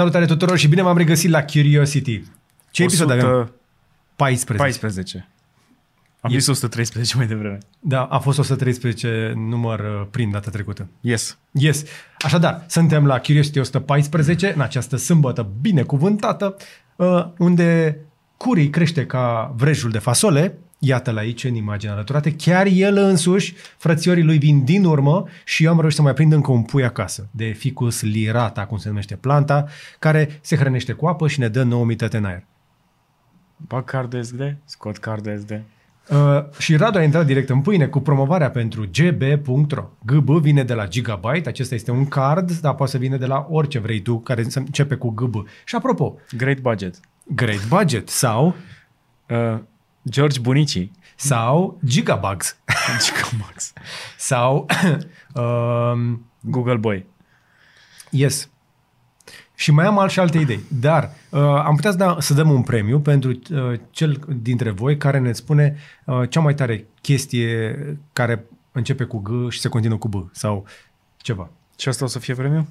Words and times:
Salutare 0.00 0.26
tuturor 0.26 0.58
și 0.58 0.68
bine 0.68 0.82
m-am 0.82 0.96
regăsit 0.96 1.30
la 1.30 1.42
Curiosity. 1.42 2.22
Ce 2.70 2.82
episod 2.82 3.10
avem? 3.10 3.52
14. 4.16 4.64
14. 4.64 5.28
Am 6.20 6.30
zis 6.30 6.46
113 6.46 7.16
mai 7.16 7.26
devreme. 7.26 7.58
Da, 7.80 8.02
a 8.04 8.18
fost 8.18 8.38
113 8.38 9.32
număr 9.36 9.80
uh, 9.80 10.06
prin 10.10 10.30
data 10.30 10.50
trecută. 10.50 10.88
Yes. 11.00 11.38
Yes. 11.50 11.84
Așadar, 12.18 12.64
suntem 12.66 13.06
la 13.06 13.18
Curiosity 13.18 13.58
114, 13.58 14.52
în 14.54 14.60
această 14.60 14.96
sâmbătă 14.96 15.48
binecuvântată, 15.60 16.56
uh, 16.96 17.26
unde 17.38 17.98
Curii 18.36 18.70
crește 18.70 19.06
ca 19.06 19.54
vrejul 19.56 19.90
de 19.90 19.98
fasole, 19.98 20.58
Iată-l 20.82 21.16
aici 21.16 21.44
în 21.44 21.54
imaginea 21.54 21.94
alăturată. 21.94 22.30
Chiar 22.30 22.66
el 22.66 22.96
însuși, 22.96 23.54
frățiorii 23.76 24.22
lui 24.22 24.38
vin 24.38 24.64
din 24.64 24.84
urmă 24.84 25.24
și 25.44 25.64
eu 25.64 25.70
am 25.70 25.78
reușit 25.78 25.96
să 25.96 26.02
mai 26.02 26.14
prind 26.14 26.32
încă 26.32 26.50
un 26.50 26.62
pui 26.62 26.84
acasă, 26.84 27.28
de 27.30 27.44
ficus 27.44 28.02
lirata, 28.02 28.66
cum 28.66 28.78
se 28.78 28.88
numește 28.88 29.16
planta, 29.16 29.66
care 29.98 30.38
se 30.40 30.56
hrănește 30.56 30.92
cu 30.92 31.06
apă 31.06 31.28
și 31.28 31.40
ne 31.40 31.48
dă 31.48 31.62
9 31.62 31.82
umitate 31.82 32.16
în 32.16 32.24
aer. 32.24 32.44
Bag 33.56 33.84
card 33.84 34.24
SD, 34.24 34.56
scot 34.64 34.96
card 34.96 35.38
SD. 35.38 35.62
Uh, 36.10 36.44
și 36.58 36.76
Radu 36.76 36.98
a 36.98 37.02
intrat 37.02 37.26
direct 37.26 37.48
în 37.48 37.60
pâine 37.60 37.86
cu 37.86 38.00
promovarea 38.00 38.50
pentru 38.50 38.88
gb.ro. 38.92 39.84
GB 40.04 40.28
vine 40.28 40.64
de 40.64 40.74
la 40.74 40.88
Gigabyte, 40.88 41.48
acesta 41.48 41.74
este 41.74 41.90
un 41.90 42.06
card, 42.06 42.50
dar 42.50 42.74
poate 42.74 42.92
să 42.92 42.98
vină 42.98 43.16
de 43.16 43.26
la 43.26 43.46
orice 43.50 43.78
vrei 43.78 44.00
tu, 44.00 44.18
care 44.18 44.46
începe 44.54 44.94
cu 44.94 45.08
GB. 45.08 45.46
Și 45.64 45.74
apropo... 45.74 46.16
Great 46.36 46.58
budget. 46.58 47.00
Great 47.34 47.68
budget 47.68 48.08
sau... 48.08 48.54
Uh, 49.28 49.58
George 50.08 50.40
Bunici. 50.40 50.90
Sau 51.16 51.78
Gigabugs. 51.84 52.56
Gigabugs. 53.04 53.72
sau... 54.16 54.66
um, 55.34 56.24
Google 56.40 56.76
Boy. 56.76 57.06
Yes. 58.10 58.48
Și 59.54 59.70
mai 59.70 59.86
am 59.86 59.98
alt 59.98 60.10
și 60.10 60.20
alte 60.20 60.38
idei. 60.38 60.60
Dar 60.68 61.10
uh, 61.30 61.40
am 61.40 61.74
putea 61.74 61.90
să, 61.90 61.96
da, 61.96 62.16
să 62.18 62.34
dăm 62.34 62.50
un 62.50 62.62
premiu 62.62 63.00
pentru 63.00 63.30
uh, 63.30 63.80
cel 63.90 64.20
dintre 64.42 64.70
voi 64.70 64.96
care 64.96 65.18
ne 65.18 65.32
spune 65.32 65.76
uh, 66.04 66.28
cea 66.28 66.40
mai 66.40 66.54
tare 66.54 66.86
chestie 67.00 67.76
care 68.12 68.44
începe 68.72 69.04
cu 69.04 69.18
G 69.18 69.50
și 69.50 69.60
se 69.60 69.68
continuă 69.68 69.98
cu 69.98 70.08
B 70.08 70.28
sau 70.32 70.66
ceva. 71.16 71.50
Și 71.78 71.88
asta 71.88 72.04
o 72.04 72.08
să 72.08 72.18
fie 72.18 72.34
premiu? 72.34 72.68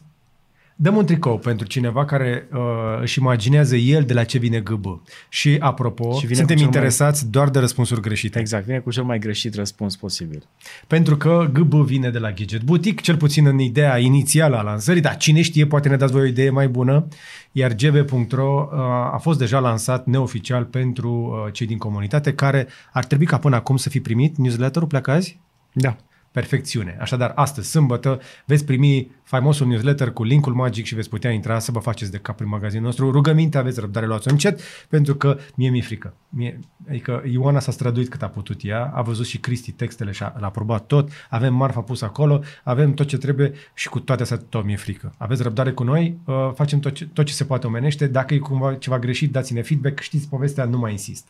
Dăm 0.81 0.95
un 0.95 1.05
tricou 1.05 1.37
pentru 1.37 1.67
cineva 1.67 2.05
care 2.05 2.47
uh, 2.53 2.59
își 3.01 3.19
imaginează 3.19 3.75
el 3.75 4.03
de 4.03 4.13
la 4.13 4.23
ce 4.23 4.37
vine 4.37 4.59
GB. 4.59 5.01
Și 5.29 5.57
apropo, 5.59 6.13
și 6.13 6.25
vine 6.25 6.37
suntem 6.37 6.57
interesați 6.57 7.21
mai... 7.21 7.31
doar 7.31 7.49
de 7.49 7.59
răspunsuri 7.59 8.01
greșite. 8.01 8.39
Exact, 8.39 8.65
vine 8.65 8.79
cu 8.79 8.91
cel 8.91 9.03
mai 9.03 9.19
greșit 9.19 9.55
răspuns 9.55 9.95
posibil. 9.95 10.43
Pentru 10.87 11.17
că 11.17 11.49
GB 11.53 11.73
vine 11.73 12.09
de 12.09 12.17
la 12.17 12.31
Gadget 12.31 12.61
Boutique, 12.61 13.01
cel 13.01 13.17
puțin 13.17 13.45
în 13.45 13.59
ideea 13.59 13.97
inițială 13.97 14.57
a 14.57 14.61
lansării, 14.61 15.01
dar 15.01 15.17
cine 15.17 15.41
știe, 15.41 15.65
poate 15.65 15.89
ne 15.89 15.95
dați 15.95 16.11
voi 16.11 16.21
o 16.21 16.25
idee 16.25 16.49
mai 16.49 16.67
bună, 16.67 17.07
iar 17.51 17.73
gb.ro 17.73 18.69
uh, 18.71 18.79
a 19.13 19.17
fost 19.21 19.39
deja 19.39 19.59
lansat 19.59 20.05
neoficial 20.05 20.63
pentru 20.63 21.11
uh, 21.11 21.53
cei 21.53 21.67
din 21.67 21.77
comunitate 21.77 22.33
care 22.33 22.67
ar 22.91 23.05
trebui 23.05 23.25
ca 23.25 23.37
până 23.37 23.55
acum 23.55 23.77
să 23.77 23.89
fi 23.89 23.99
primit 23.99 24.37
newsletterul, 24.37 24.87
pleacă 24.87 25.11
azi? 25.11 25.39
Da 25.73 25.95
perfecțiune. 26.31 26.97
Așadar, 26.99 27.31
astăzi, 27.35 27.69
sâmbătă, 27.69 28.19
veți 28.45 28.65
primi 28.65 29.11
faimosul 29.23 29.67
newsletter 29.67 30.11
cu 30.11 30.23
linkul 30.23 30.53
magic 30.53 30.85
și 30.85 30.95
veți 30.95 31.09
putea 31.09 31.31
intra 31.31 31.59
să 31.59 31.71
vă 31.71 31.79
faceți 31.79 32.11
de 32.11 32.17
cap 32.17 32.35
prin 32.35 32.49
magazinul 32.49 32.85
nostru. 32.85 33.11
Rugăminte, 33.11 33.57
aveți 33.57 33.79
răbdare, 33.79 34.05
luați 34.05 34.27
încet, 34.27 34.61
pentru 34.87 35.15
că 35.15 35.37
mie 35.55 35.69
mi-e 35.69 35.81
frică. 35.81 36.13
Mie, 36.29 36.59
adică 36.89 37.23
Ioana 37.31 37.59
s-a 37.59 37.71
străduit 37.71 38.09
cât 38.09 38.21
a 38.21 38.27
putut 38.27 38.59
ea, 38.63 38.91
a 38.93 39.01
văzut 39.01 39.25
și 39.25 39.37
Cristi 39.37 39.71
textele 39.71 40.11
și 40.11 40.23
a, 40.23 40.35
l-a 40.39 40.47
aprobat 40.47 40.85
tot, 40.85 41.09
avem 41.29 41.53
marfa 41.53 41.79
pus 41.79 42.01
acolo, 42.01 42.41
avem 42.63 42.93
tot 42.93 43.07
ce 43.07 43.17
trebuie 43.17 43.53
și 43.73 43.89
cu 43.89 43.99
toate 43.99 44.21
astea 44.21 44.41
tot 44.49 44.65
mi-e 44.65 44.75
frică. 44.75 45.13
Aveți 45.17 45.43
răbdare 45.43 45.71
cu 45.71 45.83
noi, 45.83 46.17
uh, 46.25 46.51
facem 46.55 46.79
tot 46.79 46.93
ce, 46.93 47.05
tot 47.05 47.25
ce 47.25 47.33
se 47.33 47.43
poate 47.43 47.67
omenește, 47.67 48.07
dacă 48.07 48.33
e 48.33 48.37
cumva 48.37 48.73
ceva 48.73 48.99
greșit, 48.99 49.31
dați-ne 49.31 49.61
feedback, 49.61 49.99
știți 49.99 50.27
povestea, 50.27 50.65
nu 50.65 50.77
mai 50.77 50.91
insist. 50.91 51.27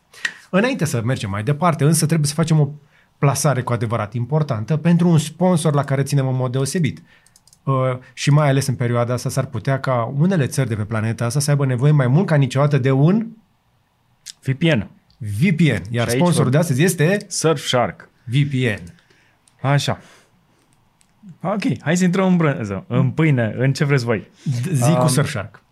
Înainte 0.50 0.86
să 0.86 1.02
mergem 1.06 1.30
mai 1.30 1.44
departe, 1.44 1.84
însă 1.84 2.06
trebuie 2.06 2.28
să 2.28 2.34
facem 2.34 2.59
o 2.59 2.69
plasare 3.20 3.62
cu 3.62 3.73
adevărat 3.73 4.13
importantă 4.13 4.78
pentru 4.78 5.07
un 5.07 5.18
sponsor 5.18 5.74
la 5.74 5.84
care 5.84 6.03
ținem 6.03 6.28
în 6.28 6.35
mod 6.35 6.52
deosebit. 6.52 7.02
Uh, 7.63 7.74
și 8.13 8.30
mai 8.30 8.50
ales 8.50 8.68
în 8.68 8.75
perioada 8.75 9.13
asta 9.13 9.30
s-ar 9.30 9.46
putea 9.46 9.80
ca 9.80 10.13
unele 10.18 10.47
țări 10.47 10.69
de 10.69 10.75
pe 10.75 10.84
planeta 10.84 11.25
asta 11.25 11.40
să 11.40 11.50
aibă 11.50 11.66
nevoie 11.66 11.91
mai 11.91 12.08
mult 12.08 12.25
ca 12.25 12.35
niciodată 12.35 12.78
de 12.78 12.91
un 12.91 13.28
VPN. 14.44 14.90
VPN. 15.18 15.81
Iar 15.90 16.09
sponsorul 16.09 16.52
de 16.52 16.58
astăzi 16.58 16.84
este 16.84 17.18
Surfshark. 17.28 18.09
VPN. 18.24 18.81
Așa. 19.62 20.00
Ok, 21.41 21.81
hai 21.81 21.97
să 21.97 22.03
intrăm 22.03 22.28
în 22.28 22.38
brânză, 22.38 22.84
în 22.88 23.12
pâine, 23.12 23.53
în 23.58 23.74
ce 23.74 23.85
vreți 23.85 24.03
voi. 24.03 24.29
Zi 24.72 24.94
cu 24.94 25.02
um, 25.02 25.08
Surfshark. 25.08 25.63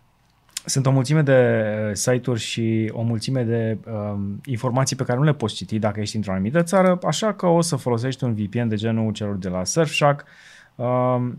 Sunt 0.68 0.86
o 0.86 0.90
mulțime 0.90 1.22
de 1.22 1.64
uh, 1.88 1.94
site-uri 1.94 2.40
și 2.40 2.90
o 2.92 3.02
mulțime 3.02 3.42
de 3.42 3.78
um, 3.90 4.40
informații 4.44 4.96
pe 4.96 5.04
care 5.04 5.18
nu 5.18 5.24
le 5.24 5.34
poți 5.34 5.54
citi 5.54 5.78
dacă 5.78 6.00
ești 6.00 6.16
într-o 6.16 6.32
anumită 6.32 6.62
țară, 6.62 6.98
așa 7.06 7.32
că 7.34 7.46
o 7.46 7.60
să 7.60 7.76
folosești 7.76 8.24
un 8.24 8.34
VPN 8.34 8.68
de 8.68 8.76
genul 8.76 9.12
celor 9.12 9.36
de 9.36 9.48
la 9.48 9.64
Surfshark 9.64 10.24
um, 10.74 11.38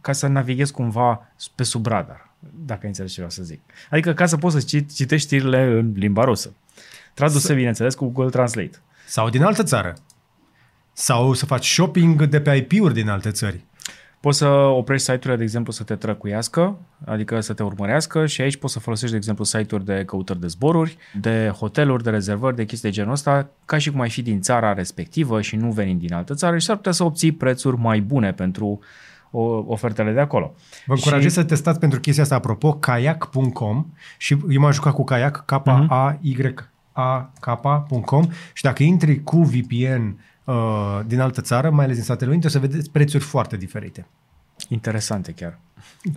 ca 0.00 0.12
să 0.12 0.26
navighezi 0.26 0.72
cumva 0.72 1.28
pe 1.54 1.62
sub 1.62 1.86
radar, 1.86 2.30
dacă 2.66 2.86
înțelegi 2.86 3.14
ce 3.14 3.20
vreau 3.20 3.36
să 3.36 3.42
zic. 3.42 3.60
Adică 3.90 4.12
ca 4.12 4.26
să 4.26 4.36
poți 4.36 4.60
să 4.60 4.80
citești 4.94 5.26
știrile 5.26 5.62
în 5.62 5.92
limba 5.96 6.24
rusă. 6.24 6.54
Traduse, 7.14 7.54
bineînțeles, 7.54 7.94
cu 7.94 8.06
Google 8.06 8.30
Translate. 8.30 8.78
Sau 9.06 9.28
din 9.28 9.42
altă 9.42 9.62
țară. 9.62 9.94
Sau 10.92 11.32
să 11.32 11.46
faci 11.46 11.66
shopping 11.66 12.24
de 12.24 12.40
pe 12.40 12.54
IP-uri 12.54 12.94
din 12.94 13.08
alte 13.08 13.30
țări. 13.30 13.64
Poți 14.20 14.38
să 14.38 14.46
oprești 14.48 15.04
site-urile, 15.04 15.36
de 15.36 15.42
exemplu, 15.42 15.72
să 15.72 15.82
te 15.82 15.94
trăcuiască, 15.94 16.78
adică 17.04 17.40
să 17.40 17.52
te 17.52 17.62
urmărească 17.62 18.26
și 18.26 18.40
aici 18.40 18.56
poți 18.56 18.72
să 18.72 18.78
folosești, 18.78 19.10
de 19.10 19.16
exemplu, 19.16 19.44
site-uri 19.44 19.84
de 19.84 20.02
căutări 20.06 20.40
de 20.40 20.46
zboruri, 20.46 20.96
de 21.20 21.52
hoteluri, 21.58 22.02
de 22.02 22.10
rezervări, 22.10 22.56
de 22.56 22.64
chestii 22.64 22.88
de 22.88 22.94
genul 22.94 23.12
ăsta, 23.12 23.48
ca 23.64 23.78
și 23.78 23.90
cum 23.90 24.00
ai 24.00 24.10
fi 24.10 24.22
din 24.22 24.40
țara 24.40 24.72
respectivă 24.72 25.40
și 25.40 25.56
nu 25.56 25.70
venind 25.70 26.00
din 26.00 26.14
altă 26.14 26.34
țară 26.34 26.58
și 26.58 26.64
s-ar 26.66 26.76
putea 26.76 26.92
să 26.92 27.04
obții 27.04 27.32
prețuri 27.32 27.76
mai 27.76 28.00
bune 28.00 28.32
pentru 28.32 28.80
ofertele 29.66 30.12
de 30.12 30.20
acolo. 30.20 30.54
Vă 30.86 30.94
încurajez 30.94 31.30
și... 31.30 31.36
să 31.36 31.44
testați 31.44 31.78
pentru 31.78 32.00
chestia 32.00 32.22
asta, 32.22 32.34
apropo, 32.34 32.72
kayak.com 32.72 33.86
și 34.16 34.36
eu 34.50 34.60
m-am 34.60 34.72
jucat 34.72 34.92
cu 34.92 35.04
kayak, 35.04 35.44
K-A-Y-A-K.com 35.46 36.68
și 38.52 38.62
dacă 38.62 38.82
intri 38.82 39.22
cu 39.22 39.42
VPN 39.42 40.18
uh, 40.52 41.00
din 41.06 41.20
altă 41.20 41.40
țară, 41.40 41.70
mai 41.70 41.84
ales 41.84 41.96
din 41.96 42.04
Statele 42.04 42.30
Unite, 42.30 42.46
o 42.46 42.50
să 42.50 42.58
vedeți 42.58 42.90
prețuri 42.90 43.24
foarte 43.24 43.56
diferite. 43.56 44.06
Interesante 44.68 45.32
chiar. 45.32 45.58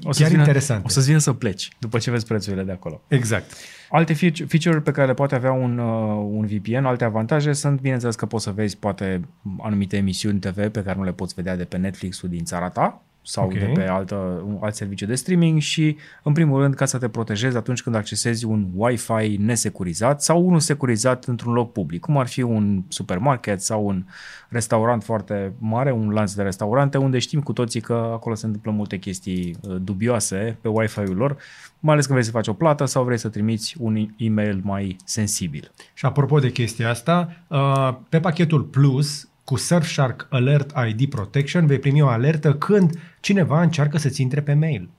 O 0.04 0.12
să 0.12 0.22
chiar 0.22 0.30
vină, 0.30 0.42
interesante. 0.42 0.84
O 0.86 0.90
să-ți 0.90 1.08
vină 1.08 1.18
să 1.18 1.34
pleci 1.34 1.70
după 1.80 1.98
ce 1.98 2.12
vezi 2.12 2.26
prețurile 2.26 2.64
de 2.64 2.72
acolo. 2.72 3.02
Exact. 3.08 3.52
Alte 3.90 4.14
feature-uri 4.14 4.84
pe 4.84 4.92
care 4.92 5.08
le 5.08 5.14
poate 5.14 5.36
avea 5.36 5.52
un, 5.52 5.78
uh, 5.78 6.28
un 6.32 6.46
VPN, 6.46 6.84
alte 6.84 7.04
avantaje 7.04 7.54
sunt, 7.54 7.82
bineînțeles 7.82 8.16
că 8.16 8.26
poți 8.26 8.44
să 8.44 8.52
vezi 8.52 8.78
poate 8.78 9.22
anumite 9.62 9.98
emisiuni 9.98 10.40
TV 10.40 10.68
pe 10.68 10.84
care 10.84 10.98
nu 10.98 11.04
le 11.04 11.12
poți 11.12 11.34
vedea 11.34 11.56
de 11.56 11.64
pe 11.64 11.78
Netflix-ul 11.78 12.30
din 12.30 12.44
țara 12.44 12.70
ta, 12.70 13.02
sau 13.24 13.46
okay. 13.46 13.60
de 13.60 13.66
pe 13.66 13.88
altă, 13.88 14.44
un 14.46 14.58
alt 14.62 14.76
serviciu 14.76 15.06
de 15.06 15.16
streaming 15.16 15.60
și, 15.60 15.98
în 16.24 16.34
primul 16.34 16.62
rând, 16.62 16.74
ca 16.74 16.86
să 16.86 16.98
te 16.98 17.10
protejezi 17.10 17.58
atunci 17.58 17.82
când 17.82 17.96
accesezi 17.96 18.46
un 18.46 18.68
Wi-Fi 18.76 19.38
nesecurizat 19.40 20.22
sau 20.22 20.46
unul 20.46 20.60
securizat 20.60 21.26
într-un 21.26 21.54
loc 21.54 21.72
public, 21.72 22.00
cum 22.00 22.18
ar 22.18 22.28
fi 22.28 22.42
un 22.42 22.84
supermarket 22.88 23.62
sau 23.62 23.86
un 23.86 24.04
restaurant 24.50 25.04
foarte 25.04 25.54
mare, 25.58 25.92
un 25.92 26.10
lanț 26.10 26.34
de 26.34 26.42
restaurante, 26.42 26.98
unde 26.98 27.20
știm 27.20 27.42
cu 27.42 27.54
toții 27.54 27.82
că 27.82 27.94
acolo 27.94 28.36
se 28.36 28.46
întâmplă 28.46 28.72
multe 28.72 28.98
chestii 28.98 29.56
uh, 29.62 29.76
dubioase 29.82 30.58
pe 30.62 30.68
Wi-Fi-ul 30.68 31.16
lor, 31.16 31.38
mai 31.80 31.94
ales 31.94 32.06
când 32.06 32.18
vrei 32.18 32.30
să 32.32 32.38
faci 32.38 32.48
o 32.48 32.54
plată 32.54 32.86
sau 32.86 33.04
vrei 33.04 33.18
să 33.18 33.30
trimiți 33.30 33.76
un 33.80 34.08
e-mail 34.18 34.60
mai 34.64 34.96
sensibil. 35.06 35.72
Și 35.94 36.06
apropo 36.06 36.40
de 36.40 36.52
chestia 36.52 36.90
asta, 36.90 37.44
uh, 37.48 37.94
pe 38.10 38.20
pachetul 38.20 38.62
Plus 38.62 39.31
cu 39.52 39.58
Surfshark 39.58 40.28
Alert 40.30 40.74
ID 40.88 41.10
Protection 41.10 41.66
vei 41.66 41.80
primi 41.80 42.02
o 42.02 42.08
alertă 42.08 42.54
când 42.54 43.00
cineva 43.20 43.62
încearcă 43.62 43.98
să-ți 43.98 44.22
intre 44.22 44.42
pe 44.42 44.54
mail. 44.54 44.90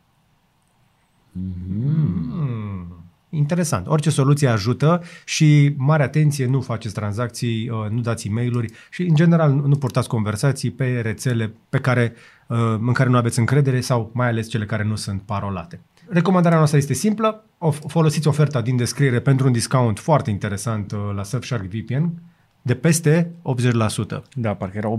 Mm-hmm. 1.38 2.86
Interesant. 3.28 3.86
Orice 3.86 4.10
soluție 4.10 4.48
ajută 4.48 5.02
și 5.24 5.74
mare 5.76 6.02
atenție, 6.02 6.46
nu 6.46 6.60
faceți 6.60 6.94
tranzacții, 6.94 7.68
uh, 7.68 7.90
nu 7.90 8.00
dați 8.00 8.28
e 8.28 8.30
mail 8.30 8.64
și 8.90 9.02
în 9.02 9.14
general 9.14 9.52
nu 9.52 9.76
purtați 9.76 10.08
conversații 10.08 10.70
pe 10.70 11.00
rețele 11.00 11.54
pe 11.68 11.78
care, 11.78 12.14
uh, 12.46 12.58
în 12.80 12.92
care 12.92 13.08
nu 13.08 13.16
aveți 13.16 13.38
încredere 13.38 13.80
sau 13.80 14.10
mai 14.14 14.28
ales 14.28 14.48
cele 14.48 14.64
care 14.64 14.84
nu 14.84 14.96
sunt 14.96 15.22
parolate. 15.22 15.80
Recomandarea 16.08 16.58
noastră 16.58 16.78
este 16.78 16.92
simplă, 16.92 17.44
folosiți 17.86 18.28
oferta 18.28 18.60
din 18.60 18.76
descriere 18.76 19.20
pentru 19.20 19.46
un 19.46 19.52
discount 19.52 19.98
foarte 19.98 20.30
interesant 20.30 20.92
uh, 20.92 20.98
la 21.14 21.22
Surfshark 21.22 21.64
VPN 21.64 22.12
de 22.62 22.74
peste 22.74 23.30
80%. 24.18 24.22
Da, 24.34 24.54
parcă 24.54 24.76
era 24.76 24.98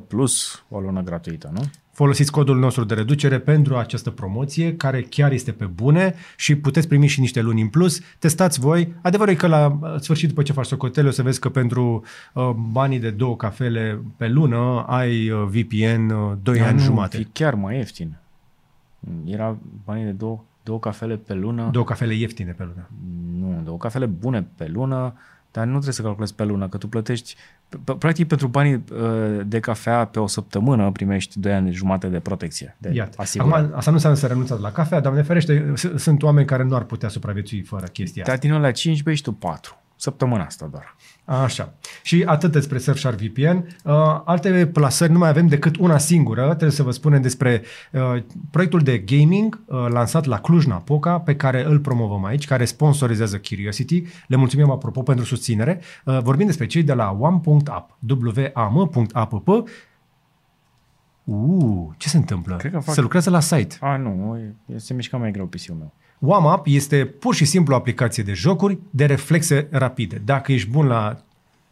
81% 0.00 0.06
plus 0.06 0.64
o 0.68 0.80
lună 0.80 1.02
gratuită, 1.02 1.50
nu? 1.54 1.60
Folosiți 1.92 2.30
codul 2.30 2.58
nostru 2.58 2.84
de 2.84 2.94
reducere 2.94 3.38
pentru 3.38 3.76
această 3.76 4.10
promoție, 4.10 4.76
care 4.76 5.02
chiar 5.02 5.32
este 5.32 5.52
pe 5.52 5.64
bune 5.64 6.14
și 6.36 6.54
puteți 6.54 6.88
primi 6.88 7.06
și 7.06 7.20
niște 7.20 7.40
luni 7.40 7.60
în 7.60 7.68
plus. 7.68 8.00
Testați 8.18 8.60
voi. 8.60 8.94
Adevărul 9.02 9.32
e 9.32 9.36
că 9.36 9.46
la 9.46 9.78
sfârșit, 9.98 10.28
după 10.28 10.42
ce 10.42 10.52
faci 10.52 10.66
socotele, 10.66 11.08
o 11.08 11.10
să 11.10 11.22
vezi 11.22 11.40
că 11.40 11.48
pentru 11.48 12.04
uh, 12.34 12.50
banii 12.70 12.98
de 12.98 13.10
două 13.10 13.36
cafele 13.36 14.02
pe 14.16 14.28
lună 14.28 14.84
ai 14.86 15.30
uh, 15.30 15.46
VPN 15.46 16.10
uh, 16.10 16.32
2 16.42 16.58
da, 16.58 16.66
ani 16.66 16.76
nu, 16.76 16.82
jumate. 16.82 17.18
E 17.18 17.26
chiar 17.32 17.54
mai 17.54 17.76
ieftin. 17.76 18.16
Era 19.24 19.56
banii 19.84 20.04
de 20.04 20.10
două, 20.10 20.44
două 20.62 20.78
cafele 20.78 21.16
pe 21.16 21.34
lună. 21.34 21.68
Două 21.72 21.84
cafele 21.84 22.14
ieftine 22.14 22.52
pe 22.52 22.62
lună. 22.62 22.88
Nu, 23.38 23.62
două 23.64 23.78
cafele 23.78 24.06
bune 24.06 24.46
pe 24.56 24.68
lună, 24.68 25.14
dar 25.50 25.64
nu 25.64 25.70
trebuie 25.70 25.92
să 25.92 26.02
calculezi 26.02 26.34
pe 26.34 26.44
lună, 26.44 26.68
că 26.68 26.76
tu 26.76 26.88
plătești, 26.88 27.34
practic 27.98 28.28
pentru 28.28 28.46
banii 28.46 28.74
uh, 28.74 29.40
de 29.46 29.60
cafea 29.60 30.04
pe 30.04 30.20
o 30.20 30.26
săptămână 30.26 30.90
primești 30.90 31.38
2 31.38 31.52
ani 31.52 31.72
jumate 31.72 32.06
de 32.06 32.18
protecție. 32.20 32.76
De 32.78 32.90
Iată. 32.92 33.24
Acum, 33.38 33.52
asta 33.52 33.90
nu 33.90 33.96
înseamnă 33.96 34.18
să 34.18 34.26
renunțați 34.26 34.60
la 34.60 34.72
cafea, 34.72 35.00
doamne 35.00 35.22
ferește, 35.22 35.72
sunt 35.96 36.22
oameni 36.22 36.46
care 36.46 36.62
nu 36.62 36.74
ar 36.74 36.84
putea 36.84 37.08
supraviețui 37.08 37.62
fără 37.62 37.86
chestia 37.86 38.22
asta. 38.22 38.36
Dar 38.36 38.50
din 38.50 38.60
la 38.60 38.70
5 38.70 39.02
bei 39.02 39.14
și 39.14 39.22
tu 39.22 39.32
4. 39.32 39.78
Săptămâna 39.96 40.44
asta 40.44 40.66
doar. 40.66 40.96
Așa. 41.30 41.72
Și 42.02 42.22
atât 42.26 42.52
despre 42.52 42.78
Surfshark 42.78 43.18
VPN. 43.18 43.56
Uh, 43.84 43.92
alte 44.24 44.66
plasări 44.66 45.12
nu 45.12 45.18
mai 45.18 45.28
avem 45.28 45.46
decât 45.46 45.76
una 45.76 45.98
singură. 45.98 46.46
Trebuie 46.46 46.70
să 46.70 46.82
vă 46.82 46.90
spunem 46.90 47.22
despre 47.22 47.62
uh, 47.92 48.22
proiectul 48.50 48.80
de 48.80 48.98
gaming 48.98 49.60
uh, 49.66 49.86
lansat 49.88 50.24
la 50.24 50.40
Cluj-Napoca, 50.40 51.18
pe 51.18 51.36
care 51.36 51.64
îl 51.64 51.78
promovăm 51.78 52.24
aici, 52.24 52.46
care 52.46 52.64
sponsorizează 52.64 53.38
Curiosity. 53.38 54.02
Le 54.26 54.36
mulțumim 54.36 54.70
apropo 54.70 55.02
pentru 55.02 55.24
susținere. 55.24 55.80
Uh, 56.04 56.18
vorbim 56.22 56.46
despre 56.46 56.66
cei 56.66 56.82
de 56.82 56.92
la 56.92 57.16
one.app, 57.20 57.98
wam.app. 58.62 59.48
Uh, 61.24 61.88
ce 61.96 62.08
se 62.08 62.16
întâmplă? 62.16 62.56
Cred 62.56 62.72
că 62.72 62.78
fac... 62.78 62.94
Se 62.94 63.00
lucrează 63.00 63.30
la 63.30 63.40
site. 63.40 63.76
A, 63.80 63.96
nu, 63.96 64.38
se 64.76 64.94
mișcă 64.94 65.16
mai 65.16 65.30
greu 65.30 65.46
PC-ul 65.46 65.76
meu. 65.76 65.92
WAMAP 66.20 66.66
este 66.66 67.04
pur 67.04 67.34
și 67.34 67.44
simplu 67.44 67.74
o 67.74 67.76
aplicație 67.76 68.22
de 68.22 68.32
jocuri 68.32 68.78
de 68.90 69.04
reflexe 69.04 69.68
rapide. 69.70 70.22
Dacă 70.24 70.52
ești 70.52 70.68
bun 70.68 70.86
la 70.86 71.22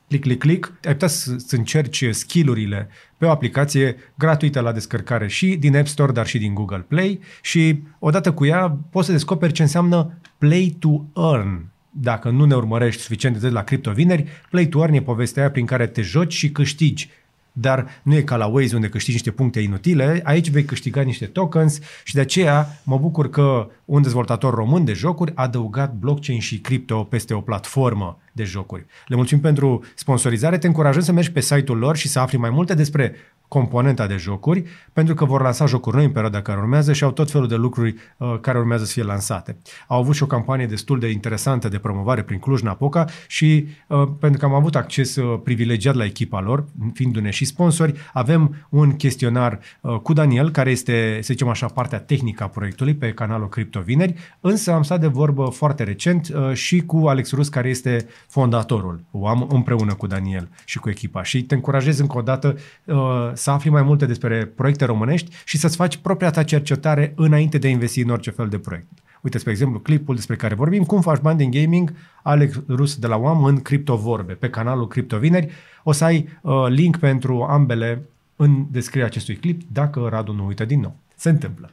click, 0.06 0.22
click, 0.22 0.40
click, 0.40 0.72
ai 0.84 0.92
putea 0.92 1.08
să, 1.08 1.34
să 1.36 1.56
încerci 1.56 2.04
skill-urile 2.10 2.88
pe 3.16 3.24
o 3.24 3.30
aplicație 3.30 3.96
gratuită 4.14 4.60
la 4.60 4.72
descărcare 4.72 5.28
și 5.28 5.56
din 5.56 5.76
App 5.76 5.86
Store, 5.86 6.12
dar 6.12 6.26
și 6.26 6.38
din 6.38 6.54
Google 6.54 6.84
Play 6.88 7.20
și 7.42 7.82
odată 7.98 8.32
cu 8.32 8.44
ea 8.44 8.78
poți 8.90 9.06
să 9.06 9.12
descoperi 9.12 9.52
ce 9.52 9.62
înseamnă 9.62 10.18
play 10.38 10.76
to 10.78 11.04
earn. 11.16 11.66
Dacă 11.90 12.30
nu 12.30 12.44
ne 12.44 12.54
urmărești 12.54 13.02
suficient 13.02 13.36
de 13.36 13.48
la 13.48 13.62
cripto 13.62 13.90
vineri, 13.90 14.24
play 14.50 14.66
to 14.66 14.78
earn 14.78 14.92
e 14.92 15.02
povestea 15.02 15.42
aia 15.42 15.50
prin 15.50 15.66
care 15.66 15.86
te 15.86 16.02
joci 16.02 16.32
și 16.32 16.50
câștigi 16.50 17.10
dar 17.60 18.00
nu 18.02 18.14
e 18.14 18.22
ca 18.22 18.36
la 18.36 18.46
Waze 18.46 18.74
unde 18.74 18.88
câștigi 18.88 19.12
niște 19.12 19.30
puncte 19.30 19.60
inutile, 19.60 20.20
aici 20.24 20.50
vei 20.50 20.64
câștiga 20.64 21.00
niște 21.02 21.26
tokens 21.26 21.78
și 22.04 22.14
de 22.14 22.20
aceea 22.20 22.80
mă 22.84 22.98
bucur 22.98 23.30
că 23.30 23.68
un 23.84 24.02
dezvoltator 24.02 24.54
român 24.54 24.84
de 24.84 24.92
jocuri 24.92 25.32
a 25.34 25.42
adăugat 25.42 25.94
blockchain 25.94 26.40
și 26.40 26.60
cripto 26.60 27.04
peste 27.04 27.34
o 27.34 27.40
platformă 27.40 28.18
de 28.38 28.44
jocuri. 28.44 28.86
Le 29.06 29.16
mulțumim 29.16 29.42
pentru 29.42 29.84
sponsorizare, 29.94 30.58
te 30.58 30.66
încurajăm 30.66 31.02
să 31.02 31.12
mergi 31.12 31.32
pe 31.32 31.40
site-ul 31.40 31.78
lor 31.78 31.96
și 31.96 32.08
să 32.08 32.18
afli 32.18 32.38
mai 32.38 32.50
multe 32.50 32.74
despre 32.74 33.14
componenta 33.48 34.06
de 34.06 34.16
jocuri, 34.16 34.64
pentru 34.92 35.14
că 35.14 35.24
vor 35.24 35.40
lansa 35.40 35.66
jocuri 35.66 35.96
noi 35.96 36.04
în 36.04 36.10
perioada 36.10 36.42
care 36.42 36.58
urmează 36.58 36.92
și 36.92 37.04
au 37.04 37.12
tot 37.12 37.30
felul 37.30 37.48
de 37.48 37.54
lucruri 37.54 37.94
uh, 38.16 38.38
care 38.40 38.58
urmează 38.58 38.84
să 38.84 38.92
fie 38.92 39.02
lansate. 39.02 39.56
Au 39.86 39.98
avut 39.98 40.14
și 40.14 40.22
o 40.22 40.26
campanie 40.26 40.66
destul 40.66 40.98
de 40.98 41.08
interesantă 41.08 41.68
de 41.68 41.78
promovare 41.78 42.22
prin 42.22 42.38
Cluj-Napoca 42.38 43.04
și 43.26 43.68
uh, 43.86 44.08
pentru 44.20 44.38
că 44.40 44.44
am 44.44 44.54
avut 44.54 44.76
acces 44.76 45.16
uh, 45.16 45.40
privilegiat 45.44 45.94
la 45.94 46.04
echipa 46.04 46.40
lor, 46.40 46.64
fiindu-ne 46.94 47.30
și 47.30 47.44
sponsori, 47.44 47.94
avem 48.12 48.66
un 48.68 48.96
chestionar 48.96 49.58
uh, 49.80 49.96
cu 49.96 50.12
Daniel, 50.12 50.50
care 50.50 50.70
este, 50.70 51.18
să 51.20 51.32
zicem 51.32 51.48
așa, 51.48 51.66
partea 51.66 51.98
tehnică 51.98 52.42
a 52.42 52.48
proiectului 52.48 52.94
pe 52.94 53.12
canalul 53.12 53.48
Crypto 53.48 53.80
Vineri, 53.80 54.14
însă 54.40 54.72
am 54.72 54.82
stat 54.82 55.00
de 55.00 55.06
vorbă 55.06 55.44
foarte 55.44 55.82
recent 55.82 56.28
uh, 56.28 56.52
și 56.52 56.80
cu 56.80 57.06
Alex 57.06 57.32
Rus, 57.32 57.48
care 57.48 57.68
este 57.68 58.06
fondatorul. 58.28 59.04
O 59.10 59.26
am 59.26 59.46
împreună 59.50 59.94
cu 59.94 60.06
Daniel 60.06 60.48
și 60.64 60.78
cu 60.78 60.88
echipa 60.88 61.22
și 61.22 61.42
te 61.42 61.54
încurajez 61.54 61.98
încă 61.98 62.18
o 62.18 62.22
dată 62.22 62.56
uh, 62.84 62.96
să 63.32 63.50
afli 63.50 63.70
mai 63.70 63.82
multe 63.82 64.06
despre 64.06 64.44
proiecte 64.46 64.84
românești 64.84 65.34
și 65.44 65.58
să-ți 65.58 65.76
faci 65.76 65.96
propria 65.96 66.30
ta 66.30 66.42
cercetare 66.42 67.12
înainte 67.16 67.58
de 67.58 67.66
a 67.66 67.70
investi 67.70 68.00
în 68.00 68.10
orice 68.10 68.30
fel 68.30 68.48
de 68.48 68.58
proiect. 68.58 68.88
Uite, 69.20 69.38
spre 69.38 69.50
exemplu, 69.50 69.78
clipul 69.78 70.14
despre 70.14 70.36
care 70.36 70.54
vorbim, 70.54 70.84
cum 70.84 71.00
faci 71.00 71.20
bani 71.20 71.38
din 71.38 71.50
gaming, 71.50 71.92
Alex 72.22 72.60
Rus 72.68 72.96
de 72.96 73.06
la 73.06 73.16
UAM 73.16 73.44
în 73.44 73.60
Criptovorbe, 73.60 74.32
pe 74.32 74.50
canalul 74.50 74.88
Criptovineri. 74.88 75.50
O 75.82 75.92
să 75.92 76.04
ai 76.04 76.28
uh, 76.42 76.66
link 76.68 76.96
pentru 76.96 77.42
ambele 77.42 78.02
în 78.36 78.66
descrierea 78.70 79.08
acestui 79.08 79.36
clip, 79.36 79.62
dacă 79.72 80.06
Radu 80.10 80.32
nu 80.32 80.46
uită 80.46 80.64
din 80.64 80.80
nou. 80.80 80.96
Se 81.14 81.28
întâmplă. 81.28 81.70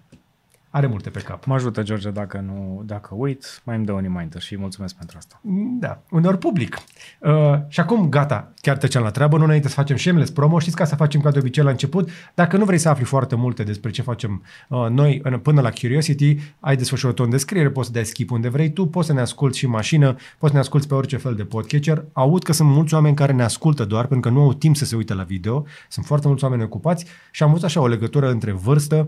Are 0.75 0.87
multe 0.87 1.09
pe 1.09 1.19
cap. 1.19 1.45
Mă 1.45 1.53
ajută, 1.53 1.83
George, 1.83 2.09
dacă, 2.09 2.43
nu, 2.45 2.81
dacă 2.85 3.15
uit, 3.17 3.61
mai 3.63 3.75
îmi 3.75 3.85
dă 3.85 3.91
un 3.91 4.01
reminder 4.01 4.41
și 4.41 4.57
mulțumesc 4.57 4.95
pentru 4.95 5.17
asta. 5.17 5.39
Da, 5.79 6.01
uneori 6.09 6.37
public. 6.37 6.77
Uh, 7.19 7.31
și 7.67 7.79
acum, 7.79 8.09
gata, 8.09 8.53
chiar 8.61 8.77
trecem 8.77 9.01
la 9.01 9.09
treabă, 9.09 9.37
nu 9.37 9.43
înainte 9.43 9.67
să 9.67 9.73
facem 9.73 9.97
shameless 9.97 10.31
promo, 10.31 10.59
știți 10.59 10.75
ca 10.75 10.85
să 10.85 10.95
facem 10.95 11.21
ca 11.21 11.31
de 11.31 11.39
obicei 11.39 11.63
la 11.63 11.69
început. 11.69 12.09
Dacă 12.33 12.57
nu 12.57 12.65
vrei 12.65 12.77
să 12.77 12.89
afli 12.89 13.03
foarte 13.03 13.35
multe 13.35 13.63
despre 13.63 13.89
ce 13.89 14.01
facem 14.01 14.43
uh, 14.69 14.87
noi 14.89 15.21
până 15.41 15.61
la 15.61 15.69
Curiosity, 15.69 16.37
ai 16.59 16.75
desfășurat 16.75 17.19
în 17.19 17.29
descriere, 17.29 17.69
poți 17.69 17.87
să 17.87 17.93
dai 17.93 18.05
skip 18.05 18.31
unde 18.31 18.49
vrei 18.49 18.73
tu, 18.73 18.85
poți 18.85 19.07
să 19.07 19.13
ne 19.13 19.21
asculti 19.21 19.57
și 19.57 19.65
în 19.65 19.71
mașină, 19.71 20.13
poți 20.13 20.51
să 20.51 20.53
ne 20.53 20.59
asculti 20.59 20.87
pe 20.87 20.93
orice 20.93 21.17
fel 21.17 21.35
de 21.35 21.43
podcatcher. 21.43 22.05
Aud 22.13 22.43
că 22.43 22.53
sunt 22.53 22.69
mulți 22.69 22.93
oameni 22.93 23.15
care 23.15 23.33
ne 23.33 23.43
ascultă 23.43 23.85
doar 23.85 24.05
pentru 24.05 24.29
că 24.29 24.35
nu 24.35 24.41
au 24.41 24.53
timp 24.53 24.75
să 24.75 24.85
se 24.85 24.95
uite 24.95 25.13
la 25.13 25.23
video, 25.23 25.65
sunt 25.89 26.05
foarte 26.05 26.27
mulți 26.27 26.43
oameni 26.43 26.63
ocupați 26.63 27.05
și 27.31 27.43
am 27.43 27.49
văzut 27.49 27.65
așa 27.65 27.81
o 27.81 27.87
legătură 27.87 28.29
între 28.29 28.51
vârstă, 28.51 29.07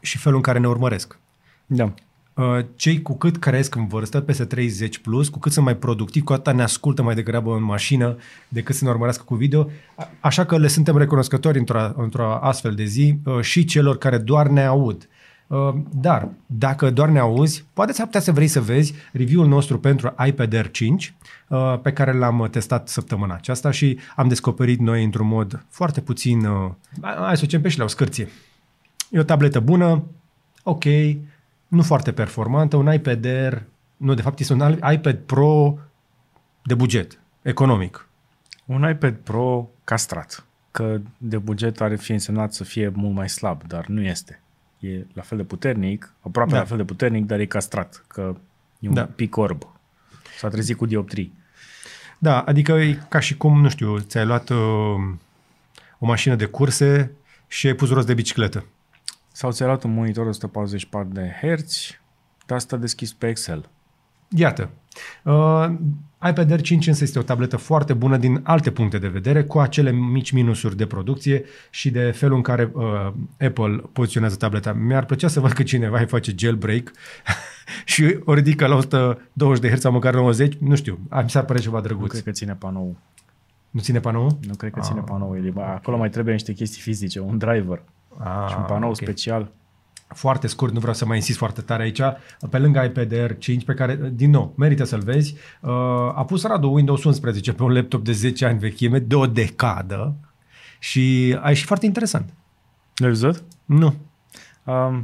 și 0.00 0.18
felul 0.18 0.36
în 0.36 0.42
care 0.42 0.58
ne 0.58 0.68
urmăresc. 0.68 1.18
Da. 1.66 1.92
Uh, 2.34 2.64
cei 2.76 3.02
cu 3.02 3.16
cât 3.16 3.36
cresc 3.36 3.74
în 3.74 3.86
vârstă, 3.86 4.20
peste 4.20 4.44
30 4.44 4.98
plus, 4.98 5.28
cu 5.28 5.38
cât 5.38 5.52
sunt 5.52 5.64
mai 5.64 5.76
productivi, 5.76 6.24
cu 6.24 6.32
atât 6.32 6.54
ne 6.54 6.62
ascultă 6.62 7.02
mai 7.02 7.14
degrabă 7.14 7.54
în 7.54 7.62
mașină 7.62 8.16
decât 8.48 8.74
să 8.74 8.84
ne 8.84 8.90
urmărească 8.90 9.22
cu 9.26 9.34
video. 9.34 9.70
Așa 10.20 10.44
că 10.44 10.58
le 10.58 10.66
suntem 10.68 10.96
recunoscători 10.96 11.58
într-o, 11.58 11.92
într-o 11.96 12.34
astfel 12.34 12.74
de 12.74 12.84
zi 12.84 13.18
uh, 13.24 13.40
și 13.40 13.64
celor 13.64 13.98
care 13.98 14.18
doar 14.18 14.48
ne 14.48 14.64
aud. 14.64 15.08
Uh, 15.46 15.74
dar, 15.90 16.28
dacă 16.46 16.90
doar 16.90 17.08
ne 17.08 17.18
auzi, 17.18 17.64
poate 17.72 17.92
s-ar 17.92 18.06
putea 18.06 18.20
să 18.20 18.32
vrei 18.32 18.48
să 18.48 18.60
vezi 18.60 18.94
review-ul 19.12 19.48
nostru 19.48 19.78
pentru 19.78 20.14
iPad 20.26 20.54
Air 20.54 20.70
5, 20.70 21.14
pe 21.82 21.92
care 21.92 22.12
l-am 22.12 22.48
testat 22.50 22.88
săptămâna 22.88 23.34
aceasta 23.34 23.70
și 23.70 23.98
am 24.16 24.28
descoperit 24.28 24.78
noi 24.78 25.04
într-un 25.04 25.26
mod 25.26 25.64
foarte 25.68 26.00
puțin, 26.00 26.48
hai 27.02 27.36
să 27.36 27.46
o 27.56 27.58
pe 27.58 27.68
și 27.68 27.78
la 27.78 27.84
o 27.84 27.86
scârție. 27.86 28.28
E 29.10 29.18
o 29.18 29.22
tabletă 29.22 29.60
bună, 29.60 30.04
ok, 30.62 30.84
nu 31.68 31.82
foarte 31.82 32.12
performantă, 32.12 32.76
un 32.76 32.92
iPad 32.92 33.24
Air, 33.24 33.62
nu, 33.96 34.14
de 34.14 34.22
fapt 34.22 34.38
este 34.38 34.52
un 34.52 34.78
iPad 34.92 35.16
Pro 35.16 35.78
de 36.62 36.74
buget, 36.74 37.20
economic. 37.42 38.08
Un 38.64 38.88
iPad 38.90 39.14
Pro 39.14 39.68
castrat, 39.84 40.44
că 40.70 41.00
de 41.18 41.38
buget 41.38 41.80
are 41.80 41.96
fi 41.96 42.12
însemnat 42.12 42.52
să 42.52 42.64
fie 42.64 42.88
mult 42.94 43.14
mai 43.14 43.28
slab, 43.28 43.62
dar 43.66 43.86
nu 43.86 44.02
este. 44.02 44.40
E 44.78 45.06
la 45.12 45.22
fel 45.22 45.38
de 45.38 45.44
puternic, 45.44 46.14
aproape 46.20 46.50
da. 46.50 46.58
la 46.58 46.64
fel 46.64 46.76
de 46.76 46.84
puternic, 46.84 47.26
dar 47.26 47.38
e 47.38 47.46
castrat, 47.46 48.04
că 48.06 48.36
e 48.78 48.88
un 48.88 48.94
da. 48.94 49.04
pic 49.04 49.36
orb. 49.36 49.62
S-a 50.38 50.48
trezit 50.48 50.76
cu 50.76 50.86
dioptrii. 50.86 51.38
Da, 52.18 52.40
adică 52.40 52.72
e 52.72 52.98
ca 53.08 53.20
și 53.20 53.36
cum, 53.36 53.60
nu 53.60 53.68
știu, 53.68 53.98
ți-ai 53.98 54.26
luat 54.26 54.48
uh, 54.48 54.58
o 55.98 56.06
mașină 56.06 56.34
de 56.34 56.44
curse 56.44 57.12
și 57.46 57.66
ai 57.66 57.74
pus 57.74 57.90
rost 57.90 58.06
de 58.06 58.14
bicicletă. 58.14 58.64
Sau 59.32 59.50
ți-ai 59.52 59.68
luat 59.68 59.84
un 59.84 59.94
monitor 59.94 60.26
144 60.26 61.08
de 61.12 61.32
Hz, 61.42 61.90
dar 62.46 62.56
asta 62.56 62.76
deschis 62.76 63.12
pe 63.12 63.28
Excel. 63.28 63.68
Iată. 64.28 64.70
Uh, 65.24 65.66
iPad 66.28 66.50
Air 66.50 66.60
5 66.60 66.86
însă 66.86 67.04
este 67.04 67.18
o 67.18 67.22
tabletă 67.22 67.56
foarte 67.56 67.92
bună 67.92 68.16
din 68.16 68.40
alte 68.42 68.70
puncte 68.70 68.98
de 68.98 69.08
vedere, 69.08 69.44
cu 69.44 69.58
acele 69.58 69.92
mici 69.92 70.30
minusuri 70.30 70.76
de 70.76 70.86
producție 70.86 71.44
și 71.70 71.90
de 71.90 72.10
felul 72.10 72.36
în 72.36 72.42
care 72.42 72.70
uh, 72.74 73.12
Apple 73.40 73.82
poziționează 73.92 74.36
tableta. 74.36 74.72
Mi-ar 74.72 75.04
plăcea 75.04 75.28
să 75.28 75.40
văd 75.40 75.52
că 75.52 75.62
cineva 75.62 75.98
îi 75.98 76.06
face 76.06 76.32
jailbreak 76.36 76.92
și 77.84 78.18
o 78.24 78.34
ridică 78.34 78.66
la 78.66 78.74
120 78.74 79.62
de 79.62 79.70
Hz 79.70 79.80
sau 79.80 79.92
măcar 79.92 80.14
90, 80.14 80.56
nu 80.58 80.74
știu, 80.74 80.98
mi 81.22 81.30
s-ar 81.30 81.44
pare 81.44 81.58
ceva 81.58 81.80
drăguț. 81.80 82.02
Nu 82.02 82.08
cred 82.08 82.22
că 82.22 82.30
ține 82.30 82.54
panou. 82.54 82.96
Nu 83.70 83.80
ține 83.80 84.00
panou? 84.00 84.38
Nu 84.46 84.54
cred 84.54 84.72
că 84.72 84.80
ține 84.80 84.98
ah, 84.98 85.04
panou. 85.06 85.36
Acolo 85.56 85.96
mai 85.96 86.10
trebuie 86.10 86.32
niște 86.32 86.52
chestii 86.52 86.82
fizice, 86.82 87.20
un 87.20 87.38
driver. 87.38 87.82
Ah, 88.18 88.46
și 88.48 88.56
un 88.58 88.64
panou 88.64 88.90
okay. 88.90 89.06
special. 89.06 89.52
Foarte 90.08 90.46
scurt, 90.46 90.72
nu 90.72 90.78
vreau 90.78 90.94
să 90.94 91.06
mai 91.06 91.16
insist 91.16 91.38
foarte 91.38 91.60
tare 91.60 91.82
aici, 91.82 92.00
pe 92.50 92.58
lângă 92.58 92.82
iPad 92.82 93.12
Air 93.12 93.38
5, 93.38 93.64
pe 93.64 93.74
care, 93.74 94.10
din 94.12 94.30
nou, 94.30 94.54
merită 94.56 94.84
să-l 94.84 95.00
vezi, 95.00 95.34
uh, 95.60 95.70
a 96.14 96.24
pus 96.26 96.42
Radu 96.42 96.72
Windows 96.72 97.04
11 97.04 97.52
pe 97.52 97.62
un 97.62 97.72
laptop 97.72 98.04
de 98.04 98.12
10 98.12 98.46
ani 98.46 98.58
vechime, 98.58 98.98
de 98.98 99.14
o 99.14 99.26
decadă, 99.26 100.14
și 100.78 101.36
a 101.40 101.48
ieșit 101.48 101.66
foarte 101.66 101.86
interesant. 101.86 102.32
L-ai 102.94 103.08
văzut? 103.08 103.42
Nu. 103.64 103.94
Um, 104.64 105.00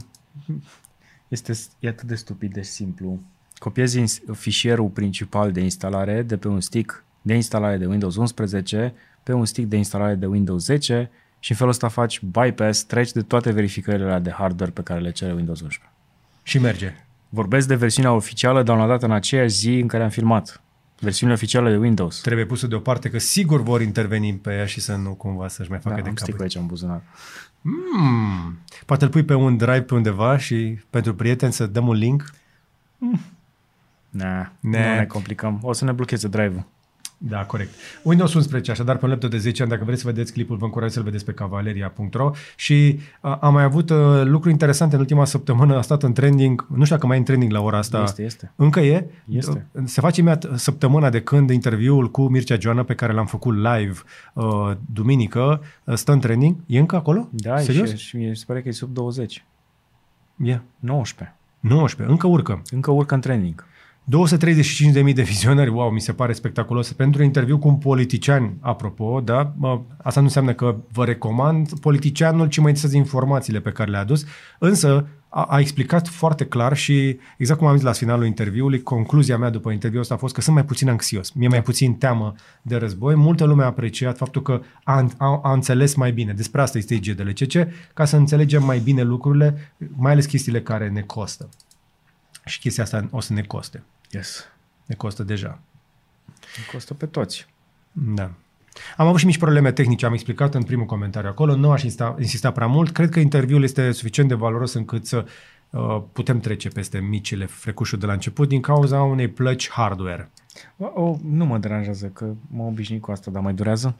este 1.29 1.53
e 1.79 1.89
atât 1.89 2.09
de 2.09 2.15
stupid 2.15 2.53
de 2.53 2.63
simplu. 2.63 3.21
Copiezi 3.59 4.23
fișierul 4.33 4.89
principal 4.89 5.53
de 5.53 5.61
instalare 5.61 6.23
de 6.23 6.37
pe 6.37 6.49
un 6.49 6.61
stick 6.61 7.05
de 7.23 7.35
instalare 7.35 7.77
de 7.77 7.87
Windows 7.87 8.17
11 8.17 8.95
pe 9.23 9.33
un 9.33 9.45
stick 9.45 9.69
de 9.69 9.77
instalare 9.77 10.15
de 10.15 10.27
Windows 10.27 10.65
10 10.65 11.11
și 11.47 11.53
în 11.53 11.59
felul 11.59 11.73
ăsta 11.73 11.89
faci 11.89 12.21
bypass, 12.23 12.83
treci 12.85 13.13
de 13.13 13.23
toate 13.23 13.53
verificările 13.53 14.19
de 14.19 14.31
hardware 14.31 14.71
pe 14.71 14.83
care 14.83 15.01
le 15.01 15.11
cere 15.11 15.33
Windows 15.33 15.61
11. 15.61 15.93
Și 16.43 16.59
merge. 16.59 16.95
Vorbesc 17.29 17.69
de 17.69 17.75
versiunea 17.75 18.13
oficială 18.13 18.63
downloadată 18.63 19.05
în 19.05 19.13
aceeași 19.13 19.55
zi 19.55 19.79
în 19.79 19.87
care 19.87 20.03
am 20.03 20.09
filmat. 20.09 20.61
Versiunile 21.01 21.37
oficiale 21.37 21.71
de 21.71 21.77
Windows. 21.77 22.21
Trebuie 22.21 22.45
pusă 22.47 22.67
deoparte 22.67 23.11
că 23.11 23.19
sigur 23.19 23.63
vor 23.63 23.83
interveni 23.83 24.35
pe 24.35 24.55
ea 24.55 24.67
și 24.67 24.81
să 24.81 24.95
nu 24.95 25.15
cumva 25.15 25.49
să-și 25.49 25.71
mai 25.71 25.79
facă 25.79 25.95
Da, 25.97 26.03
de 26.03 26.09
am 26.09 26.15
cap. 26.15 26.25
sticul 26.27 26.43
aici 26.43 26.55
în 26.55 26.67
buzunar. 26.67 27.03
Mm. 27.61 28.59
Poate 28.87 29.05
îl 29.05 29.11
pui 29.11 29.23
pe 29.25 29.35
un 29.35 29.57
drive 29.57 29.83
pe 29.83 29.95
undeva 29.95 30.39
și 30.39 30.79
pentru 30.91 31.15
prieteni 31.15 31.53
să 31.53 31.67
dăm 31.67 31.89
un 31.89 31.95
link. 31.97 32.31
Nah, 34.11 34.47
Ne. 34.61 34.89
nu 34.91 34.95
ne 34.95 35.05
complicăm. 35.09 35.59
O 35.63 35.73
să 35.73 35.85
ne 35.85 35.93
blocheze 35.93 36.29
drive-ul. 36.29 36.67
Da, 37.19 37.45
corect. 37.45 37.75
Windows 38.03 38.35
11, 38.35 38.71
așadar 38.71 38.97
pe 38.97 39.05
un 39.05 39.11
laptop 39.11 39.31
de 39.31 39.39
10 39.39 39.63
ani, 39.63 39.71
dacă 39.71 39.85
vreți 39.85 40.01
să 40.01 40.07
vedeți 40.07 40.33
clipul, 40.33 40.57
vă 40.57 40.65
încurajez 40.65 40.95
să-l 40.95 41.03
vedeți 41.03 41.25
pe 41.25 41.33
cavaleria.ro 41.33 42.31
și 42.57 42.99
uh, 43.21 43.37
am 43.41 43.53
mai 43.53 43.63
avut 43.63 43.91
uh, 43.91 43.97
lucruri 44.25 44.51
interesante 44.51 44.95
în 44.95 45.01
ultima 45.01 45.25
săptămână, 45.25 45.77
a 45.77 45.81
stat 45.81 46.03
în 46.03 46.13
trending, 46.13 46.67
nu 46.69 46.83
știu 46.83 46.95
dacă 46.95 47.07
mai 47.07 47.17
e 47.17 47.19
în 47.19 47.25
trending 47.25 47.53
la 47.53 47.61
ora 47.61 47.79
asta. 47.79 48.03
Este, 48.03 48.23
este. 48.23 48.53
Încă 48.57 48.81
e? 48.81 49.07
Este. 49.29 49.67
Uh, 49.73 49.83
Se 49.85 50.01
face 50.01 50.21
imediat 50.21 50.59
săptămâna 50.59 51.11
de 51.11 51.21
când 51.23 51.51
interviul 51.51 52.11
cu 52.11 52.29
Mircea 52.29 52.57
Joana, 52.61 52.83
pe 52.83 52.95
care 52.95 53.13
l-am 53.13 53.27
făcut 53.27 53.55
live 53.55 53.99
uh, 54.33 54.71
duminică, 54.93 55.63
uh, 55.85 55.95
stă 55.95 56.13
în 56.13 56.21
trending. 56.21 56.57
E 56.67 56.79
încă 56.79 56.97
acolo? 56.97 57.29
Da, 57.31 57.59
Serios? 57.59 57.89
și, 57.89 57.97
și 57.97 58.17
mi 58.17 58.37
se 58.37 58.45
pare 58.47 58.63
că 58.63 58.69
e 58.69 58.73
sub 58.73 58.95
20. 58.95 59.45
E. 60.45 60.61
19. 60.79 61.37
19. 61.61 62.15
Încă 62.15 62.27
urcă. 62.27 62.63
Încă 62.71 62.91
urcă 62.91 63.15
în 63.15 63.21
trending. 63.21 63.65
235.000 64.13 65.15
de 65.15 65.23
vizionări, 65.23 65.71
wow, 65.71 65.91
mi 65.91 66.01
se 66.01 66.13
pare 66.13 66.33
spectaculos. 66.33 66.93
Pentru 66.93 67.21
un 67.21 67.27
interviu 67.27 67.59
cu 67.59 67.69
un 67.69 67.77
politician, 67.77 68.57
apropo, 68.61 69.21
da, 69.21 69.53
mă, 69.57 69.81
asta 70.03 70.21
nu 70.21 70.27
înseamnă 70.27 70.53
că 70.53 70.77
vă 70.93 71.05
recomand 71.05 71.79
politicianul, 71.81 72.49
ci 72.49 72.57
mă 72.57 72.69
interesează 72.69 72.97
informațiile 72.97 73.61
pe 73.61 73.71
care 73.71 73.91
le-a 73.91 74.01
adus, 74.01 74.25
însă 74.59 75.07
a, 75.29 75.43
a 75.43 75.59
explicat 75.59 76.09
foarte 76.09 76.47
clar 76.47 76.77
și 76.77 77.19
exact 77.37 77.59
cum 77.59 77.69
am 77.69 77.75
zis 77.75 77.85
la 77.85 77.93
finalul 77.93 78.27
interviului, 78.27 78.83
concluzia 78.83 79.39
mea 79.39 79.51
după 79.51 79.71
interviul 79.71 80.03
ăsta 80.03 80.15
a 80.15 80.17
fost 80.17 80.35
că 80.35 80.41
sunt 80.41 80.55
mai 80.55 80.65
puțin 80.65 80.89
anxios, 80.89 81.31
mi-e 81.31 81.49
mai 81.49 81.63
puțin 81.63 81.95
teamă 81.95 82.35
de 82.63 82.77
război. 82.77 83.15
Multă 83.15 83.45
lume 83.45 83.63
a 83.63 83.67
apreciat 83.67 84.17
faptul 84.17 84.43
că 84.43 84.61
a, 84.85 85.07
a, 85.17 85.41
a 85.43 85.53
înțeles 85.53 85.95
mai 85.95 86.13
bine. 86.13 86.33
Despre 86.33 86.61
asta 86.61 86.79
este 86.79 86.95
IGDLCC, 86.95 87.69
ca 87.95 88.05
să 88.05 88.17
înțelegem 88.17 88.65
mai 88.65 88.79
bine 88.79 89.03
lucrurile, 89.03 89.75
mai 89.97 90.13
ales 90.13 90.27
chestiile 90.27 90.63
care 90.63 90.89
ne 90.89 91.01
costă. 91.01 91.49
Și 92.45 92.59
chestia 92.59 92.83
asta 92.83 93.09
o 93.11 93.21
să 93.21 93.33
ne 93.33 93.43
coste. 93.43 93.83
Yes. 94.11 94.45
Ne 94.87 94.95
costă 94.95 95.23
deja. 95.23 95.61
Îmi 96.57 96.67
costă 96.73 96.95
pe 96.95 97.07
toți. 97.07 97.47
Da. 97.93 98.31
Am 98.97 99.07
avut 99.07 99.19
și 99.19 99.27
mici 99.27 99.39
probleme 99.39 99.73
tehnice, 99.73 100.07
am 100.07 100.13
explicat 100.13 100.55
în 100.55 100.63
primul 100.63 100.87
comentariu 100.87 101.29
acolo, 101.29 101.55
nu 101.57 101.71
aș 101.71 101.83
insista, 101.83 102.15
insista 102.19 102.51
prea 102.51 102.67
mult. 102.67 102.93
Cred 102.93 103.11
că 103.11 103.21
interviul 103.21 103.63
este 103.63 103.93
suficient 103.93 104.29
de 104.29 104.35
valoros 104.35 104.73
încât 104.73 105.07
să 105.07 105.27
uh, 105.71 106.03
putem 106.13 106.41
trece 106.41 106.69
peste 106.69 106.99
micile 107.01 107.47
frecușuri 107.47 108.01
de 108.01 108.07
la 108.07 108.13
început 108.13 108.49
din 108.49 108.61
cauza 108.61 109.03
unei 109.03 109.29
plăci 109.29 109.71
hardware. 109.71 110.31
O, 110.77 111.03
o, 111.03 111.17
nu 111.25 111.45
mă 111.45 111.59
deranjează 111.59 112.07
că 112.07 112.33
mă 112.49 112.63
obișnuit 112.63 113.03
cu 113.03 113.11
asta, 113.11 113.31
dar 113.31 113.43
mai 113.43 113.55
durează? 113.55 113.97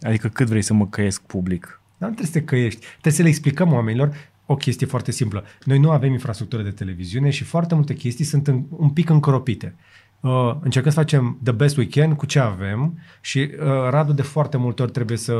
Adică 0.00 0.28
cât 0.28 0.48
vrei 0.48 0.62
să 0.62 0.74
mă 0.74 0.86
căiesc 0.86 1.22
public? 1.22 1.80
Dar 1.98 2.08
nu 2.08 2.14
trebuie 2.14 2.26
să 2.26 2.38
te 2.38 2.44
căiești. 2.44 2.80
Trebuie 2.90 3.12
să 3.12 3.22
le 3.22 3.28
explicăm 3.28 3.72
oamenilor 3.72 4.14
o 4.46 4.56
chestie 4.56 4.86
foarte 4.86 5.10
simplă. 5.10 5.44
Noi 5.64 5.78
nu 5.78 5.90
avem 5.90 6.12
infrastructură 6.12 6.62
de 6.62 6.70
televiziune 6.70 7.30
și 7.30 7.44
foarte 7.44 7.74
multe 7.74 7.94
chestii 7.94 8.24
sunt 8.24 8.46
în, 8.46 8.64
un 8.70 8.90
pic 8.90 9.08
încropite. 9.08 9.74
Uh, 10.20 10.56
încercăm 10.60 10.90
să 10.90 10.98
facem 10.98 11.38
the 11.42 11.52
best 11.52 11.76
we 11.76 11.86
can 11.86 12.14
cu 12.14 12.26
ce 12.26 12.38
avem 12.38 12.98
și 13.20 13.38
uh, 13.38 13.66
Radu 13.90 14.12
de 14.12 14.22
foarte 14.22 14.56
multe 14.56 14.82
ori 14.82 14.90
trebuie 14.92 15.16
să 15.18 15.34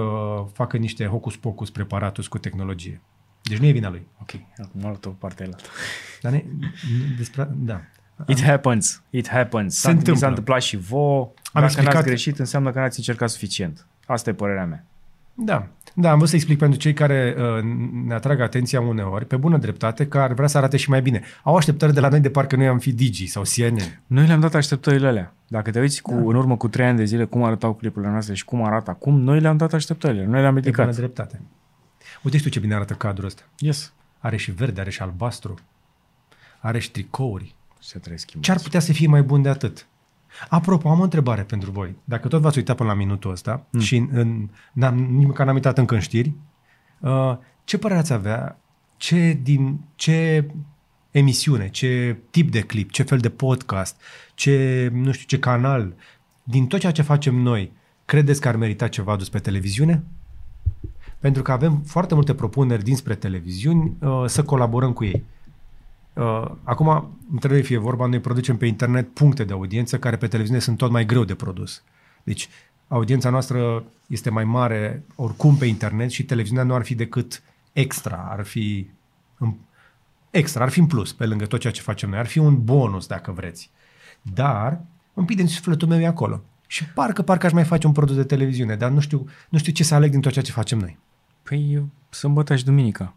facă 0.53 0.77
niște 0.77 1.07
hocus-pocus 1.07 1.71
preparatus 1.71 2.27
cu 2.27 2.39
tehnologie. 2.39 3.01
Deci 3.43 3.59
nu 3.59 3.67
e 3.67 3.71
vina 3.71 3.91
lui. 3.91 4.07
Ok, 4.21 4.31
acum 4.57 4.81
am 4.85 4.89
luat 4.89 5.05
o 5.05 5.11
parte 5.11 5.43
la 5.45 5.51
altă. 5.55 5.69
Dar 6.21 6.33
ne, 6.33 6.45
despre, 7.17 7.49
da. 7.55 7.81
It 8.27 8.43
happens, 8.43 9.03
it 9.11 9.29
happens. 9.29 9.75
Se 9.75 9.81
S-a, 9.81 9.89
mi 9.89 9.97
întâmplă. 9.99 10.21
s-a 10.23 10.29
întâmplat 10.29 10.63
și 10.63 10.77
vouă. 10.77 11.21
Am 11.21 11.33
Dacă 11.53 11.65
explicat- 11.65 11.95
n-ați 11.95 12.07
greșit, 12.07 12.39
înseamnă 12.39 12.71
că 12.71 12.79
n-ați 12.79 12.99
încercat 12.99 13.29
suficient. 13.31 13.87
Asta 14.07 14.31
e 14.31 14.33
părerea 14.33 14.65
mea. 14.65 14.85
Da, 15.35 15.69
da, 15.99 16.11
am 16.11 16.17
vrut 16.17 16.29
să 16.29 16.35
explic 16.35 16.59
pentru 16.59 16.79
cei 16.79 16.93
care 16.93 17.37
uh, 17.39 17.63
ne 18.07 18.15
atrag 18.15 18.41
atenția 18.41 18.81
uneori, 18.81 19.27
pe 19.27 19.37
bună 19.37 19.59
dreptate, 19.59 20.07
că 20.07 20.19
ar 20.19 20.33
vrea 20.33 20.47
să 20.47 20.59
arate 20.59 20.77
și 20.77 20.91
mai 20.91 21.03
bine. 21.03 21.23
Au 21.43 21.57
așteptări 21.57 21.95
de 21.95 22.01
la 22.01 22.09
noi 22.09 22.21
de 22.21 22.31
parcă 22.31 22.57
noi 22.57 22.67
am 22.67 22.79
fi 22.79 22.93
Digi 22.93 23.27
sau 23.27 23.43
CNN. 23.43 24.03
Noi 24.07 24.27
le-am 24.27 24.41
dat 24.41 24.55
așteptările 24.55 25.07
alea. 25.07 25.35
Dacă 25.49 25.71
te 25.71 25.81
uiți 25.81 26.03
cu, 26.03 26.11
da. 26.11 26.19
în 26.19 26.35
urmă 26.35 26.57
cu 26.57 26.69
trei 26.69 26.87
ani 26.87 26.97
de 26.97 27.05
zile 27.05 27.25
cum 27.25 27.43
arătau 27.43 27.75
clipurile 27.75 28.11
noastre 28.11 28.35
și 28.35 28.45
cum 28.45 28.65
arată 28.65 28.91
acum, 28.91 29.21
noi 29.21 29.41
le-am 29.41 29.57
dat 29.57 29.73
așteptările. 29.73 30.25
Noi 30.25 30.41
le-am 30.41 30.55
Pe 30.55 30.61
bună 30.61 30.73
ridicat. 30.73 30.97
dreptate. 30.97 31.41
Uite 32.23 32.37
și 32.37 32.43
tu 32.43 32.49
ce 32.49 32.61
bine 32.61 32.75
arată 32.75 32.95
cadrul 32.95 33.27
ăsta. 33.27 33.43
Yes. 33.59 33.93
Are 34.19 34.37
și 34.37 34.51
verde, 34.51 34.81
are 34.81 34.91
și 34.91 35.03
albastru, 35.03 35.55
are 36.59 36.79
și 36.79 36.91
tricouri. 36.91 37.55
Se 37.79 37.99
trebuie 37.99 38.19
schimbat. 38.19 38.45
Ce 38.45 38.51
ar 38.53 38.59
putea 38.59 38.81
să 38.81 38.93
fie 38.93 39.07
mai 39.07 39.23
bun 39.23 39.43
de 39.43 39.49
atât? 39.49 39.87
Apropo, 40.49 40.89
am 40.89 41.01
o 41.01 41.03
întrebare 41.03 41.43
pentru 41.43 41.71
voi. 41.71 41.97
Dacă 42.05 42.29
tot 42.29 42.41
v-ați 42.41 42.59
uitat 42.59 42.77
până 42.77 42.89
la 42.89 42.95
minutul 42.95 43.31
ăsta 43.31 43.67
mm. 43.71 43.81
și 43.81 43.97
în, 44.13 44.49
n-am, 44.73 44.95
nici 44.95 45.27
măcar 45.27 45.47
n-am 45.47 45.55
uitat 45.55 45.79
încă 45.79 45.95
în 45.95 46.01
știri, 46.01 46.33
uh, 47.01 47.37
ce 47.65 47.79
părere 47.79 48.01
ați 48.01 48.13
avea? 48.13 48.59
Ce, 48.97 49.39
din, 49.43 49.81
ce 49.95 50.47
emisiune, 51.11 51.69
ce 51.69 52.17
tip 52.31 52.51
de 52.51 52.61
clip, 52.61 52.91
ce 52.91 53.03
fel 53.03 53.19
de 53.19 53.29
podcast, 53.29 54.01
ce, 54.35 54.89
nu 54.93 55.13
știu, 55.13 55.27
ce 55.27 55.39
canal, 55.39 55.95
din 56.43 56.67
tot 56.67 56.81
ceea 56.81 56.93
ce 56.93 57.03
facem 57.03 57.35
noi, 57.35 57.73
credeți 58.05 58.41
că 58.41 58.49
ar 58.49 58.57
merita 58.57 58.89
ceva 58.89 59.13
adus 59.13 59.29
pe 59.29 59.39
televiziune? 59.39 60.05
Pentru 61.19 61.43
că 61.43 61.53
avem 61.53 61.83
foarte 61.87 62.15
multe 62.15 62.35
propuneri 62.35 62.83
dinspre 62.83 63.15
televiziuni 63.15 63.97
uh, 64.01 64.25
să 64.27 64.43
colaborăm 64.43 64.93
cu 64.93 65.05
ei. 65.05 65.25
Uh, 66.17 66.51
acum, 66.63 67.19
nu 67.31 67.39
trebuie 67.39 67.63
fie 67.63 67.79
vorba, 67.79 68.07
noi 68.07 68.21
producem 68.21 68.57
pe 68.57 68.67
internet 68.67 69.15
puncte 69.15 69.45
de 69.45 69.53
audiență 69.53 69.99
care 69.99 70.17
pe 70.17 70.27
televiziune 70.27 70.61
sunt 70.61 70.77
tot 70.77 70.91
mai 70.91 71.07
greu 71.07 71.25
de 71.25 71.35
produs. 71.35 71.83
Deci, 72.23 72.49
audiența 72.89 73.31
noastră 73.31 73.85
este 74.07 74.31
mai 74.31 74.45
mare 74.45 75.05
oricum 75.15 75.57
pe 75.57 75.67
internet 75.67 76.11
și 76.11 76.25
televiziunea 76.25 76.65
nu 76.65 76.75
ar 76.75 76.85
fi 76.85 76.95
decât 76.95 77.43
extra, 77.73 78.29
ar 78.31 78.45
fi 78.45 78.91
în, 79.39 79.55
extra, 80.31 80.65
ar 80.65 80.71
fi 80.71 80.79
în 80.79 80.87
plus 80.87 81.13
pe 81.13 81.27
lângă 81.27 81.47
tot 81.47 81.61
ceea 81.61 81.73
ce 81.73 81.81
facem 81.81 82.11
noi, 82.11 82.19
ar 82.19 82.27
fi 82.27 82.39
un 82.39 82.65
bonus 82.65 83.07
dacă 83.07 83.33
vreți. 83.33 83.71
Dar, 84.23 84.81
un 85.15 85.25
pic 85.25 85.37
din 85.37 85.47
sufletul 85.47 85.89
meu 85.89 86.01
e 86.01 86.07
acolo. 86.07 86.43
Și 86.67 86.85
parcă, 86.85 87.23
parcă 87.23 87.47
aș 87.47 87.53
mai 87.53 87.65
face 87.65 87.87
un 87.87 87.93
produs 87.93 88.17
de 88.17 88.25
televiziune, 88.25 88.77
dar 88.77 88.91
nu 88.91 89.01
știu, 89.01 89.29
nu 89.49 89.59
știu 89.59 89.73
ce 89.73 89.85
să 89.85 89.95
aleg 89.95 90.11
din 90.11 90.21
tot 90.21 90.33
ceea 90.33 90.45
ce 90.45 90.53
facem 90.53 90.79
noi. 90.79 90.99
Păi, 91.43 91.87
sâmbătă 92.11 92.57
și 92.57 92.65
duminica. 92.65 93.15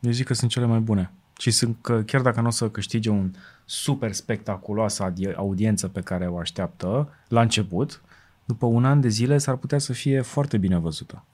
Eu 0.00 0.10
zic 0.10 0.26
că 0.26 0.34
sunt 0.34 0.50
cele 0.50 0.66
mai 0.66 0.78
bune. 0.78 1.10
Și 1.40 1.50
sunt 1.50 1.76
că 1.80 2.02
chiar 2.02 2.20
dacă 2.20 2.40
nu 2.40 2.46
o 2.46 2.50
să 2.50 2.68
câștige 2.70 3.10
un 3.10 3.34
super 3.64 4.12
spectaculoasă 4.12 5.12
adi- 5.12 5.34
audiență 5.36 5.88
pe 5.88 6.00
care 6.00 6.26
o 6.26 6.38
așteaptă 6.38 7.08
la 7.28 7.40
început, 7.40 8.02
după 8.44 8.66
un 8.66 8.84
an 8.84 9.00
de 9.00 9.08
zile 9.08 9.38
s-ar 9.38 9.56
putea 9.56 9.78
să 9.78 9.92
fie 9.92 10.20
foarte 10.20 10.58
bine 10.58 10.78
văzută. 10.78 11.24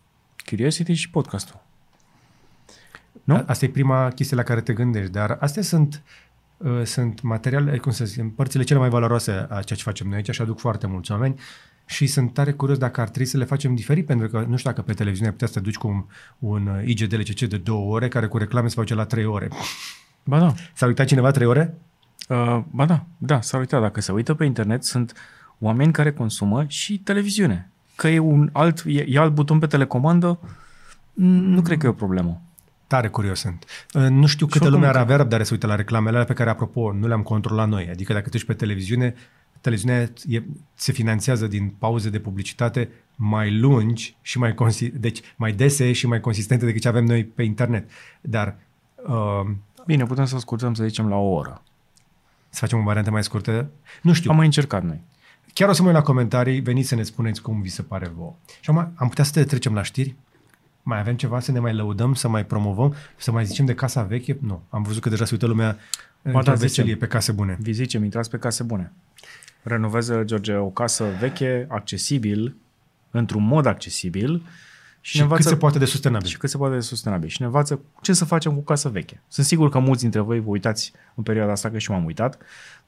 Curiosity 0.49 0.93
și 0.93 1.11
podcastul. 1.11 1.61
Nu? 3.25 3.35
A- 3.35 3.45
Asta 3.47 3.65
e 3.65 3.69
prima 3.69 4.09
chestie 4.09 4.37
la 4.37 4.43
care 4.43 4.61
te 4.61 4.73
gândești, 4.73 5.11
dar 5.11 5.37
astea 5.41 5.63
sunt, 5.63 6.03
uh, 6.57 6.83
sunt 6.85 7.21
materiale, 7.23 7.79
cum 7.79 7.93
să 7.93 8.05
zic, 8.05 8.35
părțile 8.35 8.63
cele 8.63 8.79
mai 8.79 8.89
valoroase 8.89 9.31
a 9.31 9.63
ceea 9.63 9.79
ce 9.79 9.83
facem 9.83 10.07
noi 10.07 10.17
aici 10.17 10.31
și 10.31 10.43
aduc 10.43 10.59
foarte 10.59 10.87
mulți 10.87 11.13
oameni 11.13 11.41
și 11.87 12.07
sunt 12.07 12.33
tare 12.33 12.53
curios 12.53 12.79
dacă 12.79 13.01
ar 13.01 13.09
trebui 13.09 13.29
să 13.29 13.37
le 13.37 13.45
facem 13.45 13.75
diferit, 13.75 14.07
pentru 14.07 14.29
că 14.29 14.45
nu 14.49 14.57
știu 14.57 14.71
dacă 14.71 14.83
pe 14.83 14.93
televiziune 14.93 15.31
putea 15.31 15.47
să 15.47 15.53
te 15.53 15.61
duci 15.61 15.77
cu 15.77 15.87
un, 15.89 16.05
un 16.39 16.67
uh, 16.67 16.83
IGDLCC 16.89 17.41
de 17.41 17.57
două 17.57 17.95
ore, 17.95 18.09
care 18.09 18.27
cu 18.27 18.39
reclame 18.39 18.69
se 18.69 18.75
face 18.75 18.95
la 18.95 19.05
trei 19.05 19.25
ore. 19.25 19.49
Ba 20.25 20.39
da. 20.39 20.55
S-a 20.75 20.87
uitat 20.87 21.07
cineva 21.07 21.31
trei 21.31 21.47
ore? 21.47 21.75
Uh, 22.29 22.63
ba 22.71 22.85
da, 22.85 23.05
da, 23.19 23.41
s-ar 23.41 23.61
uita. 23.61 23.81
Dacă 23.81 24.01
se 24.01 24.13
uită 24.13 24.35
pe 24.35 24.45
internet, 24.45 24.85
sunt 24.85 25.13
oameni 25.59 25.93
care 25.93 26.13
consumă 26.13 26.65
și 26.69 26.99
televiziune. 26.99 27.71
Că 27.97 28.09
e 28.09 28.19
un 28.19 28.49
alt, 28.53 28.83
e, 28.87 29.05
e 29.09 29.19
alt 29.19 29.33
buton 29.35 29.59
pe 29.59 29.67
telecomandă, 29.67 30.39
mm, 31.15 31.29
nu 31.45 31.63
cred 31.63 31.79
că 31.79 31.87
e 31.87 31.89
o 31.89 31.93
problemă. 31.93 32.41
Tare 32.87 33.09
curios 33.09 33.39
sunt. 33.41 33.65
Uh, 33.95 34.03
Nu 34.09 34.27
știu 34.27 34.47
câtă 34.47 34.59
oricum 34.65 34.75
lume 34.81 34.87
ar 34.91 34.95
că- 34.97 35.01
avea 35.01 35.17
răbdare 35.17 35.43
să 35.45 35.53
uite 35.53 35.67
la 35.67 35.75
reclamele 35.75 36.15
alea 36.15 36.27
pe 36.27 36.33
care, 36.33 36.51
apropo, 36.51 36.93
nu 36.93 37.07
le-am 37.07 37.23
controlat 37.23 37.69
noi. 37.69 37.89
Adică 37.91 38.13
dacă 38.13 38.25
te 38.25 38.31
uiți 38.35 38.47
pe 38.47 38.55
televiziune, 38.55 39.15
televiziunea 39.67 40.11
e, 40.29 40.43
se 40.75 40.93
finanțează 40.93 41.47
din 41.47 41.69
pauze 41.79 42.11
de 42.11 42.19
publicitate 42.19 42.89
mai 43.17 43.59
lungi 43.59 44.17
și 44.23 44.39
mai, 44.39 44.55
consi- 44.55 44.93
deci 44.93 45.21
mai 45.37 45.53
dese 45.53 45.93
și 45.93 46.07
mai 46.07 46.21
consistente 46.21 46.65
decât 46.65 46.81
ce 46.81 46.89
avem 46.89 47.05
noi 47.05 47.25
pe 47.25 47.43
internet. 47.43 47.91
Dar 48.21 48.57
uh, 49.07 49.51
Bine, 49.87 50.05
putem 50.05 50.25
să 50.25 50.39
scurtăm, 50.39 50.75
să 50.75 50.85
zicem, 50.85 51.09
la 51.09 51.17
o 51.17 51.29
oră. 51.35 51.63
să 52.49 52.59
facem 52.61 52.79
o 52.79 52.83
variantă 52.83 53.11
mai 53.11 53.25
scurtă? 53.25 53.71
Nu 54.03 54.13
știu. 54.13 54.31
Am 54.31 54.37
mai 54.37 54.45
încercat 54.45 54.83
noi. 54.83 55.01
Chiar 55.53 55.69
o 55.69 55.73
să 55.73 55.83
mă 55.83 55.89
uit 55.89 55.97
la 55.97 56.03
comentarii, 56.03 56.61
veniți 56.61 56.89
să 56.89 56.95
ne 56.95 57.03
spuneți 57.03 57.43
cum 57.43 57.61
vi 57.61 57.69
se 57.69 57.83
pare 57.83 58.09
vouă. 58.17 58.35
Și 58.61 58.71
acum 58.71 58.93
am 58.95 59.09
putea 59.09 59.25
să 59.25 59.33
te 59.33 59.45
trecem 59.45 59.75
la 59.75 59.83
știri? 59.83 60.15
Mai 60.83 60.99
avem 60.99 61.17
ceva 61.17 61.41
să 61.41 61.53
ne 61.53 61.59
mai 61.59 61.75
lăudăm, 61.75 62.15
să 62.15 62.29
mai 62.29 62.45
promovăm, 62.45 62.95
să 63.17 63.33
mai 63.33 63.45
zicem 63.45 63.65
de 63.65 63.75
casa 63.75 64.03
veche? 64.03 64.37
Nu. 64.41 64.63
Am 64.69 64.83
văzut 64.83 65.03
că 65.03 65.09
deja 65.09 65.25
se 65.25 65.31
uită 65.33 65.47
lumea 65.47 65.79
da, 66.23 66.31
într-o 66.31 66.41
zicem. 66.43 66.67
veselie 66.67 66.97
pe 66.97 67.07
case 67.07 67.33
bune. 67.33 67.57
Vi 67.61 67.73
zicem, 67.73 68.05
intrați 68.05 68.31
pe 68.31 68.39
case 68.39 68.63
bune. 68.63 68.93
Renovează, 69.69 70.23
George, 70.25 70.55
o 70.55 70.69
casă 70.69 71.05
veche, 71.21 71.67
accesibil, 71.69 72.57
într-un 73.11 73.47
mod 73.47 73.67
accesibil 73.67 74.43
Și, 75.01 75.17
și 75.17 75.27
cât 75.27 75.45
se 75.45 75.57
poate 75.57 75.79
de 75.79 75.85
sustenabil. 75.85 76.29
și 76.29 76.37
cât 76.37 76.51
se 76.51 76.57
poate 76.57 76.75
de 76.75 76.81
sustenabil. 76.81 77.29
Și 77.29 77.41
ne 77.41 77.47
învață 77.47 77.81
ce 78.01 78.13
să 78.13 78.25
facem 78.25 78.55
cu 78.55 78.61
casă 78.61 78.89
veche. 78.89 79.23
Sunt 79.29 79.47
sigur 79.47 79.69
că 79.69 79.79
mulți 79.79 80.03
dintre 80.03 80.21
voi 80.21 80.41
vă 80.41 80.49
uitați 80.49 80.93
în 81.15 81.23
perioada 81.23 81.53
asta, 81.53 81.71
că 81.71 81.79
și 81.79 81.91
eu 81.91 81.97
m-am 81.97 82.07
uitat, 82.07 82.39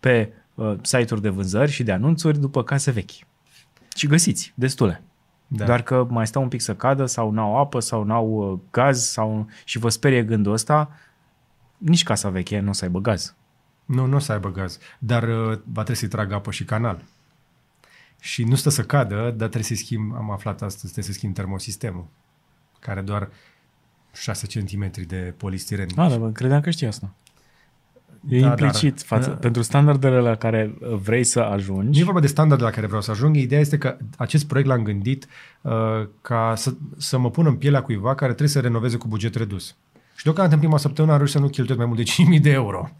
pe 0.00 0.32
uh, 0.54 0.76
site-uri 0.82 1.22
de 1.22 1.28
vânzări 1.28 1.70
și 1.70 1.82
de 1.82 1.92
anunțuri 1.92 2.38
după 2.38 2.64
case 2.64 2.90
vechi. 2.90 3.10
Și 3.96 4.06
găsiți, 4.06 4.52
destule. 4.54 5.02
Da. 5.46 5.64
Doar 5.64 5.82
că 5.82 6.06
mai 6.10 6.26
stau 6.26 6.42
un 6.42 6.48
pic 6.48 6.60
să 6.60 6.74
cadă 6.74 7.06
sau 7.06 7.30
n-au 7.30 7.56
apă 7.56 7.80
sau 7.80 8.04
n-au 8.04 8.52
uh, 8.52 8.58
gaz 8.70 9.02
sau 9.02 9.46
și 9.64 9.78
vă 9.78 9.88
sperie 9.88 10.22
gândul 10.22 10.52
ăsta, 10.52 10.90
nici 11.78 12.02
casa 12.02 12.28
veche 12.28 12.60
nu 12.60 12.68
o 12.68 12.72
să 12.72 12.84
aibă 12.84 13.00
gaz. 13.00 13.34
Nu, 13.88 14.06
nu 14.06 14.16
o 14.16 14.18
să 14.18 14.32
aibă 14.32 14.50
gaz, 14.50 14.78
dar 14.98 15.22
uh, 15.22 15.58
va 15.64 15.82
trebui 15.82 15.94
să-i 15.94 16.08
tragă 16.08 16.34
apă 16.34 16.50
și 16.50 16.64
canal. 16.64 17.04
Și 18.20 18.44
nu 18.44 18.54
stă 18.54 18.70
să 18.70 18.82
cadă, 18.82 19.16
dar 19.16 19.34
trebuie 19.34 19.62
să 19.62 19.74
schimb, 19.74 20.14
am 20.14 20.30
aflat 20.30 20.62
astăzi, 20.62 20.92
trebuie 20.92 21.04
să 21.04 21.12
schimb 21.12 21.34
termosistemul, 21.34 22.06
care 22.78 23.00
doar 23.00 23.28
6 24.12 24.46
cm 24.46 24.90
de 25.06 25.34
polistiren. 25.36 25.88
Ah, 25.96 26.08
dar 26.08 26.32
credeam 26.32 26.60
că 26.60 26.70
știi 26.70 26.86
asta. 26.86 27.14
E 28.28 28.40
da, 28.40 28.46
implicit 28.46 28.94
dar, 28.94 29.04
față, 29.04 29.28
da. 29.28 29.34
pentru 29.34 29.62
standardele 29.62 30.20
la 30.20 30.34
care 30.34 30.74
vrei 31.02 31.24
să 31.24 31.40
ajungi. 31.40 31.98
Nu 31.98 31.98
e 31.98 32.04
vorba 32.04 32.20
de 32.20 32.26
standardele 32.26 32.68
la 32.68 32.74
care 32.74 32.86
vreau 32.86 33.02
să 33.02 33.10
ajung. 33.10 33.36
Ideea 33.36 33.60
este 33.60 33.78
că 33.78 33.96
acest 34.16 34.46
proiect 34.46 34.68
l-am 34.68 34.82
gândit 34.82 35.26
uh, 35.60 35.72
ca 36.20 36.52
să, 36.56 36.74
să 36.96 37.18
mă 37.18 37.30
pun 37.30 37.46
în 37.46 37.56
pielea 37.56 37.82
cuiva 37.82 38.14
care 38.14 38.30
trebuie 38.30 38.48
să 38.48 38.60
renoveze 38.60 38.96
cu 38.96 39.08
buget 39.08 39.34
redus. 39.34 39.76
Și 40.16 40.24
deocamdată 40.24 40.54
în 40.54 40.60
prima 40.60 40.78
săptămână 40.78 41.12
am 41.12 41.18
reușit 41.18 41.36
să 41.36 41.42
nu 41.42 41.48
cheltuiesc 41.48 41.78
mai 41.78 41.94
mult 41.94 42.04
de 42.04 42.36
5.000 42.36 42.42
de 42.42 42.50
euro 42.50 42.90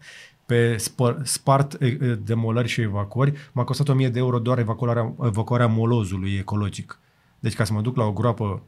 pe 0.49 0.77
spăr, 0.77 1.19
spart 1.23 1.77
demolări 2.23 2.67
și 2.67 2.81
evacuări. 2.81 3.33
M-a 3.51 3.63
costat 3.63 3.87
1000 3.87 4.09
de 4.09 4.19
euro 4.19 4.39
doar 4.39 4.59
evacuarea, 4.59 5.13
evacuarea 5.23 5.67
molozului 5.67 6.35
ecologic. 6.35 6.99
Deci 7.39 7.55
ca 7.55 7.63
să 7.63 7.73
mă 7.73 7.81
duc 7.81 7.95
la 7.95 8.03
o 8.03 8.11
groapă 8.11 8.61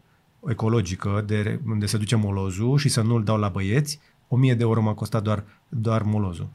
ecologică 0.47 1.23
de 1.27 1.59
unde 1.67 1.85
se 1.85 1.97
duce 1.97 2.15
molozul 2.15 2.77
și 2.77 2.89
să 2.89 3.01
nu-l 3.01 3.23
dau 3.23 3.37
la 3.37 3.49
băieți, 3.49 3.99
1000 4.27 4.53
de 4.53 4.63
euro 4.63 4.81
m-a 4.81 4.93
costat 4.93 5.23
doar, 5.23 5.43
doar 5.69 6.03
molozul. 6.03 6.49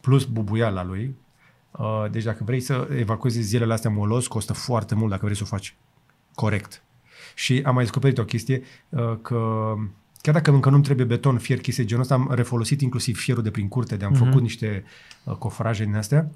Plus 0.00 0.24
bubuiala 0.24 0.84
lui. 0.84 1.16
Uh, 1.70 2.04
deci 2.10 2.24
dacă 2.24 2.44
vrei 2.44 2.60
să 2.60 2.88
evacuezi 2.96 3.40
zilele 3.40 3.72
astea 3.72 3.90
moloz, 3.90 4.26
costă 4.26 4.52
foarte 4.52 4.94
mult 4.94 5.10
dacă 5.10 5.24
vrei 5.24 5.36
să 5.36 5.42
o 5.44 5.46
faci 5.46 5.76
corect. 6.34 6.82
Și 7.34 7.62
am 7.64 7.74
mai 7.74 7.82
descoperit 7.82 8.18
o 8.18 8.24
chestie 8.24 8.62
uh, 8.88 9.16
că 9.22 9.74
chiar 10.24 10.34
dacă 10.34 10.50
încă 10.50 10.70
nu 10.70 10.80
trebuie 10.80 11.06
beton, 11.06 11.38
fier, 11.38 11.58
chestii 11.58 11.84
genul 11.84 12.02
ăsta, 12.02 12.14
am 12.14 12.28
refolosit 12.30 12.80
inclusiv 12.80 13.18
fierul 13.18 13.42
de 13.42 13.50
prin 13.50 13.68
curte, 13.68 13.96
de 13.96 14.04
am 14.04 14.14
uh-huh. 14.14 14.18
făcut 14.18 14.40
niște 14.40 14.84
uh, 15.24 15.34
cofraje 15.34 15.84
din 15.84 15.96
astea. 15.96 16.30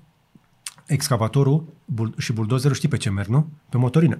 Excavatorul 0.86 1.64
bul- 1.84 2.14
și 2.18 2.32
buldozerul 2.32 2.76
știi 2.76 2.88
pe 2.88 2.96
ce 2.96 3.10
merg, 3.10 3.28
nu? 3.28 3.48
Pe 3.68 3.76
motorină. 3.76 4.18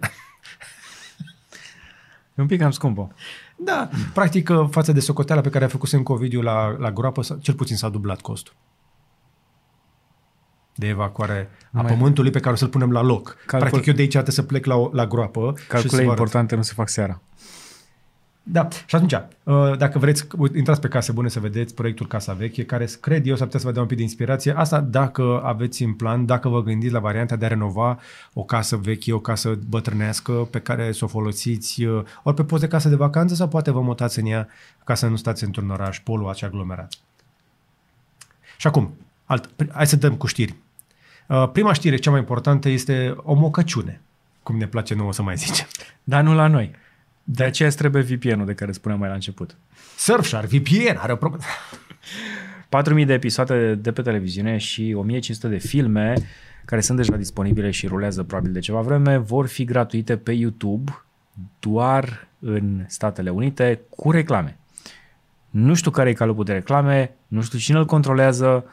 E 2.35 2.43
un 2.43 2.47
pic 2.47 2.61
cam 2.61 2.71
scumpă. 2.71 3.15
Da, 3.57 3.89
practic 4.15 4.51
față 4.71 4.93
de 4.93 5.01
socoteala 5.01 5.41
pe 5.41 5.51
care 5.51 5.65
a 5.65 5.69
făcut 5.69 5.93
în 5.93 6.03
Covidiu 6.03 6.41
la, 6.41 6.69
la 6.79 6.93
groapă, 6.93 7.39
cel 7.41 7.55
puțin 7.55 7.77
s-a 7.77 7.89
dublat 7.89 8.21
costul 8.21 8.55
de 10.75 10.87
evacuare 10.87 11.51
a 11.73 11.81
Mai 11.81 11.93
pământului 11.93 12.31
pe 12.31 12.41
care 12.41 12.53
o 12.53 12.57
să-l 12.57 12.69
punem 12.69 12.93
la 12.93 13.03
loc. 13.03 13.37
Calcul... 13.47 13.69
Practic 13.69 13.87
eu 13.87 13.95
de 13.95 14.01
aici 14.01 14.11
trebuie 14.11 14.35
să 14.35 14.43
plec 14.43 14.65
la, 14.65 14.89
la 14.93 15.07
groapă. 15.07 15.55
Calcule 15.69 16.03
importante 16.03 16.55
nu 16.55 16.63
se 16.63 16.73
fac 16.75 16.89
seara. 16.89 17.23
Da, 18.51 18.69
și 18.87 18.95
atunci, 18.95 19.13
uh, 19.13 19.77
dacă 19.77 19.99
vreți, 19.99 20.27
intrați 20.57 20.81
pe 20.81 20.89
Case 20.89 21.13
Bune 21.13 21.29
să 21.29 21.41
vedeți 21.41 21.75
proiectul 21.75 22.07
Casa 22.07 22.33
Veche, 22.33 22.65
care 22.65 22.89
cred 23.01 23.27
eu 23.27 23.37
să 23.37 23.45
putea 23.45 23.61
să 23.61 23.67
vă 23.67 23.73
dea 23.73 23.83
un 23.83 23.89
pic 23.89 23.97
de 23.97 24.03
inspirație. 24.03 24.53
Asta 24.57 24.81
dacă 24.81 25.41
aveți 25.45 25.83
în 25.83 25.93
plan, 25.93 26.27
dacă 26.27 26.49
vă 26.49 26.63
gândiți 26.63 26.93
la 26.93 26.99
varianta 26.99 27.37
de 27.37 27.45
a 27.45 27.49
renova 27.49 27.99
o 28.33 28.45
casă 28.45 28.77
veche, 28.77 29.13
o 29.13 29.19
casă 29.19 29.59
bătrânească 29.69 30.33
pe 30.33 30.61
care 30.61 30.93
să 30.93 31.05
o 31.05 31.09
folosiți 31.09 31.85
uh, 31.85 32.03
ori 32.23 32.37
pe 32.37 32.45
post 32.45 32.63
de 32.63 32.69
casă 32.69 32.89
de 32.89 32.95
vacanță 32.95 33.35
sau 33.35 33.49
poate 33.49 33.71
vă 33.71 33.81
mutați 33.81 34.19
în 34.19 34.27
ea 34.27 34.49
ca 34.85 34.95
să 34.95 35.07
nu 35.07 35.17
stați 35.17 35.45
într-un 35.45 35.71
oraș 35.71 36.01
poluat 36.01 36.37
și 36.37 36.45
aglomerat. 36.45 36.93
Și 38.57 38.67
acum, 38.67 38.95
alt, 39.25 39.51
hai 39.73 39.87
să 39.87 39.97
dăm 39.97 40.15
cu 40.15 40.27
știri. 40.27 40.55
Uh, 41.27 41.49
prima 41.53 41.73
știre, 41.73 41.97
cea 41.97 42.11
mai 42.11 42.19
importantă, 42.19 42.69
este 42.69 43.15
o 43.17 43.35
mocăciune, 43.35 44.01
cum 44.43 44.57
ne 44.57 44.67
place 44.67 44.95
nouă 44.95 45.13
să 45.13 45.23
mai 45.23 45.37
zicem. 45.37 45.67
Dar 46.05 46.23
nu 46.23 46.35
la 46.35 46.47
noi. 46.47 46.75
De 47.31 47.45
aceea 47.45 47.69
trebuie 47.69 48.03
VPN-ul 48.03 48.47
de 48.47 48.55
care 48.55 48.73
spuneam 48.73 49.01
mai 49.01 49.09
la 49.09 49.15
început. 49.15 49.57
Surfshark, 49.97 50.49
VPN, 50.49 50.97
are 50.97 51.13
o 51.13 51.17
problemă. 51.17 51.43
4.000 53.01 53.07
de 53.07 53.13
episoade 53.13 53.75
de 53.75 53.93
pe 53.93 54.03
televiziune 54.03 54.57
și 54.57 54.97
1.500 55.17 55.21
de 55.41 55.59
filme 55.59 56.15
care 56.65 56.81
sunt 56.81 56.97
deja 56.97 57.17
disponibile 57.17 57.71
și 57.71 57.87
rulează 57.87 58.23
probabil 58.23 58.53
de 58.53 58.59
ceva 58.59 58.81
vreme, 58.81 59.17
vor 59.17 59.47
fi 59.47 59.65
gratuite 59.65 60.17
pe 60.17 60.33
YouTube 60.33 61.03
doar 61.59 62.29
în 62.39 62.85
Statele 62.87 63.31
Unite 63.31 63.81
cu 63.89 64.11
reclame. 64.11 64.59
Nu 65.51 65.75
știu 65.75 65.91
care 65.91 66.09
e 66.09 66.13
calupul 66.13 66.45
de 66.45 66.53
reclame, 66.53 67.15
nu 67.27 67.43
știu 67.43 67.59
cine 67.59 67.79
îl 67.79 67.85
controlează, 67.85 68.65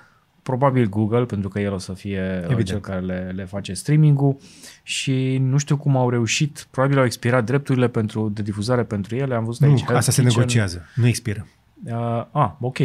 probabil 0.46 0.90
Google, 0.90 1.26
pentru 1.26 1.50
că 1.50 1.60
el 1.60 1.74
o 1.74 1.78
să 1.78 1.94
fie 1.94 2.22
uh, 2.22 2.44
Evident. 2.44 2.66
cel 2.68 2.80
care 2.80 3.00
le, 3.00 3.32
le 3.36 3.46
face 3.46 3.74
streaming-ul 3.74 4.38
și 4.84 5.38
nu 5.38 5.58
știu 5.58 5.78
cum 5.78 5.98
au 5.98 6.10
reușit, 6.10 6.68
probabil 6.72 6.98
au 6.98 7.06
expirat 7.06 7.46
drepturile 7.46 7.88
pentru, 7.88 8.30
de 8.30 8.42
difuzare 8.42 8.84
pentru 8.84 9.16
ele, 9.16 9.36
am 9.36 9.46
văzut 9.46 9.62
nu, 9.62 9.70
aici. 9.70 9.82
asta 9.82 10.12
se 10.12 10.22
Kitchen. 10.22 10.26
negociază, 10.26 10.86
nu 10.96 11.08
expiră. 11.08 11.48
Uh, 11.86 12.26
ah, 12.32 12.52
ok. 12.60 12.78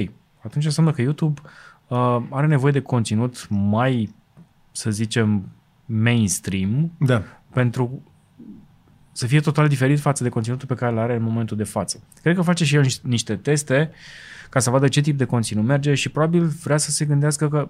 Atunci 0.42 0.64
înseamnă 0.64 0.92
că 0.92 1.02
YouTube 1.02 1.40
uh, 1.86 2.22
are 2.30 2.46
nevoie 2.46 2.72
de 2.72 2.80
conținut 2.80 3.46
mai, 3.48 4.14
să 4.72 4.90
zicem, 4.90 5.48
mainstream 5.84 6.92
da. 6.98 7.22
pentru 7.52 8.02
să 9.12 9.26
fie 9.26 9.40
total 9.40 9.68
diferit 9.68 10.00
față 10.00 10.22
de 10.22 10.28
conținutul 10.28 10.68
pe 10.68 10.74
care 10.74 10.92
îl 10.92 10.98
are 10.98 11.14
în 11.14 11.22
momentul 11.22 11.56
de 11.56 11.64
față. 11.64 12.02
Cred 12.22 12.34
că 12.34 12.42
face 12.42 12.64
și 12.64 12.74
el 12.74 12.86
niște 13.02 13.36
teste 13.36 13.90
uh, 13.90 13.96
ca 14.50 14.58
să 14.58 14.70
vadă 14.70 14.88
ce 14.88 15.00
tip 15.00 15.18
de 15.18 15.24
conținut 15.24 15.64
merge 15.64 15.94
și 15.94 16.08
probabil 16.08 16.44
vrea 16.44 16.76
să 16.76 16.90
se 16.90 17.04
gândească 17.04 17.48
că, 17.48 17.68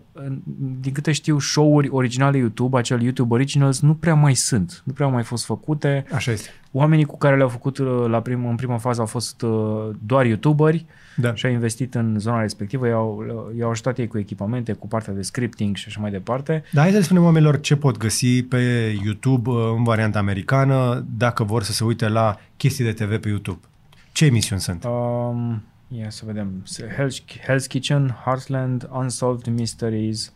din 0.81 0.93
câte 0.93 1.13
știu, 1.13 1.39
show-uri 1.39 1.89
originale 1.89 2.39
YouTube, 2.39 2.79
acel 2.79 3.03
YouTube 3.03 3.35
Originals, 3.35 3.81
nu 3.81 3.95
prea 3.95 4.15
mai 4.15 4.35
sunt, 4.35 4.83
nu 4.85 4.93
prea 4.93 5.07
au 5.07 5.13
mai 5.13 5.23
fost 5.23 5.45
făcute. 5.45 6.05
Așa 6.13 6.31
este. 6.31 6.49
Oamenii 6.73 7.05
cu 7.05 7.19
care 7.19 7.37
le-au 7.37 7.49
făcut 7.49 7.79
uh, 7.79 8.05
la 8.09 8.21
prim, 8.21 8.47
în 8.47 8.57
prima 8.57 8.79
fază 8.79 9.01
au 9.01 9.07
fost 9.07 9.43
uh, 9.43 9.91
doar 10.07 10.25
YouTuberi 10.25 10.87
da. 11.17 11.35
și 11.35 11.47
au 11.47 11.53
investit 11.53 11.95
în 11.95 12.19
zona 12.19 12.41
respectivă, 12.41 12.87
i-au, 12.87 13.25
i-au 13.59 13.71
ajutat 13.71 13.99
ei 13.99 14.07
cu 14.07 14.19
echipamente, 14.19 14.73
cu 14.73 14.89
partea 14.89 15.13
de 15.13 15.23
scripting 15.23 15.77
și 15.77 15.85
așa 15.89 16.01
mai 16.01 16.11
departe. 16.11 16.63
Da, 16.73 16.81
hai 16.81 16.91
să 16.91 16.97
le 16.97 17.03
spunem 17.03 17.25
oamenilor 17.25 17.61
ce 17.61 17.77
pot 17.77 17.97
găsi 17.97 18.43
pe 18.43 18.59
YouTube 19.05 19.51
uh, 19.51 19.57
în 19.77 19.83
varianta 19.83 20.19
americană 20.19 21.07
dacă 21.17 21.45
vor 21.45 21.63
să 21.63 21.73
se 21.73 21.85
uite 21.85 22.09
la 22.09 22.39
chestii 22.57 22.85
de 22.85 22.93
TV 22.93 23.19
pe 23.19 23.29
YouTube. 23.29 23.61
Ce 24.13 24.25
emisiuni 24.25 24.61
sunt? 24.61 24.85
Um, 24.85 25.63
Ia 25.93 26.11
să 26.11 26.25
vedem. 26.25 26.65
Hell's, 26.97 27.39
Hell's 27.47 27.67
Kitchen, 27.69 28.09
Heartland, 28.09 28.89
Unsolved 28.93 29.47
Mysteries. 29.47 30.33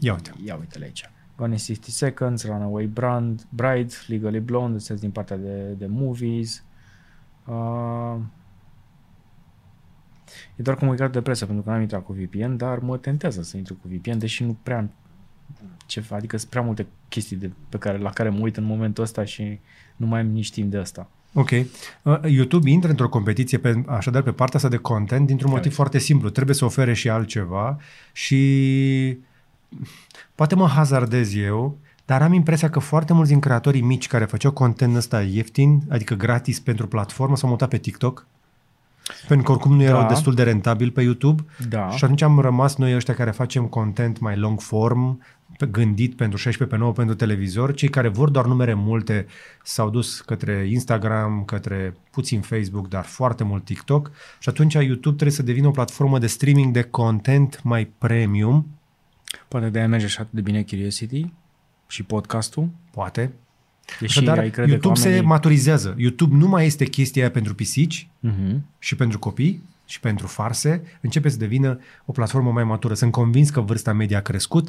Ia 0.00 0.12
uite. 0.12 0.32
Ia 0.44 0.56
uite 0.56 0.82
aici. 0.82 1.10
Gone 1.36 1.52
in 1.52 1.58
60 1.58 1.94
Seconds, 1.94 2.44
Runaway 2.44 2.86
Brand, 2.86 3.46
Bride, 3.48 3.94
Legally 4.06 4.40
Blonde, 4.40 4.76
astea 4.76 4.96
din 4.96 5.10
partea 5.10 5.36
de, 5.36 5.72
de 5.72 5.86
movies. 5.86 6.64
Uh, 7.46 8.16
e 10.56 10.62
doar 10.62 10.76
comunicat 10.76 11.12
de 11.12 11.22
presă 11.22 11.46
pentru 11.46 11.64
că 11.64 11.70
n-am 11.70 11.80
intrat 11.80 12.04
cu 12.04 12.12
VPN, 12.12 12.56
dar 12.56 12.78
mă 12.78 12.98
tentează 12.98 13.42
să 13.42 13.56
intru 13.56 13.74
cu 13.74 13.88
VPN, 13.88 14.18
deși 14.18 14.44
nu 14.44 14.56
prea 14.62 14.78
am 14.78 14.90
ce, 15.86 16.04
adică 16.10 16.36
sunt 16.36 16.50
prea 16.50 16.62
multe 16.62 16.86
chestii 17.08 17.36
de, 17.36 17.52
pe 17.68 17.78
care, 17.78 17.98
la 17.98 18.10
care 18.10 18.28
mă 18.28 18.40
uit 18.40 18.56
în 18.56 18.64
momentul 18.64 19.04
ăsta 19.04 19.24
și 19.24 19.60
nu 19.96 20.06
mai 20.06 20.20
am 20.20 20.26
nici 20.26 20.52
timp 20.52 20.70
de 20.70 20.76
asta. 20.76 21.10
Ok. 21.32 21.50
Uh, 21.50 22.18
YouTube 22.22 22.70
intră 22.70 22.90
într-o 22.90 23.08
competiție 23.08 23.58
pe, 23.58 23.82
așadar 23.86 24.22
pe 24.22 24.32
partea 24.32 24.56
asta 24.56 24.68
de 24.68 24.76
content 24.76 25.26
dintr-un 25.26 25.50
motiv 25.50 25.74
foarte 25.74 25.98
simplu. 25.98 26.28
Trebuie 26.28 26.54
să 26.54 26.64
ofere 26.64 26.92
și 26.92 27.08
altceva 27.08 27.76
și 28.12 29.18
poate 30.34 30.54
mă 30.54 30.66
hazardez 30.66 31.34
eu, 31.34 31.78
dar 32.04 32.22
am 32.22 32.32
impresia 32.32 32.70
că 32.70 32.78
foarte 32.78 33.12
mulți 33.12 33.30
din 33.30 33.40
creatorii 33.40 33.80
mici 33.80 34.06
care 34.06 34.24
făceau 34.24 34.52
content 34.52 34.96
ăsta 34.96 35.22
ieftin, 35.22 35.82
adică 35.88 36.14
gratis 36.14 36.60
pentru 36.60 36.86
platformă, 36.86 37.36
s-au 37.36 37.48
mutat 37.48 37.68
pe 37.68 37.78
TikTok. 37.78 38.26
Pentru 39.28 39.46
că 39.46 39.52
oricum 39.52 39.76
nu 39.76 39.82
erau 39.82 40.00
da. 40.00 40.06
destul 40.06 40.34
de 40.34 40.42
rentabil 40.42 40.90
pe 40.90 41.02
YouTube. 41.02 41.44
Da. 41.68 41.90
Și 41.90 42.04
atunci 42.04 42.22
am 42.22 42.38
rămas 42.38 42.76
noi 42.76 42.94
ăștia 42.94 43.14
care 43.14 43.30
facem 43.30 43.66
content 43.66 44.18
mai 44.18 44.36
long 44.36 44.60
form, 44.60 45.22
gândit 45.70 46.16
pentru 46.16 46.38
16 46.38 46.76
pe 46.76 46.82
9 46.82 46.92
pentru 46.92 47.14
televizor, 47.14 47.74
cei 47.74 47.88
care 47.88 48.08
vor 48.08 48.30
doar 48.30 48.46
numere 48.46 48.74
multe 48.74 49.26
s-au 49.62 49.90
dus 49.90 50.20
către 50.20 50.68
Instagram, 50.70 51.42
către 51.44 51.94
puțin 52.10 52.40
Facebook, 52.40 52.88
dar 52.88 53.04
foarte 53.04 53.44
mult 53.44 53.64
TikTok 53.64 54.10
și 54.38 54.48
atunci 54.48 54.72
YouTube 54.72 55.16
trebuie 55.16 55.30
să 55.30 55.42
devină 55.42 55.66
o 55.66 55.70
platformă 55.70 56.18
de 56.18 56.26
streaming 56.26 56.72
de 56.72 56.82
content 56.82 57.60
mai 57.62 57.84
premium. 57.98 58.66
Poate 59.48 59.70
de-aia 59.70 59.88
merge 59.88 60.04
așa 60.04 60.28
de 60.30 60.40
bine 60.40 60.62
Curiosity 60.62 61.32
și 61.86 62.02
podcastul. 62.02 62.68
Poate. 62.90 63.32
Deși 64.00 64.24
Dar 64.24 64.44
YouTube 64.44 64.86
oamenii... 64.86 65.18
se 65.18 65.20
maturizează. 65.20 65.94
YouTube 65.98 66.36
nu 66.36 66.48
mai 66.48 66.66
este 66.66 66.84
chestia 66.84 67.22
aia 67.22 67.30
pentru 67.30 67.54
pisici 67.54 68.08
uh-huh. 68.28 68.58
și 68.78 68.96
pentru 68.96 69.18
copii 69.18 69.62
și 69.84 70.00
pentru 70.00 70.26
farse. 70.26 70.82
Începe 71.00 71.28
să 71.28 71.36
devină 71.36 71.80
o 72.04 72.12
platformă 72.12 72.52
mai 72.52 72.64
matură. 72.64 72.94
Sunt 72.94 73.12
convins 73.12 73.50
că 73.50 73.60
vârsta 73.60 73.92
media 73.92 74.18
a 74.18 74.20
crescut 74.20 74.68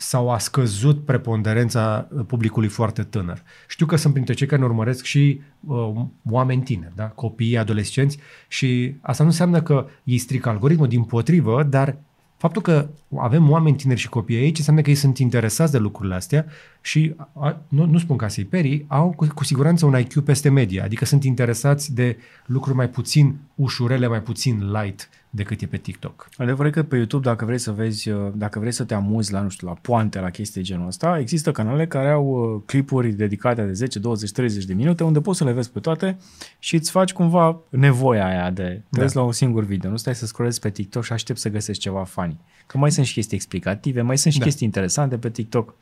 sau 0.00 0.30
a 0.30 0.38
scăzut 0.38 1.04
preponderența 1.04 2.08
publicului 2.26 2.68
foarte 2.68 3.02
tânăr. 3.02 3.42
Știu 3.68 3.86
că 3.86 3.96
sunt 3.96 4.12
printre 4.12 4.34
cei 4.34 4.46
care 4.46 4.60
ne 4.60 4.66
urmăresc 4.66 5.04
și 5.04 5.40
uh, 5.66 5.92
oameni 6.30 6.62
tineri, 6.62 6.92
da? 6.96 7.04
copii, 7.04 7.58
adolescenți 7.58 8.18
și 8.48 8.94
asta 9.00 9.22
nu 9.22 9.28
înseamnă 9.28 9.62
că 9.62 9.86
ei 10.04 10.18
strică 10.18 10.48
algoritmul, 10.48 10.88
din 10.88 11.02
potrivă, 11.02 11.62
dar 11.62 11.96
Faptul 12.38 12.62
că 12.62 12.88
avem 13.16 13.50
oameni 13.50 13.76
tineri 13.76 14.00
și 14.00 14.08
copii 14.08 14.36
aici 14.36 14.58
înseamnă 14.58 14.82
că 14.82 14.90
ei 14.90 14.96
sunt 14.96 15.18
interesați 15.18 15.72
de 15.72 15.78
lucrurile 15.78 16.14
astea 16.14 16.46
și, 16.80 17.14
a, 17.32 17.60
nu, 17.68 17.84
nu 17.84 17.98
spun 17.98 18.16
ca 18.16 18.28
să-i 18.28 18.44
perii, 18.44 18.84
au 18.88 19.12
cu, 19.16 19.26
cu 19.34 19.44
siguranță 19.44 19.86
un 19.86 19.98
IQ 19.98 20.24
peste 20.24 20.48
media, 20.48 20.84
adică 20.84 21.04
sunt 21.04 21.24
interesați 21.24 21.94
de 21.94 22.16
lucruri 22.46 22.76
mai 22.76 22.88
puțin 22.88 23.36
ușurele, 23.54 24.06
mai 24.06 24.22
puțin 24.22 24.70
light 24.70 25.08
decât 25.38 25.60
e 25.60 25.66
pe 25.66 25.76
TikTok. 25.76 26.28
Adevărul 26.36 26.70
că 26.70 26.82
pe 26.82 26.96
YouTube, 26.96 27.28
dacă 27.28 27.44
vrei 27.44 27.58
să 27.58 27.72
vezi, 27.72 28.10
uh, 28.10 28.32
dacă 28.34 28.58
vrei 28.58 28.72
să 28.72 28.84
te 28.84 28.94
amuzi 28.94 29.32
la, 29.32 29.40
nu 29.40 29.48
știu, 29.48 29.66
la 29.66 29.72
poante, 29.72 30.20
la 30.20 30.30
chestii 30.30 30.62
genul 30.62 30.86
ăsta, 30.86 31.18
există 31.18 31.52
canale 31.52 31.86
care 31.86 32.10
au 32.10 32.26
uh, 32.26 32.62
clipuri 32.66 33.12
dedicate 33.12 33.62
de 33.62 33.72
10, 33.72 33.98
20, 33.98 34.30
30 34.30 34.64
de 34.64 34.74
minute 34.74 35.04
unde 35.04 35.20
poți 35.20 35.38
să 35.38 35.44
le 35.44 35.52
vezi 35.52 35.70
pe 35.70 35.80
toate 35.80 36.18
și 36.58 36.74
îți 36.74 36.90
faci 36.90 37.12
cumva 37.12 37.60
nevoia 37.68 38.26
aia 38.26 38.50
de 38.50 38.82
da. 38.88 39.00
vezi 39.00 39.16
la 39.16 39.22
un 39.22 39.32
singur 39.32 39.64
video. 39.64 39.90
Nu 39.90 39.96
stai 39.96 40.14
să 40.14 40.26
scrollezi 40.26 40.60
pe 40.60 40.70
TikTok 40.70 41.04
și 41.04 41.12
aștepți 41.12 41.42
să 41.42 41.48
găsești 41.48 41.82
ceva 41.82 42.04
funny. 42.04 42.38
Că 42.66 42.78
mai 42.78 42.92
sunt 42.92 43.06
și 43.06 43.14
chestii 43.14 43.36
explicative, 43.36 44.00
mai 44.00 44.18
sunt 44.18 44.32
și 44.32 44.38
da. 44.38 44.44
chestii 44.44 44.66
interesante 44.66 45.18
pe 45.18 45.30
TikTok. 45.30 45.74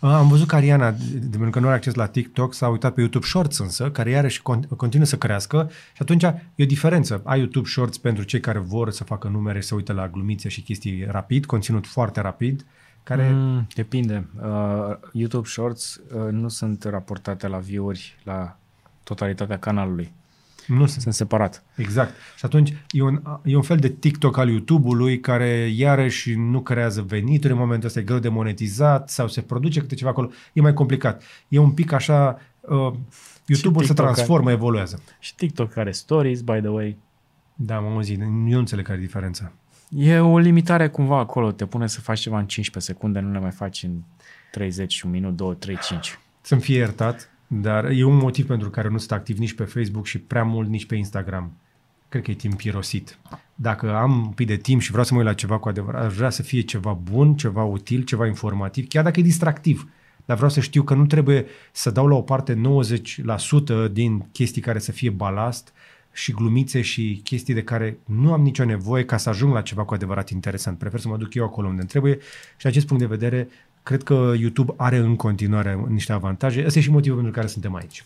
Am 0.00 0.28
văzut 0.28 0.46
că 0.46 0.54
Ariana, 0.54 0.90
de 0.90 1.28
pentru 1.30 1.50
că 1.50 1.58
nu 1.58 1.66
are 1.66 1.74
acces 1.76 1.94
la 1.94 2.06
TikTok, 2.06 2.54
s-a 2.54 2.68
uitat 2.68 2.94
pe 2.94 3.00
YouTube 3.00 3.26
Shorts 3.26 3.58
însă, 3.58 3.90
care 3.90 4.10
iarăși 4.10 4.42
continuă 4.76 5.06
să 5.06 5.16
crească 5.16 5.70
și 5.70 6.02
atunci 6.02 6.22
e 6.22 6.62
o 6.62 6.64
diferență. 6.64 7.20
Ai 7.24 7.38
YouTube 7.38 7.68
Shorts 7.68 7.98
pentru 7.98 8.24
cei 8.24 8.40
care 8.40 8.58
vor 8.58 8.90
să 8.90 9.04
facă 9.04 9.28
numere, 9.28 9.60
să 9.60 9.74
uită 9.74 9.92
la 9.92 10.08
glumițe 10.08 10.48
și 10.48 10.62
chestii 10.62 11.04
rapid, 11.10 11.46
conținut 11.46 11.86
foarte 11.86 12.20
rapid, 12.20 12.66
care... 13.02 13.30
Mm, 13.30 13.66
depinde. 13.74 14.26
Uh, 14.42 14.96
YouTube 15.12 15.48
Shorts 15.48 16.00
uh, 16.14 16.30
nu 16.30 16.48
sunt 16.48 16.84
raportate 16.84 17.46
la 17.46 17.58
view-uri 17.58 18.18
la 18.24 18.58
totalitatea 19.02 19.58
canalului. 19.58 20.12
Nu 20.68 20.86
sunt. 20.86 21.02
Sunt 21.02 21.14
separat. 21.14 21.64
Exact. 21.76 22.14
Și 22.36 22.44
atunci 22.44 22.74
e 22.90 23.02
un, 23.02 23.22
e 23.44 23.56
un 23.56 23.62
fel 23.62 23.76
de 23.76 23.88
TikTok 23.88 24.36
al 24.36 24.48
YouTube-ului 24.48 25.20
care 25.20 25.72
iarăși 25.74 26.34
nu 26.34 26.60
creează 26.60 27.02
venituri 27.02 27.52
în 27.52 27.58
momentul 27.58 27.86
ăsta, 27.86 28.00
e 28.00 28.02
greu 28.02 28.18
de 28.18 28.28
monetizat 28.28 29.10
sau 29.10 29.28
se 29.28 29.40
produce 29.40 29.80
câte 29.80 29.94
ceva 29.94 30.10
acolo. 30.10 30.30
E 30.52 30.60
mai 30.60 30.74
complicat. 30.74 31.22
E 31.48 31.58
un 31.58 31.70
pic 31.70 31.92
așa... 31.92 32.38
Uh, 32.60 32.92
YouTube-ul 33.46 33.84
se 33.84 33.92
transformă, 33.92 34.44
care, 34.44 34.56
evoluează. 34.56 35.02
Și 35.18 35.34
TikTok 35.34 35.76
are 35.76 35.90
stories, 35.90 36.40
by 36.40 36.58
the 36.58 36.68
way. 36.68 36.96
Da, 37.54 37.78
mă 37.78 38.02
zi, 38.02 38.12
eu 38.12 38.28
nu 38.28 38.58
înțeleg 38.58 38.84
care 38.84 38.98
e 38.98 39.00
diferența. 39.00 39.52
E 39.88 40.18
o 40.18 40.38
limitare 40.38 40.88
cumva 40.88 41.18
acolo, 41.18 41.52
te 41.52 41.66
pune 41.66 41.86
să 41.86 42.00
faci 42.00 42.18
ceva 42.20 42.38
în 42.38 42.46
15 42.46 42.92
secunde, 42.92 43.20
nu 43.20 43.32
le 43.32 43.38
mai 43.38 43.50
faci 43.50 43.82
în 43.82 43.92
30, 44.50 45.02
un 45.02 45.10
minut, 45.10 45.36
2, 45.36 45.56
3, 45.56 45.78
5. 45.82 46.18
Să-mi 46.40 46.60
fie 46.60 46.76
iertat, 46.76 47.30
dar 47.48 47.84
e 47.90 48.04
un 48.04 48.16
motiv 48.16 48.46
pentru 48.46 48.70
care 48.70 48.88
nu 48.88 48.98
sunt 48.98 49.12
activ 49.12 49.38
nici 49.38 49.54
pe 49.54 49.64
Facebook 49.64 50.06
și 50.06 50.18
prea 50.18 50.44
mult 50.44 50.68
nici 50.68 50.86
pe 50.86 50.94
Instagram. 50.94 51.52
Cred 52.08 52.22
că 52.22 52.30
e 52.30 52.34
timp 52.34 52.60
irosit. 52.60 53.18
Dacă 53.54 53.94
am 53.94 54.18
un 54.18 54.32
pic 54.32 54.46
de 54.46 54.56
timp 54.56 54.80
și 54.80 54.90
vreau 54.90 55.04
să 55.04 55.14
mă 55.14 55.20
uit 55.20 55.28
la 55.28 55.34
ceva 55.34 55.58
cu 55.58 55.68
adevărat, 55.68 56.04
aș 56.04 56.14
vrea 56.14 56.30
să 56.30 56.42
fie 56.42 56.60
ceva 56.60 56.92
bun, 56.92 57.36
ceva 57.36 57.64
util, 57.64 58.02
ceva 58.02 58.26
informativ, 58.26 58.88
chiar 58.88 59.04
dacă 59.04 59.20
e 59.20 59.22
distractiv. 59.22 59.88
Dar 60.24 60.36
vreau 60.36 60.50
să 60.50 60.60
știu 60.60 60.82
că 60.82 60.94
nu 60.94 61.06
trebuie 61.06 61.46
să 61.72 61.90
dau 61.90 62.06
la 62.06 62.14
o 62.14 62.22
parte 62.22 62.60
90% 63.88 63.92
din 63.92 64.28
chestii 64.32 64.62
care 64.62 64.78
să 64.78 64.92
fie 64.92 65.10
balast 65.10 65.72
și 66.12 66.32
glumițe 66.32 66.80
și 66.80 67.20
chestii 67.24 67.54
de 67.54 67.62
care 67.62 67.98
nu 68.04 68.32
am 68.32 68.42
nicio 68.42 68.64
nevoie 68.64 69.04
ca 69.04 69.16
să 69.16 69.28
ajung 69.28 69.52
la 69.52 69.62
ceva 69.62 69.84
cu 69.84 69.94
adevărat 69.94 70.30
interesant. 70.30 70.78
Prefer 70.78 71.00
să 71.00 71.08
mă 71.08 71.16
duc 71.16 71.34
eu 71.34 71.44
acolo 71.44 71.68
unde 71.68 71.84
trebuie 71.84 72.18
și 72.56 72.62
de 72.62 72.68
acest 72.68 72.86
punct 72.86 73.02
de 73.02 73.08
vedere 73.08 73.48
cred 73.88 74.02
că 74.02 74.32
YouTube 74.38 74.72
are 74.76 74.96
în 74.96 75.16
continuare 75.16 75.84
niște 75.88 76.12
avantaje. 76.12 76.64
Ăsta 76.66 76.78
e 76.78 76.82
și 76.82 76.90
motivul 76.90 77.16
pentru 77.16 77.34
care 77.34 77.46
suntem 77.46 77.74
aici. 77.74 78.04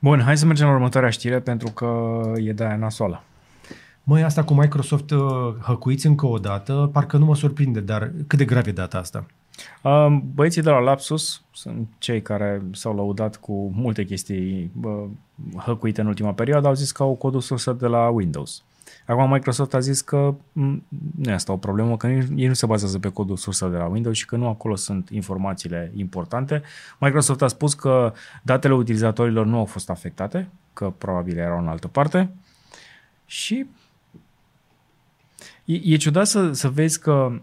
Bun, 0.00 0.20
hai 0.20 0.36
să 0.36 0.46
mergem 0.46 0.66
la 0.66 0.72
următoarea 0.72 1.10
știre 1.10 1.40
pentru 1.40 1.70
că 1.70 2.20
e 2.36 2.52
de 2.52 2.64
aia 2.64 2.76
nasoală. 2.76 3.22
Măi, 4.02 4.22
asta 4.22 4.44
cu 4.44 4.54
Microsoft 4.54 5.10
uh, 5.10 5.20
hăcuiți 5.62 6.06
încă 6.06 6.26
o 6.26 6.38
dată, 6.38 6.90
parcă 6.92 7.16
nu 7.16 7.24
mă 7.24 7.34
surprinde, 7.34 7.80
dar 7.80 8.12
cât 8.26 8.38
de 8.38 8.44
grav 8.44 8.66
e 8.66 8.72
data 8.72 8.98
asta? 8.98 9.26
Uh, 9.82 10.06
băieții 10.34 10.62
de 10.62 10.70
la 10.70 10.78
Lapsus 10.78 11.42
sunt 11.52 11.88
cei 11.98 12.22
care 12.22 12.62
s-au 12.72 12.94
laudat 12.94 13.36
cu 13.36 13.72
multe 13.74 14.04
chestii 14.04 14.70
uh, 14.82 15.04
hăcuite 15.56 16.00
în 16.00 16.06
ultima 16.06 16.32
perioadă, 16.32 16.66
au 16.66 16.74
zis 16.74 16.92
că 16.92 17.02
au 17.02 17.14
codul 17.14 17.40
sursă 17.40 17.72
de 17.72 17.86
la 17.86 18.08
Windows. 18.08 18.62
Acum 19.06 19.30
Microsoft 19.30 19.74
a 19.74 19.78
zis 19.78 20.00
că 20.00 20.34
nu 20.52 21.30
e 21.30 21.32
asta 21.32 21.52
o 21.52 21.56
problemă, 21.56 21.96
că 21.96 22.06
ei 22.06 22.46
nu 22.46 22.52
se 22.52 22.66
bazează 22.66 22.98
pe 22.98 23.08
codul 23.08 23.36
sursă 23.36 23.68
de 23.68 23.76
la 23.76 23.86
Windows 23.86 24.16
și 24.16 24.26
că 24.26 24.36
nu 24.36 24.48
acolo 24.48 24.76
sunt 24.76 25.08
informațiile 25.08 25.92
importante. 25.96 26.62
Microsoft 26.98 27.42
a 27.42 27.46
spus 27.46 27.74
că 27.74 28.12
datele 28.42 28.74
utilizatorilor 28.74 29.46
nu 29.46 29.58
au 29.58 29.64
fost 29.64 29.90
afectate, 29.90 30.48
că 30.72 30.92
probabil 30.98 31.38
erau 31.38 31.58
în 31.58 31.68
altă 31.68 31.88
parte 31.88 32.30
și 33.26 33.66
e, 35.64 35.74
e 35.82 35.96
ciudat 35.96 36.26
să, 36.26 36.52
să 36.52 36.68
vezi 36.68 37.00
că 37.00 37.40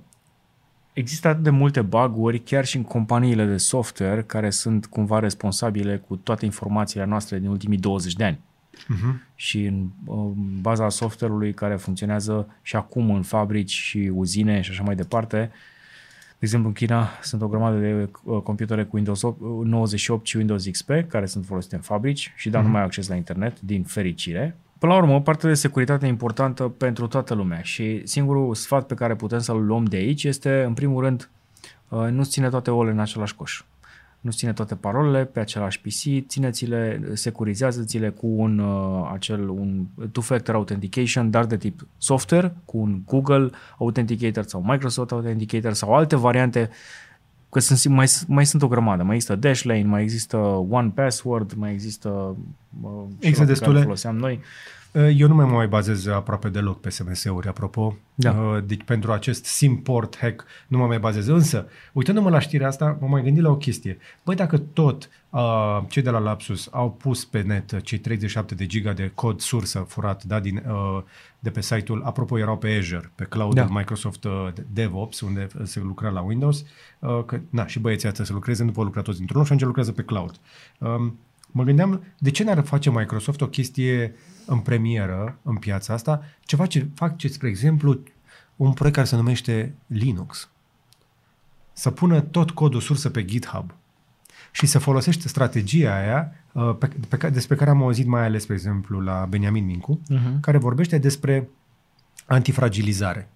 există 0.93 1.27
atât 1.27 1.43
de 1.43 1.49
multe 1.49 1.81
bug-uri 1.81 2.39
chiar 2.39 2.65
și 2.65 2.77
în 2.77 2.83
companiile 2.83 3.45
de 3.45 3.57
software 3.57 4.23
care 4.23 4.49
sunt 4.49 4.85
cumva 4.85 5.19
responsabile 5.19 5.97
cu 5.97 6.15
toate 6.15 6.45
informațiile 6.45 7.05
noastre 7.05 7.39
din 7.39 7.49
ultimii 7.49 7.77
20 7.77 8.13
de 8.13 8.23
ani 8.23 8.39
uh-huh. 8.83 9.15
și 9.35 9.65
în, 9.65 9.87
în 10.07 10.61
baza 10.61 10.89
software-ului 10.89 11.53
care 11.53 11.75
funcționează 11.75 12.55
și 12.61 12.75
acum 12.75 13.11
în 13.11 13.21
fabrici 13.21 13.71
și 13.71 14.11
uzine 14.13 14.61
și 14.61 14.71
așa 14.71 14.83
mai 14.83 14.95
departe. 14.95 15.51
De 16.29 16.45
exemplu, 16.45 16.67
în 16.67 16.73
China 16.73 17.09
sunt 17.21 17.41
o 17.41 17.47
grămadă 17.47 17.77
de 17.77 18.09
uh, 18.23 18.41
computere 18.41 18.83
cu 18.83 18.95
Windows 18.95 19.21
98 19.63 20.25
și 20.25 20.37
Windows 20.37 20.65
XP 20.71 20.89
care 21.07 21.25
sunt 21.25 21.45
folosite 21.45 21.75
în 21.75 21.81
fabrici 21.81 22.33
și 22.35 22.49
dar 22.49 22.61
uh-huh. 22.61 22.65
nu 22.65 22.71
mai 22.71 22.79
au 22.79 22.85
acces 22.85 23.07
la 23.07 23.15
internet, 23.15 23.61
din 23.61 23.83
fericire. 23.83 24.55
Până 24.79 24.93
la 24.93 24.97
urmă, 24.97 25.21
partea 25.21 25.49
de 25.49 25.55
securitate 25.55 26.05
e 26.05 26.09
importantă 26.09 26.63
pentru 26.63 27.07
toată 27.07 27.33
lumea 27.33 27.61
și 27.61 28.01
singurul 28.05 28.55
sfat 28.55 28.87
pe 28.87 28.93
care 28.93 29.15
putem 29.15 29.39
să-l 29.39 29.65
luăm 29.65 29.83
de 29.83 29.95
aici 29.95 30.23
este, 30.23 30.63
în 30.63 30.73
primul 30.73 31.03
rând, 31.03 31.29
uh, 31.87 32.07
nu 32.09 32.23
ține 32.23 32.49
toate 32.49 32.71
ouăle 32.71 32.91
în 32.91 32.99
același 32.99 33.35
coș 33.35 33.63
nu 34.19 34.31
ține 34.31 34.53
toate 34.53 34.75
parolele 34.75 35.25
pe 35.25 35.39
același 35.39 35.81
PC, 35.81 36.27
țineți-le, 36.27 37.01
securizează-ți-le 37.13 38.09
cu 38.09 38.27
un 38.27 38.59
uh, 38.59 39.09
acel 39.13 39.49
un 39.49 39.85
two-factor 40.11 40.55
authentication, 40.55 41.29
dar 41.29 41.45
de 41.45 41.57
tip 41.57 41.87
software, 41.97 42.55
cu 42.65 42.77
un 42.77 43.01
Google 43.05 43.49
Authenticator 43.77 44.43
sau 44.43 44.61
Microsoft 44.61 45.11
Authenticator 45.11 45.73
sau 45.73 45.95
alte 45.95 46.15
variante 46.15 46.69
că 47.49 47.59
sunt, 47.59 47.93
mai, 47.93 48.07
mai 48.27 48.45
sunt 48.45 48.61
o 48.61 48.67
grămadă. 48.67 49.03
Mai 49.03 49.15
există 49.15 49.35
Dashlane, 49.35 49.83
mai 49.83 50.01
există 50.01 50.37
One 50.69 50.91
Password, 50.95 51.53
mai 51.53 51.71
există 51.71 52.37
uh, 52.81 53.03
există 53.19 53.45
destule. 53.45 53.81
foloseam 53.81 54.15
noi. 54.15 54.39
Eu 54.91 55.27
nu 55.27 55.35
mai 55.35 55.45
mai 55.45 55.67
bazez 55.67 56.07
aproape 56.07 56.49
deloc 56.49 56.79
pe 56.79 56.89
SMS-uri, 56.89 57.47
apropo. 57.47 57.97
Da. 58.15 58.31
Uh, 58.31 58.63
deci 58.65 58.83
pentru 58.83 59.11
acest 59.11 59.45
SimPort 59.45 60.17
hack 60.17 60.45
nu 60.67 60.77
mă 60.77 60.85
mai 60.85 60.99
bazez. 60.99 61.27
Însă, 61.27 61.67
uitându-mă 61.93 62.29
la 62.29 62.39
știrea 62.39 62.67
asta, 62.67 62.97
mă 62.99 63.07
mai 63.07 63.23
gândit 63.23 63.43
la 63.43 63.49
o 63.49 63.55
chestie. 63.55 63.97
Băi, 64.23 64.35
dacă 64.35 64.57
tot 64.57 65.09
uh, 65.29 65.79
cei 65.87 66.01
de 66.01 66.09
la 66.09 66.19
Lapsus 66.19 66.67
au 66.71 66.91
pus 66.91 67.25
pe 67.25 67.41
net 67.41 67.81
cei 67.81 67.97
37 67.97 68.55
de 68.55 68.65
giga 68.65 68.93
de 68.93 69.11
cod 69.15 69.39
sursă 69.39 69.79
furat 69.79 70.23
da, 70.23 70.39
din, 70.39 70.63
uh, 70.67 71.03
de 71.39 71.49
pe 71.49 71.61
site-ul, 71.61 72.01
apropo 72.03 72.39
erau 72.39 72.57
pe 72.57 72.75
Azure, 72.79 73.11
pe 73.15 73.23
cloud 73.23 73.53
da. 73.53 73.67
Microsoft 73.69 74.23
uh, 74.23 74.47
DevOps, 74.73 75.19
unde 75.19 75.47
se 75.63 75.79
lucra 75.79 76.09
la 76.09 76.21
Windows, 76.21 76.65
uh, 76.99 77.23
că, 77.25 77.39
na, 77.49 77.67
și 77.67 77.79
băieții 77.79 78.07
atât 78.07 78.25
să 78.25 78.33
lucreze, 78.33 78.63
nu 78.63 78.71
pot 78.71 78.85
lucra 78.85 79.01
toți 79.01 79.17
dintr-un 79.17 79.41
loc 79.41 79.57
și 79.57 79.63
lucrează 79.65 79.91
pe 79.91 80.01
cloud. 80.01 80.39
Um, 80.77 81.17
mă 81.51 81.63
gândeam, 81.63 82.03
de 82.17 82.31
ce 82.31 82.43
n-ar 82.43 82.65
face 82.65 82.89
Microsoft 82.89 83.41
o 83.41 83.47
chestie 83.47 84.15
în 84.45 84.59
premieră, 84.59 85.37
în 85.41 85.55
piața 85.55 85.93
asta, 85.93 86.23
ceva 86.45 86.65
ce 86.65 86.87
fac, 86.95 87.17
ce, 87.17 87.27
spre 87.27 87.47
exemplu, 87.47 87.99
un 88.55 88.73
proiect 88.73 88.95
care 88.95 89.07
se 89.09 89.15
numește 89.15 89.75
Linux. 89.87 90.49
Să 91.73 91.91
pună 91.91 92.21
tot 92.21 92.51
codul 92.51 92.81
sursă 92.81 93.09
pe 93.09 93.25
GitHub 93.25 93.73
și 94.51 94.65
să 94.65 94.79
folosești 94.79 95.27
strategia 95.27 95.95
aia 95.95 96.33
uh, 96.51 96.75
pe, 96.79 97.17
pe, 97.17 97.29
despre 97.29 97.55
care 97.55 97.69
am 97.69 97.81
auzit 97.81 98.05
mai 98.05 98.25
ales, 98.25 98.41
spre 98.41 98.53
exemplu, 98.53 98.99
la 98.99 99.25
Beniamin 99.29 99.65
Mincu, 99.65 100.01
uh-huh. 100.03 100.39
care 100.41 100.57
vorbește 100.57 100.97
despre 100.97 101.49
antifragilizare. 102.25 103.29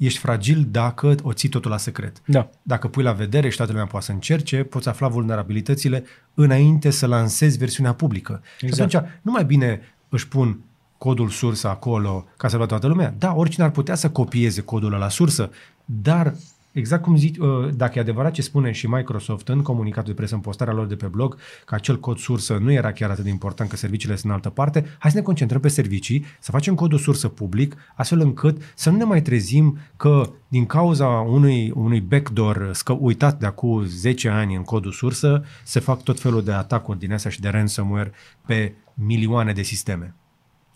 Ești 0.00 0.18
fragil 0.18 0.66
dacă 0.70 1.14
o 1.22 1.32
ții 1.32 1.48
totul 1.48 1.70
la 1.70 1.76
secret. 1.76 2.22
Da. 2.24 2.50
Dacă 2.62 2.88
pui 2.88 3.02
la 3.02 3.12
vedere 3.12 3.48
și 3.48 3.56
toată 3.56 3.72
lumea 3.72 3.86
poate 3.86 4.06
să 4.06 4.12
încerce, 4.12 4.62
poți 4.62 4.88
afla 4.88 5.08
vulnerabilitățile 5.08 6.04
înainte 6.34 6.90
să 6.90 7.06
lansezi 7.06 7.58
versiunea 7.58 7.92
publică. 7.92 8.42
Exact. 8.60 8.90
Și 8.90 8.96
atunci 8.96 9.12
nu 9.22 9.30
mai 9.30 9.44
bine 9.44 9.80
își 10.08 10.28
pun 10.28 10.60
codul 10.98 11.28
sursă 11.28 11.68
acolo 11.68 12.26
ca 12.36 12.48
să 12.48 12.56
vadă 12.56 12.68
toată 12.68 12.86
lumea. 12.86 13.14
Da, 13.18 13.34
oricine 13.34 13.64
ar 13.64 13.70
putea 13.70 13.94
să 13.94 14.10
copieze 14.10 14.60
codul 14.60 14.90
la 14.90 15.08
sursă, 15.08 15.50
dar 15.84 16.34
exact 16.72 17.02
cum 17.02 17.16
zic, 17.16 17.42
uh, 17.42 17.68
dacă 17.74 17.98
e 17.98 18.00
adevărat 18.00 18.32
ce 18.32 18.42
spune 18.42 18.72
și 18.72 18.86
Microsoft 18.86 19.48
în 19.48 19.62
comunicatul 19.62 20.08
de 20.08 20.14
presă, 20.14 20.34
în 20.34 20.40
postarea 20.40 20.74
lor 20.74 20.86
de 20.86 20.96
pe 20.96 21.06
blog, 21.06 21.36
că 21.64 21.74
acel 21.74 22.00
cod 22.00 22.18
sursă 22.18 22.56
nu 22.56 22.72
era 22.72 22.92
chiar 22.92 23.10
atât 23.10 23.24
de 23.24 23.30
important, 23.30 23.70
că 23.70 23.76
serviciile 23.76 24.14
sunt 24.14 24.26
în 24.26 24.32
altă 24.32 24.48
parte, 24.50 24.84
hai 24.98 25.10
să 25.10 25.16
ne 25.16 25.22
concentrăm 25.22 25.60
pe 25.60 25.68
servicii, 25.68 26.24
să 26.40 26.50
facem 26.50 26.74
codul 26.74 26.98
sursă 26.98 27.28
public, 27.28 27.76
astfel 27.94 28.20
încât 28.20 28.62
să 28.74 28.90
nu 28.90 28.96
ne 28.96 29.04
mai 29.04 29.22
trezim 29.22 29.78
că 29.96 30.30
din 30.48 30.66
cauza 30.66 31.06
unui, 31.06 31.70
unui 31.70 32.00
backdoor 32.00 32.70
scă, 32.72 32.92
uitat 32.92 33.38
de 33.38 33.46
acum 33.46 33.84
10 33.84 34.28
ani 34.28 34.54
în 34.54 34.62
codul 34.62 34.92
sursă, 34.92 35.44
se 35.64 35.80
fac 35.80 36.02
tot 36.02 36.20
felul 36.20 36.44
de 36.44 36.52
atacuri 36.52 36.98
din 36.98 37.12
astea 37.12 37.30
și 37.30 37.40
de 37.40 37.48
ransomware 37.48 38.12
pe 38.46 38.74
milioane 38.94 39.52
de 39.52 39.62
sisteme. 39.62 40.14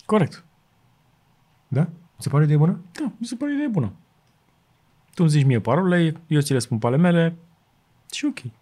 Corect. 0.07 0.44
Da? 1.68 1.88
Se 2.18 2.28
pare 2.28 2.42
o 2.42 2.44
idee 2.44 2.57
bună? 2.57 2.80
Da, 2.92 3.12
mi 3.18 3.26
se 3.26 3.35
pare 3.35 3.52
o 3.52 3.54
idee 3.54 3.68
bună. 3.68 3.92
Tu 5.14 5.22
îmi 5.22 5.31
zici 5.31 5.44
mie 5.44 5.61
parolele, 5.61 6.20
eu 6.27 6.40
ți 6.40 6.53
le 6.53 6.59
spun 6.59 6.79
pe 6.79 6.87
ale 6.87 6.96
mele 6.96 7.37
și 8.12 8.24
ok. 8.24 8.53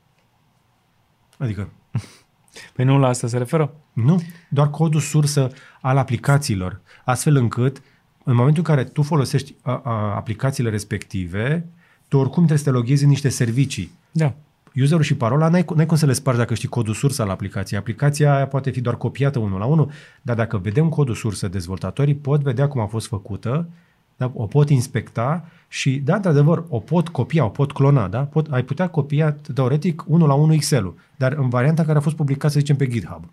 Adică? 1.38 1.68
Păi 2.74 2.84
nu 2.84 2.98
la 2.98 3.08
asta 3.08 3.26
se 3.26 3.38
referă? 3.38 3.74
Nu, 3.92 4.22
doar 4.48 4.70
codul 4.70 5.00
sursă 5.00 5.50
al 5.80 5.96
aplicațiilor, 5.96 6.80
astfel 7.04 7.36
încât 7.36 7.82
în 8.24 8.34
momentul 8.34 8.64
în 8.66 8.74
care 8.74 8.88
tu 8.88 9.02
folosești 9.02 9.54
a, 9.62 9.80
a, 9.84 10.14
aplicațiile 10.14 10.70
respective, 10.70 11.66
tu 12.08 12.16
oricum 12.16 12.44
trebuie 12.44 12.58
să 12.58 12.64
te 12.64 12.70
loghezi 12.70 13.02
în 13.02 13.08
niște 13.08 13.28
servicii. 13.28 13.92
Da. 14.10 14.34
Userul 14.74 15.02
și 15.02 15.16
parola, 15.16 15.48
n-ai, 15.48 15.64
n-ai 15.74 15.86
cum 15.86 15.96
să 15.96 16.06
le 16.06 16.12
spargi 16.12 16.40
dacă 16.40 16.54
știi 16.54 16.68
codul 16.68 16.94
sursă 16.94 17.22
al 17.22 17.30
aplicației. 17.30 17.78
Aplicația 17.78 18.34
aia 18.34 18.46
poate 18.46 18.70
fi 18.70 18.80
doar 18.80 18.96
copiată 18.96 19.38
unul 19.38 19.58
la 19.58 19.64
unul, 19.64 19.90
dar 20.22 20.36
dacă 20.36 20.58
vedem 20.58 20.88
codul 20.88 21.14
sursă, 21.14 21.48
dezvoltatorii 21.48 22.14
pot 22.14 22.42
vedea 22.42 22.68
cum 22.68 22.80
a 22.80 22.86
fost 22.86 23.06
făcută, 23.06 23.68
da? 24.16 24.30
o 24.34 24.46
pot 24.46 24.70
inspecta 24.70 25.44
și, 25.68 25.96
da, 25.96 26.14
într-adevăr, 26.14 26.64
o 26.68 26.78
pot 26.78 27.08
copia, 27.08 27.44
o 27.44 27.48
pot 27.48 27.72
clona, 27.72 28.08
da? 28.08 28.20
Pot, 28.20 28.52
ai 28.52 28.62
putea 28.62 28.88
copia, 28.88 29.36
teoretic, 29.54 30.04
unul 30.06 30.28
la 30.28 30.34
unul 30.34 30.54
Excel-ul, 30.54 30.94
dar 31.16 31.32
în 31.32 31.48
varianta 31.48 31.84
care 31.84 31.98
a 31.98 32.00
fost 32.00 32.16
publicată, 32.16 32.52
să 32.52 32.58
zicem, 32.58 32.76
pe 32.76 32.86
GitHub. 32.86 33.24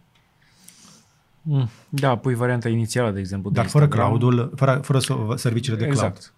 Mm, 1.42 1.70
da, 1.90 2.16
pui 2.16 2.34
varianta 2.34 2.70
inițială, 2.70 3.12
de 3.12 3.20
exemplu. 3.20 3.50
Dar 3.50 3.64
de 3.64 3.70
fără 3.70 3.84
Instagram. 3.84 4.18
cloud-ul, 4.18 4.52
fără, 4.56 4.80
fără 4.84 5.00
so- 5.00 5.36
serviciile 5.36 5.78
de 5.78 5.84
cloud. 5.84 5.98
Exact. 5.98 6.34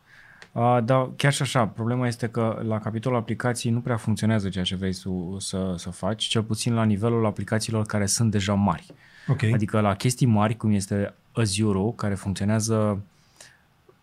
Uh, 0.52 0.78
dar 0.84 1.10
chiar 1.16 1.34
și 1.34 1.42
așa, 1.42 1.68
problema 1.68 2.08
este 2.08 2.28
că 2.28 2.62
la 2.68 2.80
capitolul 2.80 3.18
aplicații 3.18 3.70
nu 3.70 3.80
prea 3.80 3.98
funcționează 3.98 4.50
ceea 4.50 4.64
ce 4.64 4.76
vrei 4.76 4.94
tu 5.04 5.36
să, 5.40 5.74
să 5.78 5.90
faci, 5.90 6.24
cel 6.24 6.44
puțin 6.44 6.74
la 6.74 6.84
nivelul 6.84 7.26
aplicațiilor 7.26 7.86
care 7.86 8.06
sunt 8.06 8.32
deja 8.32 8.54
mari. 8.54 8.86
Ok. 9.28 9.44
Adică 9.44 9.80
la 9.80 9.96
chestii 9.96 10.28
mari, 10.28 10.58
cum 10.58 10.72
este 10.72 11.14
Azure, 11.32 11.94
care 11.96 12.16
funcționează 12.16 12.76
uh, 12.76 12.98
cloud-based 12.98 13.11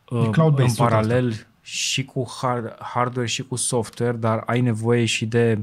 în 0.09 0.31
tot 0.31 0.75
paralel 0.77 1.47
și 1.61 2.05
cu 2.05 2.27
hard, 2.41 2.77
hardware 2.81 3.29
și 3.29 3.43
cu 3.43 3.57
software, 3.57 4.17
dar 4.17 4.43
ai 4.47 4.61
nevoie 4.61 5.05
și 5.05 5.27
de 5.27 5.59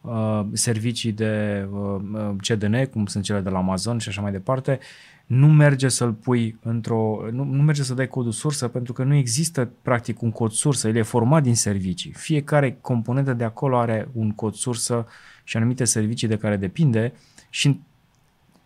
uh, 0.00 0.40
servicii 0.52 1.12
de 1.12 1.66
uh, 1.72 2.34
CDN, 2.40 2.84
cum 2.84 3.06
sunt 3.06 3.24
cele 3.24 3.40
de 3.40 3.48
la 3.48 3.58
Amazon 3.58 3.98
și 3.98 4.08
așa 4.08 4.20
mai 4.20 4.32
departe, 4.32 4.78
nu 5.26 5.46
merge 5.46 5.88
să-l 5.88 6.12
pui 6.12 6.58
într-o... 6.62 7.18
Nu, 7.30 7.44
nu 7.44 7.62
merge 7.62 7.82
să 7.82 7.94
dai 7.94 8.08
codul 8.08 8.32
sursă 8.32 8.68
pentru 8.68 8.92
că 8.92 9.04
nu 9.04 9.14
există 9.14 9.70
practic 9.82 10.22
un 10.22 10.30
cod 10.30 10.50
sursă, 10.50 10.88
el 10.88 10.96
e 10.96 11.02
format 11.02 11.42
din 11.42 11.54
servicii. 11.54 12.12
Fiecare 12.12 12.78
componentă 12.80 13.32
de 13.32 13.44
acolo 13.44 13.78
are 13.78 14.08
un 14.12 14.32
cod 14.32 14.54
sursă 14.54 15.06
și 15.44 15.56
anumite 15.56 15.84
servicii 15.84 16.28
de 16.28 16.36
care 16.36 16.56
depinde 16.56 17.12
și 17.50 17.80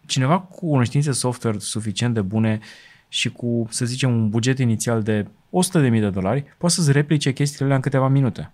cineva 0.07 0.41
cu 0.41 0.69
cunoștințe 0.69 1.13
software 1.13 1.59
suficient 1.59 2.15
de 2.15 2.21
bune 2.21 2.61
și 3.09 3.31
cu, 3.33 3.67
să 3.71 3.85
zicem, 3.85 4.11
un 4.13 4.29
buget 4.29 4.59
inițial 4.59 5.03
de 5.03 5.27
100.000 5.83 5.91
de 5.91 6.11
dolari, 6.11 6.45
poate 6.59 6.75
să-ți 6.75 6.93
replice 6.93 7.33
chestiile 7.33 7.65
alea 7.65 7.77
în 7.77 7.83
câteva 7.83 8.09
minute. 8.09 8.53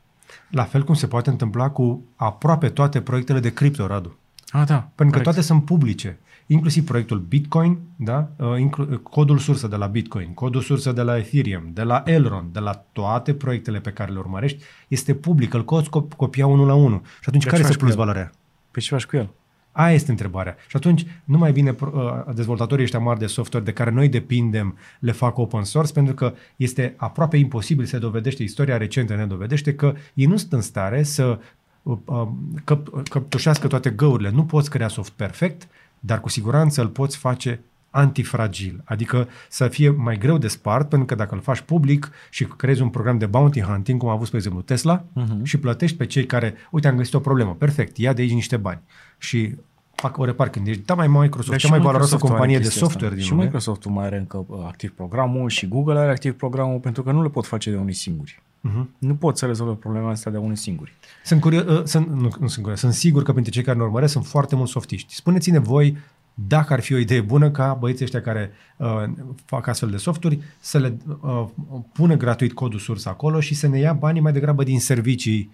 La 0.51 0.65
fel 0.65 0.85
cum 0.85 0.95
se 0.95 1.07
poate 1.07 1.31
întâmpla 1.31 1.71
cu 1.71 2.05
aproape 2.17 2.69
toate 2.69 3.01
proiectele 3.01 3.41
de 3.41 3.53
cripto, 3.53 3.87
Radu. 3.87 4.19
Ah, 4.51 4.67
da. 4.67 4.75
Pentru 4.75 4.95
corect. 4.97 5.15
că 5.17 5.23
toate 5.23 5.41
sunt 5.41 5.65
publice. 5.65 6.19
Inclusiv 6.47 6.85
proiectul 6.85 7.19
Bitcoin, 7.19 7.79
da? 7.97 8.29
Uh, 8.37 8.59
inclu- 8.59 8.99
codul 8.99 9.39
sursă 9.39 9.67
de 9.69 9.77
la 9.77 9.87
Bitcoin, 9.87 10.35
codul 10.35 10.61
sursă 10.61 10.93
de 10.93 11.03
la 11.03 11.17
Ethereum, 11.19 11.63
de 11.73 11.83
la 11.83 12.03
Elrond, 12.07 12.53
de 12.53 12.59
la 12.59 12.85
toate 12.93 13.35
proiectele 13.35 13.81
pe 13.81 13.91
care 13.91 14.13
le 14.13 14.19
urmărești, 14.19 14.63
este 14.89 15.15
public, 15.15 15.55
îl 15.55 15.63
poți 15.63 15.91
copia 16.17 16.47
unul 16.47 16.67
la 16.67 16.75
unul. 16.75 17.01
Și 17.05 17.29
atunci 17.29 17.43
Dar 17.43 17.53
care 17.53 17.63
ce 17.63 17.69
este 17.69 17.73
faci 17.73 17.75
cu 17.75 17.79
plus 17.79 17.91
el? 17.91 17.97
valoarea? 17.99 18.31
Păi 18.71 18.83
ce 18.83 18.89
faci 18.89 19.05
cu 19.07 19.17
el? 19.17 19.31
Aia 19.73 19.95
este 19.95 20.11
întrebarea. 20.11 20.57
Și 20.69 20.77
atunci, 20.77 21.07
nu 21.25 21.39
mai 21.39 21.53
bine 21.53 21.77
uh, 21.81 21.91
dezvoltatorii 22.35 22.85
ăștia 22.85 22.99
mari 22.99 23.19
de 23.19 23.27
software 23.27 23.65
de 23.65 23.73
care 23.73 23.91
noi 23.91 24.09
depindem 24.09 24.77
le 24.99 25.13
fac 25.13 25.39
open 25.39 25.65
source 25.65 25.93
pentru 25.93 26.15
că 26.15 26.35
este 26.57 26.95
aproape 26.97 27.37
imposibil, 27.37 27.85
se 27.85 27.99
dovedește, 27.99 28.43
istoria 28.43 28.77
recentă 28.77 29.15
ne 29.15 29.27
dovedește 29.27 29.75
că 29.75 29.95
ei 30.15 30.27
nu 30.27 30.37
sunt 30.37 30.53
în 30.53 30.61
stare 30.61 31.03
să 31.03 31.39
uh, 31.83 32.27
căp- 32.61 33.09
căptușească 33.11 33.67
toate 33.67 33.91
găurile. 33.91 34.31
Nu 34.31 34.45
poți 34.45 34.71
crea 34.71 34.89
soft 34.89 35.13
perfect, 35.13 35.69
dar 36.01 36.21
cu 36.21 36.29
siguranță 36.29 36.81
îl 36.81 36.89
poți 36.89 37.17
face 37.17 37.61
antifragil, 37.93 38.83
adică 38.85 39.29
să 39.49 39.69
fie 39.69 39.91
mai 39.91 40.19
greu 40.19 40.39
de 40.39 40.49
spart, 40.49 40.89
pentru 40.89 41.07
că 41.07 41.15
dacă 41.15 41.35
îl 41.35 41.41
faci 41.41 41.61
public 41.61 42.11
și 42.31 42.45
creezi 42.45 42.83
un 42.83 42.89
program 42.89 43.19
de 43.19 43.27
bounty 43.27 43.61
hunting, 43.61 44.01
cum 44.01 44.09
a 44.09 44.13
avut, 44.13 44.27
spre 44.27 44.39
exemplu, 44.39 44.63
Tesla, 44.63 45.05
uh-huh. 45.05 45.43
și 45.43 45.59
plătești 45.59 45.97
pe 45.97 46.07
cei 46.07 46.27
care, 46.27 46.55
uite, 46.71 46.89
am 46.89 46.97
găsit 46.97 47.15
o 47.15 47.21
problemă, 47.21 47.55
perfect, 47.55 47.97
ia 47.97 48.13
de 48.13 48.23
aici 48.23 48.33
niște 48.33 48.57
bani. 48.57 48.81
Și 49.19 49.55
fac 49.95 50.19
o 50.19 50.25
repar 50.25 50.49
când 50.49 50.67
ești, 50.67 50.83
da, 50.85 50.95
mai 50.95 51.09
Microsoft, 51.09 51.59
cea 51.59 51.69
mai 51.69 51.81
valoroasă 51.81 52.17
companie 52.17 52.59
de 52.59 52.69
software 52.69 53.05
asta. 53.05 53.17
din 53.17 53.25
Și 53.25 53.31
lume. 53.31 53.45
Microsoft 53.45 53.85
mai 53.85 54.05
are 54.05 54.19
încă 54.19 54.45
uh, 54.49 54.59
activ 54.67 54.91
programul 54.91 55.49
și 55.49 55.69
Google 55.69 55.99
are 55.99 56.11
activ 56.11 56.33
programul 56.33 56.79
pentru 56.79 57.03
că 57.03 57.13
nu 57.13 57.23
le 57.23 57.29
pot 57.29 57.47
face 57.47 57.71
de 57.71 57.77
unii 57.77 57.95
singuri. 57.95 58.43
Uh-huh. 58.69 58.85
Nu 58.99 59.15
pot 59.15 59.39
să 59.39 59.47
rezolve 59.47 59.73
problema 59.73 60.11
asta 60.11 60.31
de 60.31 60.37
unii 60.37 60.57
singuri. 60.57 60.93
Sunt, 61.25 61.41
curio- 61.41 61.67
uh, 61.69 61.83
sunt, 61.85 62.09
nu, 62.09 62.31
nu 62.41 62.47
sunt, 62.47 62.63
curios, 62.63 62.79
sunt 62.79 62.93
sigur 62.93 63.23
că 63.23 63.33
printre 63.33 63.53
cei 63.53 63.63
care 63.63 63.79
ne 63.79 63.85
urmăresc 63.85 64.13
sunt 64.13 64.27
foarte 64.27 64.57
mulți 64.57 64.73
softiști. 64.73 65.15
Spuneți-ne 65.15 65.59
voi 65.59 65.97
dacă 66.35 66.73
ar 66.73 66.81
fi 66.81 66.95
o 66.95 66.99
idee 66.99 67.21
bună 67.21 67.51
ca 67.51 67.75
băieții 67.75 68.05
ăștia 68.05 68.21
care 68.21 68.51
uh, 68.77 69.05
fac 69.45 69.67
astfel 69.67 69.91
de 69.91 69.97
softuri 69.97 70.39
să 70.61 70.79
le 70.79 70.97
uh, 71.21 71.49
pună 71.93 72.17
gratuit 72.17 72.53
codul 72.53 72.79
sursă 72.79 73.09
acolo 73.09 73.41
și 73.41 73.55
să 73.55 73.69
ne 73.69 73.79
ia 73.79 73.93
banii 73.93 74.21
mai 74.21 74.33
degrabă 74.33 74.63
din 74.63 74.81
servicii 74.81 75.53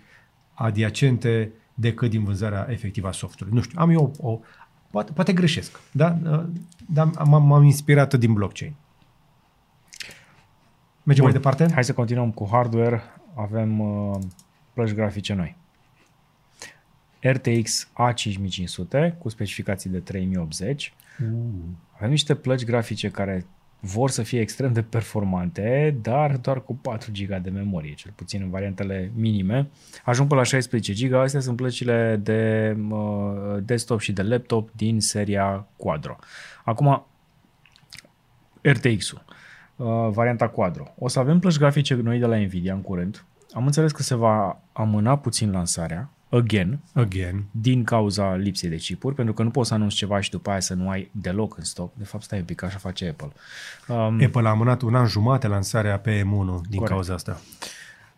adiacente 0.55 1.53
decât 1.75 2.11
din 2.11 2.25
vânzarea 2.25 2.67
efectivă 2.71 3.09
a 3.09 3.13
softului. 3.13 3.53
Nu 3.53 3.61
știu, 3.61 3.79
am 3.81 3.91
eu 3.91 4.15
o, 4.19 4.31
o 4.31 4.41
poate, 4.91 5.13
poate 5.13 5.33
greșesc, 5.33 5.81
da? 5.93 6.19
Uh, 6.25 6.45
dar 6.87 7.11
m-am, 7.25 7.47
m-am 7.47 7.65
inspirat 7.65 8.15
din 8.15 8.33
blockchain. 8.33 8.75
Mergem 11.03 11.25
Bun. 11.25 11.33
mai 11.33 11.43
departe? 11.43 11.75
Hai 11.75 11.85
să 11.85 11.93
continuăm 11.93 12.31
cu 12.31 12.49
hardware. 12.51 13.03
Avem 13.35 13.81
uh, 13.81 14.19
plăci 14.73 14.93
grafice 14.93 15.35
noi. 15.35 15.57
RTX 17.21 17.91
A5500 17.93 19.19
cu 19.19 19.29
specificații 19.29 19.91
de 19.91 19.99
3080. 19.99 20.93
Uh. 21.21 21.27
Avem 21.97 22.11
niște 22.11 22.35
plăci 22.35 22.65
grafice 22.65 23.09
care 23.09 23.47
vor 23.81 24.11
să 24.11 24.23
fie 24.23 24.41
extrem 24.41 24.73
de 24.73 24.83
performante, 24.83 25.97
dar 26.03 26.37
doar 26.37 26.63
cu 26.63 26.75
4 26.75 27.11
GB 27.13 27.43
de 27.43 27.51
memorie, 27.51 27.95
cel 27.95 28.13
puțin 28.15 28.43
în 28.43 28.51
variantele 28.51 29.13
minime. 29.15 29.69
Ajung 30.05 30.29
până 30.29 30.41
la 30.41 30.47
16 30.47 30.93
GB, 30.93 31.15
astea 31.15 31.41
sunt 31.41 31.57
plăcile 31.57 32.21
de 32.23 32.77
uh, 32.91 33.57
desktop 33.63 34.01
și 34.01 34.13
de 34.13 34.23
laptop 34.23 34.71
din 34.77 35.01
seria 35.01 35.67
Quadro. 35.77 36.17
Acum, 36.65 37.07
RTX-ul, 38.61 39.25
uh, 39.77 40.09
varianta 40.11 40.49
Quadro. 40.49 40.95
O 40.99 41.09
să 41.09 41.19
avem 41.19 41.39
plăci 41.39 41.59
grafice 41.59 41.95
noi 41.95 42.19
de 42.19 42.27
la 42.27 42.37
Nvidia 42.37 42.75
în 42.75 42.81
curând. 42.81 43.25
Am 43.53 43.67
înțeles 43.67 43.93
că 43.93 44.03
se 44.03 44.15
va 44.15 44.61
amâna 44.73 45.19
puțin 45.19 45.51
lansarea, 45.51 46.11
again, 46.29 46.79
Again. 46.93 47.45
din 47.51 47.85
cauza 47.85 48.35
lipsei 48.35 48.69
de 48.69 48.77
chipuri, 48.77 49.15
pentru 49.15 49.35
că 49.35 49.43
nu 49.43 49.51
poți 49.51 49.69
să 49.69 49.75
anunți 49.75 49.97
ceva 49.97 50.21
și 50.21 50.31
după 50.31 50.51
aia 50.51 50.61
să 50.61 50.75
nu 50.75 50.89
ai 50.89 51.11
deloc 51.13 51.57
în 51.57 51.65
stoc. 51.65 51.95
De 51.95 52.05
fapt, 52.05 52.25
stai 52.25 52.39
un 52.39 52.45
pic, 52.45 52.63
așa 52.63 52.79
face 52.79 53.09
Apple. 53.09 53.33
Um, 53.89 54.21
Apple 54.25 54.47
a 54.47 54.51
amânat 54.51 54.83
un 54.83 54.95
an 54.95 55.07
jumate 55.07 55.47
lansarea 55.47 55.99
pe 55.99 56.21
M1 56.21 56.25
din 56.25 56.79
Corect. 56.79 56.89
cauza 56.89 57.15
asta. 57.15 57.41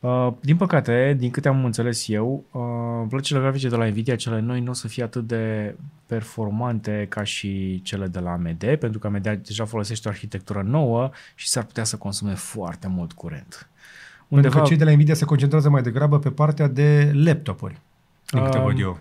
Uh, 0.01 0.33
din 0.40 0.57
păcate, 0.57 1.16
din 1.18 1.31
câte 1.31 1.49
am 1.49 1.64
înțeles 1.64 2.09
eu, 2.09 2.44
uh, 2.51 3.07
plăcile 3.09 3.38
grafice 3.38 3.68
de 3.68 3.77
la 3.77 3.87
Nvidia, 3.87 4.16
cele 4.16 4.40
noi, 4.40 4.61
nu 4.61 4.70
o 4.70 4.75
să 4.75 4.88
fie 4.88 5.03
atât 5.03 5.27
de 5.27 5.75
performante 6.07 7.07
ca 7.09 7.23
și 7.23 7.81
cele 7.83 8.07
de 8.07 8.18
la 8.18 8.31
AMD, 8.31 8.77
pentru 8.79 8.99
că 8.99 9.07
AMD 9.07 9.40
deja 9.46 9.64
folosește 9.64 10.09
o 10.09 10.11
arhitectură 10.11 10.62
nouă 10.62 11.11
și 11.35 11.49
s-ar 11.49 11.64
putea 11.64 11.85
să 11.85 11.96
consume 11.96 12.35
foarte 12.35 12.88
mult 12.88 13.12
curent. 13.12 13.68
Undeva... 14.29 14.49
Pentru 14.49 14.61
că 14.61 14.66
cei 14.66 14.77
de 14.77 14.85
la 14.85 14.90
Nvidia 14.90 15.14
se 15.14 15.25
concentrează 15.25 15.70
mai 15.70 15.83
degrabă 15.83 16.18
pe 16.18 16.31
partea 16.31 16.68
de 16.68 17.11
laptopuri, 17.14 17.81
din 18.31 18.45
câte 18.45 18.59
Um, 18.59 18.64
văd 18.64 18.79
eu. 18.79 18.99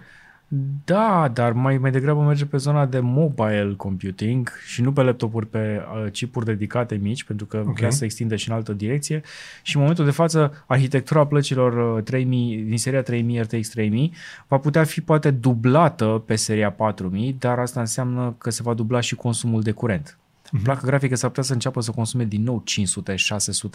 Da, 0.86 1.32
dar 1.34 1.52
mai, 1.52 1.78
mai 1.78 1.92
degrabă 1.92 2.22
merge 2.22 2.46
pe 2.46 2.58
zona 2.58 2.86
de 2.86 3.00
mobile 3.00 3.74
computing 3.78 4.50
și 4.66 4.82
nu 4.82 4.94
pe 4.94 5.02
laptopuri, 5.02 5.48
pe 5.48 5.82
uh, 6.04 6.12
chipuri 6.12 6.46
dedicate 6.46 6.96
mici, 6.96 7.24
pentru 7.24 7.46
că 7.46 7.58
okay. 7.58 7.74
vrea 7.78 7.90
să 7.90 8.04
extinde 8.04 8.36
și 8.36 8.50
în 8.50 8.56
altă 8.56 8.74
direcție. 8.74 9.22
Și 9.62 9.76
în 9.76 9.82
momentul 9.82 10.06
de 10.06 10.12
față, 10.12 10.64
arhitectura 10.66 11.26
plăcilor 11.26 11.96
uh, 11.98 12.04
3000, 12.04 12.58
din 12.58 12.78
seria 12.78 13.02
3000 13.02 13.42
RTX 13.42 13.70
3000 13.70 14.14
va 14.48 14.58
putea 14.58 14.84
fi 14.84 15.02
poate 15.02 15.32
dublată 15.32 16.24
pe 16.26 16.36
seria 16.36 16.72
4000, 16.72 17.36
dar 17.40 17.60
asta 17.60 17.80
înseamnă 17.80 18.36
că 18.38 18.50
se 18.50 18.64
va 18.64 18.74
dubla 18.74 19.00
și 19.00 19.16
consumul 19.16 19.62
de 19.62 19.72
curent. 19.72 20.18
Mm-hmm. 20.18 20.64
Placa 20.64 20.82
grafică 20.86 21.16
s-ar 21.16 21.30
putea 21.30 21.44
să 21.44 21.54
înceapă 21.54 21.82
să 21.82 21.92
consume 21.92 22.26
din 22.26 22.44
nou 22.44 22.64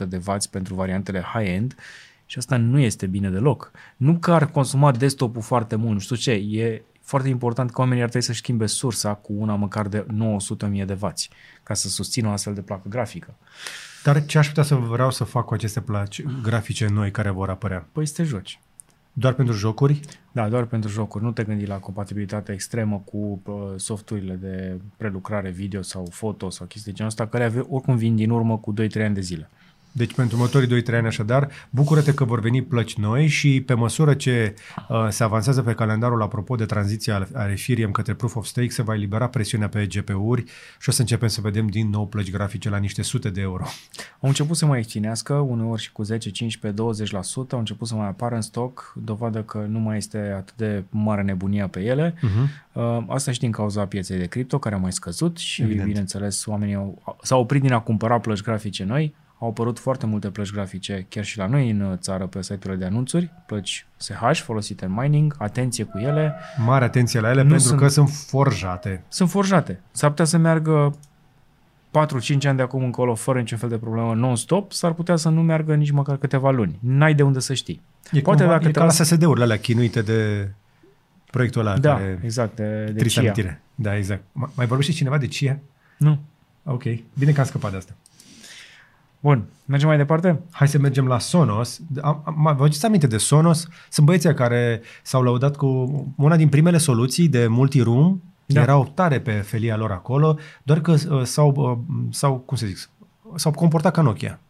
500-600 0.04 0.08
de 0.08 0.20
W 0.26 0.36
pentru 0.50 0.74
variantele 0.74 1.20
high-end 1.20 1.74
și 2.26 2.38
asta 2.38 2.56
nu 2.56 2.78
este 2.78 3.06
bine 3.06 3.30
deloc. 3.30 3.70
Nu 3.96 4.18
că 4.18 4.32
ar 4.32 4.50
consuma 4.50 4.92
desktop-ul 4.92 5.42
foarte 5.42 5.76
mult, 5.76 5.92
nu 5.92 5.98
știu 5.98 6.16
ce, 6.16 6.30
e 6.30 6.82
foarte 7.00 7.28
important 7.28 7.70
că 7.70 7.80
oamenii 7.80 8.02
ar 8.02 8.08
trebui 8.08 8.26
să-și 8.26 8.38
schimbe 8.38 8.66
sursa 8.66 9.14
cu 9.14 9.32
una 9.36 9.54
măcar 9.54 9.88
de 9.88 10.06
900.000 10.70 10.84
de 10.84 10.98
W 11.00 11.12
ca 11.62 11.74
să 11.74 11.88
susțină 11.88 12.28
o 12.28 12.30
astfel 12.30 12.54
de 12.54 12.60
placă 12.60 12.88
grafică. 12.88 13.34
Dar 14.02 14.24
ce 14.24 14.38
aș 14.38 14.48
putea 14.48 14.62
să 14.62 14.74
vreau 14.74 15.10
să 15.10 15.24
fac 15.24 15.44
cu 15.44 15.54
aceste 15.54 15.80
placi 15.80 16.22
grafice 16.42 16.86
noi 16.86 17.10
care 17.10 17.30
vor 17.30 17.50
apărea? 17.50 17.86
Păi 17.92 18.06
să 18.06 18.12
te 18.16 18.22
joci. 18.22 18.60
Doar 19.12 19.32
pentru 19.32 19.54
jocuri? 19.54 20.00
Da, 20.32 20.48
doar 20.48 20.64
pentru 20.64 20.90
jocuri. 20.90 21.24
Nu 21.24 21.32
te 21.32 21.44
gândi 21.44 21.66
la 21.66 21.78
compatibilitate 21.78 22.52
extremă 22.52 23.02
cu 23.04 23.42
uh, 23.44 23.54
softurile 23.76 24.34
de 24.34 24.80
prelucrare 24.96 25.50
video 25.50 25.82
sau 25.82 26.06
foto 26.10 26.50
sau 26.50 26.66
chestii 26.66 26.90
de 26.90 26.96
genul 26.96 27.10
ăsta, 27.10 27.26
care 27.26 27.64
oricum 27.68 27.96
vin 27.96 28.16
din 28.16 28.30
urmă 28.30 28.58
cu 28.58 28.72
2-3 28.72 28.76
ani 28.94 29.14
de 29.14 29.20
zile. 29.20 29.50
Deci 29.96 30.14
pentru 30.14 30.36
următorii 30.36 30.82
2-3 30.82 30.94
ani 30.94 31.06
așadar, 31.06 31.48
bucură-te 31.70 32.14
că 32.14 32.24
vor 32.24 32.40
veni 32.40 32.62
plăci 32.62 32.96
noi 32.96 33.26
și 33.26 33.60
pe 33.60 33.74
măsură 33.74 34.14
ce 34.14 34.54
uh, 34.88 35.06
se 35.08 35.24
avansează 35.24 35.62
pe 35.62 35.74
calendarul 35.74 36.22
apropo 36.22 36.54
de 36.54 36.64
tranziția 36.64 37.28
al 37.32 37.50
Ethereum 37.50 37.90
către 37.90 38.14
Proof 38.14 38.36
of 38.36 38.46
Stake, 38.46 38.68
se 38.68 38.82
va 38.82 38.94
elibera 38.94 39.28
presiunea 39.28 39.68
pe 39.68 39.86
GPU-uri 39.86 40.44
și 40.80 40.88
o 40.88 40.92
să 40.92 41.00
începem 41.00 41.28
să 41.28 41.40
vedem 41.40 41.66
din 41.66 41.90
nou 41.90 42.06
plăci 42.06 42.30
grafice 42.30 42.68
la 42.68 42.76
niște 42.76 43.02
sute 43.02 43.30
de 43.30 43.40
euro. 43.40 43.64
Au 44.20 44.28
început 44.28 44.56
să 44.56 44.66
mai 44.66 44.78
extinească, 44.78 45.34
uneori 45.34 45.82
și 45.82 45.92
cu 45.92 46.02
10, 46.02 46.30
15, 46.30 46.82
20%, 47.12 47.50
au 47.50 47.58
început 47.58 47.88
să 47.88 47.94
mai 47.94 48.08
apară 48.08 48.34
în 48.34 48.40
stoc, 48.40 48.92
dovadă 48.96 49.42
că 49.42 49.66
nu 49.68 49.78
mai 49.78 49.96
este 49.96 50.34
atât 50.36 50.56
de 50.56 50.84
mare 50.90 51.22
nebunia 51.22 51.68
pe 51.68 51.80
ele. 51.80 52.14
Uh-huh. 52.14 52.72
Uh, 52.72 53.04
asta 53.08 53.32
și 53.32 53.38
din 53.38 53.50
cauza 53.50 53.86
pieței 53.86 54.18
de 54.18 54.26
cripto, 54.26 54.58
care 54.58 54.74
a 54.74 54.78
mai 54.78 54.92
scăzut 54.92 55.38
și, 55.38 55.62
Evident. 55.62 55.86
bineînțeles, 55.86 56.46
oamenii 56.46 56.74
au, 56.74 57.18
s-au 57.22 57.40
oprit 57.40 57.62
din 57.62 57.72
a 57.72 57.80
cumpăra 57.80 58.18
plăci 58.18 58.42
grafice 58.42 58.84
noi, 58.84 59.14
au 59.44 59.50
apărut 59.50 59.78
foarte 59.78 60.06
multe 60.06 60.30
plăci 60.30 60.50
grafice 60.50 61.06
chiar 61.08 61.24
și 61.24 61.38
la 61.38 61.46
noi 61.46 61.70
în 61.70 61.98
țară 62.00 62.26
pe 62.26 62.42
site-urile 62.42 62.76
de 62.76 62.84
anunțuri, 62.84 63.30
plăci 63.46 63.86
SH 63.96 64.40
folosite 64.42 64.84
în 64.84 64.92
mining, 64.92 65.34
atenție 65.38 65.84
cu 65.84 65.98
ele. 65.98 66.34
Mare 66.64 66.84
atenție 66.84 67.20
la 67.20 67.30
ele 67.30 67.42
nu 67.42 67.48
pentru 67.48 67.66
sunt, 67.66 67.80
că 67.80 67.88
sunt 67.88 68.08
forjate. 68.08 69.02
Sunt 69.08 69.30
forjate. 69.30 69.80
S-ar 69.90 70.10
putea 70.10 70.24
să 70.24 70.36
meargă 70.36 70.94
4-5 71.90 72.46
ani 72.46 72.56
de 72.56 72.62
acum 72.62 72.84
încolo 72.84 73.14
fără 73.14 73.38
niciun 73.38 73.58
fel 73.58 73.68
de 73.68 73.78
problemă 73.78 74.14
non-stop, 74.14 74.72
s-ar 74.72 74.92
putea 74.92 75.16
să 75.16 75.28
nu 75.28 75.42
meargă 75.42 75.74
nici 75.74 75.90
măcar 75.90 76.16
câteva 76.16 76.50
luni. 76.50 76.78
N-ai 76.80 77.14
de 77.14 77.22
unde 77.22 77.38
să 77.38 77.54
știi. 77.54 77.80
E, 78.12 78.20
Poate 78.20 78.42
cumva, 78.42 78.54
dacă 78.56 78.68
e 78.68 78.70
te 78.70 78.78
ca 78.78 78.84
las... 78.84 78.98
la 78.98 79.04
SSD-urile 79.04 79.44
alea 79.44 79.58
chinuite 79.58 80.02
de 80.02 80.50
proiectul 81.30 81.60
ăla. 81.60 81.78
Da, 81.78 81.94
care... 81.94 82.20
exact, 82.22 82.56
de, 82.56 82.84
de 82.84 83.04
CIA. 83.04 83.58
Da, 83.74 83.96
exact. 83.96 84.22
Mai 84.32 84.66
vorbește 84.66 84.92
cineva 84.92 85.18
de 85.18 85.26
CIA? 85.26 85.58
Nu. 85.98 86.20
Ok, 86.64 86.82
bine 87.18 87.32
că 87.32 87.40
am 87.40 87.46
scăpat 87.46 87.70
de 87.70 87.76
asta. 87.76 87.94
Bun, 89.24 89.44
mergem 89.64 89.88
mai 89.88 89.96
departe? 89.96 90.40
Hai 90.50 90.68
să 90.68 90.78
mergem 90.78 91.06
la 91.06 91.18
Sonos. 91.18 91.80
Vă 92.24 92.48
aduceți 92.48 92.86
aminte 92.86 93.06
de 93.06 93.16
Sonos? 93.16 93.68
Sunt 93.90 94.06
băieții 94.06 94.34
care 94.34 94.80
s-au 95.02 95.22
lăudat 95.22 95.56
cu 95.56 95.66
una 96.16 96.36
din 96.36 96.48
primele 96.48 96.78
soluții 96.78 97.28
de 97.28 97.46
multi-room. 97.46 98.22
Da. 98.46 98.60
Erau 98.60 98.92
tare 98.94 99.20
pe 99.20 99.32
felia 99.32 99.76
lor 99.76 99.90
acolo, 99.90 100.38
doar 100.62 100.80
că 100.80 100.90
uh, 100.92 101.22
s-au, 101.22 101.54
uh, 101.56 101.96
s-au, 102.10 102.36
cum 102.36 102.56
să 102.56 102.66
zic, 102.66 102.90
s-au 103.34 103.52
comportat 103.52 103.92
ca 103.92 104.02
Nokia. 104.02 104.40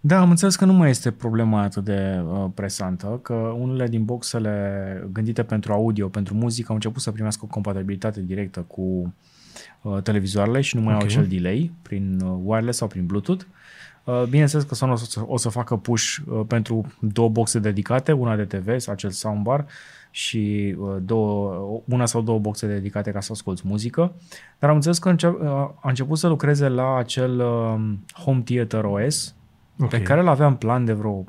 Da, 0.00 0.20
am 0.20 0.30
înțeles 0.30 0.56
că 0.56 0.64
nu 0.64 0.72
mai 0.72 0.90
este 0.90 1.10
problema 1.10 1.62
atât 1.62 1.84
de 1.84 2.22
uh, 2.24 2.46
presantă, 2.54 3.18
că 3.22 3.34
unele 3.34 3.86
din 3.86 4.04
boxele 4.04 5.08
gândite 5.12 5.42
pentru 5.42 5.72
audio, 5.72 6.08
pentru 6.08 6.34
muzică, 6.34 6.66
au 6.68 6.74
început 6.74 7.02
să 7.02 7.10
primească 7.10 7.44
o 7.44 7.48
compatibilitate 7.48 8.22
directă 8.22 8.60
cu 8.60 9.14
uh, 9.82 10.02
televizoarele 10.02 10.60
și 10.60 10.76
nu 10.76 10.82
mai 10.82 10.94
okay. 10.94 11.06
au 11.06 11.12
acel 11.12 11.26
delay 11.28 11.72
prin 11.82 12.20
uh, 12.24 12.38
wireless 12.44 12.78
sau 12.78 12.88
prin 12.88 13.06
Bluetooth. 13.06 13.42
Uh, 13.42 13.59
bineînțeles 14.28 14.64
că 14.64 14.74
Sonos 14.74 15.02
o 15.02 15.04
să, 15.04 15.20
o 15.26 15.36
să 15.36 15.48
facă 15.48 15.76
push 15.76 16.16
uh, 16.26 16.40
pentru 16.46 16.92
două 17.00 17.28
boxe 17.28 17.58
dedicate, 17.58 18.12
una 18.12 18.36
de 18.36 18.44
TV, 18.44 18.88
acel 18.88 19.10
soundbar, 19.10 19.66
și 20.10 20.74
uh, 20.78 20.96
două, 21.00 21.80
una 21.84 22.06
sau 22.06 22.22
două 22.22 22.38
boxe 22.38 22.66
dedicate 22.66 23.10
ca 23.10 23.20
să 23.20 23.32
asculti 23.32 23.62
muzică. 23.64 24.12
Dar 24.58 24.70
am 24.70 24.76
înțeles 24.76 24.98
că 24.98 25.08
a 25.80 25.88
început 25.88 26.18
să 26.18 26.28
lucreze 26.28 26.68
la 26.68 26.96
acel 26.96 27.40
um, 27.40 28.04
Home 28.12 28.40
Theater 28.40 28.84
OS, 28.84 29.34
okay. 29.78 29.98
pe 29.98 30.04
care 30.04 30.20
îl 30.20 30.28
aveam 30.28 30.56
plan 30.56 30.84
de 30.84 30.92
vreo 30.92 31.24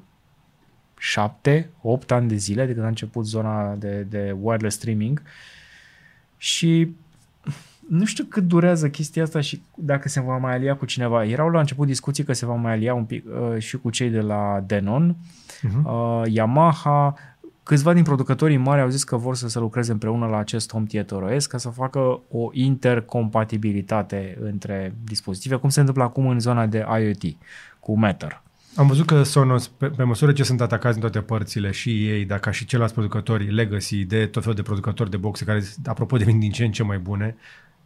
șapte, 0.98 1.70
opt 1.82 2.12
ani 2.12 2.28
de 2.28 2.36
zile 2.36 2.66
de 2.66 2.74
când 2.74 2.86
a 2.86 2.88
început 2.88 3.26
zona 3.26 3.76
de, 3.76 4.06
de 4.10 4.36
wireless 4.42 4.76
streaming 4.76 5.22
și 6.38 6.96
nu 7.90 8.06
știu 8.06 8.24
cât 8.24 8.44
durează 8.44 8.90
chestia 8.90 9.24
asta 9.24 9.42
și 9.42 9.62
dacă 9.76 10.10
se 10.10 10.22
va 10.22 10.38
mai 10.38 10.54
alia 10.54 10.76
cu 10.76 10.86
cineva. 10.86 11.26
Erau 11.26 11.50
la 11.50 11.60
început 11.60 11.88
discuții 11.88 12.24
că 12.24 12.34
se 12.34 12.46
va 12.46 12.54
mai 12.54 12.72
alia 12.72 12.94
un 12.94 13.06
pic 13.06 13.26
uh, 13.26 13.62
și 13.62 13.78
cu 13.78 13.90
cei 13.90 14.10
de 14.10 14.22
la 14.22 14.64
Denon, 14.66 15.16
uh-huh. 15.16 15.84
uh, 15.84 16.22
Yamaha, 16.26 17.16
câțiva 17.64 17.94
din 17.94 18.04
producătorii 18.04 18.58
mari 18.58 18.82
au 18.82 18.90
zis 18.90 19.04
că 19.04 19.18
vor 19.18 19.36
să 19.36 19.48
se 19.48 19.60
lucreze 19.60 19.92
împreună 19.92 20.26
la 20.26 20.38
acest 20.38 20.72
Home 20.72 20.86
Theater 20.86 21.22
OS 21.22 21.46
ca 21.46 21.58
să 21.58 21.70
facă 21.70 22.00
o 22.30 22.50
intercompatibilitate 22.52 24.38
între 24.42 24.96
dispozitive, 25.04 25.56
cum 25.56 25.70
se 25.70 25.80
întâmplă 25.80 26.04
acum 26.04 26.28
în 26.28 26.40
zona 26.40 26.66
de 26.66 26.86
IoT 27.00 27.38
cu 27.80 27.98
Matter. 27.98 28.42
Am 28.76 28.88
văzut 28.88 29.06
că 29.06 29.24
Sonos, 29.24 29.68
pe, 29.68 29.88
pe 29.88 30.04
măsură 30.04 30.32
ce 30.32 30.44
sunt 30.44 30.62
atacați 30.62 30.96
în 30.96 31.02
toate 31.02 31.20
părțile, 31.20 31.72
și 31.72 32.08
ei, 32.08 32.26
dar 32.26 32.40
ca 32.40 32.52
și 32.52 32.66
ceilalți 32.66 32.94
producători 32.94 33.54
legacy, 33.54 34.06
de 34.06 34.26
tot 34.26 34.42
felul 34.42 34.56
de 34.56 34.62
producători 34.62 35.10
de 35.10 35.18
boxe, 35.18 35.46
care, 35.46 35.64
apropo, 35.86 36.18
devin 36.18 36.40
din 36.40 36.52
ce 36.52 36.64
în 36.64 36.72
ce 36.72 36.84
mai 36.84 36.98
bune, 36.98 37.36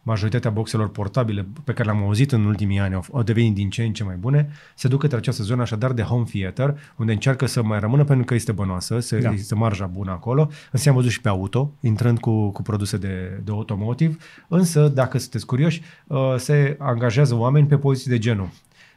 majoritatea 0.06 0.50
boxelor 0.50 0.88
portabile 0.88 1.46
pe 1.64 1.72
care 1.72 1.88
le-am 1.88 2.02
auzit 2.02 2.32
în 2.32 2.44
ultimii 2.44 2.78
ani 2.78 2.94
au, 2.94 3.04
au 3.12 3.22
devenit 3.22 3.54
din 3.54 3.70
ce 3.70 3.82
în 3.82 3.92
ce 3.92 4.04
mai 4.04 4.16
bune, 4.16 4.48
se 4.74 4.88
duc 4.88 5.00
către 5.00 5.16
această 5.16 5.42
zonă 5.42 5.62
așadar 5.62 5.92
de 5.92 6.02
home 6.02 6.24
theater, 6.32 6.78
unde 6.96 7.12
încearcă 7.12 7.46
să 7.46 7.62
mai 7.62 7.80
rămână 7.80 8.04
pentru 8.04 8.24
că 8.24 8.34
este 8.34 8.52
bănoasă, 8.52 9.00
să, 9.00 9.16
da. 9.16 9.30
este 9.30 9.54
marja 9.54 9.86
bună 9.86 10.10
acolo. 10.10 10.50
Însă 10.72 10.88
am 10.88 10.94
văzut 10.94 11.10
și 11.10 11.20
pe 11.20 11.28
auto, 11.28 11.72
intrând 11.80 12.18
cu, 12.18 12.50
cu 12.50 12.62
produse 12.62 12.96
de, 12.96 13.40
de 13.44 13.50
automotive, 13.50 14.16
însă, 14.48 14.88
dacă 14.88 15.18
sunteți 15.18 15.46
curioși, 15.46 15.82
uh, 16.06 16.34
se 16.36 16.76
angajează 16.78 17.34
oameni 17.34 17.66
pe 17.66 17.78
poziții 17.78 18.10
de 18.10 18.18
genul 18.18 18.48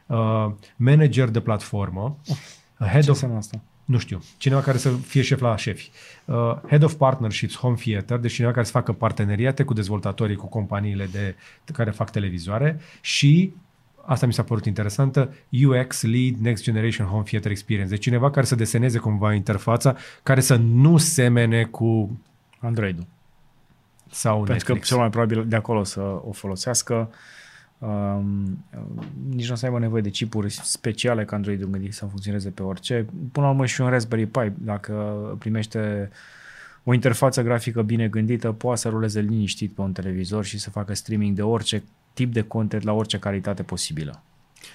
uh, 0.06 0.52
manager 0.76 1.28
de 1.28 1.40
platformă, 1.40 2.16
head 2.78 3.02
Ce 3.02 3.10
of, 3.10 3.22
asta? 3.36 3.60
Nu 3.90 3.98
știu, 3.98 4.22
cineva 4.36 4.60
care 4.60 4.78
să 4.78 4.90
fie 4.90 5.22
șef 5.22 5.40
la 5.40 5.56
șefi, 5.56 5.90
uh, 6.24 6.34
Head 6.66 6.82
of 6.82 6.94
Partnerships 6.94 7.56
Home 7.56 7.74
Theater, 7.74 8.18
deci 8.18 8.32
cineva 8.32 8.52
care 8.52 8.64
să 8.64 8.70
facă 8.70 8.92
parteneriate 8.92 9.62
cu 9.62 9.72
dezvoltatorii, 9.72 10.36
cu 10.36 10.46
companiile 10.46 11.06
de, 11.12 11.34
de 11.64 11.72
care 11.72 11.90
fac 11.90 12.10
televizoare 12.10 12.80
și 13.00 13.52
asta 14.04 14.26
mi 14.26 14.32
s-a 14.32 14.42
părut 14.42 14.64
interesantă, 14.64 15.34
UX 15.64 16.02
Lead 16.02 16.34
Next 16.40 16.62
Generation 16.62 17.06
Home 17.06 17.22
Theater 17.22 17.50
Experience. 17.50 17.90
Deci 17.90 18.02
cineva 18.02 18.30
care 18.30 18.46
să 18.46 18.54
deseneze 18.54 18.98
cumva 18.98 19.34
interfața, 19.34 19.96
care 20.22 20.40
să 20.40 20.56
nu 20.56 20.96
semene 20.96 21.64
cu 21.64 22.20
Android-ul. 22.58 23.06
Sau 24.10 24.34
Pentru 24.34 24.52
Netflix. 24.52 24.80
că 24.80 24.86
cel 24.86 24.96
mai 24.96 25.10
probabil 25.10 25.48
de 25.48 25.56
acolo 25.56 25.84
să 25.84 26.00
o 26.00 26.32
folosească. 26.32 27.10
Um, 27.80 28.64
nici 29.28 29.46
nu 29.46 29.52
o 29.52 29.56
să 29.56 29.66
aibă 29.66 29.78
nevoie 29.78 30.02
de 30.02 30.10
chipuri 30.10 30.50
speciale 30.50 31.24
ca 31.24 31.36
Android-ul 31.36 31.70
gândit 31.70 31.92
să 31.92 32.06
funcționeze 32.06 32.50
pe 32.50 32.62
orice. 32.62 33.06
Până 33.32 33.46
la 33.46 33.52
urmă 33.52 33.66
și 33.66 33.80
un 33.80 33.88
Raspberry 33.88 34.26
Pi, 34.26 34.52
dacă 34.58 34.92
primește 35.38 36.10
o 36.84 36.94
interfață 36.94 37.42
grafică 37.42 37.82
bine 37.82 38.08
gândită, 38.08 38.52
poate 38.52 38.80
să 38.80 38.88
ruleze 38.88 39.20
liniștit 39.20 39.72
pe 39.72 39.80
un 39.80 39.92
televizor 39.92 40.44
și 40.44 40.58
să 40.58 40.70
facă 40.70 40.94
streaming 40.94 41.36
de 41.36 41.42
orice 41.42 41.82
tip 42.12 42.32
de 42.32 42.40
content 42.40 42.82
la 42.82 42.92
orice 42.92 43.18
calitate 43.18 43.62
posibilă. 43.62 44.22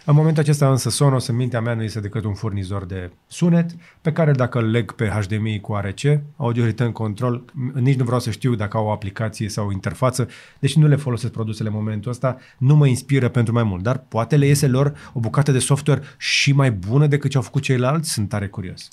În 0.06 0.16
momentul 0.16 0.44
acesta 0.44 0.70
însă 0.70 0.90
Sonos 0.90 1.28
în 1.28 1.36
mintea 1.36 1.62
mea 1.62 1.74
nu 1.74 1.84
este 1.84 2.00
decât 2.00 2.24
un 2.24 2.34
furnizor 2.34 2.86
de 2.86 3.12
sunet 3.28 3.76
pe 4.02 4.12
care 4.12 4.32
dacă 4.32 4.60
îl 4.60 4.70
leg 4.70 4.92
pe 4.92 5.08
HDMI 5.08 5.60
cu 5.60 5.74
ARC, 5.74 6.00
Audio 6.36 6.64
Return 6.64 6.92
Control, 6.92 7.44
nici 7.74 7.98
nu 7.98 8.04
vreau 8.04 8.20
să 8.20 8.32
știu 8.32 8.56
dacă 8.56 8.78
au 8.78 8.86
o 8.86 8.92
aplicație 8.92 9.50
sau 9.50 9.68
o 9.68 9.72
interfață, 9.72 10.28
deci 10.60 10.76
nu 10.76 10.88
le 10.88 10.96
folosesc 10.96 11.32
produsele 11.32 11.70
în 11.70 11.76
momentul 11.76 12.12
ăsta, 12.12 12.38
nu 12.58 12.76
mă 12.76 12.88
inspiră 12.88 13.30
pentru 13.30 13.54
mai 13.54 13.64
mult, 13.64 13.84
dar 13.84 13.98
poate 13.98 14.38
le 14.38 14.46
iese 14.46 14.68
lor 14.68 15.12
o 15.14 15.20
bucată 15.20 15.52
de 15.52 15.60
software 15.60 16.02
și 16.18 16.52
mai 16.52 16.72
bună 16.72 17.08
decât 17.08 17.30
ce 17.30 17.38
au 17.38 17.44
făcut 17.44 17.62
ceilalți, 17.62 18.12
sunt 18.12 18.30
tare 18.30 18.48
curios. 18.48 18.90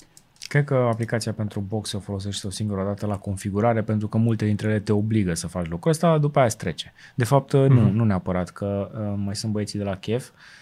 Cred 0.47 0.65
că 0.65 0.87
aplicația 0.91 1.31
pentru 1.31 1.59
box 1.59 1.91
o 1.91 1.99
folosești 1.99 2.45
o 2.45 2.49
singură 2.49 2.83
dată 2.83 3.05
la 3.05 3.15
configurare 3.15 3.81
pentru 3.81 4.07
că 4.07 4.17
multe 4.17 4.45
dintre 4.45 4.67
ele 4.67 4.79
te 4.79 4.91
obligă 4.91 5.33
să 5.33 5.47
faci 5.47 5.67
lucrul 5.67 5.91
ăsta, 5.91 6.17
după 6.17 6.39
aia 6.39 6.47
trece. 6.47 6.93
De 7.15 7.23
fapt, 7.23 7.49
mm-hmm. 7.49 7.67
nu, 7.67 7.81
mhm. 7.81 7.95
nu 7.95 8.03
neapărat, 8.03 8.49
că 8.49 8.91
uh, 8.93 9.13
mai 9.25 9.35
sunt 9.35 9.51
băieții 9.51 9.79
de 9.79 9.85
la 9.85 9.95
Chef 9.95 10.29
Uh, 10.29 10.61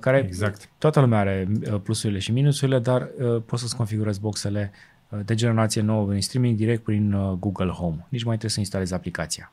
care 0.00 0.24
exact. 0.26 0.68
toată 0.78 1.00
lumea 1.00 1.18
are 1.18 1.48
uh, 1.72 1.80
plusurile 1.82 2.18
și 2.18 2.32
minusurile, 2.32 2.78
dar 2.78 3.08
uh, 3.18 3.42
poți 3.46 3.62
să-ți 3.62 3.76
configurezi 3.76 4.20
boxele 4.20 4.72
de 5.24 5.34
generație 5.34 5.82
nouă 5.82 6.10
în 6.10 6.20
streaming 6.20 6.56
direct 6.56 6.82
prin 6.82 7.36
Google 7.38 7.70
Home. 7.70 8.06
Nici 8.08 8.22
mai 8.22 8.32
trebuie 8.32 8.50
să 8.50 8.60
instalezi 8.60 8.94
aplicația. 8.94 9.52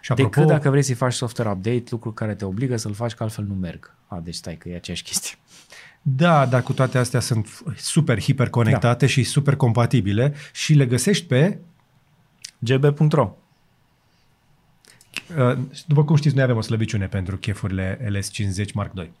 Și 0.00 0.12
apropo, 0.12 0.30
Decât 0.30 0.46
dacă 0.46 0.70
vrei 0.70 0.82
să-i 0.82 0.94
faci 0.94 1.12
software 1.12 1.50
update, 1.50 1.84
lucruri 1.90 2.14
care 2.14 2.34
te 2.34 2.44
obligă 2.44 2.76
să-l 2.76 2.92
faci, 2.92 3.14
că 3.14 3.22
altfel 3.22 3.44
nu 3.44 3.54
merg. 3.54 3.94
A, 4.06 4.20
deci 4.24 4.34
stai 4.34 4.56
că 4.56 4.68
e 4.68 4.76
aceeași 4.76 5.02
chestie. 5.02 5.36
Da, 6.02 6.46
dar 6.46 6.62
cu 6.62 6.72
toate 6.72 6.98
astea 6.98 7.20
sunt 7.20 7.48
super 7.76 8.20
hiperconectate 8.20 9.04
da. 9.04 9.10
și 9.10 9.22
super 9.22 9.56
compatibile 9.56 10.34
și 10.52 10.74
le 10.74 10.86
găsești 10.86 11.26
pe 11.26 11.58
gb.ro 12.58 13.36
După 15.86 16.04
cum 16.04 16.16
știți, 16.16 16.34
noi 16.34 16.44
avem 16.44 16.56
o 16.56 16.60
slăbiciune 16.60 17.06
pentru 17.06 17.36
chefurile 17.36 17.98
LS50 18.10 18.72
Mark 18.74 18.92
II. 18.96 19.12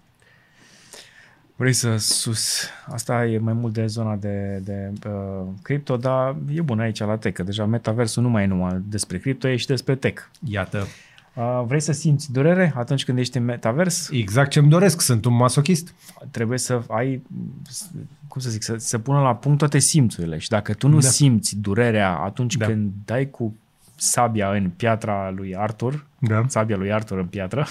Vrei 1.56 1.72
să 1.72 1.96
sus. 1.96 2.68
Asta 2.86 3.26
e 3.26 3.38
mai 3.38 3.52
mult 3.52 3.72
de 3.72 3.86
zona 3.86 4.16
de, 4.16 4.60
de 4.64 4.92
uh, 5.06 5.46
cripto, 5.62 5.96
dar 5.96 6.36
e 6.54 6.60
bun 6.60 6.80
aici 6.80 6.98
la 6.98 7.16
tech, 7.16 7.34
că 7.34 7.42
deja 7.42 7.64
metaversul 7.64 8.22
nu 8.22 8.28
mai 8.28 8.42
e 8.42 8.46
numai 8.46 8.82
despre 8.88 9.18
cripto, 9.18 9.48
e 9.48 9.56
și 9.56 9.66
despre 9.66 9.94
tech. 9.94 10.22
Iată. 10.48 10.86
Uh, 11.34 11.62
vrei 11.66 11.80
să 11.80 11.92
simți 11.92 12.32
durere 12.32 12.72
atunci 12.76 13.04
când 13.04 13.18
ești 13.18 13.36
în 13.36 13.44
metavers? 13.44 14.08
Exact 14.10 14.50
ce-mi 14.50 14.68
doresc, 14.68 15.00
sunt 15.00 15.24
un 15.24 15.34
masochist. 15.34 15.94
Trebuie 16.30 16.58
să 16.58 16.82
ai, 16.88 17.22
cum 18.28 18.40
să 18.40 18.50
zic, 18.50 18.62
să, 18.62 18.76
să 18.76 18.98
pună 18.98 19.20
la 19.20 19.34
punct 19.34 19.58
toate 19.58 19.78
simțurile 19.78 20.38
și 20.38 20.48
dacă 20.48 20.74
tu 20.74 20.88
nu 20.88 20.98
da. 20.98 21.08
simți 21.08 21.56
durerea 21.56 22.10
atunci 22.10 22.56
da. 22.56 22.66
când 22.66 22.92
dai 23.04 23.30
cu 23.30 23.56
sabia 23.94 24.50
în 24.50 24.70
piatra 24.76 25.30
lui 25.30 25.56
Arthur, 25.56 26.06
da. 26.18 26.44
sabia 26.46 26.76
lui 26.76 26.92
Arthur 26.92 27.18
în 27.18 27.26
piatră, 27.26 27.66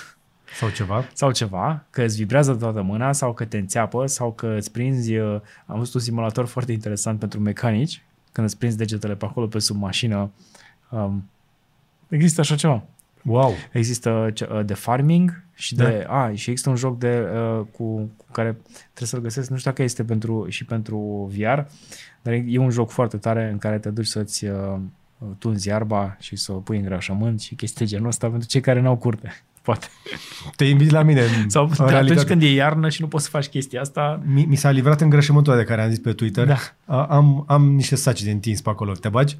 Sau 0.55 0.69
ceva. 0.69 1.09
Sau 1.13 1.31
ceva, 1.31 1.85
că 1.89 2.03
îți 2.03 2.15
vibrează 2.15 2.55
toată 2.55 2.81
mâna 2.81 3.11
sau 3.11 3.33
că 3.33 3.45
te 3.45 3.57
înțeapă 3.57 4.05
sau 4.05 4.31
că 4.31 4.55
îți 4.57 4.71
prinzi, 4.71 5.15
uh, 5.15 5.41
am 5.65 5.77
văzut 5.77 5.93
un 5.93 5.99
simulator 5.99 6.45
foarte 6.45 6.71
interesant 6.71 7.19
pentru 7.19 7.39
mecanici, 7.39 8.03
când 8.31 8.47
îți 8.47 8.57
prinzi 8.57 8.77
degetele 8.77 9.15
pe 9.15 9.25
acolo 9.25 9.47
pe 9.47 9.59
sub 9.59 9.77
mașină. 9.77 10.31
Um, 10.89 11.29
există 12.09 12.41
așa 12.41 12.55
ceva. 12.55 12.83
Wow. 13.23 13.53
Există 13.71 14.33
uh, 14.51 14.65
de 14.65 14.73
farming 14.73 15.43
și 15.53 15.75
de... 15.75 16.03
Da. 16.07 16.23
A, 16.23 16.33
și 16.33 16.49
există 16.49 16.69
un 16.69 16.75
joc 16.75 16.99
de, 16.99 17.27
uh, 17.33 17.65
cu, 17.77 17.95
cu 18.17 18.25
care 18.31 18.51
trebuie 18.93 19.07
să-l 19.07 19.21
găsesc, 19.21 19.49
nu 19.49 19.57
știu 19.57 19.69
dacă 19.69 19.83
este 19.83 20.03
pentru, 20.03 20.45
și 20.49 20.65
pentru 20.65 21.29
VR, 21.37 21.59
dar 22.21 22.33
e 22.33 22.57
un 22.57 22.69
joc 22.69 22.89
foarte 22.89 23.17
tare 23.17 23.49
în 23.51 23.57
care 23.57 23.79
te 23.79 23.89
duci 23.89 24.05
să-ți 24.05 24.45
uh, 24.45 24.77
tunzi 25.37 25.67
iarba 25.67 26.17
și 26.19 26.35
să 26.35 26.51
o 26.51 26.55
pui 26.55 26.77
în 26.77 26.83
grașământ 26.83 27.41
și 27.41 27.55
chestii 27.55 27.85
genul 27.85 28.07
ăsta 28.07 28.29
pentru 28.29 28.47
cei 28.47 28.61
care 28.61 28.79
n-au 28.79 28.97
curte. 28.97 29.43
Poate. 29.65 29.87
Te 30.55 30.65
invit 30.65 30.89
la 30.89 31.01
mine. 31.01 31.45
Sau 31.47 31.71
în 31.77 31.93
atunci 31.93 32.21
când 32.21 32.41
e 32.41 32.53
iarnă 32.53 32.89
și 32.89 33.01
nu 33.01 33.07
poți 33.07 33.23
să 33.23 33.29
faci 33.29 33.47
chestia 33.47 33.81
asta. 33.81 34.21
Mi, 34.25 34.45
mi 34.45 34.55
s-a 34.55 34.69
livrat 34.69 35.01
îngrășământul 35.01 35.55
de 35.55 35.63
care 35.63 35.81
am 35.81 35.89
zis 35.89 35.99
pe 35.99 36.13
Twitter. 36.13 36.45
Da. 36.45 37.05
Am, 37.15 37.43
am 37.47 37.75
niște 37.75 37.95
saci 37.95 38.23
de 38.23 38.31
întins 38.31 38.61
pe 38.61 38.69
acolo. 38.69 38.91
Te 38.91 39.09
bagi? 39.09 39.37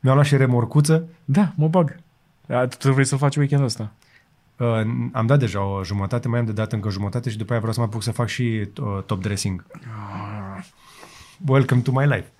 Mi-au 0.00 0.14
luat 0.14 0.26
și 0.26 0.36
remorcuță. 0.36 1.08
Da, 1.24 1.52
mă 1.54 1.68
bag. 1.68 1.96
Tu 2.78 2.92
vrei 2.92 3.04
să 3.04 3.16
faci 3.16 3.36
weekendul 3.36 3.66
ăsta? 3.66 3.92
Uh, 4.56 4.80
am 5.12 5.26
dat 5.26 5.38
deja 5.38 5.64
o 5.64 5.84
jumătate, 5.84 6.28
mai 6.28 6.38
am 6.38 6.44
de 6.44 6.52
dat 6.52 6.72
încă 6.72 6.86
o 6.86 6.90
jumătate 6.90 7.30
și 7.30 7.36
după 7.36 7.50
aia 7.50 7.60
vreau 7.60 7.74
să 7.74 7.80
mă 7.80 7.86
apuc 7.86 8.02
să 8.02 8.12
fac 8.12 8.28
și 8.28 8.42
uh, 8.42 9.02
top 9.06 9.22
dressing. 9.22 9.66
Ah. 9.72 10.64
Welcome 11.46 11.80
to 11.80 11.90
my 11.92 12.04
life. 12.06 12.32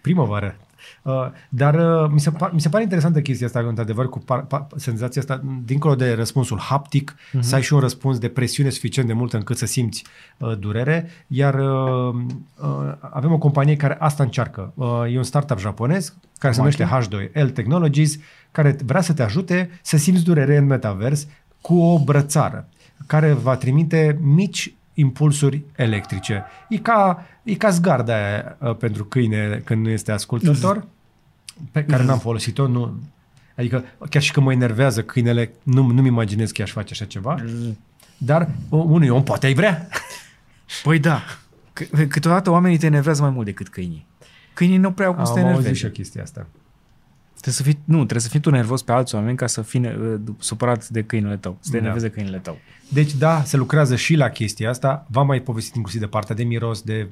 Primăvară. 0.00 0.56
Uh, 1.02 1.12
dar 1.48 1.74
uh, 1.74 2.10
mi, 2.12 2.20
se 2.20 2.30
par, 2.30 2.52
mi 2.52 2.60
se 2.60 2.68
pare 2.68 2.82
interesantă 2.82 3.20
chestia 3.20 3.46
asta, 3.46 3.60
într-adevăr, 3.60 4.08
cu 4.08 4.18
par, 4.18 4.44
par, 4.44 4.66
senzația 4.76 5.20
asta, 5.20 5.42
dincolo 5.64 5.94
de 5.94 6.12
răspunsul 6.12 6.58
haptic, 6.58 7.14
uh-huh. 7.14 7.40
să 7.40 7.54
ai 7.54 7.62
și 7.62 7.72
un 7.72 7.80
răspuns 7.80 8.18
de 8.18 8.28
presiune 8.28 8.70
suficient 8.70 9.08
de 9.08 9.14
mult 9.14 9.32
încât 9.32 9.56
să 9.56 9.66
simți 9.66 10.04
uh, 10.38 10.58
durere, 10.58 11.10
iar 11.26 11.54
uh, 11.54 12.14
uh, 12.56 12.94
avem 13.00 13.32
o 13.32 13.38
companie 13.38 13.76
care 13.76 13.96
asta 13.98 14.22
încearcă. 14.22 14.72
Uh, 14.74 15.12
e 15.12 15.16
un 15.16 15.22
startup 15.22 15.58
japonez 15.58 16.14
care 16.38 16.52
se 16.52 16.58
numește 16.58 16.88
H2L 16.88 17.52
Technologies, 17.52 18.18
care 18.50 18.76
vrea 18.84 19.00
să 19.00 19.12
te 19.12 19.22
ajute 19.22 19.70
să 19.82 19.96
simți 19.96 20.24
durere 20.24 20.56
în 20.56 20.66
metavers 20.66 21.26
cu 21.60 21.74
o 21.78 21.98
brățară 22.04 22.68
care 23.06 23.32
va 23.32 23.56
trimite 23.56 24.18
mici 24.20 24.74
impulsuri 24.94 25.62
electrice. 25.76 26.44
E 26.68 26.78
ca, 26.78 27.26
e 27.42 27.54
ca 27.54 27.70
zgarda 27.70 28.14
aia 28.14 28.56
uh, 28.58 28.76
pentru 28.76 29.04
câine 29.04 29.62
când 29.64 29.84
nu 29.84 29.90
este 29.90 30.12
ascultător, 30.12 30.86
pe 31.70 31.84
care 31.84 32.04
n-am 32.04 32.18
folosit-o. 32.18 32.66
Nu, 32.66 33.00
adică 33.56 33.84
chiar 34.10 34.22
și 34.22 34.32
când 34.32 34.46
mă 34.46 34.52
enervează 34.52 35.02
câinele, 35.02 35.52
nu, 35.62 35.86
nu-mi 35.86 36.08
imaginez 36.08 36.50
că 36.50 36.62
aș 36.62 36.70
face 36.70 36.92
așa 36.92 37.04
ceva. 37.04 37.44
Dar 38.18 38.48
unui 38.68 39.08
om 39.08 39.22
poate 39.22 39.46
ai 39.46 39.54
vrea. 39.54 39.88
Păi 40.82 40.98
da. 40.98 41.22
C- 41.80 42.08
câteodată 42.08 42.50
oamenii 42.50 42.78
te 42.78 42.86
enervează 42.86 43.22
mai 43.22 43.30
mult 43.30 43.46
decât 43.46 43.68
câinii. 43.68 44.06
Câinii 44.54 44.76
nu 44.76 44.92
prea 44.92 45.06
au 45.06 45.14
cum 45.14 45.24
să 45.24 45.32
te 45.32 45.40
enerveze. 45.40 45.72
și 45.72 45.90
chestia 45.90 46.22
asta. 46.22 46.46
Trebuie 47.42 47.54
să 47.54 47.62
fii, 47.62 47.78
nu, 47.84 47.96
trebuie 47.96 48.20
să 48.20 48.28
fii 48.28 48.40
tu 48.40 48.50
nervos 48.50 48.82
pe 48.82 48.92
alți 48.92 49.14
oameni 49.14 49.36
ca 49.36 49.46
să 49.46 49.62
fii 49.62 49.86
uh, 49.86 50.20
supărat 50.38 50.88
de 50.88 51.02
câinele 51.02 51.36
tău, 51.36 51.56
să 51.60 51.70
te 51.70 51.76
da. 51.76 51.82
enerveze 51.82 52.10
câinele 52.10 52.38
tău. 52.38 52.58
Deci 52.88 53.14
da, 53.14 53.42
se 53.44 53.56
lucrează 53.56 53.96
și 53.96 54.14
la 54.14 54.28
chestia 54.28 54.70
asta. 54.70 55.06
V-am 55.10 55.26
mai 55.26 55.40
povestit 55.40 55.74
inclusiv 55.74 56.00
de 56.00 56.06
partea 56.06 56.34
de 56.34 56.42
miros, 56.42 56.82
de 56.82 57.08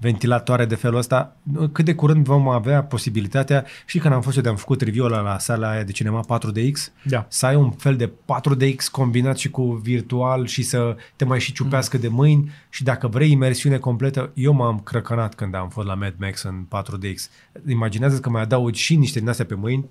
ventilatoare 0.00 0.64
de 0.64 0.74
felul 0.74 0.98
ăsta. 0.98 1.36
Cât 1.72 1.84
de 1.84 1.94
curând 1.94 2.24
vom 2.24 2.48
avea 2.48 2.82
posibilitatea, 2.82 3.64
și 3.86 3.98
când 3.98 4.14
am 4.14 4.20
fost 4.20 4.36
eu 4.36 4.42
de-am 4.42 4.56
făcut 4.56 4.80
review 4.80 5.06
la, 5.06 5.20
la 5.20 5.38
sala 5.38 5.70
aia 5.70 5.82
de 5.82 5.92
cinema 5.92 6.24
4DX, 6.38 6.92
da. 7.02 7.26
să 7.28 7.46
ai 7.46 7.54
un 7.54 7.70
fel 7.70 7.96
de 7.96 8.10
4DX 8.10 8.90
combinat 8.90 9.38
și 9.38 9.50
cu 9.50 9.72
virtual 9.72 10.46
și 10.46 10.62
să 10.62 10.96
te 11.16 11.24
mai 11.24 11.40
și 11.40 11.52
ciupească 11.52 11.96
mm. 11.96 12.02
de 12.02 12.08
mâini 12.08 12.50
și 12.68 12.82
dacă 12.82 13.08
vrei 13.08 13.30
imersiune 13.30 13.78
completă, 13.78 14.30
eu 14.34 14.52
m-am 14.52 14.80
crăcănat 14.80 15.34
când 15.34 15.54
am 15.54 15.68
fost 15.68 15.86
la 15.86 15.94
Mad 15.94 16.14
Max 16.18 16.42
în 16.42 16.66
4DX. 16.76 17.30
Imaginează 17.68 18.18
că 18.18 18.30
mai 18.30 18.42
adaugi 18.42 18.80
și 18.80 18.96
niște 18.96 19.18
din 19.18 19.28
astea 19.28 19.44
pe 19.44 19.54
mâini, 19.54 19.88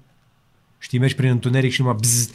știi, 0.78 1.00
mergi 1.00 1.16
prin 1.16 1.30
întuneric 1.30 1.72
și 1.72 1.82
numai 1.82 1.98
bzz, 2.00 2.30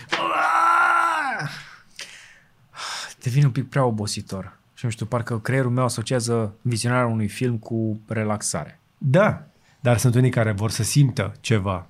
devine 3.22 3.44
un 3.44 3.50
pic 3.50 3.68
prea 3.68 3.84
obositor. 3.84 4.60
Și 4.82 4.88
nu 4.88 4.94
știu, 4.94 5.06
parcă 5.06 5.38
creierul 5.38 5.70
meu 5.70 5.84
asociază 5.84 6.54
vizionarea 6.62 7.06
unui 7.06 7.28
film 7.28 7.58
cu 7.58 8.00
relaxare. 8.06 8.80
Da, 8.98 9.46
dar 9.80 9.98
sunt 9.98 10.14
unii 10.14 10.30
care 10.30 10.52
vor 10.52 10.70
să 10.70 10.82
simtă 10.82 11.34
ceva. 11.40 11.86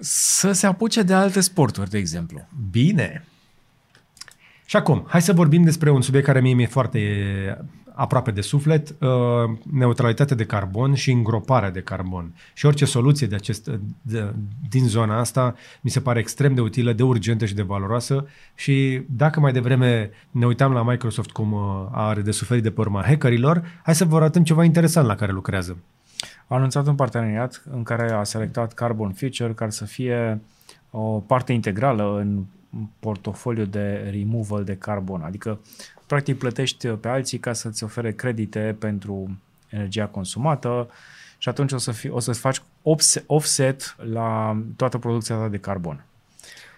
Să 0.00 0.52
se 0.52 0.66
apuce 0.66 1.02
de 1.02 1.14
alte 1.14 1.40
sporturi, 1.40 1.90
de 1.90 1.98
exemplu. 1.98 2.48
Bine. 2.70 3.24
Și 4.64 4.76
acum, 4.76 5.04
hai 5.08 5.22
să 5.22 5.32
vorbim 5.32 5.62
despre 5.62 5.90
un 5.90 6.02
subiect 6.02 6.26
care 6.26 6.40
mie 6.40 6.54
mi-e 6.54 6.66
foarte 6.66 6.98
aproape 7.94 8.30
de 8.30 8.40
suflet, 8.40 8.88
uh, 9.00 9.08
neutralitatea 9.72 10.36
de 10.36 10.44
carbon 10.44 10.94
și 10.94 11.10
îngroparea 11.10 11.70
de 11.70 11.80
carbon. 11.80 12.34
Și 12.52 12.66
orice 12.66 12.84
soluție 12.84 13.26
de 13.26 13.34
acest, 13.34 13.70
de, 14.02 14.32
din 14.68 14.86
zona 14.86 15.18
asta 15.18 15.54
mi 15.80 15.90
se 15.90 16.00
pare 16.00 16.18
extrem 16.18 16.54
de 16.54 16.60
utilă, 16.60 16.92
de 16.92 17.02
urgentă 17.02 17.44
și 17.44 17.54
de 17.54 17.62
valoroasă 17.62 18.26
și 18.54 19.02
dacă 19.06 19.40
mai 19.40 19.52
devreme 19.52 20.10
ne 20.30 20.46
uitam 20.46 20.72
la 20.72 20.82
Microsoft 20.82 21.30
cum 21.30 21.52
uh, 21.52 21.86
are 21.90 22.20
de 22.20 22.30
suferit 22.30 22.62
de 22.62 22.70
pe 22.70 22.80
urma 22.80 23.02
hackerilor, 23.02 23.80
hai 23.82 23.94
să 23.94 24.04
vă 24.04 24.16
arătăm 24.16 24.44
ceva 24.44 24.64
interesant 24.64 25.06
la 25.06 25.14
care 25.14 25.32
lucrează. 25.32 25.76
A 26.46 26.54
anunțat 26.54 26.86
un 26.86 26.94
parteneriat 26.94 27.62
în 27.70 27.82
care 27.82 28.12
a 28.12 28.22
selectat 28.22 28.72
Carbon 28.72 29.12
Future 29.12 29.52
care 29.52 29.70
să 29.70 29.84
fie 29.84 30.40
o 30.90 31.20
parte 31.20 31.52
integrală 31.52 32.18
în 32.18 32.44
portofoliu 32.98 33.64
de 33.64 34.08
removal 34.10 34.64
de 34.64 34.76
carbon, 34.76 35.22
adică 35.22 35.60
practic 36.14 36.38
plătești 36.38 36.88
pe 36.88 37.08
alții 37.08 37.38
ca 37.38 37.52
să-ți 37.52 37.84
ofere 37.84 38.12
credite 38.12 38.76
pentru 38.78 39.38
energia 39.68 40.06
consumată 40.06 40.90
și 41.38 41.48
atunci 41.48 41.72
o, 41.72 41.78
să 41.78 41.92
fi, 41.92 42.08
o 42.08 42.20
să-ți 42.20 42.38
faci 42.40 42.62
offset 43.26 43.96
la 44.12 44.58
toată 44.76 44.98
producția 44.98 45.36
ta 45.36 45.48
de 45.48 45.58
carbon. 45.58 46.04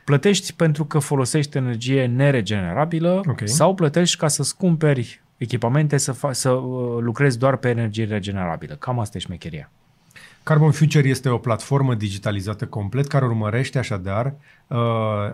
Plătești 0.04 0.52
pentru 0.52 0.84
că 0.84 0.98
folosești 0.98 1.56
energie 1.56 2.06
neregenerabilă 2.06 3.22
okay. 3.28 3.48
sau 3.48 3.74
plătești 3.74 4.16
ca 4.16 4.28
să-ți 4.28 4.56
cumperi 4.56 5.20
echipamente 5.36 5.96
să, 5.96 6.12
fa- 6.12 6.30
să 6.30 6.50
uh, 6.50 7.02
lucrezi 7.02 7.38
doar 7.38 7.56
pe 7.56 7.68
energie 7.68 8.04
regenerabilă. 8.04 8.74
Cam 8.74 8.98
asta 8.98 9.16
e 9.16 9.20
șmecheria. 9.20 9.70
Carbon 10.42 10.70
Future 10.70 11.08
este 11.08 11.28
o 11.28 11.38
platformă 11.38 11.94
digitalizată 11.94 12.66
complet 12.66 13.06
care 13.06 13.24
urmărește 13.24 13.78
așadar 13.78 14.34
uh, 14.66 14.78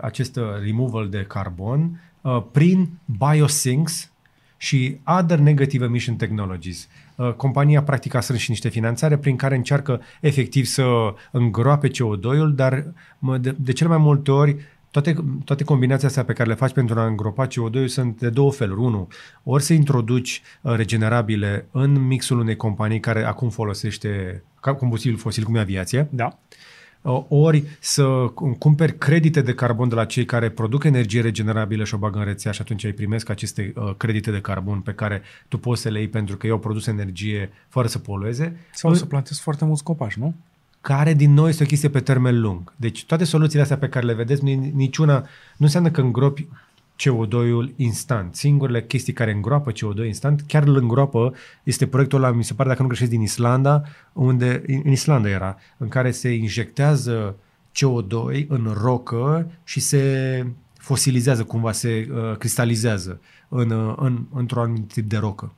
acest 0.01 0.39
removal 0.63 1.09
de 1.09 1.25
carbon 1.27 1.99
uh, 2.23 2.43
prin 2.51 2.89
biosinks 3.05 4.11
și 4.57 4.97
other 5.05 5.39
negative 5.39 5.85
emission 5.85 6.15
technologies. 6.15 6.87
Uh, 7.15 7.33
compania 7.33 7.83
practic 7.83 8.13
a 8.13 8.19
strâns 8.19 8.41
și 8.41 8.49
niște 8.49 8.69
finanțare 8.69 9.17
prin 9.17 9.35
care 9.35 9.55
încearcă 9.55 10.01
efectiv 10.21 10.65
să 10.65 11.13
îngroape 11.31 11.89
CO2-ul, 11.89 12.51
dar 12.55 12.93
de, 13.39 13.55
de 13.59 13.71
cel 13.71 13.87
mai 13.87 13.97
multe 13.97 14.31
ori 14.31 14.57
toate, 14.93 15.15
toate 15.45 15.63
combinațiile 15.63 16.07
astea 16.07 16.23
pe 16.23 16.33
care 16.33 16.49
le 16.49 16.55
faci 16.55 16.71
pentru 16.71 16.99
a 16.99 17.05
îngropa 17.05 17.47
CO2 17.47 17.85
sunt 17.85 18.19
de 18.19 18.29
două 18.29 18.51
feluri. 18.51 18.79
Unu, 18.79 19.07
ori 19.43 19.63
să 19.63 19.73
introduci 19.73 20.41
uh, 20.61 20.75
regenerabile 20.75 21.67
în 21.71 22.07
mixul 22.07 22.39
unei 22.39 22.55
companii 22.55 22.99
care 22.99 23.23
acum 23.23 23.49
folosește 23.49 24.43
combustibil 24.77 25.17
fosil, 25.17 25.43
cum 25.43 25.55
e 25.55 25.59
aviația. 25.59 26.07
Da. 26.09 26.39
Uh, 27.03 27.23
ori 27.27 27.63
să 27.79 28.03
cumperi 28.57 28.97
credite 28.97 29.41
de 29.41 29.53
carbon 29.53 29.89
de 29.89 29.95
la 29.95 30.05
cei 30.05 30.25
care 30.25 30.49
produc 30.49 30.83
energie 30.83 31.21
regenerabilă 31.21 31.83
și 31.83 31.93
o 31.93 31.97
bagă 31.97 32.19
în 32.19 32.25
rețea 32.25 32.51
și 32.51 32.61
atunci 32.61 32.85
ai 32.85 32.91
primesc 32.91 33.29
aceste 33.29 33.73
uh, 33.75 33.93
credite 33.97 34.31
de 34.31 34.41
carbon 34.41 34.79
pe 34.79 34.91
care 34.91 35.21
tu 35.47 35.57
poți 35.57 35.81
să 35.81 35.89
le 35.89 35.99
iei 35.99 36.07
pentru 36.07 36.37
că 36.37 36.45
ei 36.45 36.51
au 36.51 36.59
produs 36.59 36.87
energie 36.87 37.51
fără 37.67 37.87
să 37.87 37.99
polueze. 37.99 38.59
Sau 38.73 38.91
în... 38.91 38.97
să 38.97 39.05
plantezi 39.05 39.41
foarte 39.41 39.65
mulți 39.65 39.83
copaci, 39.83 40.13
nu? 40.13 40.35
care 40.81 41.13
din 41.13 41.33
nou 41.33 41.47
este 41.47 41.63
o 41.63 41.65
chestie 41.65 41.89
pe 41.89 41.99
termen 41.99 42.41
lung. 42.41 42.73
Deci 42.75 43.05
toate 43.05 43.23
soluțiile 43.23 43.61
astea 43.61 43.77
pe 43.77 43.89
care 43.89 44.05
le 44.05 44.13
vedeți, 44.13 44.43
niciuna 44.73 45.19
nu 45.57 45.65
înseamnă 45.65 45.91
că 45.91 46.01
îngropi 46.01 46.47
CO2-ul 46.99 47.73
instant. 47.75 48.35
Singurele 48.35 48.83
chestii 48.83 49.13
care 49.13 49.31
îngroapă 49.31 49.71
CO2 49.71 50.05
instant, 50.05 50.43
chiar 50.47 50.63
îl 50.63 50.75
îngroapă, 50.75 51.33
este 51.63 51.87
proiectul 51.87 52.23
ăla, 52.23 52.31
mi 52.31 52.43
se 52.43 52.53
pare, 52.53 52.69
dacă 52.69 52.81
nu 52.81 52.87
greșesc, 52.87 53.09
din 53.09 53.21
Islanda, 53.21 53.81
unde, 54.13 54.63
în 54.83 54.91
Islanda 54.91 55.29
era, 55.29 55.57
în 55.77 55.87
care 55.87 56.11
se 56.11 56.29
injectează 56.29 57.35
CO2 57.71 58.47
în 58.47 58.75
rocă 58.81 59.51
și 59.63 59.79
se 59.79 60.45
fosilizează, 60.73 61.43
cumva 61.43 61.71
se 61.71 62.07
uh, 62.11 62.37
cristalizează 62.37 63.19
în, 63.49 63.69
uh, 63.69 63.95
în, 63.97 64.25
într-un 64.33 64.61
anumit 64.61 64.93
tip 64.93 65.09
de 65.09 65.17
rocă. 65.17 65.53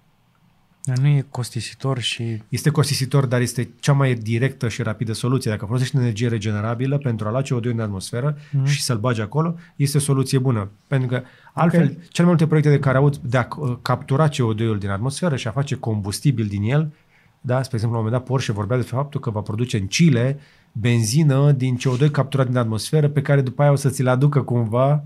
Dar 0.85 0.97
nu 0.97 1.07
e 1.07 1.25
costisitor 1.29 1.99
și... 1.99 2.41
Este 2.49 2.69
costisitor, 2.69 3.25
dar 3.25 3.41
este 3.41 3.69
cea 3.79 3.93
mai 3.93 4.13
directă 4.13 4.67
și 4.67 4.81
rapidă 4.81 5.13
soluție. 5.13 5.51
Dacă 5.51 5.65
folosești 5.65 5.97
energie 5.97 6.27
regenerabilă 6.27 6.97
pentru 6.97 7.27
a 7.27 7.31
lua 7.31 7.41
CO2 7.41 7.71
în 7.71 7.79
atmosferă 7.79 8.37
mm-hmm. 8.37 8.63
și 8.63 8.83
să-l 8.83 8.97
bagi 8.97 9.21
acolo, 9.21 9.55
este 9.75 9.97
o 9.97 9.99
soluție 9.99 10.39
bună. 10.39 10.69
Pentru 10.87 11.07
că 11.07 11.21
altfel, 11.53 11.81
okay. 11.81 11.93
cele 11.93 12.27
mai 12.27 12.27
multe 12.27 12.47
proiecte 12.47 12.71
de 12.71 12.79
care 12.79 12.97
aud 12.97 13.17
de 13.17 13.37
a 13.37 13.47
uh, 13.57 13.77
captura 13.81 14.29
CO2-ul 14.29 14.77
din 14.79 14.89
atmosferă 14.89 15.35
și 15.35 15.47
a 15.47 15.51
face 15.51 15.75
combustibil 15.75 16.45
din 16.45 16.63
el, 16.63 16.93
da, 17.41 17.61
spre 17.61 17.75
exemplu, 17.75 17.97
la 17.97 18.03
un 18.03 18.03
moment 18.03 18.11
dat 18.11 18.23
Porsche 18.23 18.51
vorbea 18.51 18.77
despre 18.77 18.95
faptul 18.95 19.19
că 19.19 19.29
va 19.29 19.41
produce 19.41 19.77
în 19.77 19.87
Chile 19.87 20.39
benzină 20.71 21.51
din 21.51 21.77
CO2 21.77 22.11
capturat 22.11 22.47
din 22.47 22.57
atmosferă 22.57 23.09
pe 23.09 23.21
care 23.21 23.41
după 23.41 23.61
aia 23.61 23.71
o 23.71 23.75
să 23.75 23.89
ți-l 23.89 24.07
aducă 24.07 24.41
cumva 24.41 25.03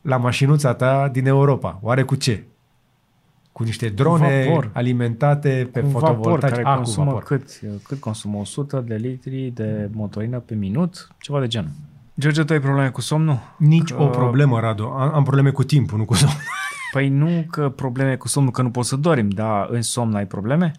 la 0.00 0.16
mașinuța 0.16 0.74
ta 0.74 1.08
din 1.12 1.26
Europa. 1.26 1.78
Oare 1.82 2.02
cu 2.02 2.14
ce? 2.14 2.44
Cu 3.56 3.62
niște 3.62 3.88
drone 3.88 4.44
vapor. 4.46 4.70
alimentate 4.72 5.68
pe 5.72 5.80
un 5.80 5.90
vapor 5.90 6.08
fotovoltaici. 6.08 6.52
care 6.52 6.64
Ah, 6.66 6.70
cu 6.72 6.76
consumă 6.76 7.04
vapor. 7.04 7.22
cât, 7.22 7.60
cât 7.82 8.00
consumă 8.00 8.38
100 8.38 8.84
de 8.86 8.94
litri 8.94 9.50
de 9.54 9.88
motorină 9.92 10.38
pe 10.38 10.54
minut, 10.54 11.08
ceva 11.18 11.40
de 11.40 11.46
genul. 11.46 11.70
George, 12.20 12.44
tu 12.44 12.52
ai 12.52 12.60
probleme 12.60 12.88
cu 12.90 13.00
somnul? 13.00 13.38
Nici 13.58 13.92
Că- 13.92 14.02
o 14.02 14.06
problemă, 14.06 14.60
Radu. 14.60 14.84
Am, 14.84 15.14
am 15.14 15.22
probleme 15.22 15.50
cu 15.50 15.62
timpul, 15.64 15.98
nu 15.98 16.04
cu 16.04 16.14
somn. 16.14 16.32
Păi 16.92 17.08
nu 17.08 17.44
că 17.50 17.68
probleme 17.68 18.16
cu 18.16 18.28
somnul, 18.28 18.52
că 18.52 18.62
nu 18.62 18.70
poți 18.70 18.88
să 18.88 18.96
dormi, 18.96 19.30
dar 19.32 19.66
în 19.70 19.82
somn 19.82 20.14
ai 20.14 20.26
probleme? 20.26 20.72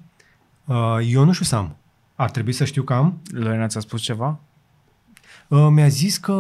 Uh, 0.66 0.98
eu 1.10 1.24
nu 1.24 1.32
știu 1.32 1.46
să 1.46 1.56
am. 1.56 1.76
Ar 2.16 2.30
trebui 2.32 2.52
să 2.52 2.66
știu 2.66 2.84
că 2.84 2.94
am. 2.94 3.22
Lorena 3.32 3.68
ți-a 3.68 3.80
spus 3.80 4.02
ceva? 4.02 4.40
Uh, 5.48 5.68
mi-a 5.70 5.88
zis 5.88 6.18
că 6.18 6.36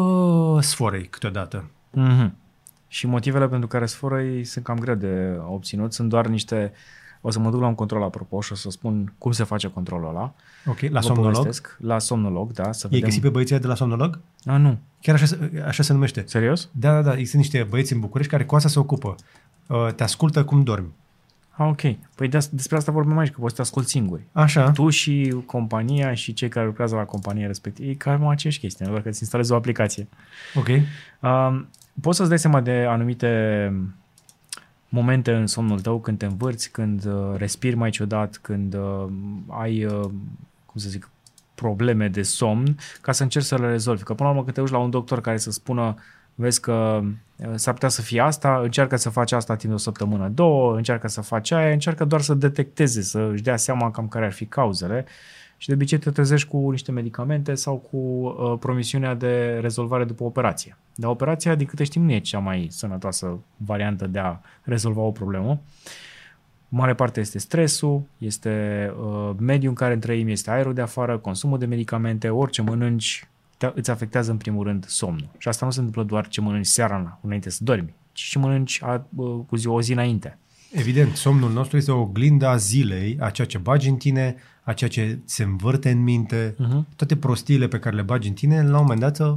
sforei 0.59 1.05
câteodată. 1.05 1.69
Mm-hmm. 1.99 2.29
Și 2.97 3.07
motivele 3.07 3.47
pentru 3.47 3.67
care 3.67 3.85
sforăi 3.85 4.43
sunt 4.43 4.65
cam 4.65 4.77
greu 4.79 4.95
de 4.95 5.39
obținut, 5.49 5.93
sunt 5.93 6.09
doar 6.09 6.27
niște... 6.27 6.71
O 7.21 7.29
să 7.29 7.39
mă 7.39 7.49
duc 7.49 7.59
la 7.61 7.67
un 7.67 7.75
control 7.75 8.03
apropo 8.03 8.41
și 8.41 8.51
o 8.51 8.55
să 8.55 8.69
spun 8.69 9.13
cum 9.17 9.31
se 9.31 9.43
face 9.43 9.67
controlul 9.67 10.09
ăla. 10.09 10.33
Ok, 10.65 10.79
la 10.79 10.99
Vă 10.99 11.05
somnolog. 11.05 11.31
povestesc. 11.33 11.77
La 11.79 11.99
somnolog, 11.99 12.51
da, 12.51 12.71
să 12.71 12.81
Ei 12.83 12.89
vedem. 12.89 13.07
găsit 13.07 13.21
pe 13.21 13.29
băieții 13.29 13.59
de 13.59 13.67
la 13.67 13.75
somnolog? 13.75 14.19
A, 14.45 14.57
nu. 14.57 14.77
Chiar 15.01 15.15
așa, 15.15 15.25
se- 15.25 15.63
așa 15.67 15.83
se 15.83 15.93
numește. 15.93 16.23
Serios? 16.27 16.69
Da, 16.71 16.91
da, 16.93 17.01
da. 17.01 17.11
Există 17.13 17.37
niște 17.37 17.65
băieți 17.69 17.93
în 17.93 17.99
București 17.99 18.31
care 18.31 18.45
cu 18.45 18.55
asta 18.55 18.69
se 18.69 18.79
ocupă. 18.79 19.15
Uh, 19.67 19.87
te 19.95 20.03
ascultă 20.03 20.43
cum 20.43 20.63
dormi. 20.63 20.87
A, 21.51 21.63
ok. 21.65 21.81
Păi 22.15 22.27
de, 22.27 22.47
despre 22.51 22.77
asta 22.77 22.91
vorbim 22.91 23.17
aici, 23.17 23.31
că 23.31 23.39
poți 23.39 23.49
să 23.49 23.55
te 23.55 23.61
asculti 23.61 23.89
singuri. 23.89 24.21
Așa. 24.31 24.71
Tu 24.71 24.89
și 24.89 25.35
compania 25.45 26.13
și 26.13 26.33
cei 26.33 26.49
care 26.49 26.65
lucrează 26.65 26.95
la 26.95 27.03
compania 27.03 27.47
respectivă, 27.47 27.89
e 27.89 27.93
cam 27.93 28.27
aceeași 28.27 28.59
chestie, 28.59 28.85
doar 28.89 29.01
că 29.01 29.07
îți 29.09 29.21
instalezi 29.21 29.51
o 29.51 29.55
aplicație. 29.55 30.07
Ok. 30.55 30.67
Um, 30.67 31.67
poți 32.01 32.17
să-ți 32.17 32.29
dai 32.29 32.39
seama 32.39 32.61
de 32.61 32.85
anumite 32.89 33.73
momente 34.89 35.33
în 35.33 35.47
somnul 35.47 35.79
tău 35.79 35.99
când 35.99 36.17
te 36.17 36.25
învârți, 36.25 36.71
când 36.71 37.05
uh, 37.05 37.35
respiri 37.35 37.75
mai 37.75 37.89
ciudat, 37.89 38.37
când 38.41 38.73
uh, 38.73 39.07
ai, 39.47 39.85
uh, 39.85 40.09
cum 40.65 40.75
să 40.75 40.89
zic, 40.89 41.09
probleme 41.55 42.07
de 42.07 42.21
somn, 42.21 42.77
ca 43.01 43.11
să 43.11 43.23
încerci 43.23 43.45
să 43.45 43.57
le 43.57 43.67
rezolvi. 43.67 44.03
Că 44.03 44.13
până 44.13 44.29
la 44.29 44.35
urmă 44.35 44.43
când 44.43 44.55
te 44.55 44.61
duci 44.61 44.71
la 44.71 44.77
un 44.77 44.89
doctor 44.89 45.21
care 45.21 45.37
să 45.37 45.51
spună 45.51 45.95
vezi 46.35 46.61
că 46.61 47.01
uh, 47.35 47.51
s-ar 47.55 47.73
putea 47.73 47.89
să 47.89 48.01
fie 48.01 48.21
asta, 48.21 48.59
încearcă 48.63 48.95
să 48.95 49.09
faci 49.09 49.31
asta 49.31 49.55
timp 49.55 49.69
de 49.69 49.75
o 49.75 49.81
săptămână, 49.81 50.27
două, 50.27 50.75
încearcă 50.75 51.07
să 51.07 51.21
faci 51.21 51.51
aia, 51.51 51.71
încearcă 51.71 52.05
doar 52.05 52.21
să 52.21 52.33
detecteze, 52.33 53.01
să 53.01 53.29
își 53.31 53.43
dea 53.43 53.57
seama 53.57 53.91
cam 53.91 54.07
care 54.07 54.25
ar 54.25 54.31
fi 54.31 54.45
cauzele 54.45 55.05
și 55.58 55.68
de 55.68 55.74
obicei 55.74 55.97
te 55.97 56.12
trezești 56.12 56.47
cu 56.47 56.70
niște 56.70 56.91
medicamente 56.91 57.53
sau 57.53 57.76
cu 57.76 57.97
uh, 57.97 58.58
promisiunea 58.60 59.14
de 59.14 59.58
rezolvare 59.62 60.03
după 60.03 60.24
operație. 60.24 60.78
Dar 60.95 61.10
operația, 61.10 61.55
din 61.55 61.66
câte 61.66 61.84
știm, 61.84 62.03
nu 62.03 62.12
e 62.12 62.20
cea 62.20 62.39
mai 62.39 62.68
sănătoasă 62.70 63.39
variantă 63.58 64.08
de 64.08 64.20
a 64.20 64.39
rezolva 64.62 65.01
o 65.01 65.12
problemă. 65.12 65.60
Mare 66.70 66.93
parte 66.93 67.20
este 67.20 67.39
stresul, 67.39 68.01
este 68.18 68.93
uh, 68.99 69.36
mediul 69.39 69.70
în 69.70 69.76
care 69.76 69.97
trăim, 69.97 70.28
este 70.28 70.51
aerul 70.51 70.74
de 70.74 70.82
afară, 70.82 71.18
consumul 71.18 71.60
de 71.60 71.66
medicamente, 71.66 72.30
orice 72.30 72.62
mănânci 72.62 73.28
te, 73.58 73.72
îți 73.74 73.91
afectează 73.91 74.32
în 74.32 74.38
primul 74.38 74.64
rând 74.64 74.86
somnul. 74.86 75.30
Și 75.38 75.47
asta 75.47 75.66
nu 75.66 75.72
se 75.72 75.80
întâmplă 75.80 76.03
doar 76.03 76.28
ce 76.28 76.41
mănânci 76.41 76.66
seara 76.66 77.20
înainte 77.22 77.49
să 77.49 77.64
dormi, 77.64 77.93
ci 78.12 78.20
și 78.20 78.38
mănânci 78.38 78.84
a, 78.84 79.05
uh, 79.16 79.39
cu 79.47 79.55
zi, 79.55 79.68
o 79.68 79.82
zi 79.82 79.91
înainte. 79.91 80.38
Evident, 80.72 81.16
somnul 81.16 81.51
nostru 81.51 81.78
este 81.78 81.91
o 81.91 81.99
oglindă 81.99 82.47
a 82.47 82.55
zilei, 82.55 83.18
a 83.20 83.30
ceea 83.30 83.47
ce 83.47 83.58
bagi 83.58 83.89
în 83.89 83.95
tine, 83.95 84.36
a 84.68 84.74
ceea 84.74 84.89
ce 84.89 85.20
se 85.26 85.43
învârte 85.43 85.89
în 85.89 86.03
minte, 86.03 86.55
Uh-huh. 86.59 86.95
toate 86.95 87.15
prostiile 87.15 87.68
pe 87.68 87.80
care 87.80 87.95
le 87.95 88.01
bagi 88.01 88.28
în 88.28 88.34
tine, 88.34 88.63
la 88.63 88.76
un 88.78 88.82
moment 88.82 88.99
dat, 88.99 89.20
uh, 89.20 89.36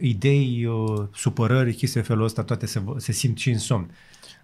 idei, 0.00 0.64
uh, 0.66 1.02
supărări, 1.14 1.72
chestii 1.74 2.00
de 2.00 2.06
felul 2.06 2.24
ăsta, 2.24 2.42
toate 2.42 2.66
se, 2.66 2.78
vă- 2.80 2.94
se 2.98 3.12
simt 3.12 3.38
și 3.38 3.50
în 3.50 3.58
somn. 3.58 3.90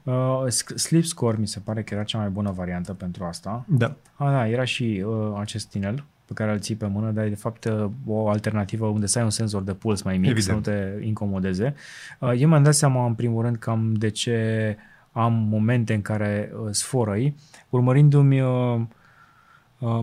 Uh, 0.02 0.42
Sc- 0.48 0.74
Sleep 0.74 1.04
Score 1.04 1.36
mi 1.40 1.46
se 1.46 1.60
pare 1.64 1.82
că 1.82 1.94
era 1.94 2.02
cea 2.02 2.18
mai 2.18 2.28
bună 2.28 2.50
variantă 2.50 2.92
pentru 2.92 3.24
asta. 3.24 3.64
Da. 3.68 3.94
A, 4.14 4.30
da, 4.30 4.48
era 4.48 4.64
și 4.64 5.04
uh, 5.06 5.36
acest 5.38 5.68
tinel 5.68 6.04
pe 6.24 6.32
care 6.32 6.52
îl 6.52 6.58
ții 6.60 6.74
pe 6.74 6.86
mână, 6.86 7.10
dar 7.10 7.24
e 7.24 7.28
de 7.28 7.34
fapt 7.34 7.64
uh, 7.64 7.86
o 8.06 8.28
alternativă 8.28 8.86
unde 8.86 9.06
să 9.06 9.18
ai 9.18 9.24
un 9.24 9.30
senzor 9.30 9.62
de 9.62 9.72
puls 9.72 10.02
mai 10.02 10.18
mic, 10.18 10.30
Evident. 10.30 10.64
să 10.64 10.70
nu 10.72 10.76
te 10.76 11.04
incomodeze. 11.06 11.74
Uh, 12.18 12.32
eu 12.36 12.48
mi-am 12.48 12.62
dat 12.62 12.74
seama 12.74 13.06
în 13.06 13.14
primul 13.14 13.42
rând 13.42 13.56
cam 13.56 13.92
de 13.94 14.08
ce 14.08 14.76
am 15.12 15.32
momente 15.32 15.94
în 15.94 16.02
care 16.02 16.52
uh, 16.54 16.68
sforăi, 16.70 17.36
urmărindu-mi 17.70 18.40
uh, 18.40 18.48
uh, 18.74 18.80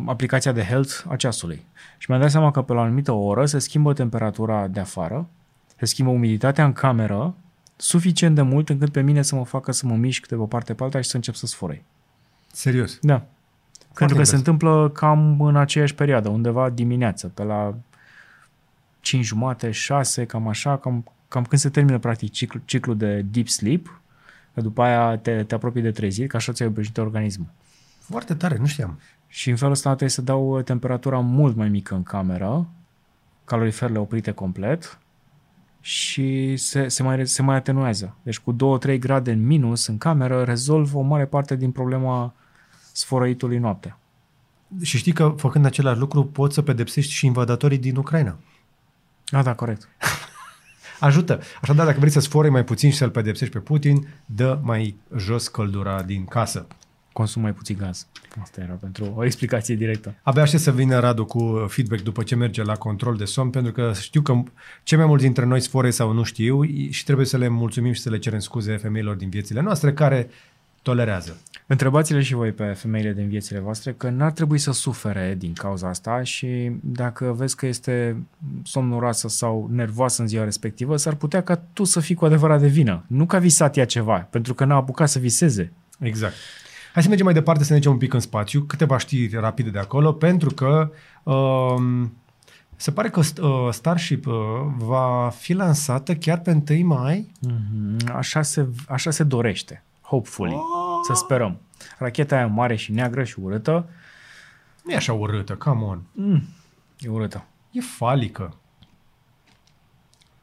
aplicația 0.05 0.51
de 0.51 0.63
health 0.63 1.03
a 1.07 1.15
ceasului. 1.15 1.65
Și 1.97 2.05
mi-am 2.09 2.21
dat 2.21 2.32
seama 2.32 2.51
că 2.51 2.61
pe 2.61 2.73
la 2.73 2.80
o 2.80 2.84
anumită 2.84 3.11
oră 3.11 3.45
se 3.45 3.59
schimbă 3.59 3.93
temperatura 3.93 4.67
de 4.67 4.80
afară, 4.80 5.28
se 5.78 5.86
schimbă 5.86 6.11
umiditatea 6.11 6.65
în 6.65 6.73
cameră, 6.73 7.36
suficient 7.75 8.36
de 8.36 8.41
mult 8.41 8.69
încât 8.69 8.91
pe 8.91 9.01
mine 9.01 9.21
să 9.21 9.36
mă 9.36 9.45
facă 9.45 9.71
să 9.71 9.86
mă 9.86 9.95
mișc 9.95 10.28
de 10.28 10.36
pe 10.36 10.41
o 10.41 10.45
parte 10.45 10.73
pe 10.73 10.84
alta 10.84 11.01
și 11.01 11.09
să 11.09 11.15
încep 11.15 11.34
să 11.34 11.45
sforăi. 11.45 11.84
Serios. 12.51 12.97
Da. 13.01 13.25
Pentru 13.93 14.17
că 14.17 14.23
se 14.23 14.36
interesant. 14.36 14.47
întâmplă 14.47 14.89
cam 14.89 15.41
în 15.41 15.55
aceeași 15.55 15.95
perioadă, 15.95 16.30
undeva 16.30 16.69
dimineață, 16.69 17.28
pe 17.28 17.43
la 17.43 17.75
5 18.99 19.25
jumate, 19.25 19.71
6, 19.71 20.25
cam 20.25 20.47
așa, 20.47 20.78
cam, 20.78 21.11
cam 21.28 21.43
când 21.43 21.61
se 21.61 21.69
termină 21.69 21.99
practic 21.99 22.32
ciclu, 22.32 22.59
ciclul 22.65 22.97
de 22.97 23.21
deep 23.21 23.47
sleep, 23.47 24.01
că 24.53 24.61
după 24.61 24.82
aia 24.82 25.17
te, 25.17 25.43
te 25.43 25.55
apropii 25.55 25.82
de 25.82 25.91
trezit, 25.91 26.30
că 26.30 26.36
așa 26.36 26.51
ți-ai 26.51 26.67
obișnuit 26.67 26.97
organismul. 26.97 27.47
Foarte 27.99 28.34
tare, 28.34 28.57
nu 28.57 28.65
știam. 28.65 28.99
Și 29.28 29.49
în 29.49 29.55
felul 29.55 29.73
ăsta 29.73 29.89
trebuie 29.89 30.09
să 30.09 30.21
dau 30.21 30.61
temperatura 30.61 31.19
mult 31.19 31.55
mai 31.55 31.69
mică 31.69 31.95
în 31.95 32.03
cameră, 32.03 32.67
caloriferele 33.45 33.99
oprite 33.99 34.32
complet 34.32 34.99
și 35.82 36.57
se, 36.57 36.88
se, 36.88 37.03
mai, 37.03 37.28
se 37.28 37.41
mai 37.41 37.55
atenuează. 37.55 38.15
Deci 38.23 38.39
cu 38.39 38.55
2-3 38.95 38.99
grade 38.99 39.32
în 39.32 39.45
minus 39.45 39.88
în 39.88 39.97
cameră 39.97 40.43
rezolv 40.43 40.95
o 40.95 41.01
mare 41.01 41.25
parte 41.25 41.55
din 41.55 41.71
problema 41.71 42.34
sfărăitului 42.91 43.57
noaptea. 43.57 43.99
Și 44.82 44.97
știi 44.97 45.11
că 45.11 45.34
făcând 45.38 45.65
același 45.65 45.99
lucru 45.99 46.25
poți 46.25 46.53
să 46.53 46.61
pedepsești 46.61 47.11
și 47.11 47.25
invadatorii 47.25 47.78
din 47.78 47.95
Ucraina. 47.95 48.38
Ah, 49.30 49.43
da, 49.43 49.55
corect. 49.55 49.89
Ajută. 50.99 51.39
Așadar, 51.61 51.86
dacă 51.86 51.99
vrei 51.99 52.11
să 52.11 52.19
sforei 52.19 52.51
mai 52.51 52.63
puțin 52.63 52.91
și 52.91 52.97
să-l 52.97 53.09
pedepsești 53.09 53.53
pe 53.53 53.59
Putin, 53.59 54.07
dă 54.25 54.59
mai 54.61 54.95
jos 55.17 55.47
căldura 55.47 56.01
din 56.01 56.25
casă. 56.25 56.67
Consum 57.18 57.41
mai 57.41 57.53
puțin 57.53 57.78
gaz. 57.80 58.07
Asta 58.41 58.61
era 58.61 58.74
pentru 58.74 59.13
o 59.15 59.26
explicație 59.26 59.76
directă. 59.76 60.15
Abia 60.22 60.41
aștept 60.41 60.61
să 60.61 60.72
vină 60.72 60.99
Radu 60.99 61.26
cu 61.26 61.65
feedback 61.68 62.01
după 62.01 62.24
ce 62.24 62.36
merge 62.36 62.63
la 62.63 62.76
control 62.76 63.15
de 63.15 63.26
somn, 63.26 63.49
pentru 63.49 63.72
că 63.72 63.91
știu 63.99 64.22
că 64.22 64.43
cei 64.84 64.97
mai 64.97 65.07
mulți 65.07 65.24
dintre 65.24 65.45
noi 65.45 65.59
sfore 65.59 65.89
sau 65.89 66.11
nu 66.11 66.24
știu 66.24 66.63
și 66.89 67.03
trebuie 67.03 67.26
să 67.26 67.38
le 67.38 67.47
mulțumim 67.47 67.91
și 67.91 68.01
să 68.01 68.09
le 68.09 68.18
cerem 68.18 68.39
scuze 68.39 68.78
femeilor 68.78 69.15
din 69.15 69.30
viețile 69.30 69.61
noastre 69.61 69.93
care 69.93 70.30
tolerează. 70.82 71.38
Întrebați-le 71.68 72.22
și 72.22 72.34
voi 72.34 72.51
pe 72.51 72.63
femeile 72.63 73.13
din 73.13 73.28
viețile 73.28 73.59
voastre 73.59 73.93
că 73.93 74.09
n-ar 74.09 74.32
trebui 74.32 74.57
să 74.57 74.72
sufere 74.72 75.36
din 75.38 75.53
cauza 75.53 75.88
asta 75.88 76.24
și 76.24 76.72
dacă 76.82 77.34
vezi 77.38 77.55
că 77.55 77.65
este 77.65 78.24
somnoroasă 78.63 79.28
sau 79.28 79.70
nervoasă 79.72 80.22
în 80.22 80.28
ziua 80.28 80.43
respectivă, 80.43 80.97
s-ar 80.97 81.15
putea 81.15 81.43
ca 81.43 81.55
tu 81.74 81.84
să 81.84 81.99
fii 81.99 82.15
cu 82.15 82.26
adevărat 82.26 82.59
de 82.59 82.68
vină. 82.68 83.03
Nu 83.07 83.26
că 83.26 83.36
a 83.36 83.39
visat 83.39 83.78
ea 83.78 83.86
ceva, 83.86 84.18
pentru 84.18 84.53
că 84.53 84.65
n-a 84.65 84.76
apucat 84.76 85.09
să 85.09 85.20
viseze. 85.20 85.72
Exact. 85.99 86.36
Hai 86.93 87.01
să 87.03 87.07
mergem 87.07 87.25
mai 87.25 87.33
departe, 87.33 87.63
să 87.63 87.71
ne 87.71 87.77
ducem 87.77 87.91
un 87.91 87.97
pic 87.97 88.13
în 88.13 88.19
spațiu, 88.19 88.61
câteva 88.61 88.97
știri 88.97 89.35
rapide 89.39 89.69
de 89.69 89.79
acolo, 89.79 90.11
pentru 90.13 90.49
că 90.49 90.91
um, 91.23 92.13
se 92.75 92.91
pare 92.91 93.09
că 93.09 93.19
uh, 93.19 93.67
Starship 93.71 94.25
uh, 94.25 94.33
va 94.77 95.29
fi 95.29 95.53
lansată 95.53 96.15
chiar 96.15 96.39
pe 96.39 96.63
1 96.69 96.88
mai. 96.88 97.31
Mm-hmm. 97.47 98.13
Așa, 98.13 98.41
se, 98.41 98.67
așa 98.88 99.11
se 99.11 99.23
dorește. 99.23 99.83
Hopefully. 100.01 100.57
Să 101.07 101.13
sperăm. 101.13 101.59
Racheta 101.97 102.35
aia 102.35 102.47
mare 102.47 102.75
și 102.75 102.91
neagră 102.91 103.23
și 103.23 103.39
urâtă. 103.39 103.89
Nu 104.83 104.91
e 104.91 104.95
așa 104.95 105.13
urâtă, 105.13 105.55
come 105.55 105.83
on. 105.83 106.01
Mm, 106.11 106.43
e 106.99 107.09
urâtă. 107.09 107.45
E 107.71 107.81
falică. 107.81 108.57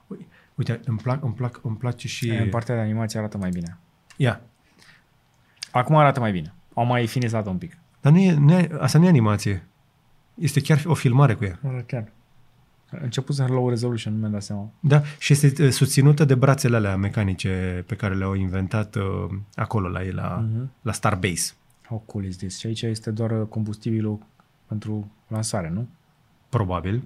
Ui- 0.07 0.27
Uite, 0.55 0.81
îmi, 0.85 0.99
plac, 0.99 1.25
îmi, 1.25 1.35
plac, 1.35 1.61
îmi 1.63 1.77
place 1.77 2.09
și... 2.09 2.29
E... 2.29 2.41
În 2.41 2.49
partea 2.49 2.75
de 2.75 2.81
animație 2.81 3.19
arată 3.19 3.39
mai 3.39 3.51
bine. 3.51 3.79
Ia. 4.17 4.41
Acum 5.75 5.97
arată 5.97 6.21
mai 6.21 6.33
bine. 6.33 6.55
Au 6.75 6.85
mai 6.85 7.07
finisat 7.07 7.47
un 7.47 7.57
pic. 7.57 7.77
Dar 8.01 8.13
nu 8.13 8.19
e, 8.19 8.35
nu 8.35 8.53
e, 8.53 8.71
asta 8.81 8.99
nu 8.99 9.05
e 9.05 9.09
animație. 9.09 9.67
Este 10.35 10.61
chiar 10.61 10.83
o 10.87 10.95
filmare 10.95 11.35
cu 11.35 11.45
ea. 11.45 11.59
Chiar. 11.87 12.09
A 12.93 12.99
început 13.03 13.35
să 13.35 13.45
low 13.49 13.69
resolution, 13.69 14.13
nu 14.13 14.19
mi-am 14.19 14.33
dat 14.33 14.43
seama. 14.43 14.71
Da, 14.81 15.03
și 15.19 15.33
este 15.33 15.65
uh, 15.65 15.71
susținută 15.71 16.25
de 16.25 16.35
brațele 16.35 16.77
alea 16.77 16.97
mecanice 16.97 17.85
pe 17.87 17.95
care 17.95 18.15
le-au 18.15 18.35
inventat 18.35 18.95
uh, 18.95 19.03
acolo 19.55 19.89
la 19.89 20.03
ei, 20.05 20.11
la, 20.13 20.45
Mhm. 20.51 20.71
la 20.83 20.93
Starbase. 20.93 21.53
How 21.89 21.99
cool 22.07 22.25
is 22.25 22.37
this? 22.37 22.59
Și 22.59 22.67
aici 22.67 22.83
este 22.83 23.11
doar 23.11 23.31
uh, 23.31 23.47
combustibilul 23.49 24.19
pentru 24.67 25.11
lansare, 25.29 25.71
nu? 25.71 25.89
Probabil. 26.49 27.03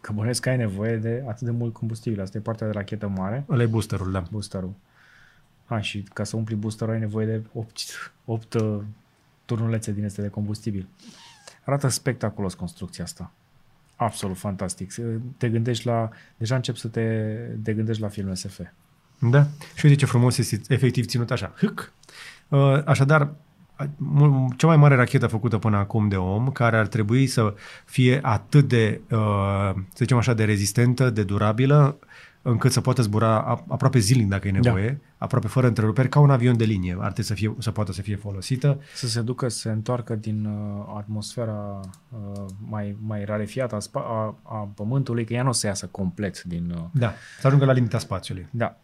Că 0.00 0.12
bănesc 0.12 0.40
că 0.42 0.48
ai 0.48 0.56
nevoie 0.56 0.96
de 0.96 1.24
atât 1.28 1.46
de 1.46 1.50
mult 1.50 1.72
combustibil. 1.72 2.20
Asta 2.20 2.38
e 2.38 2.40
partea 2.40 2.66
de 2.66 2.72
rachetă 2.72 3.08
mare, 3.08 3.44
Ăla 3.50 3.62
e 3.62 3.66
boosterul, 3.66 4.12
da. 4.12 4.22
boosterul. 4.30 4.72
A, 5.66 5.80
și 5.80 6.02
ca 6.12 6.24
să 6.24 6.36
umpli 6.36 6.54
boosterul 6.54 6.92
ai 6.92 7.00
nevoie 7.00 7.26
de 7.26 7.42
8, 7.52 8.12
8 8.24 8.56
turnulețe 9.44 9.92
din 9.92 10.04
este 10.04 10.22
de 10.22 10.28
combustibil. 10.28 10.88
Arată 11.64 11.88
spectaculos 11.88 12.54
construcția 12.54 13.04
asta. 13.04 13.32
Absolut 13.96 14.36
fantastic. 14.36 14.94
Te 15.36 15.48
gândești 15.48 15.86
la... 15.86 16.08
Deja 16.36 16.54
încep 16.54 16.76
să 16.76 16.88
te, 16.88 17.26
te 17.62 17.74
gândești 17.74 18.02
la 18.02 18.08
filme 18.08 18.34
SF. 18.34 18.60
Da. 19.18 19.46
Și 19.74 19.86
uite 19.86 19.98
ce 19.98 20.06
frumos 20.06 20.38
este 20.38 20.60
efectiv 20.68 21.06
ținut 21.06 21.30
așa. 21.30 21.52
Hâc. 21.56 21.92
Uh, 22.48 22.82
așadar, 22.84 23.34
cea 24.56 24.66
mai 24.66 24.76
mare 24.76 24.94
rachetă 24.94 25.26
făcută 25.26 25.58
până 25.58 25.76
acum 25.76 26.08
de 26.08 26.16
om, 26.16 26.50
care 26.50 26.76
ar 26.76 26.86
trebui 26.86 27.26
să 27.26 27.54
fie 27.84 28.18
atât 28.22 28.68
de, 28.68 29.00
uh, 29.10 29.72
să 29.74 29.96
zicem 29.96 30.16
așa, 30.16 30.34
de 30.34 30.44
rezistentă, 30.44 31.10
de 31.10 31.22
durabilă, 31.22 31.98
încât 32.46 32.72
să 32.72 32.80
poată 32.80 33.02
zbura 33.02 33.36
aproape 33.68 33.98
zilnic 33.98 34.28
dacă 34.28 34.48
e 34.48 34.50
da. 34.50 34.58
nevoie, 34.62 34.88
da. 34.88 35.24
aproape 35.24 35.46
fără 35.46 35.66
întreruperi, 35.66 36.08
ca 36.08 36.20
un 36.20 36.30
avion 36.30 36.56
de 36.56 36.64
linie, 36.64 36.92
ar 36.92 37.12
trebui 37.12 37.24
să, 37.24 37.34
fie, 37.34 37.54
să 37.58 37.70
poată 37.70 37.92
să 37.92 38.02
fie 38.02 38.16
folosită. 38.16 38.80
Să 38.94 39.08
se 39.08 39.20
ducă, 39.20 39.48
să 39.48 39.58
se 39.58 39.70
întoarcă 39.70 40.14
din 40.14 40.44
uh, 40.44 40.94
atmosfera 40.96 41.80
uh, 42.08 42.44
mai, 42.68 42.96
mai 43.06 43.24
rarefiată 43.24 43.74
a, 43.74 43.78
spa- 43.78 44.06
a, 44.06 44.38
a 44.42 44.68
Pământului, 44.74 45.24
că 45.24 45.32
ea 45.32 45.42
nu 45.42 45.48
o 45.48 45.52
să 45.52 45.66
iasă 45.66 45.86
complet 45.86 46.42
din... 46.42 46.74
Uh... 46.76 46.82
Da, 46.92 47.12
să 47.40 47.46
ajungă 47.46 47.64
la 47.64 47.72
limita 47.72 47.98
spațiului. 47.98 48.46
Da. 48.50 48.76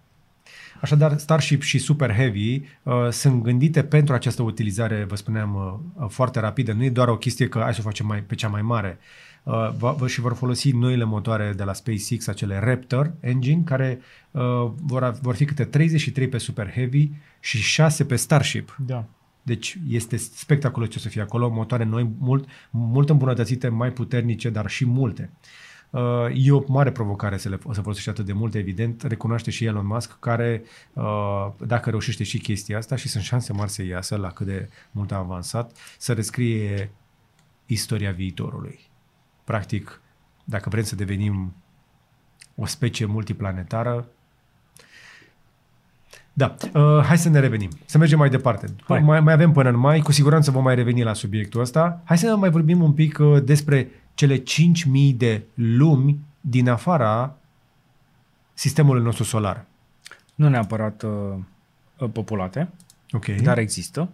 Așadar, 0.81 1.19
Starship 1.19 1.63
și 1.63 1.79
Super 1.79 2.13
Heavy 2.13 2.63
uh, 2.83 3.09
sunt 3.11 3.43
gândite 3.43 3.83
pentru 3.83 4.15
această 4.15 4.43
utilizare, 4.43 5.05
vă 5.05 5.17
spuneam, 5.17 5.55
uh, 5.95 6.07
foarte 6.09 6.41
rapidă. 6.41 6.73
Nu 6.73 6.85
e 6.85 6.91
doar 6.91 7.09
o 7.09 7.17
chestie 7.17 7.49
că 7.49 7.59
hai 7.59 7.75
să 7.75 7.81
o 7.81 7.85
facem 7.85 8.07
mai, 8.07 8.23
pe 8.23 8.35
cea 8.35 8.49
mai 8.49 8.63
mare. 8.63 8.99
Uh, 8.99 9.32
va, 9.79 9.97
și 10.07 10.21
vor 10.21 10.35
folosi 10.35 10.71
noile 10.71 11.05
motoare 11.05 11.53
de 11.57 11.65
la 11.65 11.73
SpaceX, 11.73 12.27
acele 12.27 12.59
Raptor 12.59 13.15
engine, 13.21 13.63
care 13.65 14.01
uh, 14.31 14.43
vor, 14.77 15.19
vor 15.21 15.35
fi 15.35 15.45
câte 15.45 15.65
33 15.65 16.29
pe 16.29 16.39
Super 16.39 16.71
Heavy 16.71 17.11
și 17.41 17.59
6 17.59 18.05
pe 18.05 18.17
Starship. 18.17 18.77
Da. 18.87 19.05
Deci 19.43 19.79
este 19.89 20.17
spectaculos 20.17 20.89
ce 20.89 20.95
o 20.99 21.01
să 21.01 21.09
fie 21.09 21.21
acolo, 21.21 21.51
motoare 21.51 21.85
noi, 21.85 22.11
mult, 22.19 22.49
mult 22.71 23.11
îmbunătățite, 23.11 23.69
mai 23.69 23.93
puternice, 23.93 24.51
dar 24.51 24.69
și 24.69 24.87
multe. 24.87 25.31
Uh, 25.91 26.01
e 26.35 26.53
o 26.53 26.63
mare 26.67 26.93
provocare 26.93 27.37
să 27.37 27.49
le 27.49 27.59
să 27.73 27.81
folosești 27.81 28.09
atât 28.09 28.25
de 28.25 28.33
mult, 28.33 28.55
evident, 28.55 29.03
recunoaște 29.03 29.51
și 29.51 29.65
Elon 29.65 29.87
Musk, 29.87 30.19
care 30.19 30.63
uh, 30.93 31.49
dacă 31.67 31.91
reușește 31.91 32.25
și 32.25 32.39
chestia 32.39 32.79
asta 32.79 32.97
și 32.97 33.09
sunt 33.09 33.23
șanse 33.23 33.53
mari 33.53 33.71
să 33.71 33.83
iasă 33.83 34.17
la 34.17 34.29
cât 34.29 34.47
de 34.47 34.69
mult 34.91 35.13
a 35.13 35.17
avansat, 35.17 35.77
să 35.99 36.13
rescrie 36.13 36.91
istoria 37.67 38.11
viitorului. 38.11 38.92
Practic, 39.45 40.01
dacă 40.45 40.69
vrem 40.69 40.85
să 40.85 40.95
devenim 40.95 41.55
o 42.55 42.67
specie 42.67 43.07
multiplanetară, 43.07 44.07
da, 46.33 46.55
uh, 46.75 47.05
hai 47.05 47.19
să 47.19 47.29
ne 47.29 47.41
revenim. 47.41 47.71
Să 47.85 47.99
mergem 47.99 48.19
mai 48.19 48.31
departe. 48.31 48.67
Hai. 48.85 49.01
Mai, 49.01 49.21
mai 49.21 49.33
avem 49.33 49.53
până 49.53 49.69
în 49.69 49.77
mai, 49.77 50.01
cu 50.01 50.13
siguranță 50.13 50.51
vom 50.51 50.63
mai 50.63 50.75
reveni 50.75 51.03
la 51.03 51.13
subiectul 51.13 51.61
ăsta. 51.61 52.01
Hai 52.05 52.19
să 52.19 52.37
mai 52.37 52.51
vorbim 52.51 52.83
un 52.83 52.93
pic 52.93 53.19
uh, 53.19 53.43
despre 53.43 53.91
cele 54.15 54.39
5.000 54.39 54.45
de 55.17 55.43
lumi 55.55 56.19
din 56.41 56.69
afara 56.69 57.37
sistemului 58.55 59.03
nostru 59.03 59.25
solar. 59.25 59.65
Nu 60.35 60.49
neapărat 60.49 61.03
uh, 61.03 62.09
populate, 62.13 62.69
okay. 63.13 63.35
dar 63.35 63.59
există. 63.59 64.09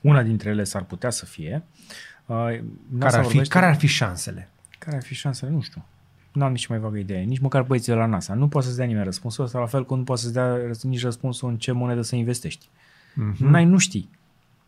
Una 0.00 0.22
dintre 0.22 0.50
ele 0.50 0.64
s-ar 0.64 0.82
putea 0.82 1.10
să 1.10 1.24
fie. 1.24 1.62
Uh, 1.62 2.02
care, 2.26 2.62
ar 2.98 3.10
fi, 3.10 3.20
vorbește... 3.20 3.54
care 3.54 3.66
ar 3.66 3.76
fi 3.76 3.86
șansele? 3.86 4.48
Care 4.78 4.96
ar 4.96 5.02
fi 5.02 5.14
șansele? 5.14 5.50
Nu 5.50 5.60
știu. 5.60 5.84
Nu 6.32 6.44
am 6.44 6.50
nici 6.50 6.66
mai 6.66 6.78
vagă 6.78 6.98
idee. 6.98 7.22
Nici 7.22 7.38
măcar 7.38 7.62
băieții 7.62 7.92
de 7.92 7.98
la 7.98 8.06
NASA. 8.06 8.34
Nu 8.34 8.48
poate 8.48 8.66
să-ți 8.66 8.78
dea 8.78 8.86
nimeni 8.86 9.04
răspunsul 9.04 9.44
ăsta, 9.44 9.58
la 9.58 9.66
fel 9.66 9.84
cum 9.84 9.98
nu 9.98 10.04
poate 10.04 10.20
să-ți 10.20 10.32
dea 10.32 10.56
nici 10.82 11.02
răspunsul 11.02 11.48
în 11.48 11.56
ce 11.56 11.72
monedă 11.72 12.02
să 12.02 12.16
investești. 12.16 12.66
Mm-hmm. 12.66 13.36
N-ai, 13.38 13.64
nu 13.64 13.78
știi. 13.78 14.08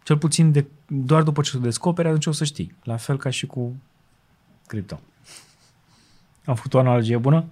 Cel 0.02 0.18
puțin 0.18 0.52
de, 0.52 0.66
doar 0.86 1.22
după 1.22 1.42
ce 1.42 1.56
o 1.56 1.60
descoperi, 1.60 2.08
atunci 2.08 2.26
o 2.26 2.32
să 2.32 2.44
știi. 2.44 2.74
La 2.82 2.96
fel 2.96 3.16
ca 3.16 3.30
și 3.30 3.46
cu 3.46 3.76
cripto. 4.66 5.00
Am 6.44 6.54
făcut 6.54 6.74
o 6.74 6.78
analogie 6.78 7.16
bună? 7.16 7.44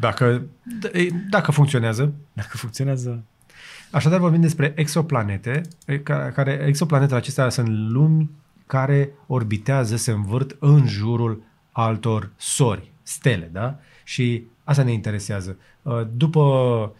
Dacă, 0.00 0.42
dacă 1.30 1.50
funcționează. 1.50 2.12
Dacă 2.32 2.56
funcționează. 2.56 3.22
Așadar 3.90 4.18
vorbim 4.18 4.40
despre 4.40 4.72
exoplanete, 4.76 5.62
care, 6.02 6.32
care 6.34 6.64
exoplanetele 6.66 7.18
acestea 7.18 7.48
sunt 7.48 7.68
lumi 7.68 8.30
care 8.66 9.10
orbitează, 9.26 9.96
se 9.96 10.10
învârt 10.10 10.56
în 10.58 10.86
jurul 10.86 11.42
altor 11.72 12.30
sori, 12.36 12.90
stele, 13.02 13.50
da? 13.52 13.78
Și 14.04 14.42
asta 14.64 14.82
ne 14.82 14.92
interesează. 14.92 15.56
Uh, 15.82 16.00
după, 16.16 16.92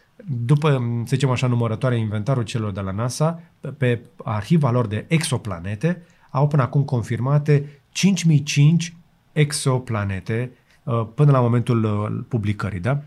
după 0.45 0.71
să 1.05 1.15
zicem 1.15 1.31
așa, 1.31 1.47
numărătoarea 1.47 1.99
inventarul 1.99 2.43
celor 2.43 2.73
de 2.73 2.81
la 2.81 2.91
NASA, 2.91 3.43
pe 3.79 4.01
arhiva 4.25 4.71
lor 4.71 4.87
de 4.87 5.05
exoplanete, 5.09 6.03
au 6.31 6.49
până 6.49 6.63
acum 6.63 6.85
confirmate 6.85 7.81
5005 7.91 8.95
exoplanete 9.33 10.51
uh, 10.83 11.07
până 11.15 11.31
la 11.31 11.41
momentul 11.41 11.85
uh, 11.85 12.25
publicării, 12.29 12.81
da? 12.81 13.03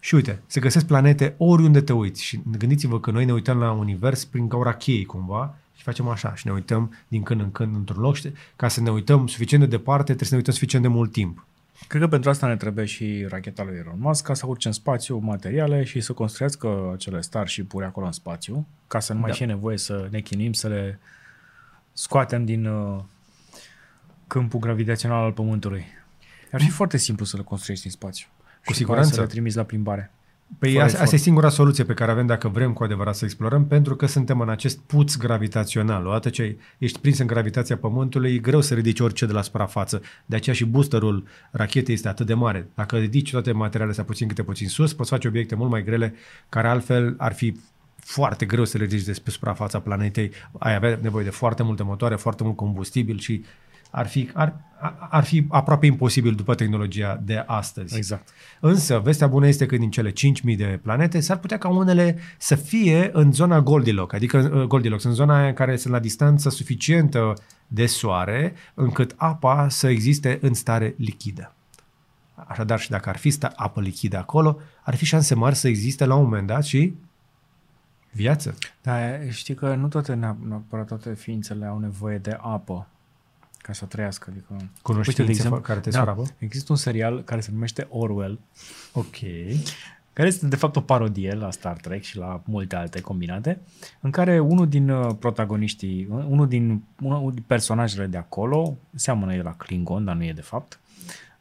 Și 0.00 0.14
uite, 0.14 0.42
se 0.46 0.60
găsesc 0.60 0.86
planete 0.86 1.34
oriunde 1.38 1.80
te 1.80 1.92
uiți 1.92 2.22
și 2.22 2.40
gândiți-vă 2.58 3.00
că 3.00 3.10
noi 3.10 3.24
ne 3.24 3.32
uităm 3.32 3.58
la 3.58 3.70
univers 3.70 4.24
prin 4.24 4.48
gaura 4.48 4.74
cheii 4.74 5.04
cumva 5.04 5.56
și 5.82 5.88
facem 5.88 6.08
așa 6.08 6.34
și 6.34 6.46
ne 6.46 6.52
uităm 6.52 6.94
din 7.08 7.22
când 7.22 7.40
în 7.40 7.52
când 7.52 7.76
într-un 7.76 8.02
loc 8.02 8.16
și 8.16 8.32
ca 8.56 8.68
să 8.68 8.80
ne 8.80 8.90
uităm 8.90 9.26
suficient 9.26 9.64
de 9.64 9.76
departe 9.76 10.04
trebuie 10.04 10.28
să 10.28 10.34
ne 10.34 10.40
uităm 10.40 10.54
suficient 10.54 10.84
de 10.84 10.90
mult 10.90 11.12
timp. 11.12 11.46
Cred 11.86 12.02
că 12.02 12.08
pentru 12.08 12.30
asta 12.30 12.46
ne 12.46 12.56
trebuie 12.56 12.84
și 12.84 13.26
racheta 13.28 13.62
lui 13.62 13.76
Elon 13.76 13.98
Musk 13.98 14.24
ca 14.24 14.34
să 14.34 14.46
urce 14.46 14.68
în 14.68 14.74
spațiu 14.74 15.18
materiale 15.18 15.84
și 15.84 16.00
să 16.00 16.12
construiască 16.12 16.90
acele 16.94 17.20
Starship-uri 17.20 17.84
acolo 17.84 18.06
în 18.06 18.12
spațiu, 18.12 18.66
ca 18.86 19.00
să 19.00 19.12
nu 19.12 19.18
mai 19.18 19.30
da. 19.30 19.36
fie 19.36 19.46
nevoie 19.46 19.76
să 19.76 20.08
ne 20.10 20.20
chinim 20.20 20.52
să 20.52 20.68
le 20.68 20.98
scoatem 21.92 22.44
din 22.44 22.66
uh, 22.66 23.00
câmpul 24.26 24.60
gravitațional 24.60 25.24
al 25.24 25.32
Pământului. 25.32 25.86
Ar 26.52 26.60
fi 26.60 26.70
foarte 26.70 26.96
simplu 26.96 27.24
să 27.24 27.36
le 27.36 27.42
construiești 27.42 27.86
în 27.86 27.92
spațiu. 27.92 28.26
Cu 28.64 28.72
siguranță. 28.72 29.14
Să 29.14 29.20
le 29.20 29.26
trimiți 29.26 29.56
la 29.56 29.62
plimbare. 29.62 30.10
Păi 30.58 30.80
asta, 30.80 31.02
asta 31.02 31.14
e 31.14 31.18
singura 31.18 31.48
soluție 31.48 31.84
pe 31.84 31.94
care 31.94 32.10
avem 32.10 32.26
dacă 32.26 32.48
vrem 32.48 32.72
cu 32.72 32.84
adevărat 32.84 33.14
să 33.14 33.24
explorăm, 33.24 33.66
pentru 33.66 33.96
că 33.96 34.06
suntem 34.06 34.40
în 34.40 34.48
acest 34.48 34.78
puț 34.78 35.16
gravitațional. 35.16 36.06
Odată 36.06 36.28
ce 36.28 36.56
ești 36.78 36.98
prins 36.98 37.18
în 37.18 37.26
gravitația 37.26 37.76
Pământului, 37.76 38.34
e 38.34 38.38
greu 38.38 38.60
să 38.60 38.74
ridici 38.74 39.00
orice 39.00 39.26
de 39.26 39.32
la 39.32 39.42
suprafață. 39.42 40.02
De 40.26 40.36
aceea 40.36 40.54
și 40.54 40.64
boosterul 40.64 41.24
rachetei 41.50 41.94
este 41.94 42.08
atât 42.08 42.26
de 42.26 42.34
mare. 42.34 42.68
Dacă 42.74 42.96
ridici 42.96 43.30
toate 43.30 43.52
materialele 43.52 43.90
astea 43.90 44.04
puțin 44.04 44.28
câte 44.28 44.42
puțin 44.42 44.68
sus, 44.68 44.92
poți 44.94 45.10
face 45.10 45.28
obiecte 45.28 45.54
mult 45.54 45.70
mai 45.70 45.84
grele, 45.84 46.14
care 46.48 46.68
altfel 46.68 47.14
ar 47.18 47.32
fi 47.32 47.56
foarte 47.96 48.46
greu 48.46 48.64
să 48.64 48.78
le 48.78 48.84
ridici 48.84 49.04
despre 49.04 49.30
suprafața 49.30 49.80
planetei. 49.80 50.30
Ai 50.58 50.74
avea 50.74 50.98
nevoie 51.02 51.24
de 51.24 51.30
foarte 51.30 51.62
multe 51.62 51.82
motoare, 51.82 52.16
foarte 52.16 52.42
mult 52.42 52.56
combustibil 52.56 53.18
și 53.18 53.44
ar 53.92 54.06
fi, 54.06 54.30
ar, 54.34 54.60
ar 55.10 55.24
fi 55.24 55.46
aproape 55.48 55.86
imposibil 55.86 56.34
după 56.34 56.54
tehnologia 56.54 57.20
de 57.24 57.44
astăzi. 57.46 57.96
Exact. 57.96 58.28
Însă, 58.60 58.98
vestea 58.98 59.26
bună 59.26 59.46
este 59.46 59.66
că 59.66 59.76
din 59.76 59.90
cele 59.90 60.10
5.000 60.10 60.56
de 60.56 60.80
planete 60.82 61.20
s-ar 61.20 61.38
putea 61.38 61.58
ca 61.58 61.68
unele 61.68 62.18
să 62.38 62.54
fie 62.54 63.10
în 63.12 63.32
zona 63.32 63.60
Goldilocks, 63.60 64.14
adică 64.14 64.50
uh, 64.54 64.62
Goldilocks, 64.62 65.04
în 65.04 65.12
zona 65.12 65.36
aia 65.36 65.52
care 65.52 65.76
sunt 65.76 65.92
la 65.92 65.98
distanță 65.98 66.50
suficientă 66.50 67.34
de 67.66 67.86
soare, 67.86 68.54
încât 68.74 69.14
apa 69.16 69.68
să 69.68 69.88
existe 69.88 70.38
în 70.40 70.54
stare 70.54 70.94
lichidă. 70.98 71.54
Așadar, 72.34 72.78
și 72.78 72.90
dacă 72.90 73.08
ar 73.08 73.16
fi 73.16 73.30
sta- 73.30 73.52
apă 73.56 73.80
lichidă 73.80 74.18
acolo, 74.18 74.58
ar 74.82 74.94
fi 74.94 75.04
șanse 75.04 75.34
mari 75.34 75.54
să 75.54 75.68
existe 75.68 76.04
la 76.04 76.14
un 76.14 76.24
moment 76.24 76.46
dat 76.46 76.64
și 76.64 76.94
viață. 78.10 78.54
Da, 78.82 78.94
știi 79.30 79.54
că 79.54 79.74
nu 79.74 79.88
toate, 79.88 80.14
neapărat 80.14 80.86
toate 80.86 81.14
ființele 81.14 81.66
au 81.66 81.78
nevoie 81.78 82.18
de 82.18 82.36
apă 82.40 82.86
ca 83.62 83.72
să 83.72 83.84
trăiască. 83.84 84.30
Adică, 84.30 84.70
Cunoștințe 84.82 85.22
uite, 85.22 85.32
de 85.32 85.38
exemplu, 85.38 85.60
care 85.60 85.80
te 85.80 85.90
da, 85.90 86.16
Există 86.38 86.72
un 86.72 86.78
serial 86.78 87.22
care 87.22 87.40
se 87.40 87.50
numește 87.52 87.86
Orwell. 87.90 88.38
Ok. 88.92 89.16
Care 90.12 90.28
este 90.28 90.46
de 90.46 90.56
fapt 90.56 90.76
o 90.76 90.80
parodie 90.80 91.34
la 91.34 91.50
Star 91.50 91.76
Trek 91.76 92.02
și 92.02 92.16
la 92.16 92.40
multe 92.44 92.76
alte 92.76 93.00
combinate, 93.00 93.60
în 94.00 94.10
care 94.10 94.38
unul 94.38 94.68
din 94.68 94.88
uh, 94.88 95.14
protagoniștii, 95.18 96.08
uh, 96.10 96.24
unul 96.28 96.48
din, 96.48 96.82
unul 97.00 97.32
din 97.32 97.44
personajele 97.46 98.06
de 98.06 98.16
acolo, 98.16 98.76
seamănă 98.94 99.34
el 99.34 99.44
la 99.44 99.54
Klingon, 99.54 100.04
dar 100.04 100.14
nu 100.14 100.24
e 100.24 100.32
de 100.32 100.40
fapt, 100.40 100.80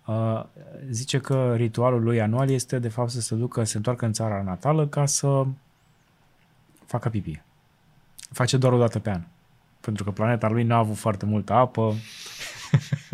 uh, 0.05 0.43
zice 0.89 1.17
că 1.17 1.53
ritualul 1.55 2.03
lui 2.03 2.21
anual 2.21 2.49
este 2.49 2.79
de 2.79 2.89
fapt 2.89 3.09
să 3.09 3.21
se 3.21 3.35
ducă, 3.35 3.63
să 3.63 3.71
se 3.71 3.77
întoarcă 3.77 4.05
în 4.05 4.13
țara 4.13 4.41
natală 4.41 4.87
ca 4.87 5.05
să 5.05 5.45
facă 6.85 7.09
pipi. 7.09 7.41
Face 8.31 8.57
doar 8.57 8.73
o 8.73 8.77
dată 8.77 8.99
pe 8.99 9.09
an 9.09 9.21
pentru 9.81 10.03
că 10.03 10.11
planeta 10.11 10.49
lui 10.49 10.63
n-a 10.63 10.77
avut 10.77 10.97
foarte 10.97 11.25
multă 11.25 11.53
apă. 11.53 11.95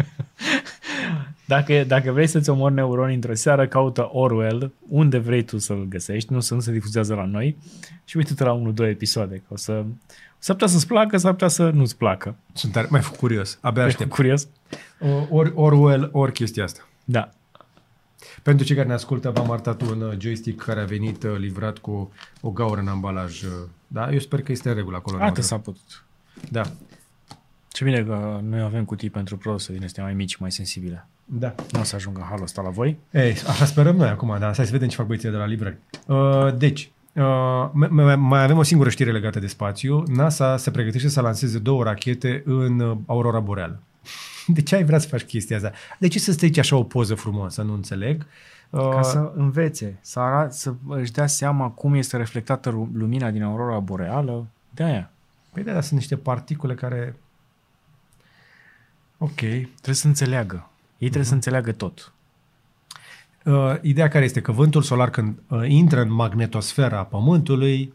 dacă, 1.45 1.83
dacă 1.83 2.11
vrei 2.11 2.27
să-ți 2.27 2.49
omori 2.49 2.73
neuronii 2.73 3.15
într-o 3.15 3.33
seară, 3.33 3.67
caută 3.67 4.09
Orwell, 4.11 4.73
unde 4.89 5.17
vrei 5.17 5.43
tu 5.43 5.57
să-l 5.57 5.85
găsești, 5.89 6.33
nu 6.33 6.39
să 6.39 6.53
nu 6.53 6.59
se 6.59 6.71
difuzează 6.71 7.13
la 7.13 7.25
noi 7.25 7.57
și 8.05 8.17
uite-te 8.17 8.43
la 8.43 8.51
unul, 8.51 8.73
două 8.73 8.89
episoade, 8.89 9.35
că 9.35 9.45
o 9.49 9.55
să... 9.55 9.85
S-ar 10.39 10.55
putea 10.55 10.71
să-ți 10.71 10.87
placă, 10.87 11.17
s-ar 11.17 11.31
putea 11.31 11.47
să 11.47 11.69
nu-ți 11.69 11.97
placă. 11.97 12.35
Sunt 12.53 12.71
tare, 12.71 12.87
mai 12.89 13.01
făcut 13.01 13.17
curios, 13.17 13.57
abia 13.61 13.83
aștept. 13.83 14.09
curios? 14.09 14.47
Ori 15.29 15.51
Orwell, 15.55 16.09
ori 16.11 16.31
chestia 16.31 16.63
asta. 16.63 16.87
Da. 17.03 17.29
Pentru 18.43 18.65
cei 18.65 18.75
care 18.75 18.87
ne 18.87 18.93
ascultă, 18.93 19.29
v-am 19.29 19.51
arătat 19.51 19.81
un 19.81 20.01
uh, 20.01 20.13
joystick 20.19 20.63
care 20.63 20.81
a 20.81 20.85
venit 20.85 21.23
uh, 21.23 21.37
livrat 21.37 21.77
cu 21.77 22.11
o 22.41 22.51
gaură 22.51 22.79
în 22.79 22.87
ambalaj. 22.87 23.41
Uh, 23.41 23.49
da? 23.87 24.11
Eu 24.11 24.19
sper 24.19 24.41
că 24.41 24.51
este 24.51 24.69
în 24.69 24.75
regulă 24.75 24.95
acolo. 24.95 25.23
Atât 25.23 25.43
s-a 25.43 25.59
putut. 25.59 26.06
Da. 26.51 26.61
Ce 27.67 27.83
bine 27.83 28.03
că 28.03 28.39
noi 28.43 28.59
avem 28.59 28.85
cutii 28.85 29.09
pentru 29.09 29.37
produse 29.37 29.73
din 29.73 29.83
astea 29.83 30.03
mai 30.03 30.13
mici, 30.13 30.35
mai 30.35 30.51
sensibile. 30.51 31.07
Da. 31.25 31.55
Nu 31.71 31.79
o 31.79 31.83
să 31.83 31.95
ajungă 31.95 32.25
halul 32.29 32.43
ăsta 32.43 32.61
la 32.61 32.69
voi? 32.69 32.97
Ei, 33.11 33.31
așa 33.47 33.65
sperăm 33.65 33.95
noi 33.95 34.07
acum, 34.07 34.35
dar 34.39 34.55
hai 34.55 34.65
să 34.65 34.71
vedem 34.71 34.87
ce 34.87 34.95
fac 34.95 35.05
băieții 35.05 35.29
de 35.29 35.35
la 35.35 35.45
librări. 35.45 35.77
Uh, 36.05 36.57
deci, 36.57 36.91
uh, 37.13 37.69
mai 38.17 38.43
avem 38.43 38.57
o 38.57 38.63
singură 38.63 38.89
știre 38.89 39.11
legată 39.11 39.39
de 39.39 39.47
spațiu. 39.47 40.03
NASA 40.07 40.57
se 40.57 40.71
pregătește 40.71 41.07
să 41.07 41.21
lanseze 41.21 41.59
două 41.59 41.83
rachete 41.83 42.41
în 42.45 42.79
uh, 42.79 42.97
aurora 43.05 43.39
boreală. 43.39 43.79
De 44.47 44.61
ce 44.61 44.75
ai 44.75 44.83
vrea 44.83 44.99
să 44.99 45.07
faci 45.07 45.23
chestia 45.23 45.55
asta? 45.55 45.71
De 45.99 46.07
ce 46.07 46.19
să 46.19 46.31
strici 46.31 46.57
așa 46.57 46.75
o 46.75 46.83
poză 46.83 47.15
frumoasă? 47.15 47.61
Nu 47.61 47.73
înțeleg. 47.73 48.25
Uh, 48.69 48.89
Ca 48.89 49.01
să 49.01 49.31
învețe, 49.35 49.97
să, 50.01 50.19
arat, 50.19 50.53
să 50.53 50.73
își 50.87 51.11
dea 51.11 51.27
seama 51.27 51.69
cum 51.69 51.93
este 51.93 52.17
reflectată 52.17 52.89
lumina 52.93 53.31
din 53.31 53.43
aurora 53.43 53.79
boreală. 53.79 54.47
De 54.73 54.83
aia. 54.83 55.11
Păi 55.53 55.63
da, 55.63 55.81
sunt 55.81 55.99
niște 55.99 56.17
particule 56.17 56.73
care... 56.75 57.15
Ok. 59.17 59.35
Trebuie 59.35 59.95
să 59.95 60.07
înțeleagă. 60.07 60.69
Ei 60.97 61.09
trebuie 61.09 61.23
uh-huh. 61.23 61.27
să 61.27 61.33
înțeleagă 61.33 61.71
tot. 61.71 62.11
Uh, 63.43 63.75
ideea 63.81 64.07
care 64.07 64.25
este 64.25 64.41
că 64.41 64.51
vântul 64.51 64.81
solar 64.81 65.09
când 65.09 65.39
uh, 65.47 65.63
intră 65.67 66.01
în 66.01 66.11
magnetosfera 66.11 67.03
Pământului, 67.03 67.93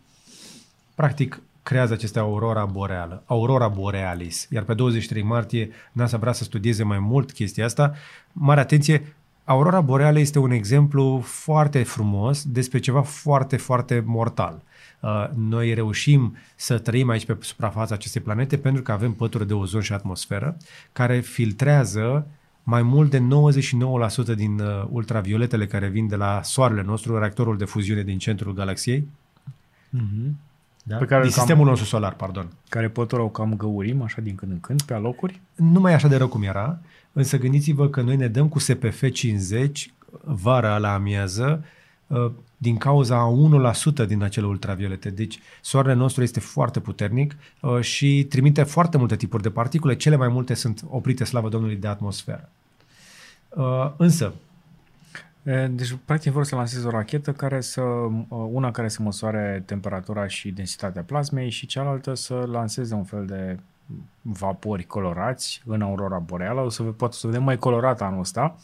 practic 0.94 1.40
creează 1.62 1.92
aceste 1.92 2.18
aurora 2.18 2.64
boreală, 2.64 3.22
aurora 3.26 3.68
borealis. 3.68 4.46
Iar 4.50 4.62
pe 4.62 4.74
23 4.74 5.22
martie 5.22 5.70
NASA 5.92 6.16
vrea 6.16 6.32
să 6.32 6.44
studieze 6.44 6.82
mai 6.82 6.98
mult 6.98 7.32
chestia 7.32 7.64
asta. 7.64 7.94
Mare 8.32 8.60
atenție, 8.60 9.14
aurora 9.44 9.80
boreală 9.80 10.18
este 10.18 10.38
un 10.38 10.50
exemplu 10.50 11.20
foarte 11.20 11.82
frumos 11.82 12.44
despre 12.44 12.78
ceva 12.78 13.02
foarte, 13.02 13.56
foarte 13.56 14.02
mortal. 14.06 14.62
Uh, 15.02 15.28
noi 15.34 15.74
reușim 15.74 16.36
să 16.56 16.78
trăim 16.78 17.08
aici 17.08 17.24
pe 17.24 17.36
suprafața 17.40 17.94
acestei 17.94 18.20
planete 18.20 18.56
pentru 18.58 18.82
că 18.82 18.92
avem 18.92 19.12
pături 19.12 19.46
de 19.46 19.54
ozon 19.54 19.80
și 19.80 19.92
atmosferă 19.92 20.56
care 20.92 21.20
filtrează 21.20 22.26
mai 22.62 22.82
mult 22.82 23.10
de 23.10 23.22
99% 24.32 24.34
din 24.34 24.58
uh, 24.58 24.84
ultravioletele 24.90 25.66
care 25.66 25.88
vin 25.88 26.08
de 26.08 26.16
la 26.16 26.40
soarele 26.42 26.82
nostru, 26.82 27.18
reactorul 27.18 27.56
de 27.56 27.64
fuziune 27.64 28.02
din 28.02 28.18
centrul 28.18 28.54
galaxiei. 28.54 29.08
Mm-hmm. 29.96 30.30
Da? 30.82 30.96
Pe 30.96 31.04
care 31.04 31.22
din 31.22 31.30
sistemul 31.30 31.62
cam, 31.62 31.68
nostru 31.68 31.86
solar, 31.86 32.14
pardon. 32.14 32.48
Care 32.68 32.88
pătură 32.88 33.22
o 33.22 33.28
cam 33.28 33.56
găurim, 33.56 34.02
așa 34.02 34.20
din 34.20 34.34
când 34.34 34.52
în 34.52 34.60
când, 34.60 34.82
pe 34.82 34.94
alocuri? 34.94 35.40
Nu 35.54 35.80
mai 35.80 35.92
e 35.92 35.94
așa 35.94 36.08
de 36.08 36.16
rău 36.16 36.28
cum 36.28 36.42
era, 36.42 36.78
însă 37.12 37.38
gândiți-vă 37.38 37.88
că 37.88 38.00
noi 38.00 38.16
ne 38.16 38.28
dăm 38.28 38.48
cu 38.48 38.58
SPF 38.58 39.10
50 39.10 39.92
vara 40.24 40.78
la 40.78 40.94
amiază 40.94 41.64
uh, 42.06 42.30
din 42.62 42.76
cauza 42.76 43.16
a 43.16 43.32
1% 44.04 44.06
din 44.06 44.22
acele 44.22 44.46
ultraviolete. 44.46 45.10
Deci 45.10 45.38
soarele 45.60 45.94
nostru 45.94 46.22
este 46.22 46.40
foarte 46.40 46.80
puternic 46.80 47.36
uh, 47.60 47.80
și 47.80 48.26
trimite 48.28 48.62
foarte 48.62 48.98
multe 48.98 49.16
tipuri 49.16 49.42
de 49.42 49.50
particule. 49.50 49.96
Cele 49.96 50.16
mai 50.16 50.28
multe 50.28 50.54
sunt 50.54 50.84
oprite, 50.88 51.24
slavă 51.24 51.48
Domnului, 51.48 51.76
de 51.76 51.86
atmosferă. 51.86 52.48
Uh, 53.48 53.92
însă, 53.96 54.34
deci, 55.70 55.96
practic, 56.04 56.32
vor 56.32 56.44
să 56.44 56.54
lanseze 56.54 56.86
o 56.86 56.90
rachetă 56.90 57.32
care 57.32 57.60
să, 57.60 57.82
una 58.28 58.70
care 58.70 58.88
să 58.88 59.02
măsoare 59.02 59.62
temperatura 59.66 60.26
și 60.26 60.50
densitatea 60.50 61.02
plasmei 61.02 61.50
și 61.50 61.66
cealaltă 61.66 62.14
să 62.14 62.34
lanseze 62.34 62.94
un 62.94 63.04
fel 63.04 63.26
de 63.26 63.58
vapori 64.20 64.84
colorați 64.84 65.62
în 65.66 65.82
aurora 65.82 66.18
boreală. 66.18 66.60
O 66.60 66.68
să 66.68 66.82
poate 66.82 67.16
să 67.16 67.26
vedem 67.26 67.42
mai 67.42 67.58
colorat 67.58 68.02
anul 68.02 68.20
ăsta 68.20 68.56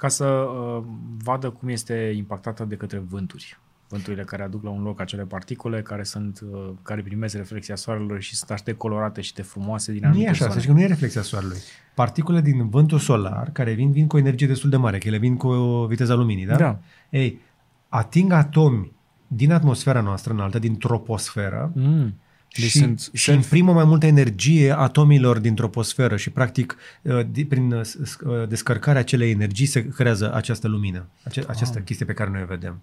ca 0.00 0.08
să 0.08 0.24
uh, 0.24 0.82
vadă 1.22 1.50
cum 1.50 1.68
este 1.68 2.12
impactată 2.16 2.64
de 2.64 2.74
către 2.74 2.98
vânturi. 2.98 3.58
Vânturile 3.88 4.22
care 4.22 4.42
aduc 4.42 4.62
la 4.62 4.70
un 4.70 4.82
loc 4.82 5.00
acele 5.00 5.22
particule 5.22 5.82
care 5.82 6.02
sunt 6.02 6.40
uh, 6.52 6.70
care 6.82 7.02
primesc 7.02 7.36
reflexia 7.36 7.76
soarelui 7.76 8.20
și 8.20 8.36
sunt 8.36 8.50
așa 8.50 8.62
de 8.64 8.72
colorate 8.72 9.20
și 9.20 9.34
de 9.34 9.42
frumoase 9.42 9.92
din 9.92 10.04
anumite 10.04 10.30
Nu 10.30 10.36
e 10.36 10.44
așa, 10.46 10.60
să 10.60 10.66
că 10.66 10.72
nu 10.72 10.80
e 10.80 10.86
reflexia 10.86 11.22
soarelui. 11.22 11.56
Particule 11.94 12.40
din 12.40 12.68
vântul 12.68 12.98
solar 12.98 13.50
care 13.52 13.72
vin, 13.72 13.92
vin 13.92 14.06
cu 14.06 14.16
o 14.16 14.18
energie 14.18 14.46
destul 14.46 14.70
de 14.70 14.76
mare, 14.76 14.98
că 14.98 15.08
ele 15.08 15.18
vin 15.18 15.36
cu 15.36 15.48
o 15.48 15.86
viteza 15.86 16.14
luminii, 16.14 16.46
da? 16.46 16.56
Da. 16.56 16.78
Ei, 17.10 17.40
ating 17.88 18.32
atomi 18.32 18.92
din 19.26 19.52
atmosfera 19.52 20.00
noastră 20.00 20.32
înaltă, 20.32 20.58
din 20.58 20.78
troposferă, 20.78 21.72
mm 21.74 22.14
deci 22.56 22.70
și, 22.70 22.78
sunt 22.78 23.10
și 23.12 23.32
imprimă 23.32 23.72
mai 23.72 23.84
multă 23.84 24.06
energie 24.06 24.78
atomilor 24.78 25.38
din 25.38 25.54
troposferă 25.54 26.16
și 26.16 26.30
practic 26.30 26.76
uh, 27.02 27.26
prin 27.48 27.72
uh, 27.72 27.80
uh, 28.24 28.48
descărcarea 28.48 29.00
acelei 29.00 29.30
energii 29.30 29.66
se 29.66 29.88
creează 29.88 30.34
această 30.34 30.68
lumină, 30.68 31.06
ace- 31.24 31.44
această 31.48 31.78
ah. 31.78 31.84
chestie 31.84 32.06
pe 32.06 32.12
care 32.12 32.30
noi 32.30 32.42
o 32.42 32.46
vedem. 32.46 32.80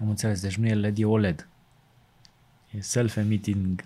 Am 0.00 0.08
înțeles, 0.08 0.40
deci 0.40 0.56
nu 0.56 0.66
e 0.66 0.74
LED, 0.74 0.98
e 0.98 1.04
OLED. 1.04 1.48
E 2.70 2.80
self-emitting. 2.80 3.80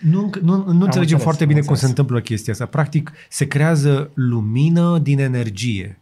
Nu, 0.00 0.30
nu, 0.42 0.56
nu 0.56 0.62
înțelegem 0.64 0.84
înțeles, 1.00 1.22
foarte 1.22 1.46
bine 1.46 1.60
cum 1.60 1.74
se 1.74 1.86
întâmplă 1.86 2.20
chestia 2.20 2.52
asta. 2.52 2.66
Practic 2.66 3.12
se 3.28 3.46
creează 3.46 4.10
lumină 4.14 4.98
din 4.98 5.18
energie. 5.18 5.98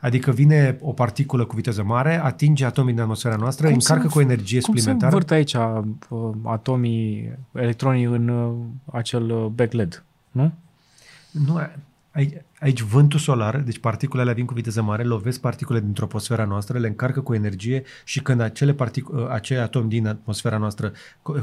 Da. 0.00 0.06
Adică 0.06 0.30
vine 0.30 0.78
o 0.80 0.92
particulă 0.92 1.44
cu 1.44 1.54
viteză 1.54 1.82
mare, 1.82 2.22
atinge 2.22 2.64
atomii 2.64 2.92
din 2.92 3.02
atmosfera 3.02 3.36
noastră, 3.36 3.66
cum 3.66 3.74
încarcă 3.74 4.08
cu 4.08 4.20
energie 4.20 4.60
cum 4.60 4.74
suplimentară. 4.74 5.12
Cum 5.16 5.26
se 5.26 5.34
aici 5.34 5.54
uh, 5.54 6.30
atomii, 6.42 7.32
electronii 7.52 8.04
în 8.04 8.28
uh, 8.28 8.54
acel 8.92 9.30
uh, 9.30 9.46
back 9.46 9.72
LED, 9.72 10.04
nu? 10.30 10.52
Nu, 11.30 11.60
aici, 12.10 12.32
aici 12.60 12.80
vântul 12.80 13.18
solar, 13.18 13.58
deci 13.58 13.78
particulele 13.78 14.32
vin 14.32 14.44
cu 14.44 14.54
viteză 14.54 14.82
mare, 14.82 15.02
lovesc 15.02 15.40
particule 15.40 15.80
din 15.80 15.92
troposfera 15.92 16.44
noastră, 16.44 16.78
le 16.78 16.86
încarcă 16.86 17.20
cu 17.20 17.34
energie 17.34 17.82
și 18.04 18.20
când 18.20 18.40
acele, 18.40 18.74
partic- 18.74 19.28
acei 19.30 19.58
atomi 19.58 19.88
din 19.88 20.06
atmosfera 20.06 20.56
noastră 20.56 20.92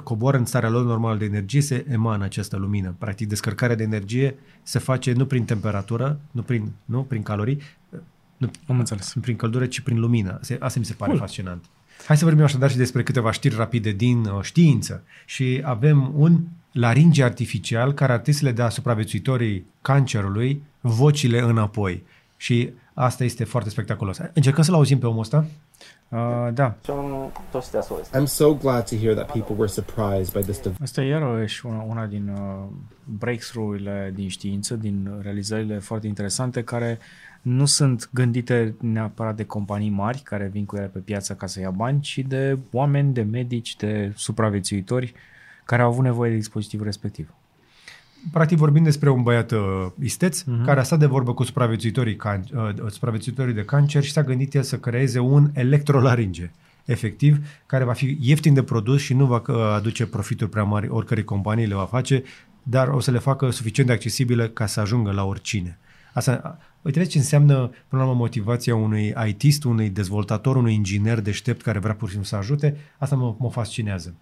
coboară 0.04 0.38
în 0.38 0.46
starea 0.46 0.70
lor 0.70 0.86
normală 0.86 1.18
de 1.18 1.26
energie, 1.26 1.62
se 1.62 1.86
emană 1.90 2.24
această 2.24 2.58
lumină. 2.58 2.96
Practic, 2.98 3.28
descărcarea 3.28 3.76
de 3.76 3.84
energie 3.84 4.36
se 4.64 4.80
face 4.80 5.14
nu 5.14 5.26
prin 5.26 5.46
temperatură, 5.46 6.20
nu 6.32 6.42
prin, 6.42 6.72
nu, 6.86 7.04
prin 7.04 7.24
calorii, 7.24 7.62
nu 8.38 8.52
am 8.68 8.80
înțeles. 8.80 9.14
prin 9.22 9.36
căldură, 9.36 9.66
ci 9.66 9.80
prin 9.80 10.00
lumină. 10.00 10.40
Asta 10.60 10.80
mi 10.80 10.86
se 10.86 10.94
pare 10.94 11.12
cool. 11.12 11.24
fascinant. 11.24 11.66
Hai 12.06 12.18
să 12.18 12.26
vorbim 12.26 12.44
așadar 12.44 12.70
și 12.70 12.78
despre 12.78 13.04
câteva 13.04 13.32
știri 13.32 13.56
rapide 13.56 13.92
din 13.92 14.26
uh, 14.26 14.42
știință. 14.42 15.04
Și 15.26 15.62
avem 15.66 16.12
un 16.16 16.40
laringe 16.72 17.24
artificial 17.24 17.94
care 17.94 18.12
ar 18.12 18.20
trebui 18.20 18.40
să 18.40 18.46
le 18.46 18.52
dea 18.52 18.70
supraviețuitorii 18.70 19.66
cancerului 19.82 20.64
vocile 20.82 21.40
înapoi. 21.40 22.04
Și 22.38 22.70
asta 22.94 23.24
este 23.24 23.44
foarte 23.44 23.70
spectaculos. 23.70 24.18
Încercăm 24.34 24.64
să-l 24.64 24.74
auzim 24.74 25.00
pe 25.00 25.06
omul 25.06 25.20
ăsta? 25.20 25.46
Uh, 26.10 26.48
da. 26.54 26.76
I'm 28.14 28.26
so 28.26 28.54
glad 28.54 28.90
to 28.90 28.96
hear 28.96 29.14
that 29.14 29.32
people 29.32 29.56
were 29.58 29.68
surprised 29.68 30.34
by 30.34 30.52
this. 30.52 30.62
Asta 30.82 31.02
e 31.02 31.08
iarăși 31.08 31.66
una, 31.66 31.82
una 31.82 32.06
din 32.06 32.30
uh, 32.30 32.66
breakthrough-urile 33.04 34.12
din 34.16 34.30
știință, 34.30 34.76
din 34.76 35.20
realizările 35.22 35.80
foarte 35.80 36.08
interesante 36.08 36.64
care 36.64 37.00
nu 37.48 37.66
sunt 37.66 38.10
gândite 38.14 38.76
neapărat 38.80 39.36
de 39.36 39.44
companii 39.44 39.90
mari 39.90 40.22
care 40.24 40.50
vin 40.52 40.66
cu 40.66 40.76
ele 40.76 40.86
pe 40.86 41.00
piață 41.00 41.34
ca 41.34 41.46
să 41.46 41.60
ia 41.60 41.70
bani, 41.70 42.02
ci 42.02 42.18
de 42.28 42.58
oameni, 42.72 43.14
de 43.14 43.22
medici, 43.22 43.76
de 43.76 44.14
supraviețuitori 44.16 45.14
care 45.66 45.82
au 45.82 45.90
avut 45.90 46.04
nevoie 46.04 46.30
de 46.30 46.36
dispozitivul 46.36 46.86
respectiv. 46.86 47.34
Practic 48.32 48.58
vorbim 48.58 48.84
despre 48.84 49.10
un 49.10 49.24
băiat 49.24 49.52
uh, 49.52 49.60
isteț 50.00 50.42
uh-huh. 50.42 50.66
care 50.66 50.80
a 50.80 50.84
stat 50.84 51.00
de 51.00 51.06
vorbă 51.06 51.34
cu 51.34 51.44
supraviețuitorii, 51.44 52.16
can, 52.16 52.44
uh, 52.54 52.90
supraviețuitorii 52.90 53.54
de 53.54 53.66
cancer 53.66 54.04
și 54.04 54.12
s-a 54.12 54.24
gândit 54.24 54.54
el 54.54 54.64
să 54.64 54.78
creeze 54.78 55.20
un 55.20 55.50
electrolaringe 55.54 56.52
efectiv, 56.86 57.38
care 57.66 57.84
va 57.84 57.94
fi 57.94 58.18
ieftin 58.22 58.54
de 58.54 58.64
produs 58.64 59.02
și 59.02 59.14
nu 59.14 59.26
va 59.26 59.42
uh, 59.48 59.56
aduce 59.76 60.06
profituri 60.06 60.50
prea 60.50 60.64
mari 60.64 60.88
oricărei 60.90 61.24
companii 61.24 61.66
le 61.66 61.76
va 61.76 61.86
face, 61.86 62.24
dar 62.64 62.88
o 62.88 63.00
să 63.00 63.12
le 63.12 63.20
facă 63.20 63.50
suficient 63.50 63.88
de 63.88 63.96
accesibile 63.96 64.50
ca 64.50 64.66
să 64.66 64.80
ajungă 64.80 65.12
la 65.12 65.26
oricine. 65.26 65.78
Asta, 66.14 66.58
uite 66.82 67.04
ce 67.04 67.18
înseamnă, 67.18 67.72
până 67.88 68.02
la 68.02 68.08
urmă, 68.08 68.20
motivația 68.20 68.76
unui 68.76 69.14
ITist, 69.28 69.64
unui 69.64 69.90
dezvoltator, 69.90 70.56
unui 70.56 70.74
inginer 70.74 71.20
deștept 71.20 71.62
care 71.62 71.80
vrea 71.80 71.94
pur 71.94 72.08
și 72.08 72.14
simplu 72.14 72.30
să 72.30 72.36
ajute. 72.36 72.78
Asta 72.98 73.16
mă, 73.16 73.36
mă 73.38 73.50
fascinează. 73.50 74.14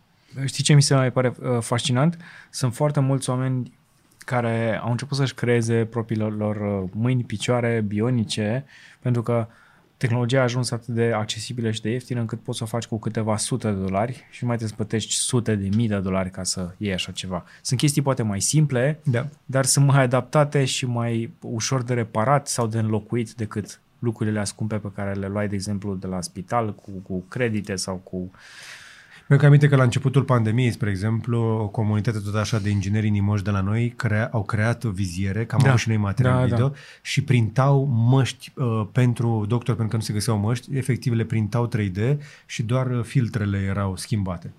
Știi 0.46 0.64
ce 0.64 0.74
mi 0.74 0.82
se 0.82 0.96
mai 0.96 1.12
pare 1.12 1.36
uh, 1.40 1.58
fascinant? 1.60 2.18
Sunt 2.50 2.76
foarte 2.76 3.00
mulți 3.00 3.30
oameni 3.30 3.74
care 4.18 4.80
au 4.84 4.92
început 4.92 5.18
să-și 5.18 5.34
creeze 5.34 5.86
propriile 5.86 6.24
lor 6.24 6.56
uh, 6.56 6.90
mâini, 6.94 7.24
picioare 7.24 7.84
bionice, 7.88 8.66
pentru 9.00 9.22
că 9.22 9.48
uh, 9.50 9.54
tehnologia 10.06 10.40
a 10.40 10.44
ajuns 10.44 10.72
atât 10.72 10.88
de 10.88 11.12
accesibilă 11.12 11.72
și 11.72 11.82
de 11.82 11.90
ieftină 11.90 12.20
încât 12.20 12.40
poți 12.40 12.58
să 12.58 12.64
o 12.64 12.68
faci 12.68 12.86
cu 12.86 13.00
câteva 13.00 13.38
sute 13.38 13.68
de 13.68 13.80
dolari 13.80 14.12
și 14.12 14.44
nu 14.44 14.48
mai 14.48 14.58
trebuie 14.58 14.70
să 14.70 14.76
plătești 14.76 15.14
sute 15.14 15.56
de 15.56 15.70
mii 15.76 15.88
de 15.88 16.00
dolari 16.00 16.32
ca 16.32 16.44
să 16.44 16.74
iei 16.78 16.94
așa 16.94 17.12
ceva. 17.12 17.44
Sunt 17.62 17.80
chestii 17.80 18.02
poate 18.02 18.24
mai 18.24 18.42
simple, 18.42 19.00
da. 19.04 19.28
dar 19.46 19.66
sunt 19.66 19.86
mai 19.86 20.02
adaptate 20.02 20.66
și 20.66 20.86
mai 20.86 21.34
ușor 21.42 21.84
de 21.84 21.94
reparat 21.94 22.48
sau 22.48 22.68
de 22.68 22.80
înlocuit 22.80 23.32
decât 23.32 23.80
lucrurile 24.00 24.44
scumpe 24.44 24.76
pe 24.76 24.92
care 24.96 25.14
le 25.14 25.28
luai, 25.28 25.48
de 25.48 25.56
exemplu, 25.56 25.96
de 25.96 26.08
la 26.08 26.22
spital 26.22 26.76
cu, 26.76 26.92
cu 26.92 27.20
credite 27.28 27.76
sau 27.76 27.96
cu 27.96 28.32
mi-am 29.28 29.42
aminte 29.44 29.68
că 29.68 29.76
la 29.76 29.84
începutul 29.84 30.24
pandemiei, 30.24 30.72
spre 30.72 30.90
exemplu, 30.90 31.40
o 31.40 31.68
comunitate 31.68 32.20
tot 32.20 32.36
așa 32.36 32.60
de 32.60 32.70
ingineri 32.70 33.08
inimoși 33.08 33.44
de 33.44 33.50
la 33.50 33.62
noi 33.62 33.94
crea, 33.96 34.30
au 34.32 34.44
creat 34.44 34.84
viziere, 34.84 35.46
cam 35.46 35.60
da. 35.64 35.68
avut 35.68 35.80
și 35.80 35.88
noi 35.88 35.98
material 35.98 36.38
da, 36.40 36.44
video, 36.56 36.68
da. 36.68 36.76
și 37.02 37.24
printau 37.24 37.86
măști 37.86 38.52
uh, 38.56 38.88
pentru 38.92 39.46
doctor, 39.48 39.76
pentru 39.76 39.88
că 39.88 39.96
nu 39.96 40.02
se 40.02 40.14
găseau 40.14 40.38
măști, 40.38 40.78
efectiv 40.78 41.14
le 41.14 41.24
printau 41.24 41.70
3D 41.78 42.18
și 42.46 42.64
doar 42.64 43.02
filtrele 43.04 43.58
erau 43.58 43.96
schimbate. 43.96 44.54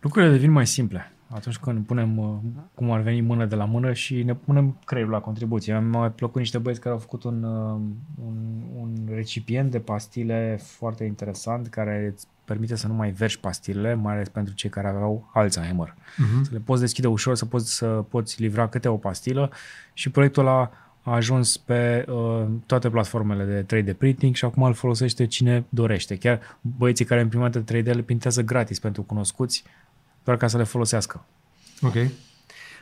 Lucrurile 0.00 0.32
devin 0.32 0.50
mai 0.50 0.66
simple. 0.66 1.12
Atunci 1.28 1.56
când 1.58 1.86
punem, 1.86 2.18
uh, 2.18 2.36
cum 2.74 2.90
ar 2.90 3.00
veni, 3.00 3.20
mână 3.20 3.46
de 3.46 3.54
la 3.54 3.64
mână 3.64 3.92
și 3.92 4.22
ne 4.22 4.34
punem 4.34 4.78
creierul 4.84 5.12
la 5.12 5.20
contribuție. 5.20 5.72
Mi-a 5.72 5.98
mai 5.98 6.12
plăcut 6.12 6.40
niște 6.40 6.58
băieți 6.58 6.80
care 6.80 6.94
au 6.94 7.00
făcut 7.00 7.22
un, 7.22 7.42
uh, 7.42 7.80
un, 8.26 8.62
un 8.76 8.94
recipient 9.14 9.70
de 9.70 9.78
pastile 9.78 10.58
foarte 10.60 11.04
interesant 11.04 11.68
care 11.68 12.12
îți 12.14 12.26
permite 12.44 12.74
să 12.74 12.86
nu 12.86 12.94
mai 12.94 13.10
vergi 13.10 13.40
pastilele, 13.40 13.94
mai 13.94 14.14
ales 14.14 14.28
pentru 14.28 14.54
cei 14.54 14.70
care 14.70 14.88
aveau 14.88 15.30
Alzheimer. 15.34 15.94
Uh-huh. 15.94 16.42
Să 16.42 16.48
le 16.52 16.58
poți 16.58 16.80
deschide 16.80 17.06
ușor, 17.06 17.34
să 17.34 17.46
poți, 17.46 17.76
să 17.76 17.86
poți 17.86 18.40
livra 18.40 18.68
câte 18.68 18.88
o 18.88 18.96
pastilă 18.96 19.50
și 19.92 20.10
proiectul 20.10 20.46
ăla 20.46 20.70
a 21.02 21.14
ajuns 21.14 21.56
pe 21.56 22.04
uh, 22.08 22.46
toate 22.66 22.90
platformele 22.90 23.44
de 23.44 23.82
3D 23.82 23.96
printing 23.98 24.34
și 24.34 24.44
acum 24.44 24.62
îl 24.62 24.74
folosește 24.74 25.26
cine 25.26 25.64
dorește. 25.68 26.16
Chiar 26.16 26.40
băieții 26.60 27.04
care 27.04 27.20
imprimentă 27.20 27.62
3D 27.62 27.84
le 27.84 28.02
pintează 28.02 28.42
gratis 28.42 28.78
pentru 28.78 29.02
cunoscuți, 29.02 29.64
doar 30.28 30.40
ca 30.40 30.46
să 30.46 30.56
le 30.56 30.64
folosească. 30.64 31.24
Ok. 31.82 31.94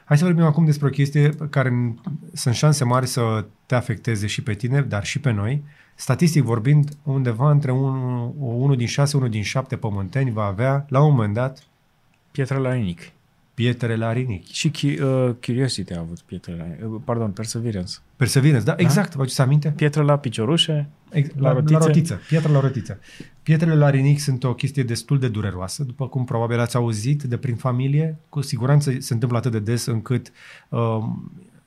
Hai 0.05 0.19
să 0.19 0.25
vorbim 0.25 0.45
acum 0.45 0.65
despre 0.65 0.87
o 0.87 0.91
chestie 0.91 1.35
care 1.51 1.95
sunt 2.33 2.55
șanse 2.55 2.85
mari 2.85 3.07
să 3.07 3.45
te 3.67 3.75
afecteze 3.75 4.27
și 4.27 4.43
pe 4.43 4.55
tine, 4.55 4.81
dar 4.81 5.05
și 5.05 5.21
pe 5.21 5.31
noi. 5.31 5.63
Statistic 5.95 6.43
vorbind, 6.43 6.97
undeva 7.03 7.51
între 7.51 7.73
unul, 7.73 8.35
unul 8.39 8.77
din 8.77 8.87
șase, 8.87 9.17
unul 9.17 9.29
din 9.29 9.43
șapte 9.43 9.77
pământeni 9.77 10.31
va 10.31 10.45
avea, 10.45 10.87
la 10.89 11.03
un 11.03 11.11
moment 11.11 11.35
dat, 11.35 11.63
pietre 12.31 12.59
la 12.59 12.73
rinic. 12.73 13.01
Pietre 13.57 13.97
la 13.97 14.13
rinic. 14.13 14.47
Și 14.47 14.71
uh, 14.85 15.31
Curiosity 15.45 15.93
a 15.93 15.99
avut 15.99 16.21
pietre 16.21 16.55
la 16.57 16.63
rinic. 16.63 16.95
Uh, 16.95 17.01
pardon, 17.05 17.31
Perseverance. 17.31 17.95
Perseverance, 18.17 18.65
da, 18.65 18.73
da? 18.73 18.83
exact, 18.83 19.15
vă 19.15 19.21
aduceți 19.21 19.41
aminte? 19.41 19.73
Pietre 19.77 20.03
la 20.03 20.19
piciorușe, 20.19 20.89
Ex- 21.11 21.31
la, 21.37 21.49
la, 21.49 21.55
rotițe. 21.55 21.73
la 21.73 21.87
rotiță. 21.87 22.21
Pietre 22.29 22.53
la 22.53 22.61
rotiță. 22.61 22.99
Pietrele 23.43 23.75
la 23.75 23.91
rinic 23.91 24.21
sunt 24.21 24.45
o 24.45 24.55
chestie 24.55 24.83
destul 24.83 25.19
de 25.19 25.29
dureroasă, 25.29 25.83
după 25.85 26.09
cum 26.09 26.25
probabil 26.25 26.59
ați 26.59 26.77
auzit 26.77 27.23
de 27.23 27.37
prin 27.37 27.57
familie. 27.57 28.17
Cu 28.29 28.41
siguranță 28.41 28.93
se 28.99 29.13
întâmplă 29.13 29.39
atât 29.39 29.53
de 29.53 29.59
des 29.59 29.87
încât 29.87 30.33
uh, 30.69 30.99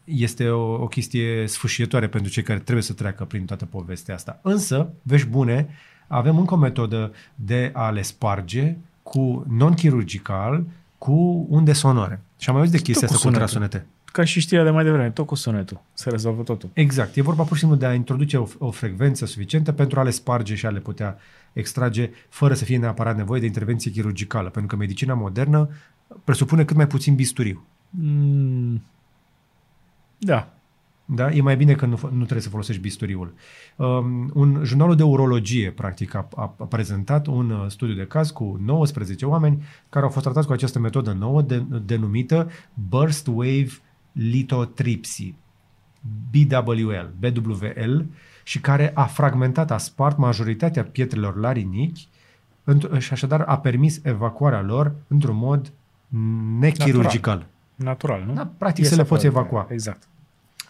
este 0.04 0.50
o, 0.50 0.74
o 0.74 0.88
chestie 0.88 1.48
sfârșietoare 1.48 2.08
pentru 2.08 2.32
cei 2.32 2.44
care 2.44 2.60
trebuie 2.60 2.84
să 2.84 2.94
treacă 2.94 3.26
prin 3.26 3.46
toată 3.46 3.66
povestea 3.66 4.16
asta. 4.16 4.40
Însă, 4.42 4.94
vești 5.02 5.28
bune, 5.28 5.70
avem 6.08 6.38
încă 6.38 6.54
o 6.54 6.58
metodă 6.58 7.12
de 7.36 7.72
a 7.74 7.90
le 7.90 8.02
sparge 8.02 8.76
cu 9.04 9.46
non-chirurgical, 9.50 10.66
cu 11.00 11.46
unde 11.50 11.74
sonore. 11.74 12.22
Și 12.38 12.50
am 12.50 12.56
mai 12.56 12.64
auzit 12.64 12.78
de 12.78 12.84
chestia 12.84 13.08
asta 13.08 13.20
cu 13.22 13.28
ultrasunete. 13.28 13.86
Ca 14.06 14.24
și 14.24 14.40
știrea 14.40 14.64
de 14.64 14.70
mai 14.70 14.84
devreme, 14.84 15.10
tot 15.10 15.26
cu 15.26 15.36
sunetul. 15.36 15.82
Se 15.94 16.10
rezolvă 16.10 16.42
totul. 16.42 16.70
Exact. 16.74 17.16
E 17.16 17.22
vorba 17.22 17.44
pur 17.44 17.54
și 17.54 17.60
simplu 17.60 17.78
de 17.78 17.86
a 17.86 17.94
introduce 17.94 18.38
o, 18.38 18.48
o 18.58 18.72
frecvență 18.72 19.26
suficientă 19.26 19.72
pentru 19.72 20.00
a 20.00 20.04
le 20.04 20.10
sparge 20.10 20.56
și 20.56 20.66
a 20.66 20.70
le 20.70 20.80
putea 20.80 21.18
extrage 21.54 22.10
fără 22.30 22.54
să 22.54 22.64
fie 22.64 22.78
neapărat 22.78 23.16
nevoie 23.16 23.40
de 23.40 23.46
intervenție 23.46 23.92
chirurgicală. 23.92 24.50
Pentru 24.50 24.76
că 24.76 24.82
medicina 24.82 25.14
modernă 25.14 25.70
presupune 26.24 26.66
cât 26.66 26.76
mai 26.76 26.88
puțin 26.88 27.16
bisturiu. 27.16 27.66
Mm, 27.90 28.84
da. 30.18 30.54
Da? 31.12 31.32
E 31.32 31.42
mai 31.42 31.58
bine 31.58 31.74
că 31.74 31.86
nu, 31.86 32.00
nu 32.02 32.18
trebuie 32.18 32.42
să 32.42 32.50
folosești 32.50 32.82
bisturiul. 32.82 33.34
Um, 33.76 34.32
un 34.34 34.62
jurnalul 34.64 34.96
de 34.96 35.04
urologie, 35.04 35.72
practic, 35.72 36.14
a, 36.14 36.28
a, 36.36 36.56
a 36.60 36.64
prezentat 36.64 37.28
un 37.28 37.50
uh, 37.50 37.66
studiu 37.68 37.96
de 37.96 38.06
caz 38.06 38.32
cu 38.32 38.60
19 38.66 39.26
oameni 39.26 39.64
care 39.90 40.06
au 40.06 40.12
fost 40.12 40.26
tratați 40.26 40.48
cu 40.48 40.54
această 40.54 40.80
metodă 40.80 41.12
nouă 41.12 41.42
de, 41.42 41.64
denumită 41.86 42.50
Burst 42.90 43.28
Wave 43.28 43.70
Lithotripsy, 44.12 45.34
BWL, 46.32 47.14
BWL, 47.20 48.00
și 48.44 48.60
care 48.60 48.92
a 48.94 49.04
fragmentat, 49.04 49.72
a 49.72 49.78
spart 49.78 50.18
majoritatea 50.18 50.84
pietrelor 50.84 51.38
la 51.38 51.52
rinichi 51.52 52.08
și 52.98 53.14
așadar 53.14 53.42
a 53.42 53.58
permis 53.58 54.00
evacuarea 54.04 54.62
lor 54.62 54.96
într-un 55.08 55.36
mod 55.36 55.72
nechirurgical. 56.60 57.48
Natural, 57.76 58.20
Natural 58.20 58.24
nu? 58.26 58.34
Da, 58.34 58.52
practic 58.58 58.86
să 58.86 58.96
le 58.96 59.04
poți 59.04 59.26
evacua. 59.26 59.68
Exact. 59.70 60.08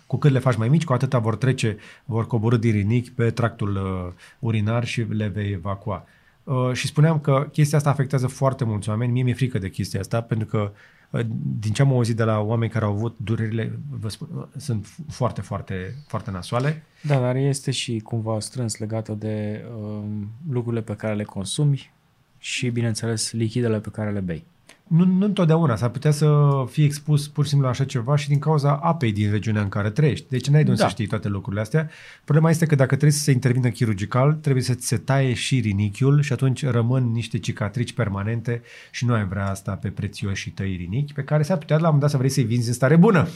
Cu 0.10 0.18
cât 0.18 0.32
le 0.32 0.40
faci 0.40 0.56
mai 0.56 0.70
mici, 0.70 0.84
cu 0.84 0.94
atâta 0.94 1.20
vor 1.20 1.36
trece, 1.36 1.78
vor 2.06 2.28
coborâ 2.28 2.58
din 2.58 2.72
rinichi 2.72 3.12
pe 3.12 3.32
tractul 3.32 3.76
uh, 3.76 4.14
urinar 4.40 4.86
și 4.86 5.02
le 5.02 5.28
vei 5.28 5.52
evacua. 5.52 6.06
Uh, 6.44 6.72
și 6.74 6.88
spuneam 6.88 7.20
că 7.20 7.48
chestia 7.52 7.78
asta 7.78 7.90
afectează 7.90 8.28
foarte 8.28 8.64
mulți 8.64 8.90
oameni. 8.90 9.12
Mie 9.12 9.24
mi-e 9.24 9.34
frică 9.34 9.58
de 9.58 9.70
chestia 9.70 10.00
asta, 10.00 10.22
pentru 10.22 10.48
că 10.48 10.72
uh, 11.10 11.22
din 11.60 11.72
ce 11.72 11.82
am 11.82 11.92
auzit 11.92 12.16
de 12.16 12.24
la 12.24 12.40
oameni 12.40 12.72
care 12.72 12.86
au 12.86 12.92
avut 12.92 13.18
durerile, 13.18 13.80
vă 13.90 14.10
spun, 14.10 14.28
uh, 14.36 14.44
sunt 14.58 14.88
foarte, 15.10 15.42
foarte, 15.42 15.96
foarte 16.08 16.32
nasoale. 16.32 16.84
Da, 17.02 17.20
dar 17.20 17.36
este 17.36 17.72
și 17.72 18.00
cumva 18.00 18.40
strâns 18.40 18.78
legată 18.78 19.14
de 19.14 19.66
uh, 19.82 20.04
lucrurile 20.52 20.82
pe 20.82 20.96
care 20.96 21.16
le 21.16 21.24
consumi 21.24 21.92
și, 22.38 22.70
bineînțeles, 22.70 23.32
lichidele 23.32 23.80
pe 23.80 23.90
care 23.90 24.12
le 24.12 24.20
bei 24.20 24.46
nu, 24.90 25.06
nu 25.06 25.26
întotdeauna. 25.26 25.76
S-ar 25.76 25.90
putea 25.90 26.12
să 26.12 26.40
fii 26.70 26.84
expus 26.84 27.28
pur 27.28 27.44
și 27.44 27.50
simplu 27.50 27.68
la 27.68 27.74
așa 27.74 27.86
ceva 27.86 28.16
și 28.16 28.28
din 28.28 28.40
cauza 28.40 28.76
apei 28.76 29.12
din 29.12 29.32
regiunea 29.32 29.62
în 29.62 29.70
care 29.70 29.90
trăiești. 29.90 30.30
Deci 30.30 30.48
n-ai 30.48 30.64
de 30.64 30.70
unde 30.70 30.82
da. 30.82 30.88
să 30.88 30.94
știi 30.94 31.08
toate 31.08 31.28
lucrurile 31.28 31.62
astea. 31.62 31.90
Problema 32.24 32.50
este 32.50 32.66
că 32.66 32.76
dacă 32.76 32.90
trebuie 32.90 33.12
să 33.12 33.24
se 33.24 33.32
intervină 33.32 33.70
chirurgical, 33.70 34.34
trebuie 34.34 34.64
să 34.64 34.74
ți 34.74 34.88
se 34.88 34.98
taie 34.98 35.34
și 35.34 35.60
rinichiul 35.60 36.22
și 36.22 36.34
atunci 36.34 36.66
rămân 36.66 37.12
niște 37.12 37.40
cicatrici 37.40 37.94
permanente 37.94 38.62
și 38.92 39.06
nu 39.06 39.14
ai 39.14 39.28
vrea 39.28 39.50
asta 39.50 39.76
pe 39.76 39.90
prețioși 39.90 40.50
tăi 40.50 40.76
rinichi, 40.76 41.14
pe 41.14 41.24
care 41.24 41.44
s-ar 41.44 41.58
putea 41.58 41.78
la 41.78 41.88
un 41.88 41.94
moment 41.94 42.02
dat 42.02 42.12
să 42.12 42.18
vrei 42.18 42.30
să-i 42.30 42.44
vinzi 42.44 42.68
în 42.68 42.74
stare 42.74 42.96
bună. 42.96 43.28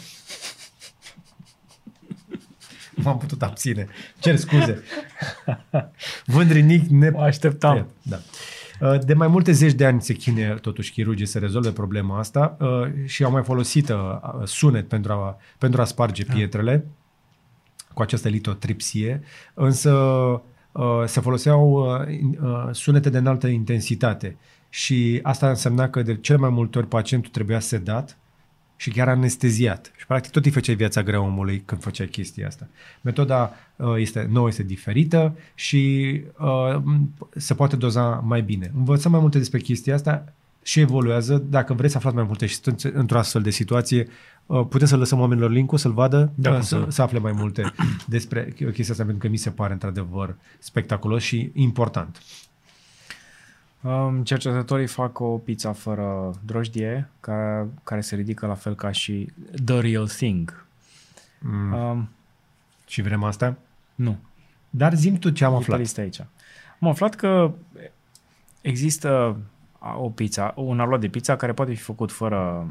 M-am 3.04 3.18
putut 3.18 3.42
abține. 3.42 3.88
Cer 4.20 4.36
scuze. 4.36 4.84
Vând 6.26 6.52
rinichi 6.52 6.94
ne... 6.94 7.12
Așteptam. 7.18 7.88
Da. 8.02 8.20
Uh, 8.84 9.00
de 9.06 9.14
mai 9.14 9.28
multe 9.28 9.52
zeci 9.52 9.74
de 9.74 9.86
ani 9.86 10.02
se 10.02 10.14
chinuie 10.14 10.58
totuși 10.62 10.92
chirurgii 10.92 11.26
să 11.26 11.40
rezolve 11.40 11.72
problema 11.72 12.20
asta 12.20 12.58
uh, 12.60 12.68
și 13.06 13.24
au 13.24 13.32
mai 13.32 13.44
folosit 13.44 13.90
uh, 13.90 13.96
sunet 14.44 14.88
pentru 14.88 15.12
a, 15.12 15.38
pentru 15.58 15.82
a 15.82 15.86
sparge 15.86 16.24
da. 16.24 16.34
pietrele 16.34 16.86
cu 17.94 18.02
această 18.02 18.28
litotripsie, 18.28 19.22
însă 19.54 20.42
se 21.06 21.20
foloseau 21.20 21.88
sunete 22.72 23.10
de 23.10 23.18
înaltă 23.18 23.48
intensitate 23.48 24.38
și 24.70 25.20
asta 25.24 25.50
însemna 25.50 25.90
că 25.90 26.02
de 26.02 26.16
cele 26.16 26.38
mai 26.38 26.50
multe 26.50 26.78
ori 26.78 26.88
pacientul 26.88 27.32
trebuia 27.32 27.60
sedat 27.60 28.18
și 28.84 28.90
chiar 28.90 29.08
anesteziat. 29.08 29.92
Și 29.98 30.06
practic 30.06 30.32
tot 30.32 30.46
îi 30.46 30.52
făceai 30.52 30.76
viața 30.76 31.04
grea 31.04 31.22
omului 31.22 31.62
când 31.66 31.82
făceai 31.82 32.08
chestia 32.08 32.48
asta. 32.48 32.68
Metoda 33.02 33.54
uh, 33.76 33.94
este 33.98 34.28
nouă, 34.32 34.48
este 34.48 34.64
diferită 34.64 35.38
și 35.56 36.22
uh, 36.40 36.82
se 37.36 37.54
poate 37.54 37.76
doza 37.76 38.24
mai 38.26 38.42
bine. 38.42 38.72
Învățăm 38.76 39.12
mai 39.12 39.20
multe 39.20 39.38
despre 39.38 39.60
chestia 39.60 39.94
asta 39.94 40.34
și 40.64 40.80
evoluează. 40.80 41.44
Dacă 41.50 41.74
vreți 41.74 41.92
să 41.92 41.98
aflați 41.98 42.16
mai 42.16 42.26
multe 42.26 42.46
și 42.46 42.56
sunteți 42.56 42.96
într-o 42.96 43.18
astfel 43.18 43.42
de 43.42 43.50
situație, 43.50 44.08
uh, 44.46 44.66
putem 44.70 44.88
să 44.88 44.98
lăsăm 44.98 45.20
oamenilor 45.20 45.52
link 45.52 45.80
să-l 45.80 45.94
vadă, 45.94 46.32
da, 46.36 46.52
uh, 46.52 46.62
să, 46.62 46.86
să 46.88 47.02
afle 47.02 47.20
mai 47.20 47.32
multe 47.32 47.74
despre 48.06 48.54
chestia 48.56 48.90
asta, 48.90 49.04
pentru 49.04 49.18
că 49.18 49.28
mi 49.28 49.38
se 49.38 49.50
pare 49.50 49.74
într-adevăr 49.74 50.36
spectaculos 50.60 51.24
și 51.24 51.52
important. 51.54 52.22
Um, 53.84 54.24
cercetătorii 54.24 54.88
fac 54.88 55.20
o 55.20 55.38
pizza 55.38 55.74
fără 55.74 56.32
drojdie, 56.46 57.10
care, 57.20 57.68
care 57.84 58.02
se 58.02 58.16
ridică 58.16 58.46
la 58.46 58.54
fel 58.54 58.76
ca 58.76 58.92
și 58.92 59.32
The 59.66 59.80
Real 59.80 60.08
Thing. 60.08 60.66
Mm. 61.40 61.74
Um, 61.74 62.10
și 62.88 63.02
vrem 63.02 63.24
asta? 63.24 63.58
Nu. 63.96 64.18
Dar 64.70 64.94
zim 64.94 65.16
tu 65.16 65.30
ce 65.30 65.46
am 65.46 65.54
aflat. 65.54 65.80
Este 65.80 66.02
aici. 66.02 66.20
Am 66.80 66.88
aflat 66.88 67.16
că 67.16 67.54
există 68.62 69.38
o 69.98 70.10
pizza, 70.10 70.54
un 70.56 70.80
aluat 70.80 71.00
de 71.00 71.08
pizza 71.08 71.36
care 71.36 71.54
poate 71.54 71.74
fi 71.74 71.82
făcut 71.82 72.12
fără 72.12 72.68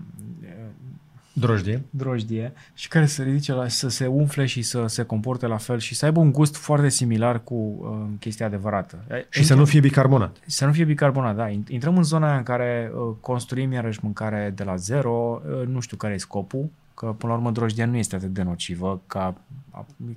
Drojdie. 1.33 1.83
Drojdie 1.91 2.53
și 2.74 2.89
care 2.89 3.07
să 3.07 3.22
ridice 3.22 3.53
la, 3.53 3.68
să 3.68 3.89
se 3.89 4.07
umfle 4.07 4.47
și 4.47 4.62
să 4.62 4.87
se 4.87 5.03
comporte 5.03 5.47
la 5.47 5.57
fel 5.57 5.78
și 5.78 5.95
să 5.95 6.05
aibă 6.05 6.20
un 6.20 6.33
gust 6.33 6.57
foarte 6.57 6.89
similar 6.89 7.43
cu 7.45 7.55
uh, 7.55 8.18
chestia 8.20 8.47
adevărată. 8.47 9.05
Și 9.09 9.14
Intrăm, 9.16 9.45
să 9.45 9.55
nu 9.55 9.64
fie 9.64 9.80
bicarbonat. 9.80 10.37
Să 10.47 10.66
nu 10.66 10.72
fie 10.72 10.85
bicarbonat, 10.85 11.37
da. 11.37 11.49
Intrăm 11.49 11.97
în 11.97 12.03
zona 12.03 12.37
în 12.37 12.43
care 12.43 12.93
uh, 12.95 13.14
construim 13.20 13.72
iarăși 13.72 13.99
mâncare 14.03 14.53
de 14.55 14.64
la 14.64 14.76
zero, 14.76 15.43
uh, 15.47 15.66
nu 15.66 15.80
știu 15.80 15.97
care 15.97 16.14
e 16.14 16.16
scopul, 16.16 16.70
că 16.95 17.07
până 17.07 17.33
la 17.33 17.39
urmă 17.39 17.51
drojdia 17.51 17.87
nu 17.87 17.97
este 17.97 18.16
atât 18.16 18.33
de 18.33 18.43
nocivă 18.43 19.01
ca, 19.07 19.35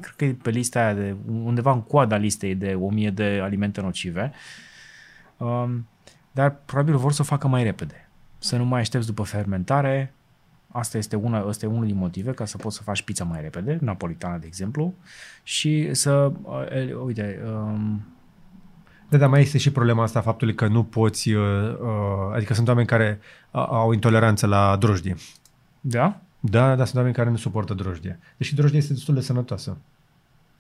cred 0.02 0.14
că 0.16 0.26
e 0.26 0.38
pe 0.42 0.50
lista 0.50 0.80
aia 0.80 0.94
de, 0.94 1.16
undeva 1.44 1.72
în 1.72 1.82
coada 1.82 2.16
listei 2.16 2.56
de 2.56 2.78
1000 2.80 3.10
de 3.10 3.40
alimente 3.44 3.82
nocive, 3.82 4.32
um, 5.38 5.88
dar 6.32 6.56
probabil 6.66 6.98
vor 6.98 7.12
să 7.12 7.22
o 7.22 7.26
facă 7.26 7.48
mai 7.48 7.64
repede. 7.64 8.10
Să 8.38 8.58
nu 8.58 8.66
mai 8.66 8.80
aștepți 8.80 9.08
după 9.08 9.24
fermentare, 9.24 10.14
Asta 10.78 10.98
este, 10.98 11.16
una, 11.16 11.40
asta 11.40 11.66
e 11.66 11.70
unul 11.70 11.86
din 11.86 11.98
motive 11.98 12.32
ca 12.32 12.46
să 12.46 12.58
poți 12.58 12.76
să 12.76 12.84
faci 12.84 13.02
pizza 13.02 13.24
mai 13.24 13.42
repede, 13.42 13.78
napolitana, 13.82 14.38
de 14.38 14.46
exemplu, 14.46 14.94
și 15.44 15.94
să, 15.94 16.32
uh, 16.42 16.96
uite... 17.06 17.42
Um, 17.46 18.06
da, 19.10 19.18
dar 19.18 19.30
mai 19.30 19.42
este 19.42 19.58
și 19.58 19.72
problema 19.72 20.04
asta 20.04 20.22
faptului 20.22 20.56
că 20.56 20.68
nu 20.68 20.84
poți, 20.84 21.32
uh, 21.32 21.78
uh, 21.82 22.34
adică 22.34 22.54
sunt 22.54 22.68
oameni 22.68 22.88
care 22.88 23.20
au 23.52 23.92
intoleranță 23.92 24.48
la 24.48 24.76
drojdie. 24.80 25.16
Da? 25.82 26.22
Da, 26.40 26.76
dar 26.76 26.86
sunt 26.86 26.98
oameni 26.98 27.16
care 27.16 27.30
nu 27.30 27.36
suportă 27.36 27.74
drojdie. 27.74 28.20
Deși 28.38 28.56
drojdie 28.56 28.78
este 28.78 28.94
destul 28.94 29.14
de 29.14 29.22
sănătoasă. 29.22 29.78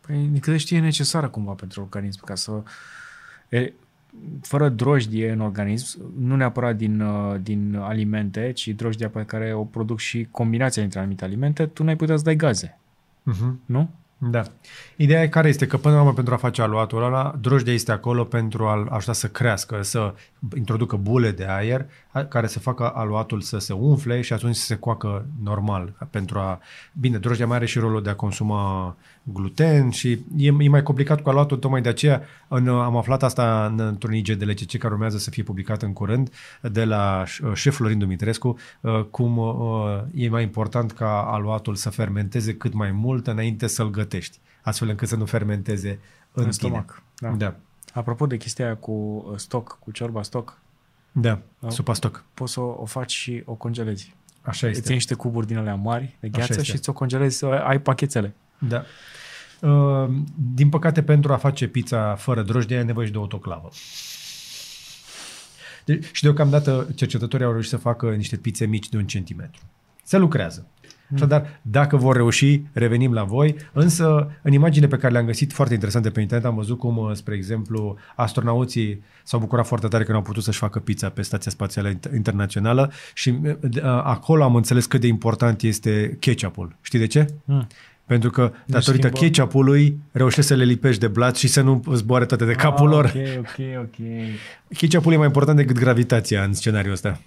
Păi, 0.02 0.30
de 0.32 0.40
câte 0.40 0.58
știe, 0.58 0.78
e 0.78 0.82
necesară 0.82 1.28
cumva 1.28 1.52
pentru 1.52 1.82
organism 1.82 2.26
ca 2.26 2.36
să... 2.36 2.64
E, 3.50 3.74
fără 4.42 4.70
drojdie 4.70 5.32
în 5.32 5.40
organism, 5.40 6.14
nu 6.20 6.36
neapărat 6.36 6.76
din, 6.76 7.02
uh, 7.02 7.36
din 7.42 7.76
alimente, 7.76 8.52
ci 8.52 8.68
drojdia 8.68 9.10
pe 9.10 9.24
care 9.24 9.54
o 9.54 9.64
produc 9.64 10.00
și 10.00 10.28
combinația 10.32 10.82
dintre 10.82 11.00
anumite 11.00 11.26
alimente, 11.26 11.66
tu 11.66 11.84
n-ai 11.84 11.96
putea 11.96 12.18
să 12.18 12.24
dai 12.24 12.36
gaze. 12.36 12.78
Uh-huh. 13.32 13.54
Nu? 13.66 13.90
Da. 14.18 14.44
Ideea 14.96 15.22
e 15.22 15.28
care 15.28 15.48
este 15.48 15.68
că 15.68 15.78
până 15.78 15.94
la 15.94 16.02
urmă 16.02 16.14
pentru 16.14 16.34
a 16.34 16.38
face 16.38 16.62
aluatul 16.62 17.04
ăla, 17.04 17.36
drojdia 17.42 17.74
este 17.74 17.92
acolo 17.92 18.24
pentru 18.24 18.66
a 18.66 18.88
ajuta 18.90 19.14
să 19.14 19.28
crească, 19.28 19.82
să 19.82 20.14
introducă 20.56 20.96
bule 20.96 21.32
de 21.32 21.46
aer 21.48 21.86
care 22.30 22.48
să 22.48 22.60
facă 22.60 22.90
aluatul 22.90 23.42
să 23.42 23.58
se 23.58 23.74
umfle 23.74 24.22
și 24.22 24.34
atunci 24.34 24.56
să 24.56 24.66
se 24.66 24.76
coacă 24.76 25.26
normal. 25.44 25.94
Pentru 26.10 26.40
a... 26.40 26.60
Bine, 27.00 27.18
drojdia 27.18 27.48
mai 27.48 27.58
are 27.58 27.66
și 27.66 27.80
rolul 27.80 28.04
de 28.04 28.10
a 28.10 28.16
consuma 28.16 28.96
gluten 29.34 29.90
și 29.90 30.12
e, 30.38 30.54
e 30.60 30.70
mai 30.70 30.84
complicat 30.84 31.22
cu 31.22 31.30
aluatul, 31.30 31.58
tocmai 31.58 31.82
de 31.82 31.90
aceea 31.90 32.22
în, 32.48 32.68
am 32.68 32.98
aflat 32.98 33.24
asta 33.24 33.66
în, 33.66 33.80
într-un 33.80 34.14
IGDLCC 34.14 34.78
care 34.78 34.94
urmează 34.94 35.18
să 35.18 35.30
fie 35.30 35.44
publicat 35.44 35.82
în 35.82 35.94
curând 35.94 36.34
de 36.62 36.84
la 36.84 37.24
șef 37.54 37.76
Florin 37.76 38.00
Dumitrescu, 38.00 38.58
uh, 38.82 39.04
cum 39.04 39.38
uh, 39.38 40.02
e 40.14 40.30
mai 40.30 40.44
important 40.44 40.92
ca 40.92 41.22
aluatul 41.22 41.76
să 41.76 41.90
fermenteze 41.90 42.56
cât 42.56 42.74
mai 42.74 42.92
mult 42.92 43.28
înainte 43.28 43.68
să-l 43.68 43.90
gătești, 43.90 44.40
astfel 44.62 44.90
încât 44.90 45.08
să 45.08 45.16
nu 45.16 45.26
fermenteze 45.26 46.00
în, 46.32 46.44
în 46.44 46.52
stomac. 46.52 47.04
Da. 47.18 47.30
da. 47.30 47.56
Apropo 47.94 48.26
de 48.26 48.38
chestia 48.38 48.66
aia 48.66 48.76
cu 48.76 48.92
uh, 48.92 49.38
stoc, 49.38 49.78
cu 49.80 49.92
ciorba 49.92 50.22
stoc, 50.22 50.60
da, 51.12 51.40
uh, 51.60 51.72
supa 51.72 51.94
stoc. 51.94 52.24
Poți 52.34 52.54
să 52.54 52.60
o, 52.60 52.76
o 52.82 52.86
faci 52.86 53.12
și 53.12 53.42
o 53.46 53.54
congelezi. 53.54 54.16
Așa 54.42 54.68
este. 54.68 54.80
Îți 54.80 54.88
iei 54.88 54.98
niște 54.98 55.14
cuburi 55.14 55.48
din 55.48 55.58
alea 55.58 55.76
mari 55.76 56.18
de 56.20 56.30
gheață 56.30 56.62
și 56.62 56.78
ți-o 56.78 56.94
congelezi 56.94 57.38
să 57.38 57.46
ai 57.46 57.80
pachetele. 57.80 58.36
Da. 58.58 58.84
Uh, 59.60 60.10
din 60.54 60.70
păcate, 60.70 61.04
pentru 61.04 61.34
a 61.34 61.38
face 61.38 61.68
pizza 61.68 62.16
fără 62.16 62.42
drojdie, 62.42 62.78
ai 62.78 62.86
nevoie 62.86 63.06
și 63.06 63.12
de 63.12 63.18
autoclavă. 63.18 63.70
De- 65.86 66.00
și 66.12 66.24
deocamdată 66.24 66.88
cercetătorii 66.96 67.46
au 67.46 67.52
reușit 67.52 67.70
să 67.70 67.78
facă 67.78 68.10
niște 68.10 68.36
pizze 68.36 68.66
mici 68.66 68.90
de 68.90 68.98
un 68.98 69.06
centimetru. 69.06 69.62
Se 70.04 70.18
lucrează. 70.18 70.68
Așadar, 71.14 71.60
dacă 71.62 71.98
vor 71.98 72.16
reuși, 72.16 72.62
revenim 72.74 73.14
la 73.14 73.24
voi. 73.24 73.56
Însă, 73.72 74.32
în 74.42 74.54
imagine 74.54 74.88
pe 74.88 74.98
care 74.98 75.14
le-am 75.14 75.26
găsit 75.26 75.54
foarte 75.54 75.74
interesante 75.74 76.10
pe 76.10 76.22
internet, 76.22 76.46
am 76.46 76.56
văzut 76.56 76.78
cum, 76.78 77.14
spre 77.14 77.36
exemplu, 77.36 77.98
astronauții 78.16 79.04
s-au 79.24 79.40
bucurat 79.40 79.68
foarte 79.68 79.88
tare 79.88 80.04
că 80.04 80.12
nu 80.12 80.18
au 80.18 80.24
putut 80.24 80.44
să-și 80.44 80.60
facă 80.60 80.80
pizza 80.80 81.10
pe 81.10 81.22
Stația 81.22 81.52
Spațială 81.52 82.00
Internațională 82.14 82.92
și 83.14 83.40
acolo 83.84 84.44
am 84.44 84.56
înțeles 84.56 84.86
cât 84.86 85.02
de 85.02 85.08
important 85.08 85.62
este 85.62 86.18
ketchup-ul. 86.20 86.76
Știi 86.82 87.00
de 87.00 87.08
ce? 87.08 87.28
Mm. 87.46 87.68
Pentru 88.06 88.30
că, 88.30 88.54
datorită 88.66 89.08
schimbă. 89.08 89.26
ketchup-ului, 89.26 90.00
reușești 90.12 90.50
să 90.50 90.56
le 90.56 90.64
lipești 90.64 91.00
de 91.00 91.08
blat 91.08 91.36
și 91.36 91.48
să 91.48 91.62
nu 91.62 91.84
zboare 91.94 92.26
toate 92.26 92.46
de 92.46 92.52
ah, 92.52 92.58
capul 92.58 92.90
lor. 92.90 93.06
Ok, 93.06 93.38
ok, 93.38 93.58
ok. 93.78 93.96
Ketchup-ul 94.78 95.14
e 95.14 95.18
mai 95.18 95.26
important 95.26 95.58
decât 95.58 95.76
gravitația 95.76 96.44
în 96.44 96.54
scenariul 96.54 96.94
ăsta. 96.94 97.20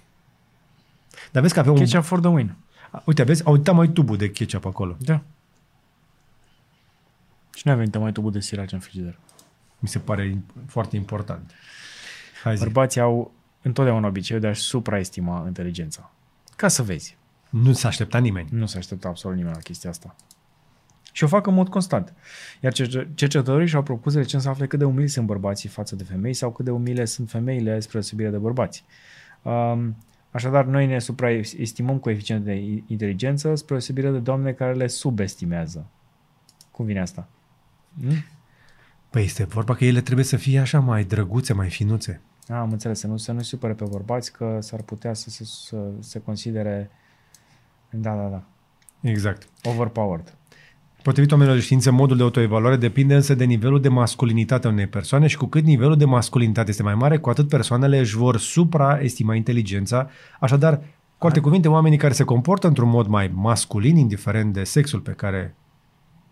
Dar 1.31 1.41
vezi 1.41 1.53
că 1.53 1.59
avem 1.59 1.73
Ketchup 1.73 1.95
un... 1.95 2.01
for 2.01 2.19
the 2.19 2.29
win. 2.29 2.55
Uite, 3.05 3.23
vezi, 3.23 3.45
au 3.45 3.53
uitat 3.53 3.75
mai 3.75 3.87
tubul 3.87 4.17
de 4.17 4.31
ketchup 4.31 4.65
acolo. 4.65 4.95
Da. 4.99 5.21
Și 7.55 7.67
nu 7.67 7.75
venit 7.75 7.97
mai 7.97 8.11
tubul 8.11 8.31
de 8.31 8.39
sirace 8.39 8.75
în 8.75 8.81
frigider. 8.81 9.17
Mi 9.79 9.87
se 9.87 9.99
pare 9.99 10.41
foarte 10.67 10.95
important. 10.95 11.51
Hai 12.43 12.57
zi. 12.57 12.63
Bărbații 12.63 13.01
au 13.01 13.31
întotdeauna 13.61 14.07
obiceiul 14.07 14.41
de 14.41 14.47
a-și 14.47 14.61
supraestima 14.61 15.43
inteligența. 15.47 16.11
Ca 16.55 16.67
să 16.67 16.83
vezi. 16.83 17.17
Nu 17.49 17.73
s-a 17.73 17.87
așteptat 17.87 18.21
nimeni. 18.21 18.47
Nu 18.51 18.65
s-a 18.65 18.77
așteptat 18.77 19.11
absolut 19.11 19.37
nimeni 19.37 19.55
la 19.55 19.61
chestia 19.61 19.89
asta. 19.89 20.15
Și 21.19 21.25
o 21.25 21.27
fac 21.27 21.47
în 21.47 21.53
mod 21.53 21.69
constant. 21.69 22.13
Iar 22.59 22.73
cercetătorii 23.13 23.67
și-au 23.67 23.83
propus 23.83 24.15
recent 24.15 24.41
să 24.41 24.49
afle 24.49 24.67
cât 24.67 24.79
de 24.79 24.85
umili 24.85 25.07
sunt 25.07 25.25
bărbații 25.25 25.69
față 25.69 25.95
de 25.95 26.03
femei 26.03 26.33
sau 26.33 26.51
cât 26.51 26.65
de 26.65 26.71
umile 26.71 27.05
sunt 27.05 27.29
femeile 27.29 27.79
spre 27.79 27.97
osebire 27.97 28.29
de 28.29 28.37
bărbați. 28.37 28.83
Um, 29.41 29.95
Așadar, 30.31 30.65
noi 30.65 30.85
ne 30.85 30.99
supraestimăm 30.99 31.97
coeficientul 31.97 32.45
de 32.45 32.83
inteligență 32.87 33.55
spre 33.55 33.75
osebire 33.75 34.11
de 34.11 34.17
doamne 34.17 34.51
care 34.51 34.73
le 34.73 34.87
subestimează. 34.87 35.85
Cum 36.71 36.85
vine 36.85 37.01
asta? 37.01 37.27
Hmm? 38.01 38.23
Păi 39.09 39.23
este 39.23 39.43
vorba 39.43 39.75
că 39.75 39.85
ele 39.85 40.01
trebuie 40.01 40.25
să 40.25 40.37
fie 40.37 40.59
așa 40.59 40.79
mai 40.79 41.03
drăguțe, 41.03 41.53
mai 41.53 41.69
finuțe. 41.69 42.21
A, 42.47 42.59
am 42.59 42.71
înțeles, 42.71 42.99
să 42.99 43.07
nu 43.07 43.17
se 43.17 43.31
nu 43.31 43.41
supere 43.41 43.73
pe 43.73 43.85
bărbați 43.89 44.31
că 44.31 44.57
s-ar 44.61 44.81
putea 44.81 45.13
să 45.13 45.29
se, 45.29 45.43
să 45.43 45.91
se 45.99 46.19
considere 46.19 46.89
da, 47.89 48.15
da, 48.15 48.27
da. 48.27 48.43
Exact. 49.09 49.47
Overpowered. 49.63 50.33
Potrivit 51.01 51.31
oamenilor 51.31 51.57
de 51.57 51.63
știință, 51.65 51.91
modul 51.91 52.17
de 52.17 52.23
autoevaluare 52.23 52.75
depinde 52.75 53.15
însă 53.15 53.35
de 53.35 53.43
nivelul 53.43 53.81
de 53.81 53.89
masculinitate 53.89 54.67
a 54.67 54.69
unei 54.69 54.87
persoane 54.87 55.27
și 55.27 55.37
cu 55.37 55.45
cât 55.45 55.63
nivelul 55.63 55.97
de 55.97 56.05
masculinitate 56.05 56.69
este 56.69 56.83
mai 56.83 56.95
mare, 56.95 57.17
cu 57.17 57.29
atât 57.29 57.47
persoanele 57.47 57.99
își 57.99 58.15
vor 58.15 58.37
supraestima 58.37 59.35
inteligența. 59.35 60.09
Așadar, 60.39 60.81
cu 61.17 61.25
alte 61.25 61.39
cuvinte, 61.39 61.67
oamenii 61.67 61.97
care 61.97 62.13
se 62.13 62.23
comportă 62.23 62.67
într-un 62.67 62.89
mod 62.89 63.07
mai 63.07 63.31
masculin, 63.33 63.97
indiferent 63.97 64.53
de 64.53 64.63
sexul 64.63 64.99
pe 64.99 65.11
care 65.11 65.55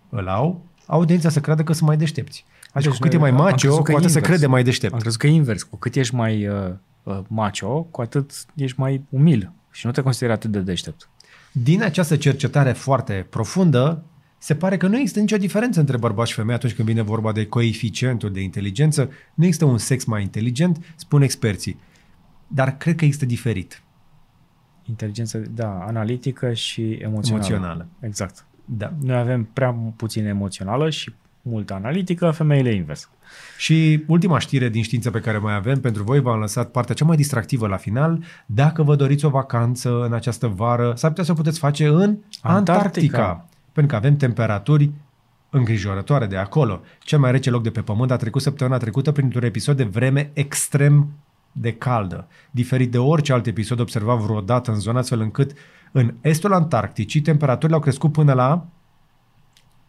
îl 0.10 0.28
au, 0.28 0.66
au 0.86 1.00
tendința 1.00 1.30
să 1.30 1.40
creadă 1.40 1.64
că 1.64 1.74
sunt 1.74 1.88
mai 1.88 1.98
deștepți. 1.98 2.46
Deci, 2.74 2.88
cu 2.88 2.98
cât 3.00 3.14
e 3.14 3.18
mai 3.18 3.32
macho, 3.32 3.82
cu 3.82 3.96
atât 3.96 4.10
se 4.10 4.20
crede 4.20 4.48
mai 4.48 4.64
deștept. 4.64 4.94
Am 4.94 5.00
crezut 5.00 5.20
că 5.20 5.28
e 5.28 5.30
invers. 5.30 5.64
Cu 5.64 5.78
cât 5.78 5.96
ești 5.96 6.16
mai 6.16 6.48
uh, 6.48 6.56
uh, 7.04 7.20
macho, 7.28 7.82
cu 7.82 8.02
atât 8.02 8.32
ești 8.56 8.80
mai 8.80 9.04
umil 9.10 9.52
și 9.72 9.86
nu 9.86 9.92
te 9.92 10.02
consideri 10.02 10.32
atât 10.32 10.52
de 10.52 10.60
deștept. 10.60 11.10
Din 11.52 11.84
această 11.84 12.16
cercetare 12.16 12.72
foarte 12.72 13.28
profundă, 13.30 14.04
se 14.38 14.56
pare 14.56 14.78
că 14.78 14.88
nu 14.88 14.98
există 14.98 15.20
nicio 15.20 15.38
diferență 15.38 15.80
între 15.80 15.98
bărbați 15.98 16.30
și 16.30 16.36
femei 16.36 16.56
atunci 16.56 16.74
când 16.74 16.88
vine 16.88 17.02
vorba 17.02 17.32
de 17.32 17.46
coeficientul 17.46 18.32
de 18.32 18.42
inteligență. 18.42 19.10
Nu 19.34 19.46
există 19.46 19.66
un 19.66 19.78
sex 19.78 20.06
mai 20.06 20.22
inteligent, 20.22 20.94
spun 20.96 21.22
experții. 21.22 21.80
Dar 22.48 22.78
cred 22.78 22.96
că 22.96 23.06
există 23.06 23.26
diferit. 23.26 23.82
Inteligență, 24.84 25.38
da, 25.38 25.84
analitică 25.88 26.54
și 26.54 26.92
emoțională. 26.92 27.46
Emoțională. 27.46 27.88
Exact. 28.00 28.46
Da. 28.66 28.94
Noi 29.02 29.18
avem 29.18 29.44
prea 29.54 29.72
puțin 29.96 30.26
emoțională 30.26 30.90
și 30.90 31.14
multă 31.42 31.74
analitică, 31.74 32.32
femeile 32.32 32.74
invers. 32.74 33.10
Și 33.58 34.04
ultima 34.08 34.40
știre 34.40 34.70
din 34.70 34.84
știință 34.84 35.12
pe 35.12 35.20
care 35.20 35.38
mai 35.38 35.56
avem 35.56 35.80
pentru 35.80 36.04
voi, 36.04 36.20
v-am 36.20 36.40
lăsat 36.40 36.72
partea 36.72 36.96
cea 36.96 37.06
mai 37.06 37.16
distractivă 37.16 37.68
la 37.68 37.78
final. 37.78 38.24
Dacă 38.46 38.84
vă 38.84 38.96
doriți 38.96 39.26
o 39.26 39.30
vacanță 39.30 40.04
în 40.04 40.14
această 40.14 40.48
vară, 40.48 40.94
s-ar 40.96 41.10
putea 41.10 41.24
să 41.26 41.32
o 41.32 41.36
puteți 41.36 41.60
face 41.60 41.88
în 41.88 41.94
Antarctica. 41.94 42.54
Antarctica 42.54 43.48
pentru 43.78 43.98
că 43.98 44.06
avem 44.06 44.18
temperaturi 44.18 44.92
îngrijorătoare 45.50 46.26
de 46.26 46.38
acolo. 46.38 46.82
Cel 47.00 47.20
mai 47.20 47.32
rece 47.32 47.50
loc 47.50 47.64
de 47.64 47.70
pe 47.70 47.82
Pământ 47.82 48.12
a 48.12 48.16
trecut 48.16 48.42
săptămâna 48.42 48.78
trecută 48.78 49.12
printr-un 49.12 49.44
episod 49.44 49.78
de 49.78 49.84
vreme 49.84 50.32
extrem 50.34 51.10
de 51.52 51.74
caldă, 51.74 52.28
diferit 52.52 52.92
de 52.92 52.98
orice 52.98 53.34
alt 53.34 53.48
episod 53.48 53.80
observat 53.80 54.18
vreodată 54.18 54.72
în 54.72 54.80
zona, 54.80 55.00
astfel 55.00 55.20
încât 55.20 55.52
în 55.92 56.14
estul 56.22 56.54
Antarcticii 56.54 57.22
temperaturile 57.22 57.76
au 57.76 57.82
crescut 57.82 58.12
până 58.12 58.34
la 58.34 58.66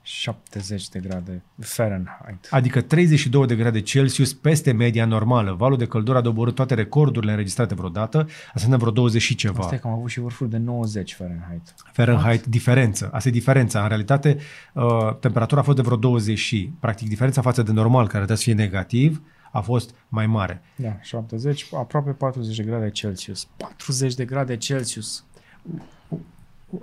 70 0.09 0.89
de 0.89 0.99
grade 0.99 1.43
Fahrenheit. 1.59 2.49
Adică 2.51 2.81
32 2.81 3.47
de 3.47 3.55
grade 3.57 3.81
Celsius 3.81 4.33
peste 4.33 4.73
media 4.73 5.05
normală. 5.05 5.53
Valul 5.53 5.77
de 5.77 5.87
căldură 5.87 6.19
a 6.19 6.21
doborât 6.21 6.55
toate 6.55 6.75
recordurile 6.75 7.31
înregistrate 7.31 7.75
vreodată. 7.75 8.19
Asta 8.19 8.51
înseamnă 8.53 8.77
vreo 8.77 8.91
20 8.91 9.23
și 9.23 9.35
ceva. 9.35 9.63
Asta 9.63 9.75
e 9.75 9.79
că 9.79 9.87
am 9.87 9.93
avut 9.93 10.11
și 10.11 10.21
vârfuri 10.21 10.51
de 10.51 10.57
90 10.57 11.15
Fahrenheit. 11.15 11.75
Fahrenheit, 11.93 12.41
What? 12.41 12.47
diferență. 12.47 13.11
Asta 13.13 13.29
e 13.29 13.33
diferența. 13.33 13.83
În 13.83 13.89
realitate, 13.89 14.37
uh, 14.73 15.17
temperatura 15.21 15.61
a 15.61 15.65
fost 15.65 15.77
de 15.77 15.83
vreo 15.83 15.97
20 15.97 16.39
și, 16.39 16.73
practic, 16.81 17.09
diferența 17.09 17.43
față 17.43 17.63
de 17.63 17.73
normal, 17.73 18.03
care 18.03 18.17
trebuie 18.17 18.37
să 18.37 18.43
fie 18.43 18.55
negativ, 18.55 19.23
a 19.53 19.61
fost 19.61 19.95
mai 20.09 20.27
mare. 20.27 20.63
Da, 20.77 20.97
70, 21.01 21.69
aproape 21.73 22.11
40 22.11 22.57
de 22.57 22.63
grade 22.63 22.91
Celsius. 22.91 23.49
40 23.57 24.15
de 24.15 24.25
grade 24.25 24.57
Celsius 24.57 25.25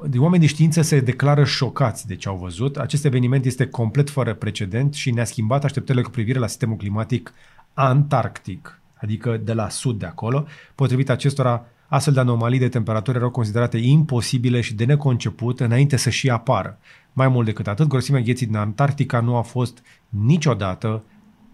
de 0.07 0.17
oameni 0.17 0.41
de 0.41 0.47
știință 0.47 0.81
se 0.81 0.99
declară 0.99 1.43
șocați 1.43 2.07
de 2.07 2.15
ce 2.15 2.27
au 2.27 2.37
văzut. 2.37 2.77
Acest 2.77 3.05
eveniment 3.05 3.45
este 3.45 3.67
complet 3.67 4.09
fără 4.09 4.33
precedent 4.33 4.93
și 4.93 5.11
ne-a 5.11 5.25
schimbat 5.25 5.63
așteptările 5.63 6.03
cu 6.03 6.09
privire 6.09 6.39
la 6.39 6.47
sistemul 6.47 6.77
climatic 6.77 7.33
antarctic, 7.73 8.81
adică 8.95 9.37
de 9.37 9.53
la 9.53 9.69
sud 9.69 9.99
de 9.99 10.05
acolo. 10.05 10.45
Potrivit 10.75 11.09
acestora, 11.09 11.65
astfel 11.87 12.13
de 12.13 12.19
anomalii 12.19 12.59
de 12.59 12.69
temperatură 12.69 13.17
erau 13.17 13.29
considerate 13.29 13.77
imposibile 13.77 14.61
și 14.61 14.73
de 14.73 14.85
neconceput 14.85 15.59
înainte 15.59 15.97
să 15.97 16.09
și 16.09 16.29
apară. 16.29 16.79
Mai 17.13 17.27
mult 17.27 17.45
decât 17.45 17.67
atât, 17.67 17.87
grosimea 17.87 18.21
gheții 18.21 18.45
din 18.45 18.55
Antarctica 18.55 19.19
nu 19.19 19.35
a 19.35 19.41
fost 19.41 19.83
niciodată 20.09 21.03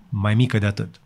mai 0.09 0.35
mică 0.35 0.57
de 0.57 0.65
atât. 0.65 1.00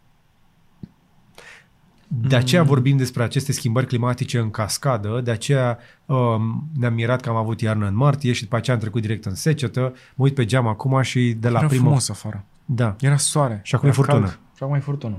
De 2.08 2.36
aceea 2.36 2.62
mm. 2.62 2.68
vorbim 2.68 2.98
despre 2.98 3.24
aceste 3.24 3.52
schimbări 3.52 3.86
climatice 3.86 4.40
în 4.40 4.50
cascadă, 4.50 5.22
de 5.24 5.32
aceea 5.32 5.78
um, 6.06 6.70
ne-am 6.78 6.94
mirat 6.94 7.22
că 7.22 7.30
am 7.30 7.36
avut 7.36 7.62
iarnă 7.62 7.88
în 7.88 7.96
martie 7.96 8.32
și 8.32 8.44
după 8.44 8.56
aceea 8.56 8.76
am 8.76 8.82
trecut 8.82 9.02
direct 9.02 9.26
în 9.26 9.36
secetă. 9.36 9.80
Mă 10.16 10.24
uit 10.24 10.34
pe 10.34 10.46
geam 10.46 10.68
acum 10.68 11.02
și 11.02 11.36
de 11.40 11.50
la 11.50 11.58
Era 11.58 11.68
primul... 11.68 11.86
frumos 11.86 12.10
afară. 12.10 12.46
Da. 12.66 12.96
Era 13.00 13.18
soare. 13.18 13.60
Și 13.64 13.76
acum 13.76 13.88
Era 13.88 13.98
e 13.98 14.02
furtună. 14.02 14.26
Cald. 14.26 14.40
Și 14.56 14.64
acum 14.64 14.76
e 14.76 14.80
furtună. 14.80 15.18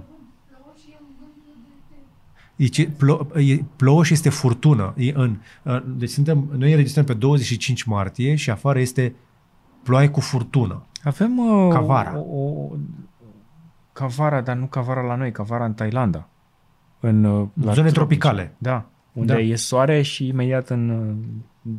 Deci 2.56 2.88
plo, 2.96 3.26
e, 3.34 3.64
plouă 3.76 4.04
și 4.04 4.12
este 4.12 4.28
furtună. 4.28 4.94
E 4.96 5.12
în, 5.14 5.36
deci 5.84 6.10
suntem, 6.10 6.48
noi 6.56 6.70
înregistrăm 6.70 7.04
pe 7.04 7.14
25 7.14 7.82
martie 7.82 8.34
și 8.34 8.50
afară 8.50 8.78
este 8.78 9.14
ploaie 9.82 10.08
cu 10.08 10.20
furtună. 10.20 10.82
Avem 11.02 11.38
uh, 11.38 11.72
ca 11.72 11.80
vara. 11.80 12.18
O, 12.18 12.38
o, 12.38 12.68
Ca 13.92 14.06
vara, 14.06 14.40
dar 14.40 14.56
nu 14.56 14.66
ca 14.66 14.80
vara 14.80 15.00
la 15.00 15.14
noi, 15.14 15.32
ca 15.32 15.42
vara 15.42 15.64
în 15.64 15.74
Thailanda. 15.74 16.28
În, 17.00 17.24
uh, 17.24 17.48
la 17.62 17.72
Zone 17.72 17.90
tropicale. 17.90 18.54
Da, 18.58 18.86
unde 19.12 19.32
da. 19.32 19.38
e 19.38 19.54
soare 19.54 20.02
și 20.02 20.26
imediat 20.26 20.68
în 20.68 21.14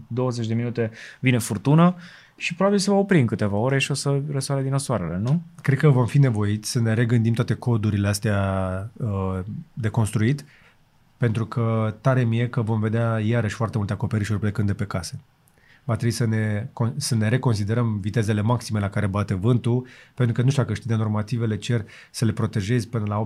20 0.08 0.44
uh, 0.44 0.50
de 0.50 0.56
minute 0.56 0.92
vine 1.20 1.38
furtună 1.38 1.96
și 2.36 2.56
probabil 2.56 2.80
se 2.80 2.90
va 2.90 2.96
opri 2.98 3.20
în 3.20 3.26
câteva 3.26 3.58
ore 3.58 3.80
și 3.80 3.92
o 3.92 3.94
să 3.94 4.22
răsoare 4.32 4.62
din 4.62 4.78
soarele, 4.78 5.18
nu? 5.18 5.42
Cred 5.62 5.78
că 5.78 5.90
vom 5.90 6.06
fi 6.06 6.18
nevoiți 6.18 6.72
să 6.72 6.80
ne 6.80 6.94
regândim 6.94 7.34
toate 7.34 7.54
codurile 7.54 8.08
astea 8.08 8.92
uh, 8.94 9.40
de 9.74 9.88
construit, 9.88 10.46
pentru 11.18 11.46
că 11.46 11.96
tare 12.02 12.24
mie 12.24 12.50
că 12.50 12.62
vom 12.62 12.80
vedea 12.80 13.20
iarăși 13.20 13.56
foarte 13.56 13.78
multe 13.78 13.94
acoperișuri 13.94 14.40
plecând 14.40 14.68
de 14.68 14.74
pe 14.74 14.86
case 14.86 15.20
va 15.88 15.96
trebui 15.96 16.16
să 16.16 16.26
ne, 16.26 16.68
să 16.96 17.16
ne 17.16 17.30
reconsiderăm 17.30 18.00
vitezele 18.00 18.42
maxime 18.42 18.80
la 18.80 18.90
care 18.90 19.08
bate 19.08 19.34
vântul, 19.34 19.88
pentru 20.14 20.36
că 20.36 20.42
nu 20.42 20.50
știu 20.50 20.62
dacă 20.62 20.74
știi 20.74 20.90
de 20.90 20.96
normativele 20.96 21.58
cer 21.58 21.86
să 22.12 22.26
le 22.26 22.32
protejezi 22.32 22.88
până 22.88 23.04
la 23.08 23.26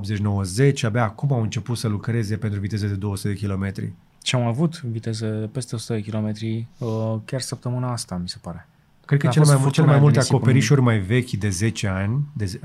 80-90, 0.70 0.82
abia 0.82 1.04
acum 1.04 1.34
au 1.34 1.42
început 1.42 1.78
să 1.78 1.88
lucreze 1.88 2.38
pentru 2.38 2.60
viteze 2.60 2.88
de 2.88 2.94
200 2.94 3.34
de 3.34 3.48
km. 3.48 3.94
Și 4.24 4.36
am 4.36 4.42
avut 4.42 4.82
viteze 4.82 5.28
peste 5.28 5.76
100 5.76 5.94
de 5.94 6.02
km 6.02 6.34
uh, 6.78 7.16
chiar 7.26 7.42
săptămâna 7.42 7.92
asta, 7.92 8.18
mi 8.22 8.30
se 8.30 8.38
pare. 8.42 8.68
Cred 9.06 9.20
că 9.20 9.28
cele 9.28 9.46
mai, 9.46 9.72
cele 9.72 9.88
mai 9.88 10.00
multe 10.00 10.20
acoperișuri 10.20 10.82
mai 10.82 11.00
vechi 11.00 11.32
de 11.32 11.50
10 11.50 11.88
ani, 11.88 12.26
de 12.34 12.60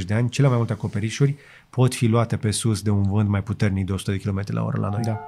10-20 0.00 0.04
de 0.06 0.14
ani, 0.14 0.28
cele 0.28 0.48
mai 0.48 0.56
multe 0.56 0.72
acoperișuri 0.72 1.36
pot 1.70 1.94
fi 1.94 2.06
luate 2.06 2.36
pe 2.36 2.50
sus 2.50 2.82
de 2.82 2.90
un 2.90 3.02
vânt 3.02 3.28
mai 3.28 3.42
puternic 3.42 3.86
de 3.86 3.92
100 3.92 4.10
de 4.10 4.16
km 4.16 4.42
la 4.46 4.64
oră 4.64 4.80
la 4.80 4.88
noi. 4.88 5.02
Da. 5.04 5.20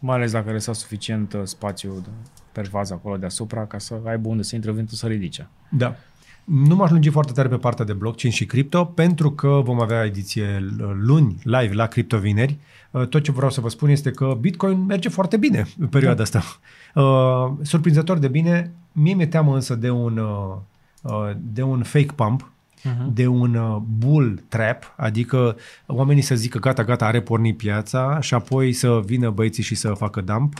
Mai 0.00 0.16
ales 0.16 0.32
dacă 0.32 0.52
lăsa 0.52 0.72
suficient 0.72 1.32
uh, 1.32 1.40
spațiu 1.44 2.04
pervază 2.52 2.94
acolo 2.94 3.16
deasupra 3.16 3.66
ca 3.66 3.78
să 3.78 4.00
aibă 4.06 4.28
unde 4.28 4.42
să 4.42 4.54
intre 4.54 4.70
vântul 4.70 4.96
să 4.96 5.06
ridice. 5.06 5.48
Da. 5.70 5.96
Nu 6.44 6.74
m-aș 6.74 6.90
lungi 6.90 7.08
foarte 7.08 7.32
tare 7.32 7.48
pe 7.48 7.56
partea 7.56 7.84
de 7.84 7.92
blockchain 7.92 8.32
și 8.32 8.46
cripto, 8.46 8.84
pentru 8.84 9.30
că 9.30 9.60
vom 9.64 9.80
avea 9.80 10.04
ediție 10.04 10.64
luni 10.98 11.36
live 11.42 11.74
la 11.74 11.86
Crypto 11.86 12.18
Vineri. 12.18 12.58
Uh, 12.90 13.06
tot 13.06 13.22
ce 13.22 13.32
vreau 13.32 13.50
să 13.50 13.60
vă 13.60 13.68
spun 13.68 13.88
este 13.88 14.10
că 14.10 14.36
Bitcoin 14.40 14.84
merge 14.84 15.08
foarte 15.08 15.36
bine 15.36 15.66
în 15.78 15.86
perioada 15.86 16.22
asta. 16.22 16.42
Uh, 16.94 17.52
surprinzător 17.62 18.18
de 18.18 18.28
bine, 18.28 18.72
mie 18.92 19.14
mi-e 19.14 19.26
teamă 19.26 19.54
însă 19.54 19.74
de 19.74 19.90
un, 19.90 20.20
de 21.36 21.62
un 21.62 21.82
fake 21.82 22.12
pump, 22.14 22.52
uh-huh. 22.84 23.12
de 23.12 23.26
un 23.26 23.54
uh, 23.54 23.76
bull 23.98 24.42
trap, 24.48 24.94
adică 24.96 25.56
oamenii 25.86 26.22
să 26.22 26.34
zică 26.34 26.58
gata, 26.58 26.84
gata, 26.84 27.06
are 27.06 27.20
pornit 27.20 27.56
piața 27.56 28.20
și 28.20 28.34
apoi 28.34 28.72
să 28.72 29.00
vină 29.04 29.30
băieții 29.30 29.62
și 29.62 29.74
să 29.74 29.88
facă 29.88 30.20
dump, 30.20 30.52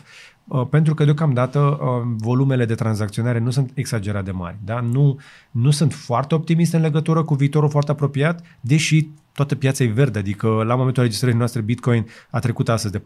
uh, 0.44 0.66
pentru 0.70 0.94
că 0.94 1.04
deocamdată 1.04 1.58
uh, 1.58 1.88
volumele 2.16 2.64
de 2.64 2.74
tranzacționare 2.74 3.38
nu 3.38 3.50
sunt 3.50 3.70
exagerat 3.74 4.24
de 4.24 4.30
mari. 4.30 4.56
Da? 4.64 4.80
Nu, 4.80 5.18
nu 5.50 5.70
sunt 5.70 5.92
foarte 5.92 6.34
optimist 6.34 6.72
în 6.72 6.80
legătură 6.80 7.22
cu 7.22 7.34
viitorul 7.34 7.68
foarte 7.68 7.90
apropiat, 7.90 8.44
deși 8.60 9.08
toată 9.32 9.54
piața 9.54 9.84
e 9.84 9.86
verde, 9.86 10.18
adică 10.18 10.48
la 10.48 10.74
momentul 10.74 11.02
registrării 11.02 11.38
noastre 11.38 11.60
Bitcoin 11.60 12.06
a 12.30 12.38
trecut 12.38 12.68
astăzi 12.68 12.92
de 12.92 13.02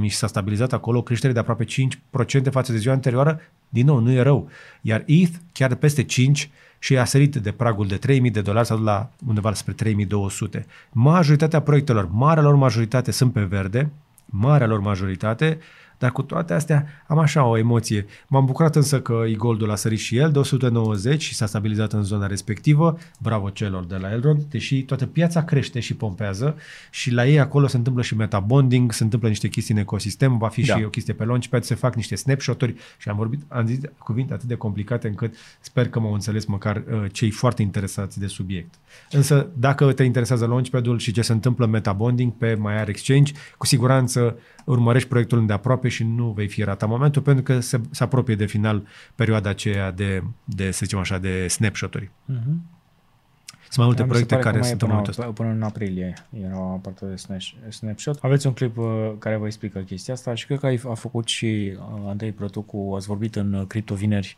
44.000 0.00 0.02
și 0.02 0.16
s-a 0.16 0.26
stabilizat 0.26 0.72
acolo, 0.72 0.98
o 0.98 1.02
creștere 1.02 1.32
de 1.32 1.38
aproape 1.38 1.64
5% 1.64 2.50
față 2.50 2.72
de 2.72 2.78
ziua 2.78 2.94
anterioară, 2.94 3.40
din 3.68 3.86
nou, 3.86 3.98
nu 3.98 4.10
e 4.10 4.20
rău. 4.20 4.48
Iar 4.80 5.02
ETH, 5.06 5.34
chiar 5.52 5.74
peste 5.74 6.02
5, 6.02 6.50
și 6.78 6.98
a 6.98 7.04
sărit 7.04 7.36
de 7.36 7.52
pragul 7.52 7.86
de 7.86 7.96
3000 7.96 8.30
de 8.30 8.40
dolari, 8.40 8.66
s-a 8.66 8.74
dus 8.74 8.84
la 8.84 9.10
undeva 9.26 9.52
spre 9.52 9.72
3200. 9.72 10.66
Majoritatea 10.92 11.60
proiectelor, 11.60 12.08
marea 12.10 12.42
lor 12.42 12.54
majoritate 12.54 13.10
sunt 13.10 13.32
pe 13.32 13.40
verde, 13.40 13.90
marea 14.24 14.66
lor 14.66 14.80
majoritate, 14.80 15.58
dar 15.98 16.12
cu 16.12 16.22
toate 16.22 16.52
astea 16.52 16.86
am 17.06 17.18
așa 17.18 17.44
o 17.44 17.58
emoție. 17.58 18.06
M-am 18.28 18.44
bucurat 18.44 18.76
însă 18.76 19.00
că 19.00 19.24
Igoldul 19.28 19.70
a 19.70 19.74
sărit 19.74 19.98
și 19.98 20.16
el 20.16 20.30
de 20.30 20.38
190 20.38 21.22
și 21.22 21.34
s-a 21.34 21.46
stabilizat 21.46 21.92
în 21.92 22.02
zona 22.02 22.26
respectivă. 22.26 22.98
Bravo 23.18 23.50
celor 23.50 23.84
de 23.84 23.96
la 23.96 24.10
Elrond, 24.10 24.42
deși 24.42 24.82
toată 24.82 25.06
piața 25.06 25.44
crește 25.44 25.80
și 25.80 25.94
pompează 25.94 26.56
și 26.90 27.12
la 27.12 27.26
ei 27.26 27.40
acolo 27.40 27.66
se 27.66 27.76
întâmplă 27.76 28.02
și 28.02 28.16
metabonding, 28.16 28.92
se 28.92 29.02
întâmplă 29.02 29.28
niște 29.28 29.48
chestii 29.48 29.74
în 29.74 29.80
ecosistem, 29.80 30.38
va 30.38 30.48
fi 30.48 30.62
da. 30.62 30.76
și 30.76 30.84
o 30.84 30.88
chestie 30.88 31.14
pe 31.14 31.24
launchpad, 31.24 31.62
se 31.62 31.74
fac 31.74 31.94
niște 31.94 32.14
snapshot-uri 32.14 32.74
și 32.98 33.08
am 33.08 33.16
vorbit, 33.16 33.42
am 33.48 33.66
zis 33.66 33.78
cuvinte 33.98 34.32
atât 34.32 34.48
de 34.48 34.54
complicate 34.54 35.08
încât 35.08 35.34
sper 35.60 35.88
că 35.88 36.00
m-au 36.00 36.12
înțeles 36.12 36.44
măcar 36.44 36.76
uh, 36.76 37.04
cei 37.12 37.30
foarte 37.30 37.62
interesați 37.62 38.18
de 38.18 38.26
subiect. 38.26 38.74
Însă 39.10 39.48
dacă 39.54 39.92
te 39.92 40.02
interesează 40.02 40.46
launchpad-ul 40.46 40.98
și 40.98 41.12
ce 41.12 41.22
se 41.22 41.32
întâmplă 41.32 41.66
metabonding 41.66 42.32
pe 42.32 42.56
MyAir 42.58 42.88
Exchange, 42.88 43.32
cu 43.56 43.66
siguranță 43.66 44.38
urmărești 44.68 45.08
proiectul 45.08 45.38
îndeaproape 45.38 45.88
și 45.88 46.04
nu 46.04 46.30
vei 46.30 46.48
fi 46.48 46.62
rata 46.62 46.86
momentul 46.86 47.22
pentru 47.22 47.42
că 47.42 47.60
se, 47.60 47.80
se 47.90 48.02
apropie 48.02 48.34
de 48.34 48.46
final 48.46 48.86
perioada 49.14 49.50
aceea 49.50 49.90
de, 49.90 50.22
de 50.44 50.70
să 50.70 50.80
zicem 50.82 50.98
așa, 50.98 51.18
de 51.18 51.46
snapshot-uri. 51.48 52.04
Uh-huh. 52.04 52.76
Sunt 53.70 53.76
mai 53.76 53.86
multe 53.86 54.04
proiecte 54.04 54.36
care 54.36 54.62
sunt 54.62 54.78
până, 54.78 55.02
în 55.16 55.32
până 55.32 55.48
în 55.48 55.62
aprilie 55.62 56.14
era 56.46 56.60
o 56.60 56.76
parte 56.76 57.04
de 57.06 57.16
snapshot. 57.70 58.18
Aveți 58.22 58.46
un 58.46 58.52
clip 58.52 58.76
uh, 58.76 59.12
care 59.18 59.36
vă 59.36 59.46
explică 59.46 59.78
chestia 59.78 60.14
asta 60.14 60.34
și 60.34 60.46
cred 60.46 60.58
că 60.58 60.66
a 60.88 60.94
făcut 60.94 61.26
și 61.26 61.76
uh, 61.76 62.02
Andrei 62.06 62.32
Prătucu, 62.32 62.92
ați 62.96 63.06
vorbit 63.06 63.36
în 63.36 63.52
uh, 63.52 63.66
Crypto 63.66 63.94
Vineri 63.94 64.36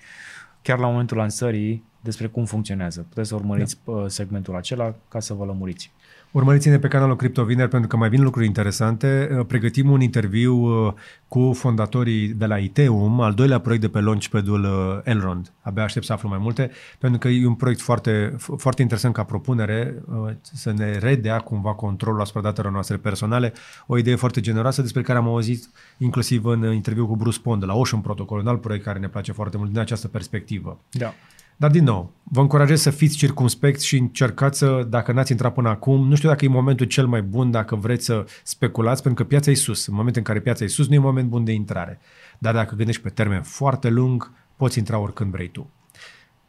chiar 0.63 0.79
la 0.79 0.87
momentul 0.87 1.17
lansării 1.17 1.85
despre 2.01 2.27
cum 2.27 2.45
funcționează. 2.45 3.07
Puteți 3.09 3.29
să 3.29 3.35
urmăriți 3.35 3.79
da. 3.85 4.09
segmentul 4.09 4.57
acela 4.57 4.95
ca 5.09 5.21
să 5.21 5.35
vă 5.35 5.45
lămuriți. 5.45 5.93
Urmăriți-ne 6.33 6.79
pe 6.79 6.89
canalul 6.89 7.17
CryptoViner 7.17 7.69
pentru 7.69 7.89
că 7.89 7.97
mai 7.97 8.09
vin 8.09 8.23
lucruri 8.23 8.47
interesante. 8.47 9.37
Uh, 9.39 9.47
pregătim 9.47 9.91
un 9.91 10.01
interviu 10.01 10.55
uh, 10.55 10.93
cu 11.29 11.53
fondatorii 11.55 12.29
de 12.29 12.47
la 12.47 12.59
Iteum, 12.59 13.21
al 13.21 13.35
doilea 13.35 13.59
proiect 13.59 13.83
de 13.83 13.89
pe 13.89 14.01
launchpad-ul 14.01 14.65
uh, 14.65 15.01
Elrond. 15.05 15.53
Abia 15.61 15.83
aștept 15.83 16.05
să 16.05 16.13
aflu 16.13 16.29
mai 16.29 16.39
multe, 16.41 16.71
pentru 16.99 17.19
că 17.19 17.29
e 17.29 17.47
un 17.47 17.55
proiect 17.55 17.81
foarte, 17.81 18.37
foarte 18.57 18.83
interesant 18.83 19.15
ca 19.15 19.25
propunere 19.25 20.03
să 20.41 20.73
ne 20.73 20.99
redea 20.99 21.39
cumva 21.39 21.75
controlul 21.75 22.21
asupra 22.21 22.41
datelor 22.41 22.73
noastre 22.73 22.97
personale. 22.97 23.53
O 23.87 23.99
idee 23.99 24.15
foarte 24.15 24.41
generoasă 24.41 24.83
despre 24.83 25.03
care 25.03 25.19
am 25.19 25.27
auzit 25.27 25.71
inclusiv 25.99 26.45
în 26.45 26.73
interviu 26.73 27.07
cu 27.07 27.17
Bruce 27.17 27.41
Pond 27.41 27.61
de 27.61 27.67
la 27.67 27.75
Ocean 27.75 28.01
Protocol, 28.01 28.39
un 28.39 28.47
alt 28.47 28.61
proiect 28.61 28.85
care 28.85 28.99
ne 28.99 29.09
place 29.09 29.33
foarte 29.33 29.57
mult 29.57 29.71
din 29.71 29.79
această 29.79 30.09
perspectivă. 30.09 30.81
Da. 30.91 31.15
Dar 31.61 31.71
din 31.71 31.85
nou, 31.85 32.13
vă 32.23 32.41
încurajez 32.41 32.81
să 32.81 32.91
fiți 32.91 33.17
circumspecți 33.17 33.87
și 33.87 33.97
încercați 33.97 34.59
să, 34.59 34.87
dacă 34.89 35.13
n-ați 35.13 35.33
intrat 35.33 35.55
până 35.55 35.69
acum, 35.69 36.09
nu 36.09 36.15
știu 36.15 36.29
dacă 36.29 36.45
e 36.45 36.49
momentul 36.49 36.87
cel 36.87 37.07
mai 37.07 37.23
bun 37.23 37.51
dacă 37.51 37.77
vreți 37.77 38.05
să 38.05 38.25
speculați, 38.43 39.03
pentru 39.03 39.23
că 39.23 39.29
piața 39.29 39.51
e 39.51 39.55
sus. 39.55 39.87
În 39.87 39.95
momentul 39.95 40.21
în 40.21 40.27
care 40.27 40.41
piața 40.41 40.65
e 40.65 40.67
sus, 40.67 40.89
nu 40.89 40.95
e 40.95 40.99
moment 40.99 41.29
bun 41.29 41.45
de 41.45 41.53
intrare. 41.53 42.01
Dar 42.39 42.55
dacă 42.55 42.75
gândești 42.75 43.03
pe 43.03 43.09
termen 43.09 43.43
foarte 43.43 43.89
lung, 43.89 44.33
poți 44.57 44.79
intra 44.79 44.99
oricând 44.99 45.31
vrei 45.31 45.49
tu. 45.49 45.71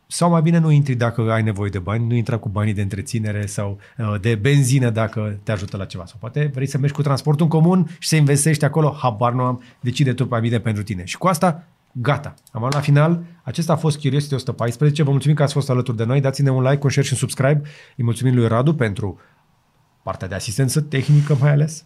Sau 0.07 0.29
mai 0.29 0.41
bine 0.41 0.57
nu 0.57 0.71
intri 0.71 0.95
dacă 0.95 1.31
ai 1.31 1.43
nevoie 1.43 1.69
de 1.69 1.79
bani, 1.79 2.07
nu 2.07 2.15
intra 2.15 2.37
cu 2.37 2.49
banii 2.49 2.73
de 2.73 2.81
întreținere 2.81 3.45
sau 3.45 3.79
uh, 3.97 4.15
de 4.21 4.35
benzină 4.35 4.89
dacă 4.89 5.39
te 5.43 5.51
ajută 5.51 5.77
la 5.77 5.85
ceva. 5.85 6.05
Sau 6.05 6.17
poate 6.19 6.51
vrei 6.53 6.67
să 6.67 6.77
mergi 6.77 6.95
cu 6.95 7.01
transportul 7.01 7.45
în 7.45 7.51
comun 7.51 7.95
și 7.99 8.07
să 8.07 8.15
investești 8.15 8.65
acolo, 8.65 8.95
habar 9.01 9.33
nu 9.33 9.41
am, 9.41 9.61
decide 9.79 10.13
tu 10.13 10.27
mai 10.29 10.41
bine 10.41 10.59
pentru 10.59 10.83
tine. 10.83 11.05
Și 11.05 11.17
cu 11.17 11.27
asta 11.27 11.63
Gata. 11.93 12.33
Am 12.51 12.69
la 12.71 12.79
final. 12.79 13.23
Acesta 13.43 13.73
a 13.73 13.75
fost 13.75 13.99
Curiosity 13.99 14.33
114. 14.33 15.03
Vă 15.03 15.11
mulțumim 15.11 15.35
că 15.35 15.43
ați 15.43 15.53
fost 15.53 15.69
alături 15.69 15.97
de 15.97 16.03
noi. 16.03 16.21
Dați-ne 16.21 16.49
un 16.49 16.63
like, 16.63 16.83
un 16.83 16.89
share 16.89 17.07
și 17.07 17.13
un 17.13 17.19
subscribe. 17.19 17.61
Îi 17.97 18.03
mulțumim 18.03 18.35
lui 18.35 18.47
Radu 18.47 18.75
pentru 18.75 19.19
partea 20.03 20.27
de 20.27 20.35
asistență 20.35 20.81
tehnică 20.81 21.37
mai 21.39 21.51
ales. 21.51 21.85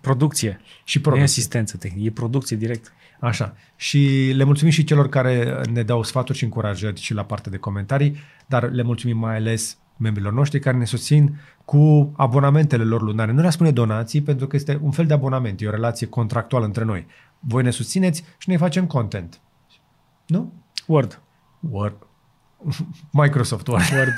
Producție. 0.00 0.60
Și 0.84 1.00
producție. 1.00 1.10
Nu 1.10 1.18
e 1.18 1.22
asistență 1.22 1.76
tehnică, 1.76 2.06
e 2.06 2.10
producție 2.10 2.56
direct. 2.56 2.92
Așa. 3.20 3.56
Și 3.76 4.32
le 4.34 4.44
mulțumim 4.44 4.72
și 4.72 4.84
celor 4.84 5.08
care 5.08 5.60
ne 5.72 5.82
dau 5.82 6.02
sfaturi 6.02 6.38
și 6.38 6.44
încurajări 6.44 7.00
și 7.00 7.14
la 7.14 7.24
partea 7.24 7.50
de 7.50 7.56
comentarii, 7.56 8.16
dar 8.46 8.70
le 8.70 8.82
mulțumim 8.82 9.18
mai 9.18 9.36
ales 9.36 9.78
membrilor 9.96 10.32
noștri 10.32 10.58
care 10.58 10.76
ne 10.76 10.84
susțin 10.84 11.40
cu 11.64 12.12
abonamentele 12.16 12.84
lor 12.84 13.02
lunare. 13.02 13.32
Nu 13.32 13.40
le 13.40 13.50
spune 13.50 13.70
donații 13.70 14.22
pentru 14.22 14.46
că 14.46 14.56
este 14.56 14.78
un 14.82 14.90
fel 14.90 15.06
de 15.06 15.12
abonament, 15.12 15.60
e 15.60 15.66
o 15.66 15.70
relație 15.70 16.06
contractuală 16.06 16.64
între 16.64 16.84
noi. 16.84 17.06
Voi 17.38 17.62
ne 17.62 17.70
susțineți 17.70 18.24
și 18.38 18.48
noi 18.48 18.58
facem 18.58 18.86
content. 18.86 19.40
Nu? 20.26 20.52
Word. 20.86 21.20
Word. 21.60 21.96
Microsoft 23.22 23.66
Word. 23.66 23.84
Word. 23.92 24.14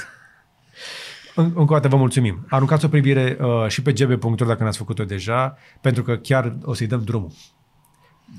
Încă 1.35 1.73
o 1.73 1.75
dată 1.75 1.89
vă 1.89 1.97
mulțumim. 1.97 2.47
Aruncați 2.49 2.85
o 2.85 2.89
privire 2.89 3.37
uh, 3.41 3.69
și 3.69 3.83
pe 3.83 3.93
gb.ro 3.93 4.47
dacă 4.47 4.65
n-ați 4.65 4.79
făcut-o 4.79 5.05
deja, 5.05 5.57
pentru 5.81 6.03
că 6.03 6.17
chiar 6.17 6.57
o 6.63 6.75
să-i 6.75 6.87
dăm 6.87 7.03
drumul. 7.03 7.31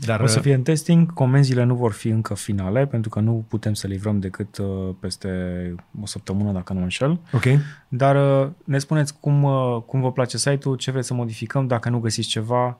Dar, 0.05 0.19
o 0.19 0.25
să 0.25 0.37
uh, 0.37 0.43
fie 0.43 0.53
în 0.53 0.61
testing, 0.61 1.13
comenzile 1.13 1.63
nu 1.63 1.75
vor 1.75 1.91
fi 1.91 2.07
încă 2.07 2.33
finale, 2.33 2.85
pentru 2.85 3.09
că 3.09 3.19
nu 3.19 3.45
putem 3.47 3.73
să 3.73 3.87
livrăm 3.87 4.19
decât 4.19 4.57
uh, 4.57 4.67
peste 4.99 5.29
o 6.01 6.05
săptămână, 6.05 6.51
dacă 6.51 6.73
nu 6.73 6.81
înșel. 6.81 7.19
Ok. 7.31 7.43
Dar 7.87 8.41
uh, 8.43 8.49
ne 8.63 8.77
spuneți 8.77 9.19
cum, 9.19 9.43
uh, 9.43 9.81
cum 9.85 10.01
vă 10.01 10.11
place 10.11 10.37
site-ul, 10.37 10.75
ce 10.75 10.91
vreți 10.91 11.07
să 11.07 11.13
modificăm, 11.13 11.67
dacă 11.67 11.89
nu 11.89 11.99
găsiți 11.99 12.27
ceva, 12.27 12.79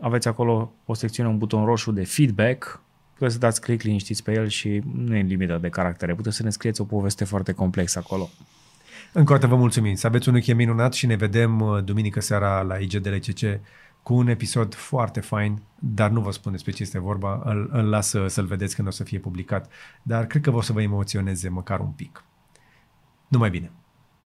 aveți 0.00 0.28
acolo 0.28 0.72
o 0.84 0.94
secțiune, 0.94 1.28
un 1.28 1.38
buton 1.38 1.64
roșu 1.64 1.92
de 1.92 2.04
feedback, 2.04 2.82
puteți 3.14 3.32
să 3.32 3.38
dați 3.38 3.60
click 3.60 3.82
liniștiți 3.82 4.22
pe 4.22 4.32
el 4.32 4.48
și 4.48 4.82
nu 4.94 5.16
e 5.16 5.22
limită 5.22 5.58
de 5.60 5.68
caractere, 5.68 6.14
puteți 6.14 6.36
să 6.36 6.42
ne 6.42 6.50
scrieți 6.50 6.80
o 6.80 6.84
poveste 6.84 7.24
foarte 7.24 7.52
complexă 7.52 7.98
acolo. 7.98 8.28
Încă 9.12 9.32
o 9.32 9.34
dată 9.34 9.46
vă 9.46 9.56
mulțumim, 9.56 9.94
să 9.94 10.06
aveți 10.06 10.28
un 10.28 10.34
weekend 10.34 10.58
minunat 10.58 10.92
și 10.92 11.06
ne 11.06 11.14
vedem 11.16 11.60
uh, 11.60 11.84
duminică 11.84 12.20
seara 12.20 12.60
la 12.62 12.76
IGDLCC 12.76 13.60
cu 14.02 14.14
un 14.14 14.28
episod 14.28 14.74
foarte 14.74 15.20
fain, 15.20 15.62
dar 15.78 16.10
nu 16.10 16.20
vă 16.20 16.30
spun 16.30 16.52
despre 16.52 16.72
ce 16.72 16.82
este 16.82 16.98
vorba, 16.98 17.42
îl, 17.44 17.68
îl 17.72 17.88
las 17.88 18.08
să, 18.08 18.26
să-l 18.26 18.46
vedeți 18.46 18.74
când 18.74 18.88
o 18.88 18.90
să 18.90 19.04
fie 19.04 19.18
publicat, 19.18 19.72
dar 20.02 20.26
cred 20.26 20.42
că 20.42 20.50
o 20.50 20.60
să 20.60 20.72
vă 20.72 20.82
emoționeze 20.82 21.48
măcar 21.48 21.80
un 21.80 21.90
pic. 21.90 22.24
Numai 23.28 23.50
bine! 23.50 23.70